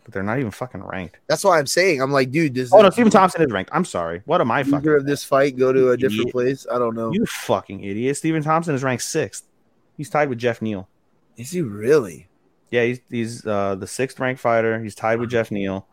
that 0.05 0.11
they're 0.11 0.23
not 0.23 0.39
even 0.39 0.51
fucking 0.51 0.83
ranked. 0.83 1.17
That's 1.27 1.43
why 1.43 1.59
I'm 1.59 1.67
saying. 1.67 2.01
I'm 2.01 2.11
like, 2.11 2.31
dude, 2.31 2.53
does 2.53 2.73
Oh 2.73 2.81
no, 2.81 2.89
Stephen 2.89 3.11
Thompson 3.11 3.41
is 3.41 3.51
ranked. 3.51 3.71
I'm 3.73 3.85
sorry. 3.85 4.21
What 4.25 4.41
am 4.41 4.51
I 4.51 4.63
fucking? 4.63 4.89
of 4.89 5.05
this 5.05 5.23
fight 5.23 5.57
go 5.57 5.71
to 5.73 5.91
a 5.91 5.97
different 5.97 6.21
Idiot. 6.21 6.33
place? 6.33 6.67
I 6.71 6.77
don't 6.79 6.95
know. 6.95 7.11
You 7.13 7.25
fucking 7.25 7.83
idiot. 7.83 8.17
Stephen 8.17 8.43
Thompson 8.43 8.75
is 8.75 8.83
ranked 8.83 9.03
sixth. 9.03 9.45
He's 9.97 10.09
tied 10.09 10.29
with 10.29 10.39
Jeff 10.39 10.61
Neal. 10.61 10.87
Is 11.37 11.51
he 11.51 11.61
really? 11.61 12.27
Yeah, 12.71 12.85
he's 12.85 12.99
he's 13.09 13.45
uh, 13.45 13.75
the 13.75 13.87
sixth 13.87 14.19
ranked 14.19 14.41
fighter. 14.41 14.81
He's 14.81 14.95
tied 14.95 15.19
with 15.19 15.29
Jeff 15.29 15.51
Neal. 15.51 15.87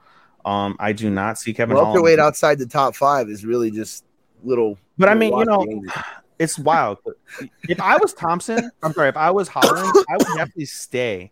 Um, 0.45 0.77
I 0.79 0.93
do 0.93 1.11
not 1.11 1.39
see 1.39 1.53
Kevin 1.53 1.77
Welterweight 1.77 2.19
outside 2.19 2.59
the 2.59 2.67
top 2.67 2.95
five 2.97 3.29
is 3.29 3.45
really 3.45 3.71
just 3.71 4.05
little. 4.43 4.79
But 4.99 5.09
I 5.09 5.15
mean, 5.15 5.37
you 5.37 5.45
know, 5.45 5.62
it? 5.62 5.93
it's 6.39 6.59
wild. 6.59 6.99
if 7.69 7.81
I 7.81 7.97
was 7.97 8.15
Thompson, 8.15 8.71
I'm 8.83 8.93
sorry, 8.93 9.09
if 9.09 9.17
I 9.17 9.31
was 9.31 9.49
Holland, 9.49 9.95
I 10.09 10.17
would 10.17 10.27
definitely 10.37 10.65
stay 10.67 11.31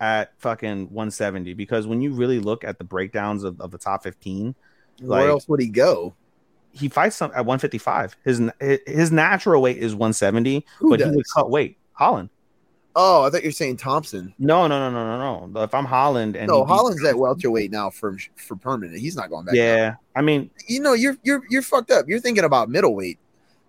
at 0.00 0.32
fucking 0.40 0.84
170 0.84 1.54
because 1.54 1.86
when 1.86 2.00
you 2.00 2.12
really 2.12 2.40
look 2.40 2.64
at 2.64 2.78
the 2.78 2.84
breakdowns 2.84 3.44
of, 3.44 3.60
of 3.60 3.70
the 3.70 3.78
top 3.78 4.02
15, 4.02 4.54
where 5.00 5.28
else 5.28 5.48
would 5.48 5.60
he 5.60 5.68
go? 5.68 6.14
he 6.74 6.88
fights 6.88 7.16
some 7.16 7.30
at 7.30 7.46
155. 7.46 8.16
His 8.24 8.42
his 8.86 9.12
natural 9.12 9.62
weight 9.62 9.78
is 9.78 9.94
170, 9.94 10.66
Who 10.78 10.90
but 10.90 11.00
he 11.00 11.10
would 11.10 11.24
cut 11.34 11.48
weight. 11.50 11.78
Holland. 11.92 12.30
Oh, 12.96 13.24
I 13.24 13.30
thought 13.30 13.42
you 13.42 13.48
were 13.48 13.52
saying 13.52 13.76
Thompson. 13.78 14.32
No, 14.38 14.66
no, 14.68 14.78
no, 14.88 14.90
no, 14.90 15.18
no, 15.18 15.46
no. 15.46 15.62
If 15.62 15.74
I'm 15.74 15.84
Holland 15.84 16.36
and 16.36 16.46
No, 16.48 16.62
beats- 16.64 16.70
Holland's 16.76 17.04
at 17.04 17.16
welterweight 17.18 17.70
now 17.72 17.90
for 17.90 18.16
for 18.36 18.54
permanent. 18.56 18.98
He's 18.98 19.16
not 19.16 19.30
going 19.30 19.44
back. 19.46 19.54
down. 19.54 19.64
yeah, 19.64 19.94
I 20.14 20.22
mean, 20.22 20.50
you 20.68 20.80
know, 20.80 20.92
you're 20.92 21.16
you're 21.24 21.42
you're 21.50 21.62
fucked 21.62 21.90
up. 21.90 22.08
You're 22.08 22.20
thinking 22.20 22.44
about 22.44 22.68
middleweight. 22.68 23.18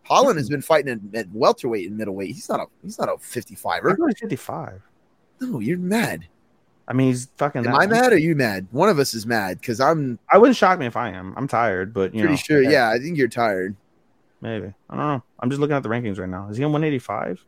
Holland 0.03 0.37
has 0.37 0.47
been 0.49 0.61
fighting 0.61 0.91
at, 1.13 1.19
at 1.19 1.27
welterweight 1.31 1.87
and 1.87 1.97
middleweight. 1.97 2.27
He's 2.35 2.47
not 2.47 2.59
a 2.59 2.65
he's 2.83 2.99
not 2.99 3.09
a 3.09 3.13
55er. 3.13 3.95
I'm 3.99 4.13
55. 4.13 4.81
No, 5.41 5.59
you're 5.59 5.79
mad. 5.79 6.27
I 6.87 6.93
mean, 6.93 7.07
he's 7.07 7.27
fucking. 7.37 7.65
Am 7.65 7.73
I 7.75 7.87
mad 7.87 8.13
or 8.13 8.17
you 8.17 8.35
mad? 8.35 8.67
One 8.69 8.89
of 8.89 8.99
us 8.99 9.15
is 9.15 9.25
mad 9.25 9.59
because 9.59 9.79
I'm 9.79 10.19
I 10.31 10.37
wouldn't 10.37 10.55
shock 10.55 10.77
me 10.77 10.85
if 10.85 10.95
I 10.95 11.09
am. 11.09 11.33
I'm 11.35 11.47
tired, 11.47 11.95
but 11.95 12.13
you 12.13 12.19
pretty 12.21 12.33
know, 12.33 12.37
sure. 12.37 12.61
Yeah, 12.61 12.89
I 12.91 12.99
think 12.99 13.17
you're 13.17 13.27
tired. 13.27 13.75
maybe. 14.41 14.71
I 14.87 14.95
don't 14.95 15.07
know. 15.07 15.23
I'm 15.39 15.49
just 15.49 15.59
looking 15.59 15.75
at 15.75 15.81
the 15.81 15.89
rankings 15.89 16.19
right 16.19 16.29
now. 16.29 16.47
Is 16.49 16.57
he 16.57 16.63
on 16.63 16.71
185? 16.71 17.43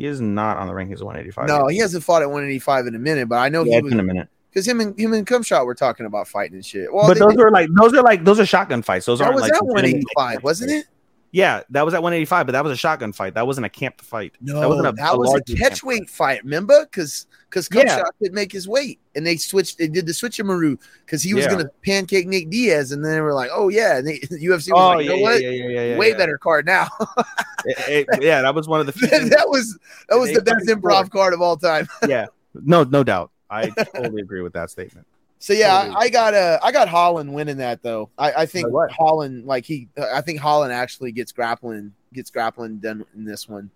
He 0.00 0.06
is 0.06 0.18
not 0.18 0.56
on 0.56 0.66
the 0.66 0.72
rankings 0.72 0.94
of 0.94 1.02
185. 1.02 1.46
No, 1.46 1.66
he 1.66 1.76
hasn't 1.76 2.02
fought 2.02 2.22
at 2.22 2.28
185 2.30 2.86
in 2.86 2.94
a 2.94 2.98
minute, 2.98 3.28
but 3.28 3.36
I 3.36 3.50
know 3.50 3.64
yeah, 3.64 3.76
he 3.76 3.82
was 3.82 3.92
in 3.92 4.00
a 4.00 4.02
minute. 4.02 4.28
because 4.48 4.66
him 4.66 4.80
and 4.80 4.98
him 4.98 5.12
and 5.12 5.26
Khamzat 5.26 5.66
were 5.66 5.74
talking 5.74 6.06
about 6.06 6.26
fighting 6.26 6.54
and 6.54 6.64
shit. 6.64 6.90
Well, 6.90 7.06
but 7.06 7.18
they- 7.18 7.20
those 7.20 7.36
are 7.36 7.50
like 7.50 7.68
those 7.78 7.92
are 7.92 8.02
like 8.02 8.24
those 8.24 8.40
are 8.40 8.46
shotgun 8.46 8.80
fights. 8.80 9.04
Those 9.04 9.20
aren't 9.20 9.34
was 9.34 9.42
like 9.42 9.52
at 9.52 9.62
185, 9.62 10.42
wasn't 10.42 10.70
it? 10.70 10.86
Yeah, 11.32 11.62
that 11.70 11.84
was 11.84 11.94
at 11.94 12.02
185, 12.02 12.46
but 12.46 12.52
that 12.52 12.64
was 12.64 12.72
a 12.72 12.76
shotgun 12.76 13.12
fight. 13.12 13.34
That 13.34 13.46
wasn't 13.46 13.64
a 13.66 13.68
camped 13.68 14.00
fight. 14.00 14.34
No, 14.40 14.58
that 14.60 14.68
wasn't 14.68 14.88
a, 14.88 14.92
that 14.92 15.16
was 15.16 15.28
a 15.28 15.32
large 15.32 15.58
catch 15.58 15.82
weight 15.84 16.10
fight. 16.10 16.42
Remember? 16.42 16.84
Because 16.84 17.26
because 17.48 17.68
Yeah. 17.72 18.02
Could 18.20 18.32
make 18.32 18.50
his 18.50 18.66
weight, 18.68 18.98
and 19.14 19.24
they 19.26 19.36
switched. 19.36 19.78
They 19.78 19.86
did 19.88 20.06
the 20.06 20.12
switcheroo 20.12 20.76
because 21.06 21.22
he 21.22 21.34
was 21.34 21.44
Yeah. 21.44 21.52
gonna 21.52 21.70
pancake 21.84 22.26
Nick 22.26 22.50
Diaz, 22.50 22.90
and 22.92 23.04
then 23.04 23.12
they 23.12 23.20
were 23.20 23.32
like, 23.34 23.50
"Oh 23.52 23.68
yeah," 23.68 23.98
and 23.98 24.06
they, 24.08 24.18
the 24.30 24.38
UFC 24.44 24.50
was 24.50 24.68
Oh, 24.72 24.88
like, 24.88 25.04
"You 25.04 25.10
yeah, 25.12 25.16
know 25.16 25.22
what? 25.22 25.42
yeah, 25.42 25.50
yeah, 25.50 25.68
yeah, 25.68 25.84
yeah, 25.92 25.98
Way 25.98 26.14
better 26.14 26.36
card 26.38 26.66
now." 26.66 26.88
It- 27.66 28.06
it- 28.10 28.22
yeah, 28.22 28.40
that 28.42 28.54
was 28.54 28.66
one 28.66 28.80
of 28.80 28.86
the 28.86 28.92
few 28.92 29.06
that 29.08 29.44
was 29.48 29.78
that 30.08 30.16
was 30.18 30.32
the 30.32 30.40
best 30.42 30.66
improv 30.66 31.10
card 31.10 31.34
of 31.34 31.40
all 31.42 31.56
time. 31.56 31.86
yeah, 32.08 32.26
no, 32.54 32.82
no 32.84 33.04
doubt. 33.04 33.30
I 33.50 33.68
totally 33.68 34.22
agree 34.22 34.40
with 34.42 34.54
that 34.54 34.70
statement. 34.70 35.06
So 35.40 35.54
yeah, 35.54 35.78
Totally. 35.78 35.96
I, 35.96 35.98
I 36.00 36.08
got 36.10 36.34
uh, 36.34 36.58
I 36.62 36.70
got 36.70 36.88
Holland 36.88 37.32
winning 37.32 37.56
that 37.56 37.82
though. 37.82 38.10
I, 38.18 38.32
I 38.32 38.46
think? 38.46 38.68
Holland 38.90 39.46
like 39.46 39.64
he 39.64 39.88
uh, 39.96 40.06
I 40.12 40.20
think 40.20 40.38
Holland 40.38 40.70
actually 40.70 41.12
gets 41.12 41.32
grappling 41.32 41.94
gets 42.12 42.30
grappling 42.30 42.76
done 42.78 43.06
in 43.14 43.24
this 43.24 43.48
one. 43.48 43.70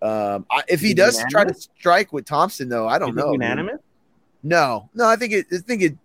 Um, 0.00 0.46
I, 0.50 0.62
if 0.68 0.80
he 0.80 0.94
does 0.94 1.22
try 1.30 1.44
to 1.44 1.52
strike 1.54 2.14
with 2.14 2.24
Thompson 2.24 2.70
though, 2.70 2.88
I 2.88 2.98
don't 2.98 3.14
know. 3.14 3.32
Unanimous? 3.32 3.78
No, 4.42 4.88
no, 4.94 5.06
I 5.06 5.16
think 5.16 5.34
it. 5.34 5.46
I 5.52 5.58
think 5.58 5.82
it. 5.82 5.98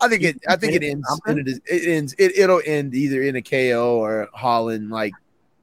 I 0.00 0.08
think 0.08 0.22
it. 0.24 0.42
I 0.48 0.56
think 0.56 0.74
it 0.74 0.82
ends. 0.82 1.06
Thompson? 1.08 1.38
In 1.38 1.48
a, 1.48 1.52
it 1.72 1.88
ends. 1.88 2.14
It, 2.18 2.36
it'll 2.36 2.60
end 2.66 2.92
either 2.92 3.22
in 3.22 3.36
a 3.36 3.42
KO 3.42 3.98
or 3.98 4.28
Holland 4.34 4.90
like 4.90 5.12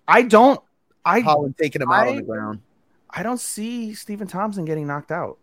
I 0.07 0.22
don't. 0.22 0.61
I 1.03 1.19
Holland 1.19 1.55
taking 1.57 1.81
him 1.81 1.91
out 1.91 2.07
on 2.07 2.15
the 2.15 2.22
ground. 2.22 2.61
I 3.09 3.22
don't 3.22 3.39
see 3.39 3.93
Stephen 3.93 4.27
Thompson 4.27 4.64
getting 4.64 4.88
knocked 4.88 5.11
out. 5.11 5.38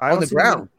I 0.00 0.12
On 0.12 0.20
the 0.20 0.26
ground. 0.26 0.68
Oh, 0.72 0.77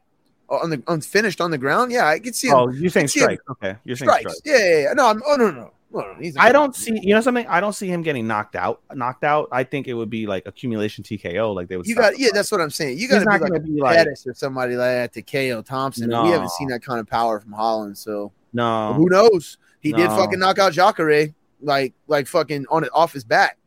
on 0.50 0.70
the 0.70 0.82
unfinished 0.88 1.40
on 1.40 1.50
the 1.50 1.58
ground. 1.58 1.92
Yeah, 1.92 2.06
I 2.06 2.18
can 2.18 2.32
see 2.32 2.48
him-. 2.48 2.54
Oh, 2.54 2.68
you're 2.70 2.90
saying 2.90 3.08
see 3.08 3.20
him. 3.20 3.24
strike? 3.24 3.40
Okay, 3.50 3.76
you're 3.84 3.96
saying 3.96 4.10
strikes. 4.10 4.40
Yeah, 4.44 4.58
yeah, 4.58 4.78
yeah. 4.82 4.92
No, 4.94 5.06
I'm. 5.06 5.22
Oh 5.26 5.36
no, 5.36 5.50
no, 5.50 5.70
no. 5.92 6.02
no 6.20 6.32
I 6.38 6.52
don't 6.52 6.74
see. 6.74 6.98
You 7.00 7.14
know 7.14 7.20
something? 7.20 7.46
I 7.46 7.60
don't 7.60 7.72
see 7.72 7.88
him 7.88 8.02
getting 8.02 8.26
knocked 8.26 8.56
out. 8.56 8.80
Knocked 8.92 9.24
out. 9.24 9.48
I 9.52 9.64
think 9.64 9.88
it 9.88 9.94
would 9.94 10.10
be 10.10 10.26
like 10.26 10.46
accumulation 10.46 11.04
TKO. 11.04 11.54
Like 11.54 11.68
they 11.68 11.76
would. 11.76 11.86
You 11.86 11.94
got. 11.94 12.18
Yeah, 12.18 12.28
fight. 12.28 12.34
that's 12.34 12.52
what 12.52 12.60
I'm 12.60 12.70
saying. 12.70 12.98
You 12.98 13.08
got 13.08 13.20
to 13.20 13.38
be 13.38 13.50
like 13.50 13.64
be 13.64 13.80
like 13.80 13.96
Pettis 13.96 14.26
or 14.26 14.34
somebody 14.34 14.76
like 14.76 15.12
that 15.12 15.12
to 15.14 15.22
KO 15.22 15.62
Thompson. 15.62 16.12
and 16.12 16.24
We 16.24 16.30
haven't 16.30 16.50
seen 16.50 16.68
that 16.68 16.82
kind 16.82 17.00
of 17.00 17.06
power 17.06 17.40
from 17.40 17.52
Holland. 17.52 17.96
So 17.96 18.32
no. 18.52 18.94
who 18.94 19.08
knows? 19.08 19.58
He 19.80 19.92
did 19.92 20.08
fucking 20.08 20.38
knock 20.38 20.58
out 20.58 20.72
Jacare 20.72 21.34
like 21.62 21.94
like 22.06 22.26
fucking 22.26 22.66
on 22.70 22.84
it 22.84 22.90
off 22.92 23.12
his 23.12 23.24
back. 23.24 23.58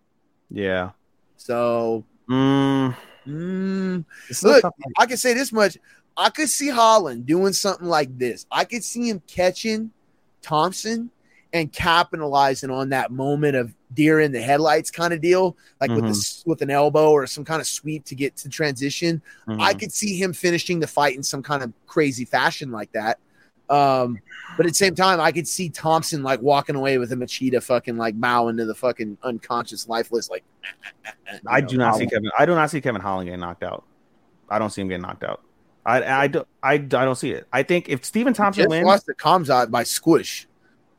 Yeah. 0.49 0.91
So. 1.37 2.05
Mm, 2.29 2.95
mm, 3.27 4.05
Look. 4.43 4.73
I 4.97 5.05
can 5.05 5.17
say 5.17 5.33
this 5.33 5.51
much. 5.51 5.77
I 6.15 6.29
could 6.29 6.49
see 6.49 6.69
Holland 6.69 7.25
doing 7.25 7.53
something 7.53 7.87
like 7.87 8.17
this. 8.17 8.45
I 8.51 8.65
could 8.65 8.83
see 8.83 9.09
him 9.09 9.21
catching 9.27 9.91
Thompson 10.41 11.09
and 11.53 11.71
capitalizing 11.71 12.69
on 12.71 12.89
that 12.89 13.11
moment 13.11 13.55
of 13.55 13.73
deer 13.93 14.19
in 14.19 14.31
the 14.31 14.41
headlights 14.41 14.89
kind 14.89 15.13
of 15.13 15.21
deal, 15.21 15.55
like 15.79 15.91
with 15.91 16.05
this 16.05 16.43
with 16.47 16.61
an 16.63 16.71
elbow 16.71 17.11
or 17.11 17.27
some 17.27 17.45
kind 17.45 17.61
of 17.61 17.67
sweep 17.67 18.03
to 18.05 18.15
get 18.15 18.35
to 18.37 18.49
transition. 18.49 19.21
I 19.47 19.73
Mhm. 19.73 19.79
could 19.79 19.91
see 19.91 20.17
him 20.17 20.33
finishing 20.33 20.79
the 20.79 20.87
fight 20.87 21.15
in 21.15 21.21
some 21.21 21.43
kind 21.43 21.61
of 21.63 21.71
crazy 21.85 22.25
fashion 22.25 22.71
like 22.71 22.91
that. 22.93 23.19
Um, 23.69 24.19
but 24.57 24.65
at 24.65 24.71
the 24.71 24.75
same 24.75 24.93
time, 24.95 25.19
I 25.21 25.31
could 25.31 25.47
see 25.47 25.69
Thompson 25.69 26.21
like 26.21 26.41
walking 26.41 26.75
away 26.75 26.97
with 26.97 27.11
a 27.11 27.15
Machida 27.15 27.61
fucking 27.61 27.97
like 27.97 28.19
bow 28.19 28.47
into 28.47 28.65
the 28.65 28.75
fucking 28.75 29.17
unconscious, 29.23 29.87
lifeless, 29.87 30.29
like. 30.29 30.43
I 31.47 31.61
know, 31.61 31.67
do 31.67 31.77
not 31.77 31.95
see 31.95 32.07
Kevin. 32.07 32.29
I 32.37 32.45
do 32.45 32.55
not 32.55 32.69
see 32.71 32.81
Kevin 32.81 33.01
Holland 33.01 33.27
getting 33.27 33.39
knocked 33.39 33.63
out. 33.63 33.83
I 34.49 34.59
don't 34.59 34.69
see 34.71 34.81
him 34.81 34.89
getting 34.89 35.03
knocked 35.03 35.23
out. 35.23 35.41
I 35.85 36.23
I 36.23 36.27
do 36.27 36.45
I, 36.61 36.73
I 36.73 36.77
don't 36.77 37.15
see 37.15 37.31
it. 37.31 37.47
I 37.51 37.63
think 37.63 37.89
if 37.89 38.05
Stephen 38.05 38.33
Thompson 38.33 38.63
just 38.63 38.69
wins, 38.69 38.85
lost 38.85 39.05
to 39.07 39.13
Khamzat 39.13 39.71
by 39.71 39.83
squish. 39.83 40.47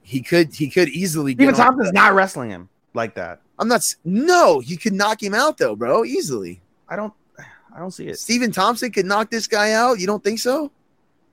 He 0.02 0.20
could 0.20 0.55
he 0.55 0.69
could 0.69 0.89
easily 0.90 1.32
Stephen 1.32 1.55
Thompson's 1.55 1.93
not 1.93 2.15
wrestling 2.15 2.51
him 2.51 2.69
like 2.93 3.15
that. 3.15 3.40
I'm 3.59 3.69
not 3.69 3.82
no, 4.05 4.61
he 4.61 4.77
could 4.77 4.93
knock 4.93 5.23
him 5.23 5.35
out 5.35 5.59
though, 5.59 5.77
bro, 5.77 6.05
easily. 6.05 6.61
I 6.89 6.97
don't. 6.97 7.12
I 7.74 7.78
don't 7.78 7.90
see 7.90 8.06
it. 8.06 8.19
Stephen 8.19 8.52
Thompson 8.52 8.93
could 8.93 9.06
knock 9.06 9.31
this 9.31 9.48
guy 9.48 9.73
out. 9.73 9.98
You 9.98 10.06
don't 10.06 10.23
think 10.23 10.39
so? 10.39 10.70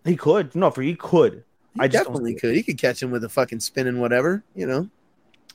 He 0.05 0.15
could. 0.15 0.55
No, 0.55 0.71
for 0.71 0.81
he 0.81 0.95
could. 0.95 1.43
He 1.75 1.81
I 1.81 1.87
definitely 1.87 2.33
could. 2.33 2.55
He 2.55 2.63
could 2.63 2.79
catch 2.79 3.01
him 3.01 3.11
with 3.11 3.23
a 3.23 3.29
fucking 3.29 3.59
spinning 3.59 3.99
whatever, 3.99 4.43
you 4.55 4.65
know. 4.65 4.89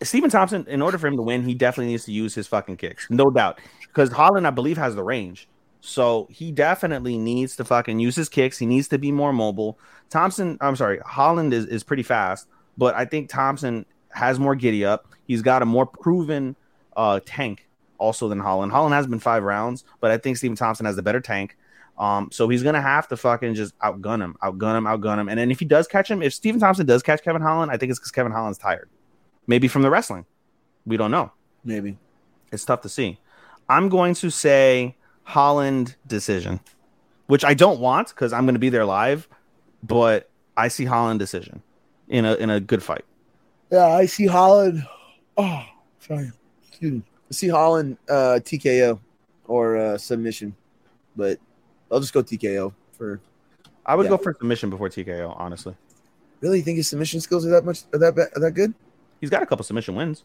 Stephen 0.02 0.30
Thompson, 0.30 0.64
in 0.68 0.82
order 0.82 0.98
for 0.98 1.06
him 1.06 1.16
to 1.16 1.22
win, 1.22 1.42
he 1.42 1.54
definitely 1.54 1.92
needs 1.92 2.04
to 2.04 2.12
use 2.12 2.34
his 2.34 2.46
fucking 2.46 2.76
kicks, 2.76 3.08
no 3.10 3.30
doubt. 3.30 3.58
Because 3.80 4.12
Holland, 4.12 4.46
I 4.46 4.50
believe, 4.50 4.76
has 4.76 4.94
the 4.94 5.02
range, 5.02 5.48
so 5.80 6.26
he 6.30 6.52
definitely 6.52 7.18
needs 7.18 7.56
to 7.56 7.64
fucking 7.64 7.98
use 7.98 8.16
his 8.16 8.28
kicks. 8.28 8.58
He 8.58 8.66
needs 8.66 8.88
to 8.88 8.98
be 8.98 9.12
more 9.12 9.32
mobile. 9.32 9.78
Thompson, 10.10 10.58
I'm 10.60 10.76
sorry, 10.76 11.00
Holland 11.04 11.52
is 11.52 11.66
is 11.66 11.82
pretty 11.82 12.02
fast, 12.02 12.48
but 12.76 12.94
I 12.94 13.04
think 13.04 13.28
Thompson 13.28 13.86
has 14.10 14.38
more 14.38 14.54
giddy 14.54 14.84
up. 14.84 15.08
He's 15.26 15.42
got 15.42 15.62
a 15.62 15.66
more 15.66 15.86
proven 15.86 16.56
uh, 16.96 17.20
tank 17.24 17.68
also 17.98 18.28
than 18.28 18.38
Holland. 18.40 18.72
Holland 18.72 18.94
has 18.94 19.06
been 19.06 19.18
five 19.20 19.42
rounds, 19.42 19.84
but 20.00 20.10
I 20.10 20.18
think 20.18 20.36
Stephen 20.36 20.56
Thompson 20.56 20.86
has 20.86 20.96
the 20.96 21.02
better 21.02 21.20
tank. 21.20 21.56
Um, 21.98 22.28
so 22.30 22.48
he's 22.48 22.62
gonna 22.62 22.82
have 22.82 23.08
to 23.08 23.16
fucking 23.16 23.54
just 23.54 23.78
outgun 23.78 24.22
him, 24.22 24.36
outgun 24.42 24.76
him, 24.76 24.84
outgun 24.84 25.18
him. 25.18 25.28
And 25.28 25.38
then 25.38 25.50
if 25.50 25.58
he 25.58 25.64
does 25.64 25.86
catch 25.86 26.10
him, 26.10 26.22
if 26.22 26.34
Stephen 26.34 26.60
Thompson 26.60 26.86
does 26.86 27.02
catch 27.02 27.22
Kevin 27.22 27.42
Holland, 27.42 27.72
I 27.72 27.76
think 27.76 27.90
it's 27.90 27.98
because 27.98 28.12
Kevin 28.12 28.32
Holland's 28.32 28.58
tired. 28.58 28.88
Maybe 29.46 29.68
from 29.68 29.82
the 29.82 29.90
wrestling. 29.90 30.26
We 30.84 30.96
don't 30.96 31.10
know. 31.10 31.32
Maybe. 31.64 31.98
It's 32.52 32.64
tough 32.64 32.82
to 32.82 32.88
see. 32.88 33.18
I'm 33.68 33.88
going 33.88 34.14
to 34.14 34.30
say 34.30 34.96
Holland 35.26 35.96
decision, 36.06 36.60
which 37.26 37.44
I 37.44 37.52
don't 37.52 37.80
want 37.80 38.08
because 38.10 38.32
I'm 38.32 38.44
going 38.44 38.54
to 38.54 38.60
be 38.60 38.68
there 38.70 38.84
live, 38.84 39.28
but 39.82 40.30
I 40.56 40.68
see 40.68 40.84
Holland 40.84 41.18
decision 41.18 41.62
in 42.08 42.24
a 42.24 42.34
in 42.36 42.48
a 42.48 42.60
good 42.60 42.80
fight. 42.82 43.04
Yeah, 43.72 43.86
I 43.88 44.06
see 44.06 44.26
Holland. 44.26 44.86
Oh, 45.36 45.64
sorry. 45.98 46.30
Excuse 46.68 46.92
me. 46.92 47.02
I 47.28 47.32
see 47.32 47.48
Holland 47.48 47.98
uh 48.08 48.38
TKO 48.40 49.00
or 49.46 49.76
uh 49.76 49.98
submission. 49.98 50.54
But 51.16 51.40
I'll 51.90 51.98
just 52.00 52.12
go 52.12 52.22
TKO 52.22 52.72
for 52.92 53.20
I 53.84 53.96
would 53.96 54.04
Yeah. 54.04 54.10
go 54.10 54.18
for 54.18 54.32
submission 54.38 54.70
before 54.70 54.88
TKO. 54.88 55.34
Honestly, 55.36 55.74
really 56.40 56.58
you 56.58 56.64
think 56.64 56.76
his 56.76 56.88
submission 56.88 57.20
skills 57.20 57.44
are 57.44 57.50
that 57.50 57.64
much 57.64 57.82
are 57.92 57.98
that 57.98 58.16
are 58.16 58.40
that 58.40 58.52
good? 58.52 58.72
he's 59.20 59.30
got 59.30 59.42
a 59.42 59.46
couple 59.46 59.64
submission 59.64 59.96
wins. 59.96 60.22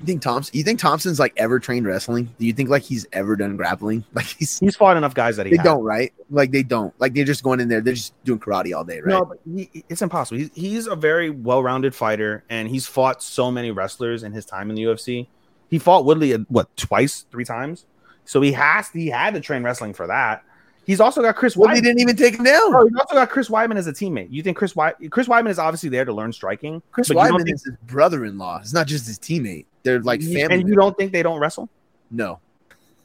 You 0.00 0.06
think 0.06 0.22
Thompson 0.22 0.56
you 0.56 0.62
think 0.62 0.78
Thompson's 0.78 1.18
like 1.18 1.32
ever 1.36 1.58
trained 1.58 1.86
wrestling? 1.86 2.28
Do 2.38 2.46
you 2.46 2.52
think 2.52 2.68
like 2.68 2.82
he's 2.82 3.06
ever 3.12 3.34
done 3.36 3.56
grappling? 3.56 4.04
Like 4.14 4.26
he's 4.26 4.58
He's 4.58 4.76
fought 4.76 4.96
enough 4.96 5.14
guys 5.14 5.36
that 5.36 5.46
he 5.46 5.52
They 5.52 5.56
has. 5.56 5.64
don't, 5.64 5.82
right? 5.84 6.12
Like 6.30 6.50
they 6.50 6.62
don't. 6.62 6.92
Like 7.00 7.14
they're 7.14 7.24
just 7.24 7.42
going 7.42 7.60
in 7.60 7.68
there. 7.68 7.80
They're 7.80 7.94
just 7.94 8.12
doing 8.24 8.38
karate 8.38 8.74
all 8.76 8.84
day, 8.84 9.00
right? 9.00 9.06
No, 9.12 9.24
but 9.24 9.38
he, 9.44 9.84
it's 9.88 10.02
impossible. 10.02 10.38
He's, 10.38 10.50
he's 10.54 10.86
a 10.86 10.96
very 10.96 11.30
well-rounded 11.30 11.94
fighter, 11.94 12.44
and 12.50 12.68
he's 12.68 12.86
fought 12.86 13.22
so 13.22 13.50
many 13.50 13.70
wrestlers 13.70 14.22
in 14.22 14.32
his 14.32 14.44
time 14.44 14.68
in 14.70 14.76
the 14.76 14.82
UFC. 14.82 15.26
He 15.70 15.78
fought 15.78 16.04
Woodley 16.04 16.34
uh, 16.34 16.38
what 16.48 16.74
twice, 16.76 17.24
three 17.30 17.44
times. 17.44 17.86
So 18.24 18.40
he 18.40 18.52
has 18.52 18.88
he 18.90 19.08
had 19.08 19.34
to 19.34 19.40
train 19.40 19.62
wrestling 19.62 19.94
for 19.94 20.06
that. 20.08 20.44
He's 20.84 21.00
also 21.00 21.20
got 21.20 21.34
Chris 21.34 21.56
well, 21.56 21.74
he 21.74 21.80
didn't 21.80 22.00
even 22.00 22.14
take 22.14 22.36
him 22.36 22.44
down. 22.44 22.70
Bro, 22.70 22.86
he's 22.86 22.96
also 22.96 23.14
got 23.16 23.28
Chris 23.28 23.48
Weidman 23.48 23.76
as 23.76 23.88
a 23.88 23.92
teammate. 23.92 24.28
You 24.30 24.40
think 24.44 24.56
Chris 24.56 24.74
Weidman, 24.74 25.10
Chris 25.10 25.26
Weidman 25.26 25.48
is 25.48 25.58
obviously 25.58 25.88
there 25.88 26.04
to 26.04 26.12
learn 26.12 26.32
striking? 26.32 26.80
Chris 26.92 27.08
Weidman 27.08 27.38
think- 27.44 27.54
is 27.56 27.64
his 27.64 27.74
brother-in-law. 27.86 28.58
It's 28.60 28.72
not 28.72 28.86
just 28.86 29.06
his 29.08 29.18
teammate. 29.18 29.66
They're 29.86 30.00
like 30.02 30.20
family. 30.20 30.42
and 30.42 30.68
you 30.68 30.74
don't 30.74 30.96
think 30.98 31.12
they 31.12 31.22
don't 31.22 31.38
wrestle? 31.40 31.68
no, 32.10 32.40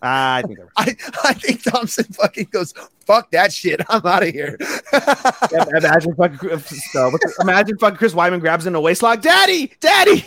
Ah, 0.03 0.35
I 0.37 0.41
think 0.41 0.59
I, 0.77 0.95
I 1.25 1.33
think 1.33 1.61
Thompson 1.63 2.05
fucking 2.05 2.47
goes, 2.51 2.73
fuck 3.05 3.29
that 3.31 3.53
shit. 3.53 3.81
I'm 3.89 4.03
out 4.05 4.23
of 4.23 4.29
here. 4.29 4.57
Yeah, 4.91 5.65
imagine 5.77 6.15
fucking 6.15 6.59
so, 6.59 7.11
imagine 7.39 7.77
fucking 7.77 7.97
Chris 7.97 8.13
Weidman 8.15 8.39
grabs 8.39 8.65
in 8.65 8.73
a 8.75 8.81
waistlock. 8.81 9.21
Daddy, 9.21 9.71
daddy. 9.79 10.25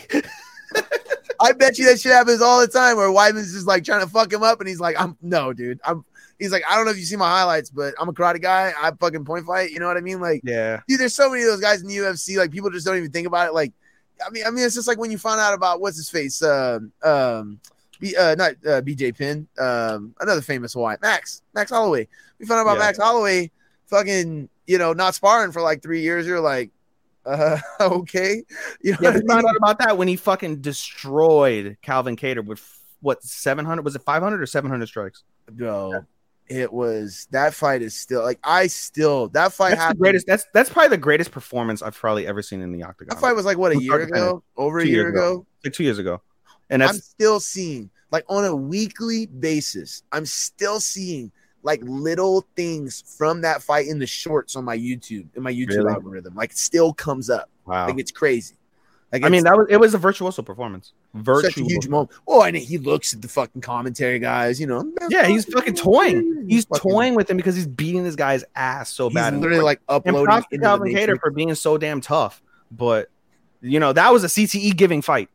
I 1.41 1.51
bet 1.51 1.77
you 1.77 1.85
that 1.85 1.99
shit 1.99 2.11
happens 2.13 2.41
all 2.41 2.59
the 2.61 2.67
time 2.67 2.95
where 2.97 3.09
Weidman's 3.09 3.53
just 3.53 3.67
like 3.67 3.83
trying 3.83 4.01
to 4.01 4.07
fuck 4.07 4.31
him 4.31 4.43
up 4.43 4.59
and 4.61 4.69
he's 4.69 4.79
like, 4.79 4.95
I'm 4.99 5.17
no, 5.21 5.51
dude. 5.53 5.79
I'm 5.83 6.05
he's 6.39 6.51
like, 6.51 6.63
I 6.69 6.75
don't 6.75 6.85
know 6.85 6.91
if 6.91 6.97
you 6.97 7.03
see 7.05 7.15
my 7.17 7.29
highlights, 7.29 7.69
but 7.69 7.93
I'm 7.99 8.07
a 8.09 8.13
karate 8.13 8.41
guy. 8.41 8.73
I 8.81 8.91
fucking 8.99 9.25
point 9.25 9.45
fight. 9.45 9.71
You 9.71 9.79
know 9.79 9.87
what 9.87 9.97
I 9.97 10.01
mean? 10.01 10.19
Like, 10.21 10.41
Yeah. 10.43 10.81
dude, 10.87 10.99
there's 10.99 11.15
so 11.15 11.29
many 11.29 11.43
of 11.43 11.49
those 11.49 11.59
guys 11.61 11.81
in 11.81 11.87
the 11.87 11.95
UFC. 11.97 12.37
Like, 12.37 12.51
people 12.51 12.69
just 12.69 12.85
don't 12.85 12.97
even 12.97 13.11
think 13.11 13.27
about 13.27 13.47
it. 13.49 13.53
Like, 13.53 13.73
I 14.25 14.29
mean, 14.29 14.43
I 14.45 14.49
mean, 14.51 14.63
it's 14.65 14.75
just 14.75 14.87
like 14.87 14.97
when 14.99 15.11
you 15.11 15.17
find 15.17 15.39
out 15.39 15.53
about 15.53 15.81
what's 15.81 15.97
his 15.97 16.09
face, 16.09 16.41
um, 16.43 16.91
um, 17.03 17.59
B, 17.99 18.15
uh, 18.15 18.35
not 18.35 18.51
uh, 18.65 18.81
BJ 18.81 19.17
Penn, 19.17 19.47
um, 19.57 20.13
another 20.19 20.41
famous 20.41 20.73
Hawaiian, 20.73 20.99
Max, 21.01 21.41
Max 21.53 21.71
Holloway. 21.71 22.07
We 22.39 22.45
found 22.45 22.59
out 22.59 22.63
about 22.63 22.77
Yeah. 22.79 22.85
Max 22.85 22.97
Holloway, 22.99 23.51
fucking, 23.87 24.49
you 24.67 24.77
know, 24.77 24.93
not 24.93 25.15
sparring 25.15 25.51
for 25.51 25.61
like 25.61 25.81
three 25.81 26.01
years. 26.01 26.27
You're 26.27 26.39
like, 26.41 26.71
uh, 27.25 27.57
okay, 27.81 28.43
you 28.81 28.91
know, 28.93 28.97
Yeah, 29.01 29.09
we 29.11 29.15
I 29.15 29.19
mean? 29.19 29.27
found 29.27 29.45
out 29.45 29.55
about 29.55 29.79
that 29.79 29.97
when 29.97 30.07
he 30.07 30.15
fucking 30.15 30.61
destroyed 30.61 31.77
Calvin 31.81 32.15
Kattar 32.15 32.45
with 32.45 32.61
what 33.01 33.23
700 33.23 33.83
was 33.83 33.95
it 33.95 34.01
500 34.03 34.41
or 34.41 34.45
700 34.45 34.85
strikes? 34.87 35.23
bro. 35.51 36.05
It 36.47 36.71
was 36.71 37.27
that 37.31 37.53
fight 37.55 37.81
is 37.81 37.95
still 37.95 38.21
like 38.21 38.39
I 38.43 38.67
still 38.67 39.29
that 39.29 39.51
fight 39.51 39.77
That's 39.77 39.93
the 39.93 39.97
greatest. 39.97 40.27
That's 40.27 40.45
that's 40.53 40.69
probably 40.69 40.89
the 40.89 40.97
greatest 40.97 41.31
performance 41.31 41.81
I've 41.81 41.95
probably 41.95 42.27
ever 42.27 42.41
seen 42.43 42.61
in 42.61 42.71
the 42.71 42.83
octagon. 42.83 43.15
That 43.15 43.21
fight 43.21 43.33
was 43.35 43.45
like 43.45 43.57
what 43.57 43.71
a 43.71 43.81
year 43.81 43.99
ago, 44.01 44.43
over 44.55 44.77
a 44.79 44.85
year 44.85 45.07
ago. 45.09 45.31
ago. 45.31 45.45
like 45.63 45.73
two 45.73 45.83
years 45.83 45.97
ago, 45.97 46.21
and 46.69 46.83
I'm 46.83 46.93
still 46.95 47.39
seeing 47.39 47.89
like 48.11 48.25
on 48.29 48.45
a 48.45 48.55
weekly 48.55 49.25
basis. 49.25 50.03
I'm 50.11 50.27
still 50.27 50.79
seeing 50.79 51.31
like 51.63 51.81
little 51.83 52.45
things 52.55 53.03
from 53.17 53.41
that 53.41 53.63
fight 53.63 53.87
in 53.87 53.97
the 53.97 54.05
shorts 54.05 54.55
on 54.55 54.63
my 54.63 54.77
YouTube 54.77 55.25
in 55.35 55.41
my 55.41 55.51
YouTube 55.51 55.77
Really? 55.77 55.93
algorithm. 55.93 56.35
Like 56.35 56.53
still 56.53 56.93
comes 56.93 57.31
up. 57.31 57.49
wow. 57.65 57.87
Like 57.87 57.97
it's 57.97 58.11
crazy. 58.11 58.55
Like 59.11 59.23
I 59.23 59.29
mean, 59.29 59.45
that 59.45 59.57
was 59.57 59.65
it 59.69 59.77
was 59.77 59.95
a 59.95 59.97
virtuoso 59.97 60.43
performance. 60.43 60.93
Virtual. 61.15 61.49
such 61.51 61.57
a 61.57 61.63
huge 61.63 61.87
moment. 61.87 62.11
Oh, 62.27 62.41
and 62.43 62.55
he 62.57 62.77
looks 62.77 63.13
at 63.13 63.21
the 63.21 63.27
fucking 63.27 63.61
commentary 63.61 64.19
guys. 64.19 64.59
You 64.59 64.67
know, 64.67 64.91
Yeah, 65.09 65.25
he's 65.27 65.45
fucking 65.45 65.75
toying. 65.75 66.45
He's 66.49 66.65
fucking- 66.65 66.91
toying 66.91 67.15
with 67.15 67.29
him 67.29 67.37
because 67.37 67.55
he's 67.55 67.67
beating 67.67 68.03
this 68.03 68.15
guy's 68.15 68.43
ass 68.55 68.89
so 68.89 69.07
He's 69.09 69.15
bad. 69.15 69.33
literally 69.37 69.61
like 69.63 69.79
and 69.89 70.05
uploading. 70.05 70.27
to 70.27 70.47
into 70.51 70.63
Calvin 70.65 70.93
Kattar 70.93 71.19
for 71.19 71.31
being 71.31 71.55
so 71.55 71.77
damn 71.77 72.01
tough. 72.01 72.41
But 72.71 73.09
you 73.61 73.79
know 73.79 73.93
that 73.93 74.11
was 74.11 74.23
a 74.23 74.27
CTE 74.27 74.75
giving 74.75 75.01
fight. 75.01 75.29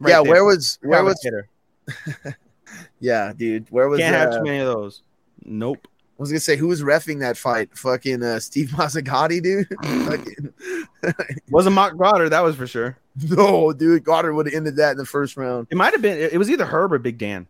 right 0.00 0.10
yeah, 0.10 0.22
there. 0.22 0.32
where 0.32 0.44
was 0.44 0.78
where 0.82 0.98
Calvin 1.02 1.14
was 1.14 2.34
yeah, 3.00 3.32
dude? 3.36 3.66
Where 3.70 3.88
was 3.88 4.00
Can't 4.00 4.14
have 4.14 4.30
uh, 4.32 4.38
too 4.38 4.44
many 4.44 4.58
of 4.58 4.66
those. 4.66 5.02
Nope. 5.44 5.86
Was 6.22 6.30
gonna 6.30 6.40
say 6.40 6.56
who 6.56 6.68
was 6.68 6.82
refing 6.82 7.18
that 7.20 7.36
fight? 7.36 7.76
Fucking 7.76 8.22
uh, 8.22 8.38
Steve 8.40 8.68
Mazzagatti, 8.76 9.42
dude. 9.42 9.66
Wasn't 11.50 11.74
Marc 11.74 11.98
Goddard, 11.98 12.28
that 12.30 12.42
was 12.44 12.54
for 12.56 12.66
sure. 12.66 12.96
no, 13.28 13.72
dude, 13.72 14.04
Goddard 14.04 14.34
would 14.34 14.46
have 14.46 14.54
ended 14.54 14.76
that 14.76 14.92
in 14.92 14.98
the 14.98 15.04
first 15.04 15.36
round. 15.36 15.66
It 15.70 15.76
might 15.76 15.92
have 15.92 16.00
been. 16.00 16.16
It 16.18 16.38
was 16.38 16.48
either 16.48 16.64
Herb 16.64 16.92
or 16.92 16.98
Big 16.98 17.18
Dan. 17.18 17.46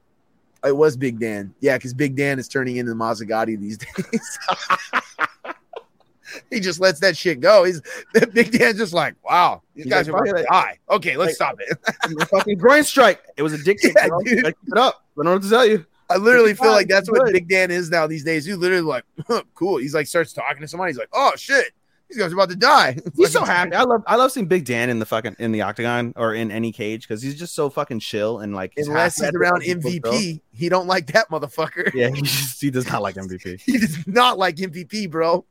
It 0.64 0.76
was 0.76 0.96
Big 0.96 1.18
Dan, 1.20 1.54
yeah, 1.60 1.76
because 1.76 1.92
Big 1.92 2.16
Dan 2.16 2.38
is 2.38 2.48
turning 2.48 2.76
into 2.76 2.92
Mazzagatti 2.94 3.58
these 3.60 3.76
days. 3.78 4.38
he 6.50 6.60
just 6.60 6.80
lets 6.80 7.00
that 7.00 7.16
shit 7.16 7.40
go. 7.40 7.64
He's 7.64 7.82
Big 8.32 8.52
Dan's 8.52 8.78
just 8.78 8.94
like, 8.94 9.14
wow, 9.24 9.60
these 9.74 9.86
guys 9.86 10.08
are 10.08 10.24
to 10.24 10.44
die. 10.48 10.78
Okay, 10.88 11.16
let's 11.16 11.38
Like- 11.38 11.56
stop 11.56 11.58
it. 11.60 12.28
Fucking 12.28 12.56
groin 12.58 12.84
strike. 12.84 13.20
It 13.36 13.42
was 13.42 13.52
a. 13.52 13.58
Yeah, 13.58 13.74
dude. 14.24 14.44
Like, 14.44 14.56
Keep 14.60 14.72
it 14.72 14.78
up. 14.78 15.04
I 15.04 15.16
don't 15.16 15.24
know 15.26 15.32
what 15.34 15.42
to 15.42 15.50
tell 15.50 15.66
you. 15.66 15.84
I 16.12 16.16
literally 16.16 16.54
feel 16.54 16.70
like 16.70 16.88
that's 16.88 17.10
what. 17.10 17.32
Big 17.32 17.48
Dan 17.48 17.70
is 17.70 17.90
now 17.90 18.06
these 18.06 18.24
days. 18.24 18.44
He's 18.44 18.56
literally 18.56 18.82
like, 18.82 19.04
huh, 19.26 19.42
cool. 19.54 19.78
He's 19.78 19.94
like 19.94 20.06
starts 20.06 20.32
talking 20.32 20.60
to 20.60 20.68
somebody. 20.68 20.90
He's 20.90 20.98
like, 20.98 21.08
oh 21.12 21.32
shit, 21.36 21.72
these 22.08 22.18
guys 22.18 22.30
are 22.30 22.34
about 22.34 22.50
to 22.50 22.56
die. 22.56 22.98
He's 23.16 23.32
so 23.32 23.44
happy. 23.44 23.74
I 23.74 23.84
love. 23.84 24.02
I 24.06 24.16
love 24.16 24.32
seeing 24.32 24.46
Big 24.46 24.64
Dan 24.64 24.90
in 24.90 24.98
the 24.98 25.06
fucking 25.06 25.36
in 25.38 25.52
the 25.52 25.62
octagon 25.62 26.12
or 26.16 26.34
in 26.34 26.50
any 26.50 26.72
cage 26.72 27.08
because 27.08 27.22
he's 27.22 27.38
just 27.38 27.54
so 27.54 27.70
fucking 27.70 28.00
chill 28.00 28.40
and 28.40 28.54
like. 28.54 28.72
he's 28.76 28.88
Unless 28.88 29.20
he's 29.20 29.30
around. 29.34 29.62
MVP, 29.62 30.40
he 30.52 30.68
don't 30.68 30.86
like 30.86 31.06
that 31.12 31.30
motherfucker. 31.30 31.92
Yeah, 31.94 32.10
he, 32.10 32.22
just, 32.22 32.60
he 32.60 32.70
does 32.70 32.86
not 32.86 33.02
like 33.02 33.14
MVP. 33.16 33.60
He 33.60 33.78
does 33.78 34.06
not 34.06 34.38
like 34.38 34.56
MVP, 34.56 35.10
bro. 35.10 35.44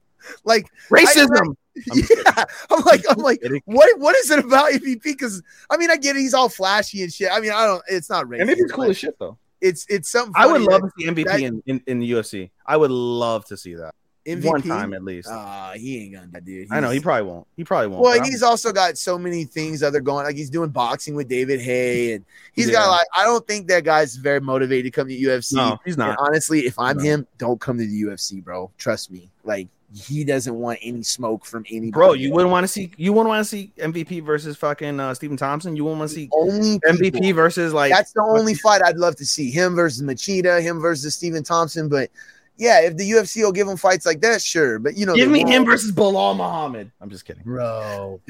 Like, 0.44 0.68
Racism. 0.90 1.40
I'm 1.40 1.56
yeah, 1.96 2.46
I'm 2.70 2.84
like, 2.84 3.04
I'm 3.10 3.18
like, 3.18 3.42
what? 3.66 3.98
What 4.00 4.16
is 4.18 4.30
it 4.30 4.40
about 4.40 4.72
MVP? 4.72 5.04
Because 5.04 5.42
I 5.70 5.78
mean, 5.78 5.90
I 5.90 5.98
get 5.98 6.16
it, 6.16 6.20
he's 6.20 6.34
all 6.34 6.50
flashy 6.50 7.02
and 7.02 7.12
shit. 7.12 7.30
I 7.32 7.40
mean, 7.40 7.52
I 7.52 7.66
don't. 7.66 7.82
It's 7.88 8.10
not 8.10 8.26
racist. 8.26 8.50
MVP's 8.50 8.72
cool 8.72 8.84
as 8.86 8.98
shit 8.98 9.18
though. 9.20 9.38
It's 9.62 9.86
it's 9.90 10.10
something. 10.10 10.34
I 10.36 10.48
would 10.48 10.62
love 10.62 10.82
to 10.82 10.90
see 10.98 11.06
MVP 11.08 11.26
that- 11.26 11.40
in, 11.40 11.64
in, 11.66 11.84
in 11.88 12.00
the 12.00 12.12
UFC. 12.12 12.50
I 12.66 12.78
would 12.78 12.92
love 12.92 13.46
to 13.46 13.58
see 13.58 13.76
that 13.76 13.94
MVP. 14.28 14.44
one 14.46 14.62
time 14.62 14.94
at 14.94 15.04
least. 15.04 15.28
Uh, 15.30 15.72
he 15.72 16.04
ain't 16.04 16.14
gonna, 16.14 16.26
do 16.28 16.32
that, 16.34 16.46
dude. 16.46 16.68
I 16.72 16.80
know 16.80 16.90
he 16.92 17.00
probably 17.00 17.24
won't. 17.32 17.48
He 17.58 17.64
probably 17.64 17.88
won't. 17.88 18.04
Well, 18.04 18.18
but 18.20 18.28
he's 18.28 18.44
also 18.44 18.72
got 18.72 18.98
so 18.98 19.18
many 19.18 19.46
things 19.46 19.82
other 19.82 20.00
going. 20.00 20.26
Like 20.26 20.36
he's 20.36 20.50
doing 20.52 20.70
boxing 20.70 21.16
with 21.16 21.28
David 21.28 21.60
Haye, 21.60 22.14
and 22.14 22.26
he's 22.54 22.68
Yeah. 22.68 22.74
got 22.74 22.90
like. 22.90 23.08
I 23.16 23.24
don't 23.24 23.46
think 23.48 23.68
that 23.70 23.84
guy's 23.84 24.16
very 24.16 24.40
motivated 24.40 24.92
to 24.94 25.00
come 25.00 25.08
to 25.08 25.16
UFC. 25.18 25.54
no, 25.56 25.80
he's 25.86 25.96
And 25.96 26.00
not. 26.08 26.18
honestly, 26.20 26.62
if 26.68 26.78
I'm 26.78 26.98
No. 26.98 27.04
him, 27.04 27.28
don't 27.38 27.60
come 27.60 27.78
to 27.78 27.86
the 27.86 28.02
UFC, 28.04 28.44
bro. 28.44 28.70
Trust 28.78 29.10
me. 29.12 29.30
Like 29.44 29.68
he 29.94 30.24
doesn't 30.24 30.56
want 30.56 30.80
any 30.82 31.04
smoke 31.04 31.46
from 31.46 31.66
anybody. 31.70 31.92
Bro, 31.92 32.14
you 32.14 32.32
wouldn't 32.32 32.52
want 32.52 32.64
to 32.64 32.68
see. 32.68 32.92
You 32.98 33.12
wouldn't 33.14 33.30
want 33.30 33.42
to 33.44 33.50
see 33.50 33.74
MVP 33.78 34.24
versus 34.24 34.56
fucking 34.58 35.00
uh, 35.00 35.14
Stephen 35.14 35.38
Thompson. 35.38 35.76
You 35.76 35.84
wouldn't 35.84 36.00
want 36.00 36.10
to 36.10 36.16
see 36.16 36.30
only 36.34 36.80
MVP 36.80 37.14
people- 37.14 37.34
versus 37.34 37.74
like. 37.74 37.92
That's 37.92 38.14
the 38.14 38.22
only 38.22 38.54
fight 38.56 38.82
I'd 38.84 38.98
love 38.98 39.16
to 39.18 39.26
see. 39.26 39.52
Him 39.52 39.76
versus 39.76 40.02
Machida, 40.02 40.62
him 40.62 40.80
versus 40.80 41.14
Stephen 41.16 41.44
Thompson. 41.44 41.90
But 41.90 42.10
yeah, 42.58 42.82
if 42.82 42.96
the 42.96 43.10
UFC 43.10 43.44
will 43.44 43.52
give 43.52 43.68
him 43.68 43.76
fights 43.78 44.06
like 44.06 44.22
that, 44.22 44.42
sure. 44.42 44.80
But 44.80 44.96
you 44.96 45.06
know, 45.06 45.16
Give 45.16 45.30
me 45.30 45.40
him 45.42 45.64
won't. 45.64 45.66
versus 45.66 45.92
Belal 45.92 46.38
Muhammad. 46.38 46.92
I'm 47.02 47.10
just 47.10 47.26
kidding. 47.26 47.44
bro. 47.44 48.22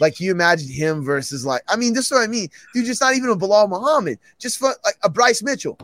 Like 0.00 0.20
you 0.20 0.30
imagine 0.30 0.68
him 0.68 1.02
versus 1.02 1.46
like 1.46 1.62
I 1.68 1.76
mean, 1.76 1.94
this 1.94 2.06
is 2.06 2.10
what 2.12 2.22
I 2.22 2.26
mean, 2.26 2.48
dude. 2.74 2.84
Just 2.84 3.00
not 3.00 3.14
even 3.14 3.30
a 3.30 3.36
Belal 3.36 3.68
Muhammad, 3.68 4.18
just 4.38 4.58
for, 4.58 4.74
like 4.84 4.96
a 5.02 5.08
Bryce 5.08 5.42
Mitchell, 5.42 5.78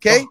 okay, 0.00 0.26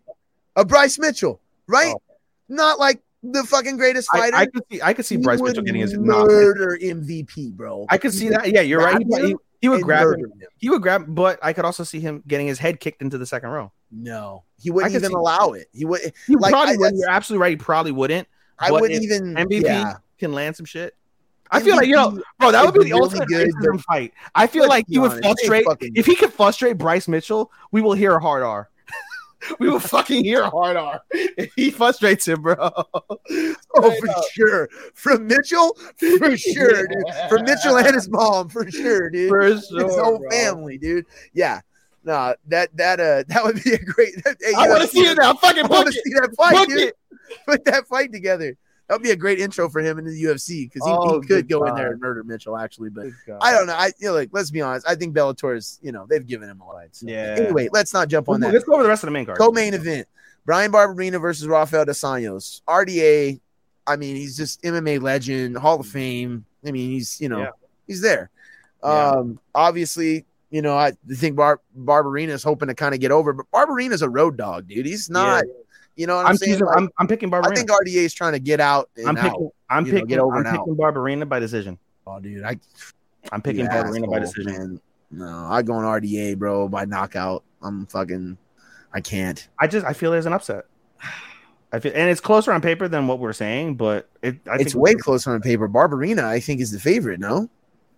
a 0.55 0.63
Bryce 0.63 0.99
Mitchell, 0.99 1.39
right? 1.65 1.95
Oh. 1.95 2.01
Not 2.47 2.77
like 2.77 3.01
the 3.31 3.43
fucking 3.43 3.77
greatest 3.77 4.09
fighter. 4.11 4.35
I 4.35 4.45
could 4.45 4.63
see. 4.71 4.81
I 4.81 4.93
could 4.93 5.05
see 5.05 5.17
Bryce 5.17 5.41
Mitchell 5.41 5.63
getting 5.63 5.81
his. 5.81 5.97
Murder 5.97 6.77
MVP, 6.81 7.53
bro. 7.53 7.85
I 7.89 7.97
could 7.97 8.13
see 8.13 8.29
that. 8.29 8.51
Yeah, 8.51 8.61
you're 8.61 8.79
right. 8.81 9.01
He, 9.01 9.27
he, 9.27 9.35
he 9.61 9.69
would 9.69 9.81
grab. 9.81 10.07
Him. 10.07 10.19
him. 10.19 10.31
He 10.57 10.69
would 10.69 10.81
grab, 10.81 11.05
but 11.07 11.39
I 11.41 11.53
could 11.53 11.65
also 11.65 11.83
see 11.83 11.99
him 11.99 12.23
getting 12.27 12.47
his 12.47 12.59
head 12.59 12.79
kicked 12.79 13.01
into 13.01 13.17
the 13.17 13.25
second 13.25 13.49
row. 13.49 13.71
No, 13.91 14.43
he 14.59 14.71
wouldn't 14.71 14.93
I 14.93 14.97
even 14.97 15.11
allow 15.13 15.53
it. 15.53 15.67
He 15.73 15.85
would. 15.85 16.01
He 16.27 16.35
Like, 16.35 16.51
probably 16.51 16.73
I- 16.73 16.77
would. 16.77 16.85
that's- 16.85 16.99
You're 16.99 17.09
absolutely 17.09 17.41
right. 17.41 17.51
He 17.51 17.57
probably 17.57 17.91
wouldn't. 17.91 18.27
I 18.59 18.71
wouldn't 18.71 19.03
even. 19.03 19.35
MVP 19.35 19.63
yeah. 19.63 19.95
can 20.17 20.33
land 20.33 20.55
some 20.55 20.65
shit. 20.65 20.95
I 21.51 21.61
feel 21.61 21.75
like 21.75 21.87
you 21.87 21.95
know, 21.95 22.19
bro. 22.39 22.51
That 22.51 22.65
would 22.65 22.73
be 22.73 22.89
the 22.89 22.95
really 22.95 23.01
ultimate 23.01 23.27
good, 23.27 23.47
racism 23.49 23.79
fight. 23.81 24.13
I 24.33 24.47
feel 24.47 24.67
like 24.67 24.85
he 24.87 24.99
would 24.99 25.11
frustrate. 25.11 25.65
If 25.79 26.05
he 26.05 26.15
could 26.15 26.33
frustrate 26.33 26.77
Bryce 26.77 27.07
Mitchell, 27.07 27.51
we 27.71 27.81
will 27.81 27.93
hear 27.93 28.15
a 28.15 28.19
hard 28.19 28.43
R. 28.43 28.69
we 29.59 29.69
will 29.69 29.79
fucking 29.79 30.23
hear 30.23 30.45
hard 30.45 30.77
R 30.77 31.01
he 31.55 31.69
frustrates 31.71 32.27
him, 32.27 32.41
bro. 32.41 32.55
Oh, 33.77 33.91
for 33.99 34.09
up. 34.09 34.23
sure. 34.31 34.69
From 34.93 35.27
Mitchell, 35.27 35.77
for 36.17 36.37
sure, 36.37 36.87
dude. 36.87 37.03
From 37.27 37.43
Mitchell 37.43 37.77
and 37.77 37.93
his 37.93 38.07
mom, 38.07 38.47
for 38.47 38.69
sure, 38.71 39.09
dude. 39.09 39.27
For 39.27 39.41
his 39.41 39.67
whole 39.69 40.19
bro. 40.19 40.29
family, 40.29 40.77
dude. 40.77 41.05
Yeah. 41.33 41.59
No, 42.05 42.35
that 42.47 42.75
that 42.77 42.99
uh 42.99 43.23
that 43.27 43.43
would 43.43 43.61
be 43.63 43.73
a 43.73 43.79
great. 43.79 44.13
Hey, 44.23 44.53
I 44.55 44.69
want 44.69 44.83
to 44.83 44.87
see 44.87 45.01
it 45.01 45.17
now. 45.17 45.33
Fucking 45.33 45.65
I 45.65 45.67
want 45.67 45.87
to 45.87 45.91
see 45.93 46.13
that 46.13 46.33
fight, 46.37 46.53
Book 46.53 46.69
dude. 46.69 46.79
it. 46.79 46.95
Put 47.45 47.65
that 47.65 47.87
fight 47.87 48.13
together. 48.13 48.55
That 48.87 48.95
would 48.95 49.03
be 49.03 49.11
a 49.11 49.15
great 49.15 49.39
intro 49.39 49.67
for 49.67 49.81
him 49.81 49.97
into 49.97 50.11
the 50.11 50.23
UFC 50.23 50.69
because 50.71 50.85
he, 50.85 50.93
Oh, 50.93 51.19
he 51.19 51.27
could 51.27 51.49
go 51.49 51.65
in 51.65 51.73
there 51.73 51.91
and 51.93 51.99
murder 51.99 52.23
Mitchell 52.23 52.55
actually, 52.55 52.89
but 52.91 53.07
I 53.41 53.51
don't 53.51 53.65
know. 53.65 53.73
I 53.73 53.87
you 53.99 54.09
know, 54.09 54.13
like 54.13 54.29
let's 54.31 54.51
be 54.51 54.61
honest. 54.61 54.87
I 54.87 54.93
think 54.95 55.15
Bellator's 55.15 55.79
you 55.81 55.91
know 55.91 56.05
they've 56.07 56.25
given 56.25 56.49
him 56.49 56.61
a 56.61 56.65
lot. 56.67 56.83
So. 56.91 57.07
Yeah. 57.07 57.35
Anyway, 57.39 57.67
let's 57.73 57.93
not 57.93 58.09
jump 58.09 58.29
on 58.29 58.39
that. 58.41 58.53
let's 58.53 58.63
go 58.65 58.73
over 58.73 58.83
the 58.83 58.89
rest 58.89 59.03
of 59.03 59.07
the 59.07 59.11
main 59.11 59.25
card. 59.25 59.39
Co-main 59.39 59.73
event: 59.73 60.07
Bryan 60.45 60.71
Barberena 60.71 61.19
versus 61.19 61.47
Rafael 61.47 61.85
dos 61.85 61.99
Anjos. 62.01 62.61
RDA. 62.67 63.39
I 63.87 63.95
mean, 63.95 64.15
he's 64.15 64.35
just 64.37 64.61
MMA 64.63 65.01
legend, 65.01 65.57
Hall 65.57 65.79
of 65.79 65.87
Fame. 65.87 66.45
I 66.65 66.71
mean, 66.71 66.91
he's 66.91 67.19
you 67.19 67.29
know 67.29 67.39
Yeah. 67.39 67.49
he's 67.87 68.01
there. 68.01 68.29
Yeah. 68.83 69.09
Um, 69.11 69.39
obviously, 69.55 70.25
you 70.51 70.61
know 70.61 70.77
I 70.77 70.93
think 71.11 71.35
Bar- 71.35 71.61
Barberena 71.75 72.29
is 72.29 72.43
hoping 72.43 72.67
to 72.67 72.75
kind 72.75 72.93
of 72.93 73.01
get 73.01 73.11
over, 73.11 73.33
but 73.33 73.47
Barberena's 73.51 74.03
a 74.03 74.09
road 74.09 74.37
dog, 74.37 74.67
dude. 74.67 74.85
He's 74.85 75.09
not. 75.09 75.43
You 75.95 76.07
know 76.07 76.17
what 76.17 76.25
I'm, 76.25 76.31
I'm, 76.31 76.37
saying? 76.37 76.59
Like, 76.59 76.77
I'm, 76.77 76.89
I'm 76.97 77.07
picking 77.07 77.31
Barberena. 77.31 77.51
I 77.51 77.55
think 77.55 77.69
RDA 77.69 77.95
is 77.95 78.13
trying 78.13 78.33
to 78.33 78.39
get 78.39 78.59
out. 78.59 78.89
And 78.97 79.07
I'm 79.07 79.17
out. 79.17 79.23
picking. 79.23 79.49
I'm 79.69 79.85
you 79.85 79.91
know, 79.91 79.95
picking. 79.95 80.07
get 80.07 80.19
over 80.19 80.35
I'm 80.35 80.45
out. 80.45 80.59
picking 80.59 80.75
Barberena 80.75 81.27
by 81.27 81.39
decision. 81.39 81.79
Oh, 82.05 82.19
dude, 82.19 82.43
I 82.43 82.59
I'm 83.31 83.41
picking 83.41 83.65
you 83.65 83.69
Barberena 83.69 84.09
by 84.09 84.19
decision. 84.19 84.51
man. 84.51 84.81
No, 85.11 85.47
I 85.49 85.61
go 85.61 85.73
on 85.73 85.83
RDA, 85.83 86.37
bro, 86.37 86.67
by 86.67 86.85
knockout. 86.85 87.43
I'm 87.61 87.85
fucking. 87.87 88.37
I 88.93 89.01
can't. 89.01 89.47
I 89.59 89.67
just 89.67 89.85
I 89.85 89.93
feel 89.93 90.11
there's 90.11 90.25
an 90.25 90.33
upset. 90.33 90.65
I 91.71 91.79
feel, 91.79 91.91
and 91.95 92.09
it's 92.09 92.21
closer 92.21 92.53
on 92.53 92.61
paper 92.61 92.87
than 92.87 93.07
what 93.07 93.19
we're 93.19 93.33
saying, 93.33 93.75
but 93.75 94.09
it. 94.21 94.37
I 94.49 94.55
it's 94.55 94.75
way 94.75 94.95
closer 94.95 95.33
on 95.33 95.41
paper. 95.41 95.67
Barberena, 95.67 96.23
I 96.23 96.39
think, 96.39 96.61
is 96.61 96.71
the 96.71 96.79
favorite. 96.79 97.19
No, 97.19 97.49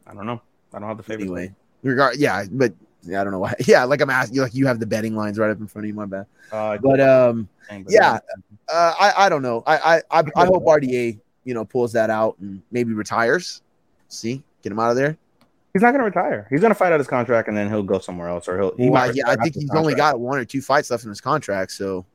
I 0.06 0.14
don't 0.14 0.26
know. 0.26 0.42
I 0.74 0.80
don't 0.80 0.88
have 0.88 0.98
the 0.98 1.04
favorite. 1.04 1.26
anyway, 1.26 1.56
regard, 1.84 2.18
yeah, 2.18 2.46
but 2.52 2.74
Yeah, 2.74 2.87
I 3.16 3.24
don't 3.24 3.32
know 3.32 3.40
why. 3.40 3.54
Yeah, 3.66 3.84
like 3.84 4.02
I'm 4.02 4.10
asking 4.10 4.36
you, 4.36 4.42
like 4.42 4.54
you 4.54 4.68
have 4.68 4.80
the 4.80 4.86
betting 4.86 5.16
lines 5.16 5.38
right 5.40 5.50
up 5.50 5.60
in 5.60 5.68
front 5.68 5.86
of 5.86 5.90
you. 5.90 5.94
My 5.94 6.06
bad. 6.06 6.26
Uh, 6.52 6.78
But 6.78 7.00
um, 7.00 7.48
yeah. 7.88 8.20
uh, 8.68 8.94
I 9.00 9.14
I 9.26 9.30
don't 9.30 9.42
know. 9.42 9.64
I 9.66 10.02
I 10.12 10.24
I, 10.36 10.46
hope 10.46 10.64
RDA 10.66 11.20
you 11.44 11.54
know 11.54 11.66
pulls 11.66 11.94
that 11.94 12.10
out 12.10 12.38
and 12.40 12.62
maybe 12.72 12.94
retires. 12.94 13.62
See, 14.10 14.44
get 14.62 14.72
him 14.72 14.80
out 14.80 14.92
of 14.92 14.96
there. 14.96 15.18
he's 15.74 15.82
not 15.82 15.92
gonna 15.92 16.04
retire. 16.04 16.48
He's 16.50 16.62
gonna 16.62 16.76
fight 16.76 16.92
out 16.94 17.00
his 17.00 17.08
contract 17.08 17.48
and 17.48 17.58
then 17.58 17.70
he'll 17.70 17.84
go 17.84 18.00
somewhere 18.00 18.30
else, 18.30 18.48
or 18.48 18.58
he'll. 18.60 18.76
He 18.78 18.90
might 18.90 19.16
yeah, 19.16 19.30
I 19.30 19.36
think 19.36 19.54
he's 19.56 19.64
his 19.64 19.72
only 19.72 19.96
got 19.96 20.20
one 20.20 20.38
or 20.40 20.46
two 20.46 20.62
fights 20.62 20.90
left 20.92 21.04
in 21.04 21.10
his 21.10 21.22
contract. 21.22 21.72
So 21.72 22.06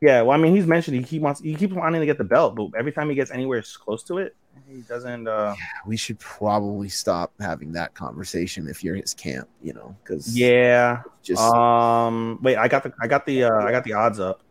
Yeah, 0.00 0.22
well, 0.22 0.38
I 0.38 0.40
mean, 0.40 0.54
he's 0.54 0.66
mentioned 0.66 0.96
he, 0.96 1.02
he 1.02 1.18
wants 1.18 1.40
he 1.40 1.54
keeps 1.54 1.72
wanting 1.74 2.00
to 2.00 2.06
get 2.06 2.18
the 2.18 2.24
belt, 2.24 2.54
but 2.56 2.70
every 2.78 2.92
time 2.92 3.08
he 3.08 3.14
gets 3.14 3.30
anywhere 3.30 3.62
close 3.78 4.02
to 4.04 4.18
it, 4.18 4.34
he 4.68 4.80
doesn't. 4.82 5.26
uh 5.28 5.54
we 5.86 5.96
should 5.96 6.18
probably 6.18 6.88
stop 6.88 7.32
having 7.40 7.72
that 7.72 7.94
conversation 7.94 8.68
if 8.68 8.82
you're 8.84 8.96
his 8.96 9.14
camp. 9.14 9.48
You 9.62 9.72
know, 9.74 9.96
because 10.02 10.36
Yeah. 10.36 11.02
just 11.22 11.40
Um. 11.42 12.38
Wait, 12.42 12.56
I 12.56 12.68
got 12.68 12.82
the 12.82 12.92
I 13.00 13.06
got 13.06 13.26
the 13.26 13.44
uh, 13.44 13.60
I 13.64 13.70
got 13.70 13.84
the 13.84 13.92
odds 13.94 14.20
up. 14.20 14.42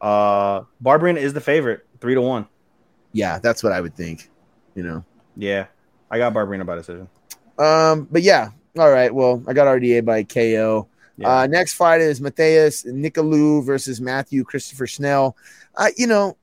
Uh, 0.00 0.62
Barberena 0.82 1.18
is 1.18 1.32
the 1.34 1.40
favorite, 1.40 1.86
three 2.00 2.14
to 2.14 2.22
one. 2.22 2.46
yeah, 3.12 3.38
that's 3.38 3.62
what 3.62 3.72
I 3.72 3.80
would 3.80 3.94
think. 3.94 4.30
You 4.74 4.82
know. 4.82 5.04
Yeah, 5.36 5.66
I 6.10 6.18
got 6.18 6.32
Barberena 6.32 6.64
by 6.64 6.76
decision. 6.76 7.08
Um, 7.58 8.08
but 8.10 8.22
yeah, 8.22 8.50
all 8.78 8.90
right. 8.90 9.14
Well, 9.14 9.42
I 9.46 9.52
got 9.52 9.66
RDA 9.66 10.04
by 10.04 10.22
KO. 10.22 10.88
Yeah. 11.16 11.40
Uh, 11.40 11.46
next 11.46 11.74
fight 11.74 12.00
is 12.00 12.18
Matheus 12.20 12.86
Nicolau 12.86 13.62
versus 13.64 14.00
Matthew 14.00 14.42
Christopher 14.42 14.86
Schnell. 14.86 15.36
Uh, 15.76 15.88
you 15.98 16.06
know, 16.06 16.38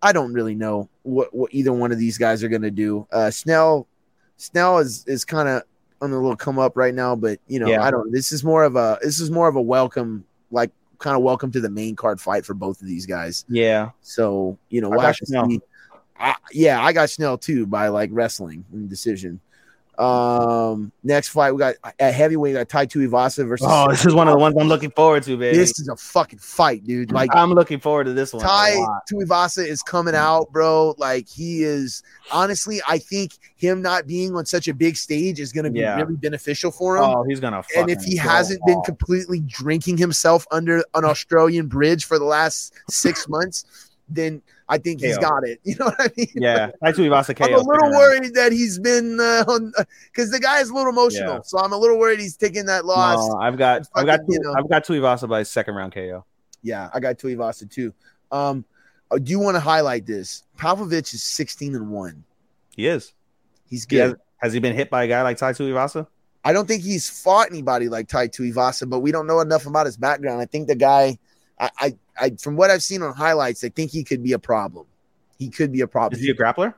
I 0.00 0.12
don't 0.12 0.32
really 0.32 0.54
know 0.54 0.88
what, 1.06 1.34
what 1.34 1.54
either 1.54 1.72
one 1.72 1.92
of 1.92 1.98
these 1.98 2.18
guys 2.18 2.42
are 2.44 2.48
going 2.48 2.62
to 2.62 2.70
do. 2.70 3.06
Uh, 3.12 3.30
Schnell, 3.30 3.86
Schnell 4.38 4.78
is 4.78 5.04
is 5.06 5.24
kind 5.24 5.48
of 5.48 5.62
on 6.02 6.10
a 6.12 6.14
little 6.14 6.36
come 6.36 6.58
up 6.58 6.76
right 6.76 6.94
now, 6.94 7.16
but 7.16 7.38
you 7.46 7.58
know, 7.58 7.68
Yeah. 7.68 7.82
I 7.82 7.90
don't. 7.90 8.12
This 8.12 8.32
is 8.32 8.44
more 8.44 8.64
of 8.64 8.76
a 8.76 8.98
this 9.02 9.20
is 9.20 9.30
more 9.30 9.48
of 9.48 9.56
a 9.56 9.62
welcome, 9.62 10.24
like 10.50 10.70
kind 10.98 11.16
of 11.16 11.22
welcome 11.22 11.50
to 11.52 11.60
the 11.60 11.70
main 11.70 11.94
card 11.96 12.20
fight 12.20 12.44
for 12.44 12.54
both 12.54 12.80
of 12.80 12.86
these 12.86 13.06
guys. 13.06 13.44
yeah. 13.48 13.90
So 14.02 14.58
you 14.68 14.80
know, 14.80 14.88
I 14.88 14.90
we'll 14.90 14.98
got 15.00 15.06
have 15.06 15.16
to 15.16 15.26
Schnell. 15.26 15.48
see. 15.48 15.60
I, 16.18 16.34
yeah, 16.52 16.82
I 16.82 16.92
got 16.92 17.10
Schnell 17.10 17.38
too 17.38 17.66
by 17.66 17.88
like 17.88 18.10
wrestling 18.12 18.64
in 18.72 18.88
decision. 18.88 19.40
Um, 19.98 20.92
next 21.02 21.28
fight 21.28 21.52
we 21.52 21.58
got 21.58 21.74
at 21.98 22.14
heavyweight. 22.14 22.52
We 22.54 22.58
got 22.58 22.68
Tai 22.68 22.86
Tuivasa 22.86 23.46
versus. 23.48 23.66
Oh, 23.68 23.88
this 23.90 24.04
is 24.04 24.14
one 24.14 24.28
of 24.28 24.32
the 24.34 24.38
ones 24.38 24.54
I'm 24.58 24.68
looking 24.68 24.90
forward 24.90 25.22
to, 25.24 25.36
baby. 25.36 25.56
this 25.56 25.78
is 25.78 25.88
a 25.88 25.96
fucking 25.96 26.38
fight, 26.38 26.84
dude. 26.84 27.12
Like 27.12 27.30
I'm 27.34 27.50
looking 27.52 27.80
forward 27.80 28.04
to 28.04 28.12
this 28.12 28.32
one. 28.32 28.42
Tai. 28.42 28.74
Tuivasa 29.10 29.66
is 29.66 29.82
coming 29.82 30.14
out, 30.14 30.52
bro. 30.52 30.94
Like 30.98 31.28
he 31.28 31.62
is. 31.62 32.02
Honestly, 32.32 32.80
I 32.88 32.98
think 32.98 33.32
him 33.56 33.82
not 33.82 34.06
being 34.06 34.34
on 34.36 34.46
such 34.46 34.68
a 34.68 34.74
big 34.74 34.96
stage 34.96 35.40
is 35.40 35.52
going 35.52 35.64
to 35.64 35.70
be 35.70 35.80
Yeah. 35.80 35.96
really 35.96 36.16
beneficial 36.16 36.70
for 36.70 36.96
him. 36.98 37.04
Oh, 37.04 37.24
he's 37.28 37.40
gonna. 37.40 37.62
and 37.76 37.88
if 37.90 38.02
he 38.02 38.16
hasn't 38.16 38.60
been 38.66 38.80
completely 38.82 39.40
drinking 39.40 39.96
himself 39.98 40.46
under 40.50 40.78
an 40.94 41.04
Australian 41.04 41.68
bridge 41.68 42.04
for 42.04 42.18
the 42.18 42.24
last 42.24 42.74
six 42.90 43.28
months, 43.28 43.64
then 44.08 44.42
I 44.68 44.78
think 44.78 45.00
he's 45.00 45.18
got 45.18 45.44
it. 45.44 45.60
You 45.64 45.76
know 45.78 45.86
what 45.86 46.00
I 46.00 46.10
mean? 46.16 46.28
yeah, 46.34 46.70
Tuivasa 46.82 47.40
I'm 47.40 47.54
a 47.54 47.58
little 47.58 47.90
worried 47.90 48.34
that 48.34 48.52
he's 48.52 48.78
been 48.78 49.20
uh, 49.20 49.44
on 49.48 49.72
because 50.06 50.30
the 50.30 50.40
guy 50.40 50.60
is 50.60 50.70
a 50.70 50.74
little 50.74 50.90
emotional. 50.90 51.34
Yeah. 51.34 51.40
So 51.42 51.58
I'm 51.58 51.72
a 51.72 51.78
little 51.78 51.98
worried 51.98 52.20
he's 52.20 52.36
taking 52.36 52.66
that 52.66 52.84
loss. 52.84 53.28
No, 53.28 53.36
I've 53.36 53.56
got, 53.56 53.86
I've 53.94 54.06
got, 54.06 54.20
Fucking, 54.20 54.32
you 54.34 54.40
know. 54.40 54.54
I've 54.56 54.68
got 54.68 54.84
Tuivasa 54.84 55.28
by 55.28 55.42
second 55.44 55.74
round 55.74 55.92
KO. 55.94 56.24
Yeah, 56.62 56.90
I 56.92 57.00
got 57.00 57.16
Tuivasa 57.18 57.70
too. 57.70 57.94
Um, 58.32 58.64
I 59.12 59.18
do 59.18 59.38
want 59.38 59.54
to 59.54 59.60
highlight 59.60 60.06
this. 60.06 60.42
Pavlovich 60.56 61.14
is 61.14 61.22
16 61.22 61.74
and 61.76 61.90
one. 61.90 62.24
He 62.74 62.88
is. 62.88 63.12
He's 63.68 63.84
He 63.84 63.96
good. 63.96 64.02
has, 64.02 64.14
has 64.38 64.52
he 64.52 64.58
been 64.58 64.74
hit 64.74 64.90
by 64.90 65.04
a 65.04 65.08
guy 65.08 65.22
like 65.22 65.36
Tai 65.38 65.52
Tuivasa? 65.52 66.06
I 66.44 66.52
don't 66.52 66.66
think 66.66 66.82
he's 66.82 67.08
fought 67.08 67.48
anybody 67.50 67.88
like 67.88 68.08
Tai 68.08 68.28
Tuivasa, 68.28 68.88
but 68.88 69.00
we 69.00 69.12
don't 69.12 69.26
know 69.26 69.40
enough 69.40 69.66
about 69.66 69.86
his 69.86 69.96
background. 69.96 70.40
I 70.40 70.46
think 70.46 70.68
the 70.68 70.76
guy, 70.76 71.18
I, 71.58 71.70
I, 71.78 71.96
I 72.20 72.30
from 72.40 72.56
what 72.56 72.70
I've 72.70 72.82
seen 72.82 73.02
on 73.02 73.14
highlights, 73.14 73.62
I 73.64 73.68
think 73.68 73.90
he 73.90 74.04
could 74.04 74.22
be 74.22 74.32
a 74.32 74.38
problem. 74.38 74.86
He 75.38 75.48
could 75.50 75.72
be 75.72 75.80
a 75.82 75.86
problem. 75.88 76.18
Is 76.18 76.24
he 76.24 76.30
a 76.30 76.34
grappler? 76.34 76.74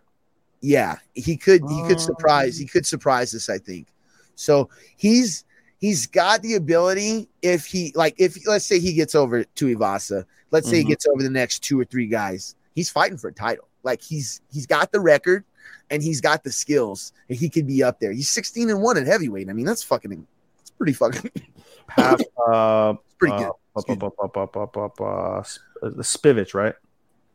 yeah, 0.61 0.97
he 1.15 1.37
could 1.37 1.63
he 1.69 1.83
could 1.87 1.99
Oh. 1.99 2.01
surprise 2.01 2.59
he 2.59 2.67
could 2.67 2.85
surprise 2.87 3.35
us. 3.35 3.49
I 3.49 3.59
think 3.59 3.87
so. 4.35 4.69
He's 4.97 5.45
he's 5.79 6.07
got 6.07 6.43
the 6.43 6.55
ability 6.55 7.29
if 7.43 7.65
he 7.67 7.93
like 7.95 8.15
if 8.19 8.37
let's 8.47 8.65
say 8.67 8.81
he 8.81 8.93
gets 8.93 9.15
over 9.15 9.45
to 9.45 9.77
Ivasa, 9.77 10.25
let's 10.51 10.69
say 10.69 10.79
he 10.79 10.85
Mhm. 10.85 10.89
gets 10.89 11.07
over 11.07 11.23
the 11.23 11.31
next 11.31 11.61
two 11.63 11.79
or 11.79 11.85
three 11.85 12.07
guys, 12.09 12.57
he's 12.75 12.91
fighting 12.91 13.19
for 13.19 13.29
a 13.29 13.33
title. 13.33 13.69
Like 13.85 14.03
he's 14.03 14.41
he's 14.53 14.67
got 14.67 14.91
the 14.91 14.99
record 15.01 15.45
and 15.91 16.03
he's 16.03 16.21
got 16.21 16.43
the 16.43 16.51
skills 16.51 17.13
and 17.29 17.39
he 17.39 17.49
could 17.49 17.67
be 17.67 17.83
up 17.85 18.01
there. 18.01 18.11
He's 18.13 18.29
16 18.29 18.69
and 18.71 18.83
1 18.83 18.99
at 18.99 19.07
heavyweight. 19.07 19.49
I 19.49 19.53
mean, 19.53 19.65
that's 19.67 19.83
fucking 19.85 20.27
it's 20.61 20.71
pretty 20.71 20.93
fucking 20.93 21.31
Pav, 21.87 22.21
uh, 22.47 22.95
it's 23.05 23.15
pretty 23.15 23.35
uh, 23.35 23.39
good. 23.45 23.53
Spivich, 25.83 26.55
right? 26.55 26.75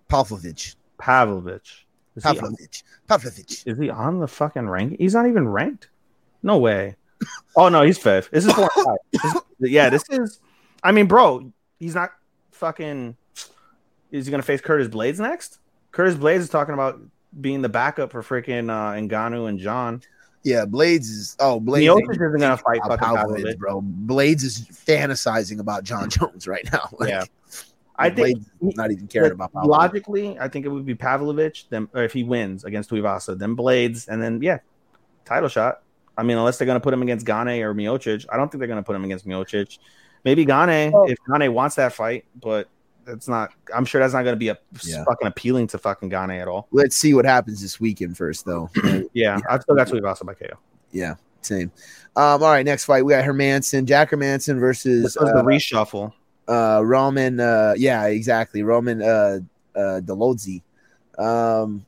Pavlovich. 0.10 0.76
Pavlovich. 1.00 1.86
Is 2.16 2.24
Pavlovich. 2.24 2.84
Pavlovich. 3.08 3.64
is 3.66 3.80
he 3.80 3.90
on 3.90 4.20
the 4.20 4.28
fucking 4.28 4.70
rank? 4.70 4.98
He's 5.00 5.14
not 5.16 5.28
even 5.28 5.48
ranked. 5.48 5.90
No 6.42 6.58
way. 6.58 6.96
oh 7.56 7.70
no, 7.70 7.84
he's 7.84 7.98
fifth. 7.98 8.30
This 8.32 8.46
is 8.46 8.54
four. 8.54 8.70
This- 9.12 9.42
yeah, 9.60 9.90
this 9.90 10.04
is. 10.10 10.40
I 10.84 10.92
mean, 10.92 11.08
bro, 11.08 11.52
he's 11.80 11.96
not 11.96 12.12
fucking. 12.52 13.16
Is 14.12 14.26
he 14.26 14.32
gonna 14.32 14.44
face 14.44 14.62
Curtis 14.62 14.88
Blaydes 14.88 15.20
next? 15.20 15.60
Curtis 15.92 16.16
Blaydes 16.16 16.40
is 16.40 16.50
talking 16.50 16.74
about 16.74 17.00
being 17.40 17.62
the 17.62 17.70
backup 17.70 18.12
for 18.12 18.22
freaking 18.22 18.70
uh, 18.70 18.94
Ngannou 18.94 19.48
and 19.48 19.58
John. 19.60 20.02
Yeah, 20.44 20.66
Blaydes 20.66 21.02
is 21.02 21.36
oh 21.40 21.60
Blaydes 21.60 21.88
Miocic 22.02 22.16
isn't 22.28 22.40
gonna 22.40 22.58
fight 22.58 22.82
fucking 22.82 22.98
Pavlovich, 22.98 23.36
Pavlovich. 23.44 23.58
bro. 23.60 23.82
Blaydes 23.82 24.44
is 24.44 24.60
fantasizing 24.70 25.60
about 25.60 25.84
John 25.84 26.10
mm. 26.10 26.20
Jones 26.20 26.48
right 26.48 26.68
now. 26.72 26.90
Like, 27.00 27.10
Yeah. 27.10 27.24
I 27.96 28.10
think 28.10 28.40
Blaydes 28.40 28.70
is 28.70 28.76
not 28.76 28.92
even 28.92 29.08
caring 29.08 29.32
about 29.32 29.54
Pavlovich. 29.54 29.70
logically, 29.70 30.40
I 30.40 30.48
think 30.50 30.66
it 30.66 30.70
would 30.70 30.86
be 30.86 30.96
Pavlovich. 30.96 31.70
Then, 31.70 31.88
or 31.94 32.04
if 32.04 32.12
he 32.12 32.24
wins 32.24 32.66
against 32.66 32.90
Tuivasa, 32.90 33.38
then 33.38 33.56
Blaydes, 33.56 34.08
and 34.08 34.22
then 34.22 34.42
yeah, 34.42 34.60
title 35.26 35.50
shot. 35.50 35.82
I 36.18 36.24
mean, 36.24 36.38
unless 36.38 36.58
they're 36.58 36.66
gonna 36.68 36.80
put 36.80 36.94
him 36.94 37.02
against 37.02 37.26
Gane 37.26 37.62
or 37.64 37.74
Miocic, 37.74 38.26
I 38.32 38.38
don't 38.38 38.52
think 38.52 38.60
they're 38.60 38.68
gonna 38.68 38.84
put 38.84 38.96
him 38.96 39.06
against 39.06 39.26
Miocic. 39.26 39.78
Maybe 40.26 40.44
Gane 40.46 40.92
Oh. 40.94 41.06
if 41.08 41.18
Gane 41.32 41.54
wants 41.54 41.76
that 41.76 41.94
fight, 41.94 42.26
but 42.42 42.68
it's 43.08 43.28
not. 43.28 43.52
I'm 43.76 43.86
sure 43.86 44.00
that's 44.02 44.14
not 44.14 44.24
gonna 44.24 44.36
be 44.38 44.50
a 44.50 44.58
Yeah. 44.84 45.04
fucking 45.06 45.28
appealing 45.28 45.68
to 45.68 45.78
fucking 45.78 46.10
Gane 46.10 46.32
at 46.32 46.48
all. 46.48 46.68
Let's 46.72 46.96
see 46.96 47.14
what 47.14 47.26
happens 47.26 47.62
this 47.62 47.80
weekend 47.80 48.18
first, 48.18 48.46
though. 48.46 48.70
Yeah, 49.14 49.40
I've 49.50 49.62
still 49.62 49.76
got 49.76 49.88
Tuivasa 49.88 50.26
by 50.26 50.34
KO. 50.34 50.58
yeah, 50.92 51.16
same. 51.42 51.72
Um, 52.16 52.42
all 52.44 52.50
right, 52.52 52.66
next 52.66 52.86
fight 52.86 53.04
we 53.06 53.12
got 53.14 53.24
Hermansson, 53.26 53.86
Jack 53.86 54.12
Hermansson 54.12 54.60
versus 54.60 55.04
This 55.04 55.18
was 55.18 55.30
uh, 55.30 55.34
the 55.36 55.44
reshuffle. 55.44 56.12
uh, 56.48 56.82
Roman. 56.84 57.40
Uh, 57.40 57.74
yeah, 57.78 58.06
exactly, 58.06 58.64
Roman 58.64 59.02
uh, 59.02 59.40
uh, 59.76 60.02
Dolidze. 60.02 60.62
Um, 61.18 61.86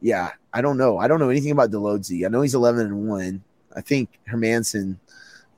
yeah, 0.00 0.30
I 0.52 0.60
don't 0.62 0.76
know. 0.76 0.98
I 0.98 1.08
don't 1.08 1.20
know 1.20 1.28
anything 1.30 1.50
about 1.52 1.70
Dolidze. 1.70 2.24
I 2.24 2.28
know 2.28 2.42
he's 2.42 2.54
eleven 2.54 2.86
and 2.86 3.08
one. 3.08 3.42
I 3.76 3.80
think 3.80 4.18
Hermansson 4.30 4.96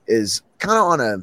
is 0.06 0.42
kind 0.58 0.78
of 0.78 0.84
on 0.84 1.00
a 1.00 1.16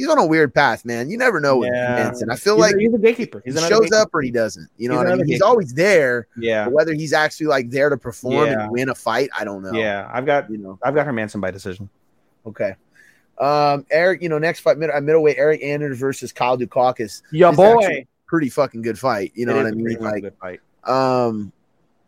he's 0.00 0.08
on 0.08 0.18
a 0.18 0.26
weird 0.26 0.54
path, 0.54 0.84
man. 0.84 1.10
You 1.10 1.16
never 1.18 1.40
know 1.40 1.58
with 1.58 1.70
Yeah. 1.72 2.10
Hermansson. 2.10 2.30
I 2.32 2.36
feel 2.36 2.54
He's, 2.56 2.60
like 2.62 2.74
a, 2.76 2.78
he's 2.78 2.94
a 2.94 2.98
gatekeeper. 2.98 3.42
He's 3.44 3.54
he 3.54 3.60
shows 3.60 3.80
gatekeeper. 3.80 3.96
up 3.96 4.10
or 4.14 4.22
he 4.22 4.30
doesn't. 4.30 4.68
You 4.78 4.88
know 4.88 4.94
He's 4.94 4.98
what 4.98 5.06
I 5.06 5.10
mean? 5.10 5.14
another 5.20 5.24
He's 5.32 5.42
always 5.42 5.74
there, 5.74 6.26
Yeah, 6.36 6.66
whether 6.68 6.92
he's 6.94 7.12
actually 7.12 7.46
like 7.46 7.70
there 7.70 7.88
to 7.90 7.96
perform 7.96 8.46
Yeah. 8.46 8.62
and 8.64 8.72
win 8.72 8.88
a 8.88 8.94
fight, 8.94 9.30
I 9.38 9.44
don't 9.44 9.62
know. 9.62 9.72
yeah. 9.72 10.08
I've 10.12 10.26
got 10.26 10.50
you 10.50 10.58
know. 10.58 10.78
I've 10.82 10.94
got 10.94 11.06
Hermansson 11.06 11.40
by 11.40 11.50
decision. 11.50 11.88
Okay. 12.46 12.74
Um, 13.38 13.86
Eryk, 13.94 14.20
you 14.22 14.28
know, 14.28 14.38
next 14.38 14.60
fight, 14.60 14.76
mid- 14.76 14.90
uh, 14.90 15.00
middleweight, 15.00 15.38
Eryk 15.38 15.64
Anders 15.64 15.98
versus 15.98 16.32
Kyle 16.32 16.58
Dukakis. 16.58 17.22
Yeah, 17.32 17.52
boy. 17.52 18.06
Pretty 18.26 18.48
fucking 18.50 18.82
good 18.82 18.98
fight. 18.98 19.32
You 19.34 19.46
know 19.46 19.54
It 19.54 19.64
what 19.64 19.66
I 19.66 19.70
mean? 19.70 19.84
pretty 19.84 20.00
Like, 20.00 20.22
good 20.22 20.34
fight. 20.40 20.60
um, 20.84 21.50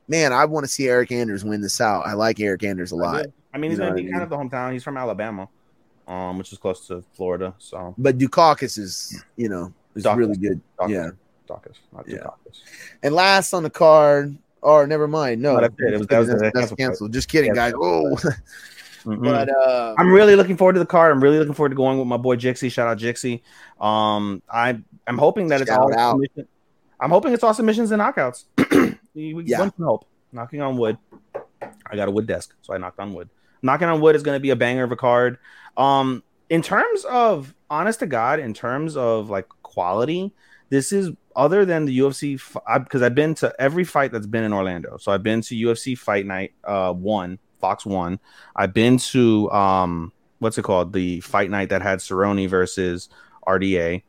man, 0.08 0.32
I 0.32 0.44
want 0.44 0.64
to 0.64 0.68
see 0.70 0.84
Eryk 0.84 1.10
Anders 1.10 1.42
win 1.44 1.60
this 1.62 1.80
out. 1.80 2.06
I 2.06 2.12
like 2.12 2.36
Eryk 2.36 2.62
Anders 2.64 2.92
a 2.92 2.96
lot, 2.96 3.26
I 3.54 3.58
mean, 3.58 3.70
he's 3.70 3.78
You 3.78 3.84
know 3.84 3.90
gonna 3.90 4.02
be 4.02 4.08
I 4.08 4.12
kind 4.12 4.22
of 4.22 4.30
the 4.30 4.36
hometown. 4.36 4.72
He's 4.72 4.84
from 4.84 4.96
Alabama, 4.96 5.48
um, 6.08 6.38
which 6.38 6.52
is 6.52 6.58
close 6.58 6.86
to 6.88 7.02
Florida. 7.14 7.54
So 7.58 7.94
but 7.98 8.18
Dukakis 8.18 8.78
is, 8.78 9.24
you 9.36 9.48
know, 9.48 9.72
is 9.94 10.04
Dukakis. 10.04 10.16
really 10.16 10.36
good. 10.36 10.60
Dukakis. 10.78 10.90
Yeah. 10.90 11.10
Dukakis, 11.48 11.76
not 11.92 12.08
Yeah. 12.08 12.16
Dukakis. 12.18 12.60
And 13.02 13.14
last 13.14 13.52
on 13.54 13.62
the 13.62 13.70
card, 13.70 14.36
or 14.62 14.86
never 14.86 15.08
mind, 15.08 15.42
no, 15.42 15.60
that's 15.60 15.74
it. 15.78 15.94
It 15.94 15.98
was- 15.98 16.06
that 16.08 16.18
was 16.18 16.28
that's, 16.28 16.50
that's 16.54 16.72
canceled. 16.74 17.12
Just 17.12 17.28
kidding, 17.28 17.54
Yeah. 17.54 17.70
guys. 17.70 17.72
Oh, 17.76 18.16
Mhm. 19.04 19.20
but 19.24 19.48
uh, 19.50 19.96
I'm 19.98 20.12
really 20.12 20.36
looking 20.36 20.56
forward 20.56 20.74
to 20.74 20.78
the 20.78 20.86
card. 20.86 21.10
I'm 21.10 21.20
really 21.20 21.38
looking 21.40 21.54
forward 21.54 21.70
to 21.70 21.74
going 21.74 21.98
with 21.98 22.06
my 22.06 22.16
boy 22.16 22.36
Jixie. 22.36 22.70
Shout 22.70 22.86
out 22.86 22.98
Jixie. 22.98 23.40
Um, 23.80 24.42
I 24.48 24.78
I'm 25.08 25.18
hoping 25.18 25.48
that 25.48 25.60
it's 25.60 25.70
all 25.72 25.92
out. 25.98 26.12
submission- 26.12 26.46
I'm 27.00 27.10
hoping 27.10 27.32
it's 27.32 27.42
all 27.42 27.52
submissions 27.52 27.90
and 27.90 28.00
knockouts. 28.00 28.44
Yeah. 29.14 29.58
one 29.58 29.70
can 29.72 29.84
hope. 29.84 30.06
Knocking 30.32 30.62
on 30.62 30.76
wood. 30.78 30.96
I 31.90 31.96
got 31.96 32.06
a 32.08 32.10
wood 32.12 32.26
desk, 32.26 32.54
so 32.62 32.72
I 32.72 32.78
knocked 32.78 32.98
on 33.00 33.12
wood. 33.12 33.28
Knocking 33.62 33.88
on 33.88 34.00
wood 34.00 34.16
is 34.16 34.22
going 34.22 34.36
to 34.36 34.40
be 34.40 34.50
a 34.50 34.56
banger 34.56 34.84
of 34.84 34.92
a 34.92 34.96
card. 34.96 35.38
Um, 35.76 36.22
in 36.50 36.62
terms 36.62 37.04
of 37.04 37.54
honest 37.70 38.00
to 38.00 38.06
God, 38.06 38.40
in 38.40 38.54
terms 38.54 38.96
of 38.96 39.30
like 39.30 39.48
quality, 39.62 40.32
this 40.68 40.92
is 40.92 41.10
other 41.34 41.64
than 41.64 41.84
the 41.86 41.98
UFC 41.98 42.40
because 42.84 43.02
I've 43.02 43.14
been 43.14 43.34
to 43.36 43.54
every 43.58 43.84
fight 43.84 44.12
that's 44.12 44.26
been 44.26 44.44
in 44.44 44.52
Orlando. 44.52 44.96
So 44.98 45.12
I've 45.12 45.22
been 45.22 45.40
to 45.42 45.54
UFC 45.54 45.96
Fight 45.96 46.26
Night 46.26 46.52
uh 46.64 46.92
one, 46.92 47.38
Fox 47.60 47.86
One. 47.86 48.18
I've 48.54 48.74
been 48.74 48.98
to 48.98 49.50
um 49.50 50.12
what's 50.42 50.58
it 50.58 50.62
called? 50.62 50.92
The 50.92 51.20
fight 51.20 51.50
night 51.50 51.68
that 51.68 51.82
had 51.82 52.00
Cerrone 52.00 52.48
versus 52.48 53.08
RDA. 53.46 54.02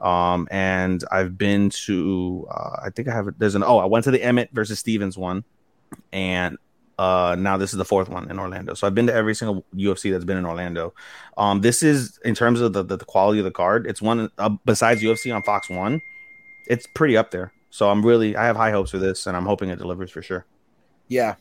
Um, 0.00 0.48
and 0.50 1.04
I've 1.10 1.36
been 1.36 1.68
to, 1.70 2.46
uh, 2.50 2.76
I 2.84 2.90
think 2.90 3.08
I 3.08 3.12
have, 3.12 3.28
there's 3.38 3.56
an, 3.56 3.64
oh, 3.64 3.78
I 3.78 3.84
went 3.84 4.04
to 4.04 4.10
the 4.12 4.22
Emmett 4.22 4.50
versus 4.52 4.78
Stephens 4.78 5.18
one. 5.18 5.44
And 6.12 6.56
uh, 7.00 7.34
now 7.38 7.56
this 7.56 7.72
is 7.72 7.78
the 7.78 7.84
fourth 7.84 8.08
one 8.10 8.30
in 8.30 8.38
Orlando. 8.38 8.74
So 8.74 8.86
I've 8.86 8.94
been 8.94 9.06
to 9.06 9.14
every 9.14 9.34
single 9.34 9.64
UFC 9.74 10.10
that's 10.12 10.24
been 10.24 10.36
in 10.36 10.44
Orlando. 10.44 10.92
Um, 11.38 11.60
this 11.62 11.82
is 11.82 12.18
in 12.24 12.34
terms 12.34 12.60
of 12.60 12.72
the, 12.74 12.82
the, 12.82 12.96
the 12.98 13.04
quality 13.04 13.38
of 13.40 13.44
the 13.46 13.50
card. 13.50 13.86
It's 13.86 14.02
one 14.02 14.28
uh, 14.38 14.50
besides 14.64 15.00
UFC 15.02 15.34
on 15.34 15.42
Fox 15.42 15.70
One. 15.70 16.00
It's 16.68 16.86
pretty 16.94 17.16
up 17.16 17.30
there. 17.30 17.52
So 17.70 17.88
I'm 17.90 18.04
really 18.04 18.36
I 18.36 18.44
have 18.44 18.56
high 18.56 18.70
hopes 18.72 18.90
for 18.90 18.98
this, 18.98 19.26
and 19.26 19.36
I'm 19.36 19.46
hoping 19.46 19.70
it 19.70 19.76
delivers 19.78 20.10
for 20.10 20.20
sure. 20.22 20.44
Yeah, 21.08 21.36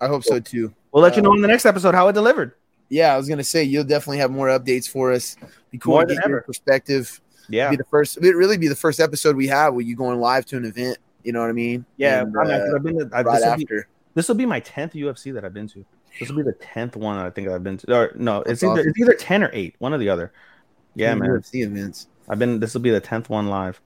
I 0.00 0.06
hope 0.08 0.22
so 0.24 0.38
too. 0.40 0.74
We'll 0.92 1.02
let 1.02 1.16
you 1.16 1.22
know 1.22 1.30
Um, 1.30 1.36
in 1.36 1.42
the 1.42 1.48
next 1.48 1.64
episode 1.66 1.94
how 1.94 2.08
it 2.08 2.12
delivered. 2.12 2.52
Yeah, 2.88 3.14
I 3.14 3.16
was 3.16 3.28
gonna 3.28 3.44
say 3.44 3.62
you'll 3.64 3.84
definitely 3.84 4.18
have 4.18 4.30
more 4.32 4.48
updates 4.48 4.88
for 4.88 5.12
us. 5.12 5.36
Be 5.70 5.78
cool 5.78 5.92
More 5.94 6.04
to 6.04 6.14
get 6.14 6.26
your 6.26 6.38
ever. 6.38 6.42
perspective. 6.42 7.20
Yeah, 7.48 7.70
Be 7.70 7.76
the 7.76 7.84
first. 7.84 8.18
It 8.18 8.34
really 8.36 8.58
be 8.58 8.68
the 8.68 8.76
first 8.76 9.00
episode 9.00 9.34
we 9.36 9.46
have 9.46 9.72
where 9.74 9.82
you 9.84 9.96
going 9.96 10.20
live 10.20 10.44
to 10.46 10.56
an 10.56 10.64
event. 10.64 10.98
You 11.22 11.32
know 11.32 11.40
what 11.40 11.48
I 11.50 11.52
mean? 11.52 11.84
yeah. 11.96 12.22
And, 12.22 12.36
I 12.36 12.42
mean, 12.44 12.50
'cause 12.60 12.70
uh, 12.72 12.76
I've 12.76 12.82
been 12.82 12.98
to, 12.98 13.16
I, 13.16 13.22
right 13.22 13.40
will 13.40 13.56
be, 13.56 13.62
after. 13.64 13.88
This 14.20 14.28
will 14.28 14.34
be 14.34 14.44
my 14.44 14.60
tenth 14.60 14.92
UFC 14.92 15.32
that 15.32 15.46
I've 15.46 15.54
been 15.54 15.66
to. 15.68 15.82
This 16.18 16.28
will 16.28 16.36
be 16.36 16.42
the 16.42 16.52
tenth 16.52 16.94
one 16.94 17.16
I 17.16 17.30
think 17.30 17.48
I've 17.48 17.64
been 17.64 17.78
to. 17.78 17.94
Or 17.96 18.12
no, 18.16 18.40
it's 18.42 18.60
That's 18.60 18.64
either 18.64 18.72
awesome. 18.80 18.88
it's 18.90 19.00
either 19.00 19.14
ten 19.14 19.42
or 19.42 19.48
eight, 19.54 19.76
one 19.78 19.94
or 19.94 19.98
the 19.98 20.10
other. 20.10 20.30
Yeah, 20.94 21.14
man. 21.14 21.30
UFC 21.30 21.64
events. 21.64 22.08
I've 22.28 22.38
been. 22.38 22.60
This 22.60 22.74
will 22.74 22.82
be 22.82 22.90
the 22.90 23.00
tenth 23.00 23.30
one 23.30 23.46
live. 23.48 23.80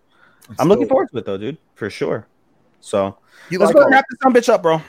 That's 0.48 0.60
I'm 0.60 0.68
looking 0.68 0.84
dope. 0.84 0.90
forward 0.90 1.08
to 1.12 1.18
it 1.18 1.24
though, 1.24 1.38
dude, 1.38 1.58
for 1.76 1.88
sure. 1.88 2.26
So 2.80 3.16
You 3.50 3.60
let's 3.60 3.68
like 3.68 3.74
go 3.74 3.80
all- 3.80 3.84
and 3.86 3.92
wrap 3.92 4.04
this 4.10 4.18
some 4.22 4.34
bitch 4.34 4.48
up, 4.52 4.62
bro. 4.62 4.82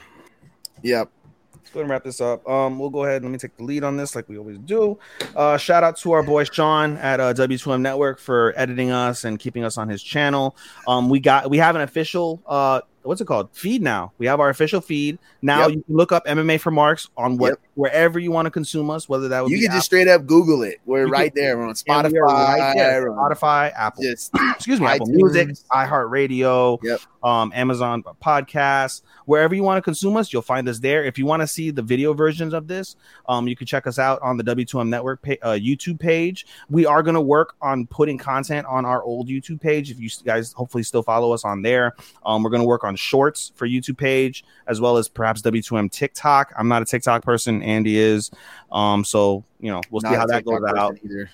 Yep. 0.81 1.09
Let's 1.53 1.69
go 1.71 1.79
ahead 1.79 1.81
and 1.81 1.89
wrap 1.89 2.03
this 2.03 2.21
up. 2.21 2.47
Um, 2.49 2.77
we'll 2.79 2.89
go 2.89 3.03
ahead 3.05 3.17
and 3.17 3.25
let 3.25 3.31
me 3.31 3.37
take 3.37 3.55
the 3.57 3.63
lead 3.63 3.83
on 3.83 3.97
this, 3.97 4.15
like 4.15 4.27
we 4.29 4.37
always 4.37 4.57
do. 4.59 4.97
Uh, 5.35 5.57
shout 5.57 5.83
out 5.83 5.97
to 5.97 6.11
our 6.11 6.23
boy 6.23 6.43
Sean 6.45 6.97
at 6.97 7.19
uh, 7.19 7.33
W2M 7.33 7.81
Network 7.81 8.19
for 8.19 8.53
editing 8.57 8.91
us 8.91 9.23
and 9.23 9.39
keeping 9.39 9.63
us 9.63 9.77
on 9.77 9.89
his 9.89 10.01
channel. 10.03 10.55
Um, 10.87 11.09
we 11.09 11.19
got 11.19 11.49
we 11.49 11.57
have 11.57 11.75
an 11.75 11.81
official 11.81 12.41
uh, 12.45 12.81
what's 13.05 13.21
it 13.21 13.25
called 13.25 13.49
feed 13.53 13.81
now. 13.81 14.11
We 14.17 14.25
have 14.25 14.39
our 14.39 14.49
official 14.49 14.81
feed 14.81 15.19
now. 15.41 15.61
Yep. 15.67 15.69
You 15.69 15.83
can 15.83 15.95
look 15.95 16.11
up 16.11 16.25
MMA 16.25 16.59
for 16.59 16.71
Marks 16.71 17.09
on 17.17 17.37
what 17.37 17.49
Yep. 17.49 17.59
wherever 17.75 18.19
you 18.19 18.31
want 18.31 18.45
to 18.47 18.51
consume 18.51 18.89
us, 18.89 19.07
whether 19.07 19.27
that 19.29 19.43
would 19.43 19.51
You 19.51 19.59
can 19.59 19.71
just 19.71 19.85
straight 19.85 20.07
up 20.07 20.25
Google 20.25 20.63
it. 20.63 20.79
We're 20.85 21.05
You 21.05 21.11
right 21.11 21.33
there. 21.35 21.57
We're 21.57 21.67
on 21.67 21.73
Spotify. 21.75 22.13
right 22.21 22.73
there. 22.75 23.09
Spotify, 23.11 23.71
Apple, 23.75 24.03
Just 24.03 24.31
excuse 24.55 24.79
me, 24.81 24.87
Apple. 24.87 25.07
Music, 25.07 25.49
iHeartRadio, 25.71 26.79
Yep. 26.83 26.99
um, 27.23 27.51
Amazon 27.55 28.03
Podcasts, 28.23 29.01
wherever 29.25 29.55
you 29.55 29.63
want 29.63 29.77
to 29.77 29.81
consume 29.81 30.17
us, 30.17 30.31
you'll 30.31 30.41
find 30.41 30.67
us 30.69 30.79
there. 30.79 31.03
If 31.03 31.17
you 31.17 31.25
want 31.25 31.41
to 31.41 31.47
see 31.47 31.71
the 31.71 31.81
video 31.81 32.13
versions 32.13 32.53
of 32.53 32.67
this, 32.67 32.95
um, 33.27 33.47
you 33.47 33.55
can 33.55 33.67
check 33.67 33.87
us 33.87 33.99
out 33.99 34.21
on 34.21 34.37
the 34.37 34.43
W2M 34.43 34.87
Network 34.89 35.19
uh, 35.41 35.49
YouTube 35.51 35.99
page. 35.99 36.45
We 36.69 36.85
are 36.85 37.03
going 37.03 37.15
to 37.15 37.21
work 37.21 37.55
on 37.61 37.87
putting 37.87 38.17
content 38.17 38.67
on 38.67 38.85
our 38.85 39.03
old 39.03 39.27
YouTube 39.27 39.61
page. 39.61 39.91
If 39.91 39.99
you 39.99 40.09
guys 40.23 40.53
hopefully 40.53 40.83
still 40.83 41.03
follow 41.03 41.31
us 41.33 41.43
on 41.43 41.61
there, 41.61 41.95
um, 42.25 42.43
we're 42.43 42.49
going 42.51 42.61
to 42.61 42.67
work 42.67 42.83
on 42.83 42.94
shorts 42.95 43.51
for 43.55 43.67
YouTube 43.67 43.97
page 43.97 44.43
as 44.67 44.81
well 44.81 44.97
as 44.97 45.07
perhaps 45.07 45.41
W2M 45.41 45.91
TikTok. 45.91 46.53
I'm 46.57 46.67
not 46.67 46.81
a 46.81 46.85
TikTok 46.85 47.23
person, 47.23 47.61
Andy 47.61 47.97
is, 47.97 48.31
um, 48.71 49.03
so 49.03 49.43
you 49.59 49.71
know 49.71 49.81
we'll 49.89 50.01
see 50.01 50.07
how 50.07 50.25
that 50.25 50.45
TikTok 50.45 50.61
goes 50.61 50.73
out. 50.75 50.97
Either. 51.03 51.29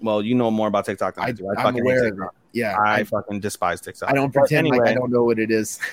Well, 0.00 0.22
you 0.22 0.34
know 0.34 0.50
more 0.50 0.68
about 0.68 0.84
TikTok 0.84 1.14
than 1.14 1.24
I, 1.24 1.28
I, 1.28 1.32
do. 1.32 1.46
I 1.46 1.50
I'm 1.50 1.64
fucking 1.64 1.80
aware 1.80 2.08
of 2.08 2.18
it. 2.18 2.28
Yeah. 2.52 2.76
I, 2.76 3.00
I, 3.00 3.04
fucking 3.04 3.40
despise 3.40 3.80
TikTok. 3.80 4.10
I 4.10 4.12
don't 4.12 4.32
But 4.32 4.40
pretend 4.40 4.68
like 4.68 4.82
I 4.82 4.94
don't 4.94 5.10
know 5.10 5.24
what 5.24 5.38
it 5.38 5.50
is. 5.50 5.78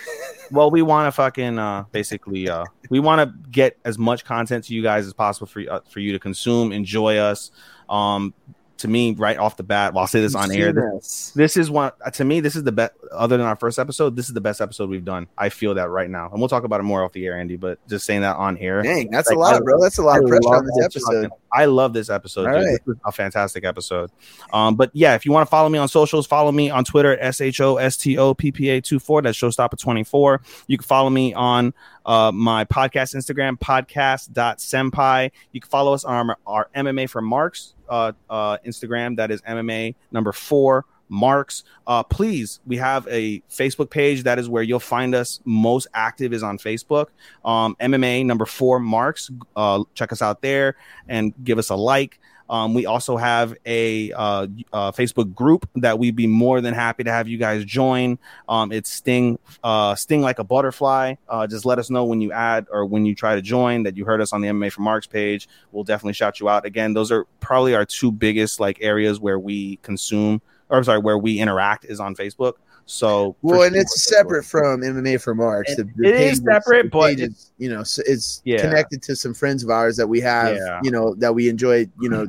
Well, 0.52 0.72
we 0.72 0.82
want 0.82 1.06
to 1.06 1.12
fucking 1.12 1.60
uh, 1.60 1.84
basically 1.92 2.50
uh, 2.50 2.66
we 2.90 3.00
want 3.00 3.22
to 3.22 3.50
get 3.52 3.78
as 3.86 4.00
much 4.00 4.26
content 4.26 4.64
to 4.64 4.74
you 4.74 4.82
guys 4.82 5.06
as 5.06 5.14
possible 5.14 5.46
for 5.46 5.64
uh, 5.70 5.82
for 5.88 6.00
you 6.00 6.12
to 6.12 6.18
consume, 6.18 6.72
enjoy 6.72 7.18
us. 7.18 7.52
Um, 7.88 8.34
to 8.80 8.88
me, 8.88 9.14
right 9.14 9.38
off 9.38 9.56
the 9.58 9.64
bat, 9.64 9.94
well, 9.94 10.02
I'll 10.02 10.08
say 10.08 10.22
this 10.22 10.36
on 10.36 10.52
air. 10.52 10.72
This, 10.74 11.32
this 11.36 11.58
is 11.58 11.70
one 11.70 11.92
to 12.14 12.24
me. 12.26 12.40
This 12.40 12.56
is 12.56 12.64
the 12.64 12.72
best. 12.72 12.94
Other 13.12 13.38
than 13.38 13.46
our 13.46 13.56
first 13.56 13.80
episode, 13.80 14.16
this 14.16 14.28
is 14.28 14.34
the 14.34 14.42
best 14.42 14.62
episode 14.62 14.90
we've 14.90 15.06
done. 15.06 15.28
I 15.38 15.50
feel 15.50 15.74
that 15.76 15.90
right 15.90 16.10
now, 16.10 16.30
and 16.32 16.40
we'll 16.40 16.50
talk 16.50 16.64
about 16.64 16.80
it 16.80 16.84
more 16.84 17.04
off 17.04 17.12
the 17.14 17.26
air, 17.26 17.38
Andy. 17.38 17.56
But 17.56 17.80
just 17.88 18.06
saying 18.06 18.22
that 18.22 18.36
on 18.38 18.58
air. 18.58 18.82
Dang, 18.82 19.12
that's 19.12 19.30
Like, 19.30 19.38
a 19.38 19.40
lot, 19.40 19.56
I- 19.56 19.60
bro. 19.60 19.82
That's 19.82 19.98
a 19.98 20.02
lot 20.04 20.18
I 20.18 20.20
of 20.24 20.28
pressure 20.28 20.56
on 20.56 20.66
this 20.66 20.86
episode. 20.86 21.24
fucking- 21.24 21.30
I 21.52 21.66
love 21.66 21.94
this 21.94 22.12
episode. 22.12 22.44
Dude. 22.46 22.54
right. 22.54 22.80
This 22.86 22.96
is 22.96 23.02
a 23.04 23.12
fantastic 23.12 23.66
episode. 23.66 24.12
Um, 24.54 24.76
but 24.76 24.92
yeah, 24.94 25.16
if 25.16 25.26
you 25.26 25.32
want 25.32 25.48
to 25.48 25.50
follow 25.50 25.68
me 25.68 25.80
on 25.80 25.88
socials, 25.88 26.28
follow 26.28 26.52
me 26.52 26.70
on 26.70 26.84
Twitter 26.84 27.12
at 27.14 27.20
S 27.26 27.42
H 27.42 27.60
O 27.60 27.78
S 27.78 27.98
T 27.98 28.18
O 28.20 28.34
P 28.36 28.52
P 28.52 28.70
A 28.70 28.82
24. 28.82 29.24
That's 29.24 29.38
Showstopper24. 29.38 30.40
You 30.68 30.78
can 30.78 30.86
follow 30.86 31.10
me 31.10 31.34
on 31.34 31.74
uh, 32.06 32.32
my 32.32 32.66
podcast 32.66 33.16
Instagram, 33.16 33.58
podcast.senpai. 33.60 35.32
You 35.52 35.62
can 35.62 35.70
follow 35.70 35.94
us 35.94 36.04
on 36.04 36.30
our, 36.30 36.38
our 36.46 36.70
MMA 36.76 37.10
for 37.10 37.22
Marks 37.22 37.74
uh, 37.90 38.12
uh, 38.30 38.58
Instagram. 38.66 39.18
That 39.18 39.32
is 39.32 39.42
MMA 39.42 39.96
number 40.12 40.32
four. 40.32 40.86
Marks, 41.10 41.64
uh, 41.88 42.04
please. 42.04 42.60
We 42.68 42.78
have 42.78 43.08
a 43.08 43.42
Facebook 43.50 43.90
page. 43.90 44.24
That 44.24 44.38
is 44.38 44.48
where 44.48 44.62
you'll 44.62 44.80
find 44.80 45.16
us 45.16 45.40
most 45.44 45.88
active 45.96 46.34
is 46.34 46.44
on 46.44 46.60
Facebook. 46.60 47.08
Um, 47.44 47.76
MMA 47.82 48.26
number 48.26 48.46
four 48.46 48.80
Marks. 48.80 49.32
Uh, 49.56 49.84
check 49.96 50.12
us 50.12 50.22
out 50.22 50.42
there 50.42 50.76
and 51.08 51.34
give 51.44 51.58
us 51.58 51.72
a 51.72 51.76
like. 51.76 52.20
Um, 52.50 52.74
we 52.74 52.86
also 52.86 53.16
have 53.16 53.56
a 53.66 54.12
uh, 54.14 54.48
uh, 54.74 54.92
Facebook 54.92 55.34
group 55.36 55.70
that 55.76 56.00
we'd 56.00 56.16
be 56.16 56.28
more 56.28 56.62
than 56.62 56.74
happy 56.74 57.04
to 57.04 57.12
have 57.12 57.28
you 57.28 57.38
guys 57.38 57.64
join. 57.64 58.18
Um, 58.48 58.72
it's 58.72 58.90
Sting, 58.92 59.38
uh, 59.64 59.96
Sting 59.96 60.22
like 60.22 60.40
a 60.40 60.44
butterfly. 60.44 61.16
Uh, 61.28 61.46
just 61.48 61.66
let 61.66 61.78
us 61.80 61.90
know 61.90 62.06
when 62.06 62.22
you 62.22 62.32
add 62.32 62.66
or 62.72 62.86
when 62.86 63.06
you 63.06 63.14
try 63.14 63.36
to 63.36 63.42
join 63.42 63.84
that 63.84 63.96
you 63.96 64.06
heard 64.06 64.20
us 64.22 64.34
on 64.34 64.42
the 64.42 64.48
MMA 64.48 64.72
for 64.72 64.82
Marks 64.82 65.08
page. 65.08 65.48
We'll 65.72 65.84
definitely 65.84 66.14
shout 66.14 66.40
you 66.40 66.50
out. 66.50 66.66
Again, 66.66 66.94
those 66.94 67.12
are 67.12 67.26
probably 67.40 67.76
our 67.76 67.86
two 67.86 68.12
biggest 68.12 68.60
like 68.60 68.80
areas 68.82 69.20
where 69.20 69.38
we 69.40 69.78
consume, 69.84 70.42
or 70.70 70.78
I'm 70.78 70.84
sorry, 70.84 71.00
where 71.00 71.18
we 71.18 71.40
interact 71.40 71.86
is 71.86 72.00
on 72.00 72.16
Facebook. 72.16 72.54
So, 72.86 73.36
for 73.42 73.52
Well, 73.52 73.62
and 73.62 73.74
sure, 73.74 73.82
it's 73.82 74.04
separate 74.04 74.44
from 74.46 74.82
MMA 74.82 75.22
for 75.22 75.36
Marks. 75.36 75.74
It- 75.74 75.78
The- 75.78 75.84
the 75.96 76.10
it 76.10 76.16
is 76.16 76.40
page 76.40 76.46
separate, 76.52 76.84
the 76.86 76.90
but 76.90 77.20
is, 77.20 77.52
you 77.60 77.70
know, 77.70 77.84
so 77.84 78.02
it's 78.08 78.42
Yeah. 78.46 78.62
connected 78.62 79.04
to 79.04 79.16
some 79.16 79.36
friends 79.36 79.64
of 79.64 79.70
ours 79.70 79.96
that 79.98 80.08
we 80.08 80.20
have, 80.22 80.56
Yeah. 80.56 80.80
you 80.82 80.90
know, 80.90 81.14
that 81.20 81.36
we 81.36 81.50
enjoy, 81.50 81.88
you 82.02 82.10
know, 82.10 82.26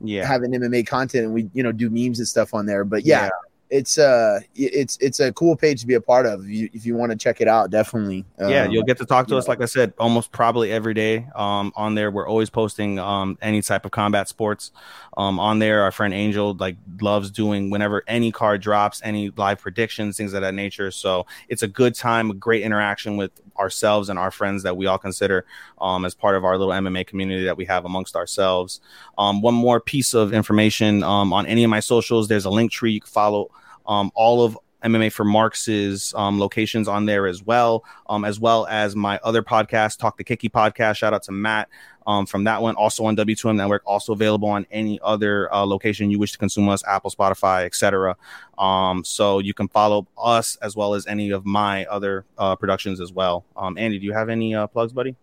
Yeah, 0.00 0.26
having 0.26 0.52
MMA 0.52 0.86
content 0.86 1.24
and 1.24 1.34
we, 1.34 1.50
you 1.54 1.62
know, 1.62 1.72
do 1.72 1.88
memes 1.90 2.18
and 2.18 2.28
stuff 2.28 2.54
on 2.54 2.66
there. 2.66 2.84
But 2.84 3.04
yeah, 3.04 3.30
it's 3.70 3.98
uh, 3.98 4.40
it's 4.54 4.96
it's 5.00 5.20
a 5.20 5.32
cool 5.32 5.56
page 5.56 5.80
to 5.80 5.86
be 5.86 5.94
a 5.94 6.00
part 6.00 6.26
of. 6.26 6.44
If 6.44 6.50
you, 6.50 6.70
if 6.72 6.86
you 6.86 6.94
want 6.94 7.10
to 7.12 7.18
check 7.18 7.40
it 7.40 7.48
out, 7.48 7.70
definitely. 7.70 8.24
yeah 8.38 8.64
Um, 8.64 8.70
you'll 8.70 8.84
get 8.84 8.98
to 8.98 9.06
talk 9.06 9.26
to 9.28 9.36
us 9.36 9.48
like 9.48 9.60
i 9.60 9.64
said 9.64 9.92
almost 9.98 10.30
probably 10.32 10.70
every 10.70 10.94
day 10.94 11.26
um 11.34 11.72
on 11.76 11.94
there 11.94 12.10
we're 12.10 12.28
always 12.28 12.50
posting 12.50 12.98
um 12.98 13.38
any 13.42 13.62
type 13.62 13.84
of 13.84 13.90
combat 13.90 14.28
sports 14.28 14.72
um 15.16 15.40
on 15.40 15.58
there 15.58 15.82
our 15.82 15.90
friend 15.90 16.14
angel 16.14 16.54
like 16.54 16.76
loves 17.00 17.30
doing 17.30 17.70
whenever 17.70 18.04
any 18.06 18.30
card 18.30 18.60
drops 18.60 19.00
any 19.04 19.30
live 19.36 19.60
predictions 19.60 20.16
things 20.16 20.32
of 20.32 20.42
that 20.42 20.54
nature 20.54 20.90
so 20.90 21.26
it's 21.48 21.62
a 21.62 21.68
good 21.68 21.94
time 21.94 22.30
a 22.30 22.34
great 22.34 22.62
interaction 22.62 23.16
with 23.16 23.30
ourselves 23.58 24.08
and 24.08 24.18
our 24.18 24.30
friends 24.30 24.62
that 24.62 24.76
we 24.76 24.86
all 24.86 24.98
consider 24.98 25.44
um 25.80 26.04
as 26.04 26.14
part 26.14 26.36
of 26.36 26.44
our 26.44 26.58
little 26.58 26.72
mma 26.74 27.06
community 27.06 27.44
that 27.44 27.56
we 27.56 27.64
have 27.64 27.84
amongst 27.84 28.14
ourselves 28.16 28.80
um 29.18 29.40
one 29.40 29.54
more 29.54 29.80
piece 29.80 30.14
of 30.14 30.32
information 30.32 31.02
um 31.02 31.32
on 31.32 31.46
any 31.46 31.64
of 31.64 31.70
my 31.70 31.80
socials 31.80 32.28
there's 32.28 32.44
a 32.44 32.50
link 32.50 32.70
tree 32.70 32.92
you 32.92 33.00
can 33.00 33.10
follow 33.10 33.50
um 33.88 34.10
all 34.14 34.42
of 34.44 34.58
MMA 34.84 35.10
for 35.10 35.24
Marx's 35.24 36.14
um, 36.16 36.38
locations 36.38 36.86
on 36.86 37.06
there 37.06 37.26
as 37.26 37.42
well, 37.42 37.84
um, 38.08 38.24
as 38.24 38.38
well 38.38 38.66
as 38.66 38.94
my 38.94 39.18
other 39.24 39.42
podcast, 39.42 39.98
Talk 39.98 40.16
the 40.16 40.22
Kiki 40.22 40.48
podcast. 40.48 40.96
Shout 40.96 41.12
out 41.12 41.24
to 41.24 41.32
Matt 41.32 41.68
um, 42.06 42.24
from 42.24 42.44
that 42.44 42.62
one, 42.62 42.76
also 42.76 43.04
on 43.04 43.16
W2M 43.16 43.56
Network, 43.56 43.82
also 43.84 44.12
available 44.12 44.48
on 44.48 44.64
any 44.70 45.00
other 45.02 45.52
uh, 45.52 45.64
location 45.64 46.10
you 46.10 46.18
wish 46.20 46.30
to 46.32 46.38
consume 46.38 46.68
us, 46.68 46.84
Apple, 46.86 47.10
Spotify, 47.10 47.64
etc. 47.64 48.16
Um, 48.58 49.02
so 49.02 49.40
you 49.40 49.54
can 49.54 49.66
follow 49.66 50.06
us 50.16 50.56
as 50.62 50.76
well 50.76 50.94
as 50.94 51.06
any 51.08 51.30
of 51.30 51.44
my 51.44 51.84
other 51.86 52.24
uh, 52.38 52.54
productions 52.54 53.00
as 53.00 53.12
well. 53.12 53.44
Um, 53.56 53.76
Andy, 53.78 53.98
do 53.98 54.04
you 54.04 54.12
have 54.12 54.28
any 54.28 54.54
uh, 54.54 54.68
plugs, 54.68 54.92
buddy? 54.92 55.16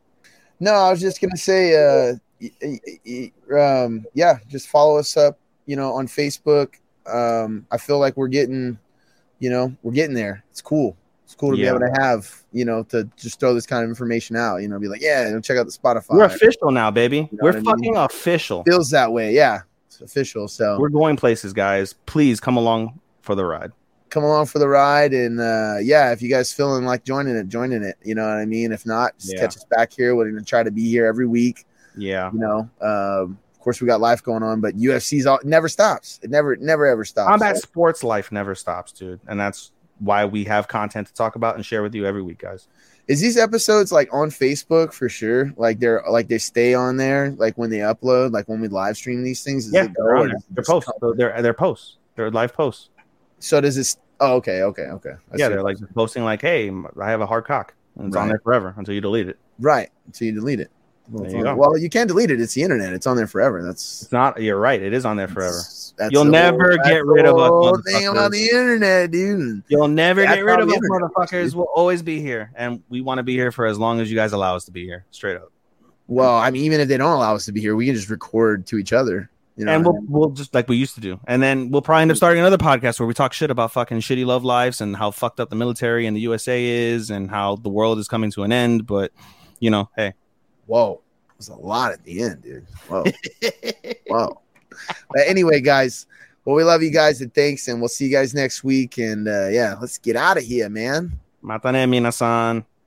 No, 0.60 0.74
I 0.74 0.90
was 0.92 1.00
just 1.00 1.22
gonna 1.22 1.38
say, 1.38 1.74
uh, 1.76 2.16
y- 2.42 2.52
y- 2.62 3.32
y- 3.50 3.84
um, 3.84 4.06
yeah, 4.14 4.40
just 4.50 4.68
follow 4.68 4.98
us 4.98 5.16
up, 5.16 5.38
you 5.68 5.76
know, 5.76 5.94
on 5.94 6.08
Facebook. 6.08 6.74
Um, 7.08 7.66
I 7.72 7.78
feel 7.78 8.00
like 8.00 8.16
we're 8.18 8.28
getting, 8.28 8.78
you 9.40 9.50
know, 9.50 9.74
we're 9.84 9.92
getting 9.94 10.16
there. 10.16 10.44
It's 10.52 10.62
cool. 10.62 10.96
It's 11.26 11.36
cool 11.36 11.52
to 11.52 11.58
Yeah. 11.58 11.72
be 11.72 11.76
able 11.78 11.94
to 11.94 12.02
have, 12.02 12.44
you 12.52 12.66
know, 12.66 12.84
to 12.84 13.10
just 13.18 13.40
throw 13.40 13.54
this 13.54 13.66
kind 13.66 13.84
of 13.84 13.90
information 13.90 14.36
out. 14.36 14.58
You 14.58 14.68
know, 14.68 14.80
be 14.80 14.88
like, 14.88 15.02
yeah, 15.02 15.28
you 15.28 15.34
know, 15.34 15.40
check 15.42 15.58
out 15.58 15.66
the 15.66 15.72
Spotify. 15.72 16.12
We're 16.16 16.26
official 16.26 16.72
now, 16.72 16.92
baby. 16.92 17.18
You 17.32 17.38
know 17.38 17.40
We're 17.42 17.50
I 17.52 17.56
mean? 17.56 17.66
fucking 17.66 17.98
official. 17.98 18.64
Feels 18.64 18.90
that 18.92 19.12
way, 19.12 19.34
yeah. 19.34 19.62
It's 19.88 20.02
official. 20.02 20.48
So 20.48 20.78
We're 20.80 20.90
going 20.90 21.16
places, 21.16 21.54
guys. 21.54 21.94
Please 22.06 22.40
come 22.40 22.58
along 22.58 23.00
for 23.22 23.36
the 23.36 23.46
ride. 23.46 23.72
come 24.10 24.24
along 24.24 24.46
for 24.46 24.60
the 24.60 24.68
ride, 24.68 25.12
and 25.12 25.40
uh, 25.40 25.78
yeah, 25.82 26.12
if 26.12 26.22
you 26.22 26.30
guys 26.30 26.54
feeling 26.54 26.86
like 26.86 27.04
joining 27.04 27.36
it, 27.36 27.48
joining 27.48 27.82
it. 27.82 27.96
You 28.04 28.14
know 28.14 28.22
what 28.28 28.38
I 28.38 28.46
mean? 28.46 28.72
If 28.72 28.86
not, 28.86 29.18
just 29.18 29.34
Yeah. 29.34 29.40
catch 29.40 29.58
us 29.58 29.66
back 29.72 29.92
here. 29.92 30.16
We're 30.16 30.30
gonna 30.30 30.44
try 30.44 30.62
to 30.62 30.70
be 30.70 30.88
here 30.88 31.08
every 31.08 31.26
week. 31.26 31.66
Yeah. 31.98 32.32
you 32.32 32.40
know 32.40 32.70
um 32.82 33.38
course 33.64 33.82
we 33.82 33.88
got 33.88 34.00
life 34.02 34.22
going 34.24 34.44
on 34.44 34.60
but 34.62 34.76
ufc's 34.78 35.26
all, 35.26 35.40
never 35.44 35.68
stops 35.70 36.20
it 36.22 36.30
never 36.30 36.56
never 36.58 36.86
ever 36.86 37.06
stops 37.06 37.30
Combat 37.30 37.56
So, 37.56 37.62
sports 37.62 38.04
life 38.04 38.32
never 38.32 38.54
stops, 38.56 38.92
dude, 38.92 39.20
and 39.28 39.40
that's 39.40 39.72
why 40.00 40.26
we 40.26 40.44
have 40.46 40.68
content 40.68 41.08
to 41.08 41.14
talk 41.14 41.36
about 41.36 41.56
and 41.56 41.66
share 41.66 41.82
with 41.82 41.96
you 41.96 42.06
every 42.06 42.22
week, 42.22 42.40
guys. 42.40 42.68
Is 43.08 43.22
these 43.22 43.38
episodes 43.38 43.92
like 43.92 44.10
on 44.14 44.30
Facebook 44.30 44.92
for 44.92 45.08
sure? 45.08 45.54
Like 45.58 45.80
they're 45.80 46.04
like 46.10 46.28
they 46.28 46.38
stay 46.40 46.74
on 46.74 46.98
there, 46.98 47.32
like 47.38 47.58
when 47.58 47.70
they 47.70 47.78
upload, 47.80 48.32
like 48.32 48.48
when 48.50 48.60
we 48.62 48.68
live 48.70 48.98
stream 48.98 49.24
these 49.24 49.44
things. 49.44 49.72
Yeah, 49.72 49.88
they're, 49.96 50.16
on 50.16 50.34
they're 50.52 50.64
posts. 50.64 50.90
come- 51.00 51.14
They're 51.18 51.42
they're 51.42 51.54
posts. 51.54 51.98
They're 52.16 52.32
live 52.32 52.54
posts. 52.54 52.90
So 53.40 53.62
does 53.62 53.76
this? 53.76 53.98
Oh, 54.20 54.36
okay, 54.36 54.62
okay, 54.64 54.84
okay. 54.84 55.14
I 55.32 55.36
yeah, 55.38 55.50
they're 55.50 55.64
like 55.64 55.78
posting 55.94 56.24
like, 56.24 56.42
"Hey, 56.42 56.72
I 57.02 57.10
have 57.10 57.22
a 57.22 57.26
hard 57.26 57.46
cock." 57.46 57.74
And 57.98 58.08
it's 58.08 58.16
on 58.16 58.30
there 58.30 58.40
forever 58.40 58.74
until 58.78 58.94
you 58.96 59.02
delete 59.02 59.28
it. 59.30 59.38
right. 59.60 59.90
until 60.08 60.28
you 60.28 60.34
delete 60.34 60.60
it. 60.60 60.72
Well, 61.10 61.30
you 61.30 61.46
on- 61.46 61.58
well, 61.58 61.78
you 61.78 61.90
can't 61.90 62.08
delete 62.08 62.32
it. 62.32 62.40
It's 62.40 62.54
the 62.54 62.64
internet. 62.64 62.94
It's 62.94 63.06
on 63.06 63.18
there 63.18 63.28
forever. 63.28 63.64
That's 63.64 64.04
It's 64.04 64.12
not. 64.12 64.42
You're 64.42 64.60
right. 64.60 64.82
It 64.82 64.94
is 64.94 65.06
on 65.06 65.18
there 65.18 65.28
forever. 65.28 65.60
You'll 66.10 66.26
never 66.26 66.78
get 66.78 67.06
rid 67.06 67.26
of 67.26 67.38
us, 67.38 67.82
thing 67.86 68.08
about 68.08 68.32
the 68.32 68.46
internet, 68.46 69.12
dude. 69.12 69.64
You'll 69.68 69.88
never 69.88 70.24
get 70.24 70.44
rid 70.44 70.60
of 70.60 70.70
us, 70.70 70.80
motherfuckers. 70.90 71.46
dude. 71.46 71.56
We'll 71.56 71.68
always 71.76 72.02
be 72.02 72.22
here, 72.22 72.52
and 72.56 72.82
we 72.90 73.02
want 73.02 73.20
to 73.20 73.24
be 73.24 73.34
here 73.34 73.52
for 73.52 73.66
as 73.66 73.78
long 73.78 74.00
as 74.00 74.10
you 74.10 74.16
guys 74.16 74.32
allow 74.32 74.56
us 74.56 74.66
to 74.66 74.72
be 74.72 74.86
here. 74.86 75.06
Straight 75.12 75.36
up. 75.36 75.52
Well, 76.08 76.36
I 76.36 76.52
mean, 76.52 76.64
even 76.64 76.80
if 76.80 76.88
they 76.88 76.98
don't 76.98 77.12
allow 77.12 77.36
us 77.36 77.46
to 77.46 77.52
be 77.52 77.62
here, 77.62 77.76
we 77.76 77.86
can 77.86 77.96
just 77.96 78.10
record 78.10 78.66
to 78.68 78.78
each 78.78 78.94
other. 78.94 79.30
You 79.56 79.66
know, 79.66 79.76
and 79.76 79.86
we'll 79.86 79.94
mean? 79.94 80.06
we'll 80.10 80.30
just 80.30 80.54
like 80.56 80.68
we 80.68 80.78
used 80.78 80.96
to 80.96 81.02
do, 81.02 81.20
and 81.28 81.44
then 81.44 81.70
we'll 81.70 81.84
probably 81.84 82.04
end 82.04 82.12
up 82.12 82.16
mm. 82.16 82.18
starting 82.18 82.40
another 82.40 82.58
podcast 82.58 83.00
where 83.00 83.06
we 83.06 83.14
talk 83.14 83.34
shit 83.34 83.52
about 83.52 83.72
fucking 83.72 84.00
shitty 84.00 84.26
love 84.26 84.44
lives 84.44 84.82
and 84.82 84.96
how 84.96 85.12
fucked 85.12 85.40
up 85.40 85.52
the 85.52 85.56
military 85.56 86.08
and 86.08 86.18
the 86.18 86.22
USA 86.22 86.64
is, 86.64 87.12
and 87.12 87.30
how 87.30 87.58
the 87.58 87.70
world 87.70 88.00
is 88.00 88.08
coming 88.08 88.32
to 88.32 88.44
an 88.44 88.52
end. 88.52 88.88
But 88.88 89.12
you 89.60 89.70
know, 89.70 89.92
hey, 89.96 90.14
whoa, 90.66 91.02
it 91.30 91.38
was 91.38 91.50
a 91.50 91.56
lot 91.56 91.92
at 91.92 92.04
the 92.04 92.22
end, 92.22 92.44
dude. 92.44 92.66
Whoa, 92.88 93.04
whoa. 94.08 94.42
But 95.10 95.28
anyway, 95.28 95.62
guys, 95.62 96.08
well, 96.46 96.56
we 96.56 96.64
love 96.64 96.84
you 96.84 96.92
guys 96.92 97.22
and 97.22 97.34
thanks, 97.34 97.68
and 97.68 97.80
we'll 97.80 97.90
see 97.90 98.06
you 98.06 98.12
guys 98.12 98.34
next 98.34 98.64
week. 98.64 98.98
And 98.98 99.28
uh, 99.28 99.48
yeah, 99.48 99.76
let's 99.80 99.98
get 99.98 100.16
out 100.16 100.38
of 100.38 100.44
here, 100.44 100.70
man. 100.70 101.20
matane 101.44 101.88
minasan. 101.88 102.66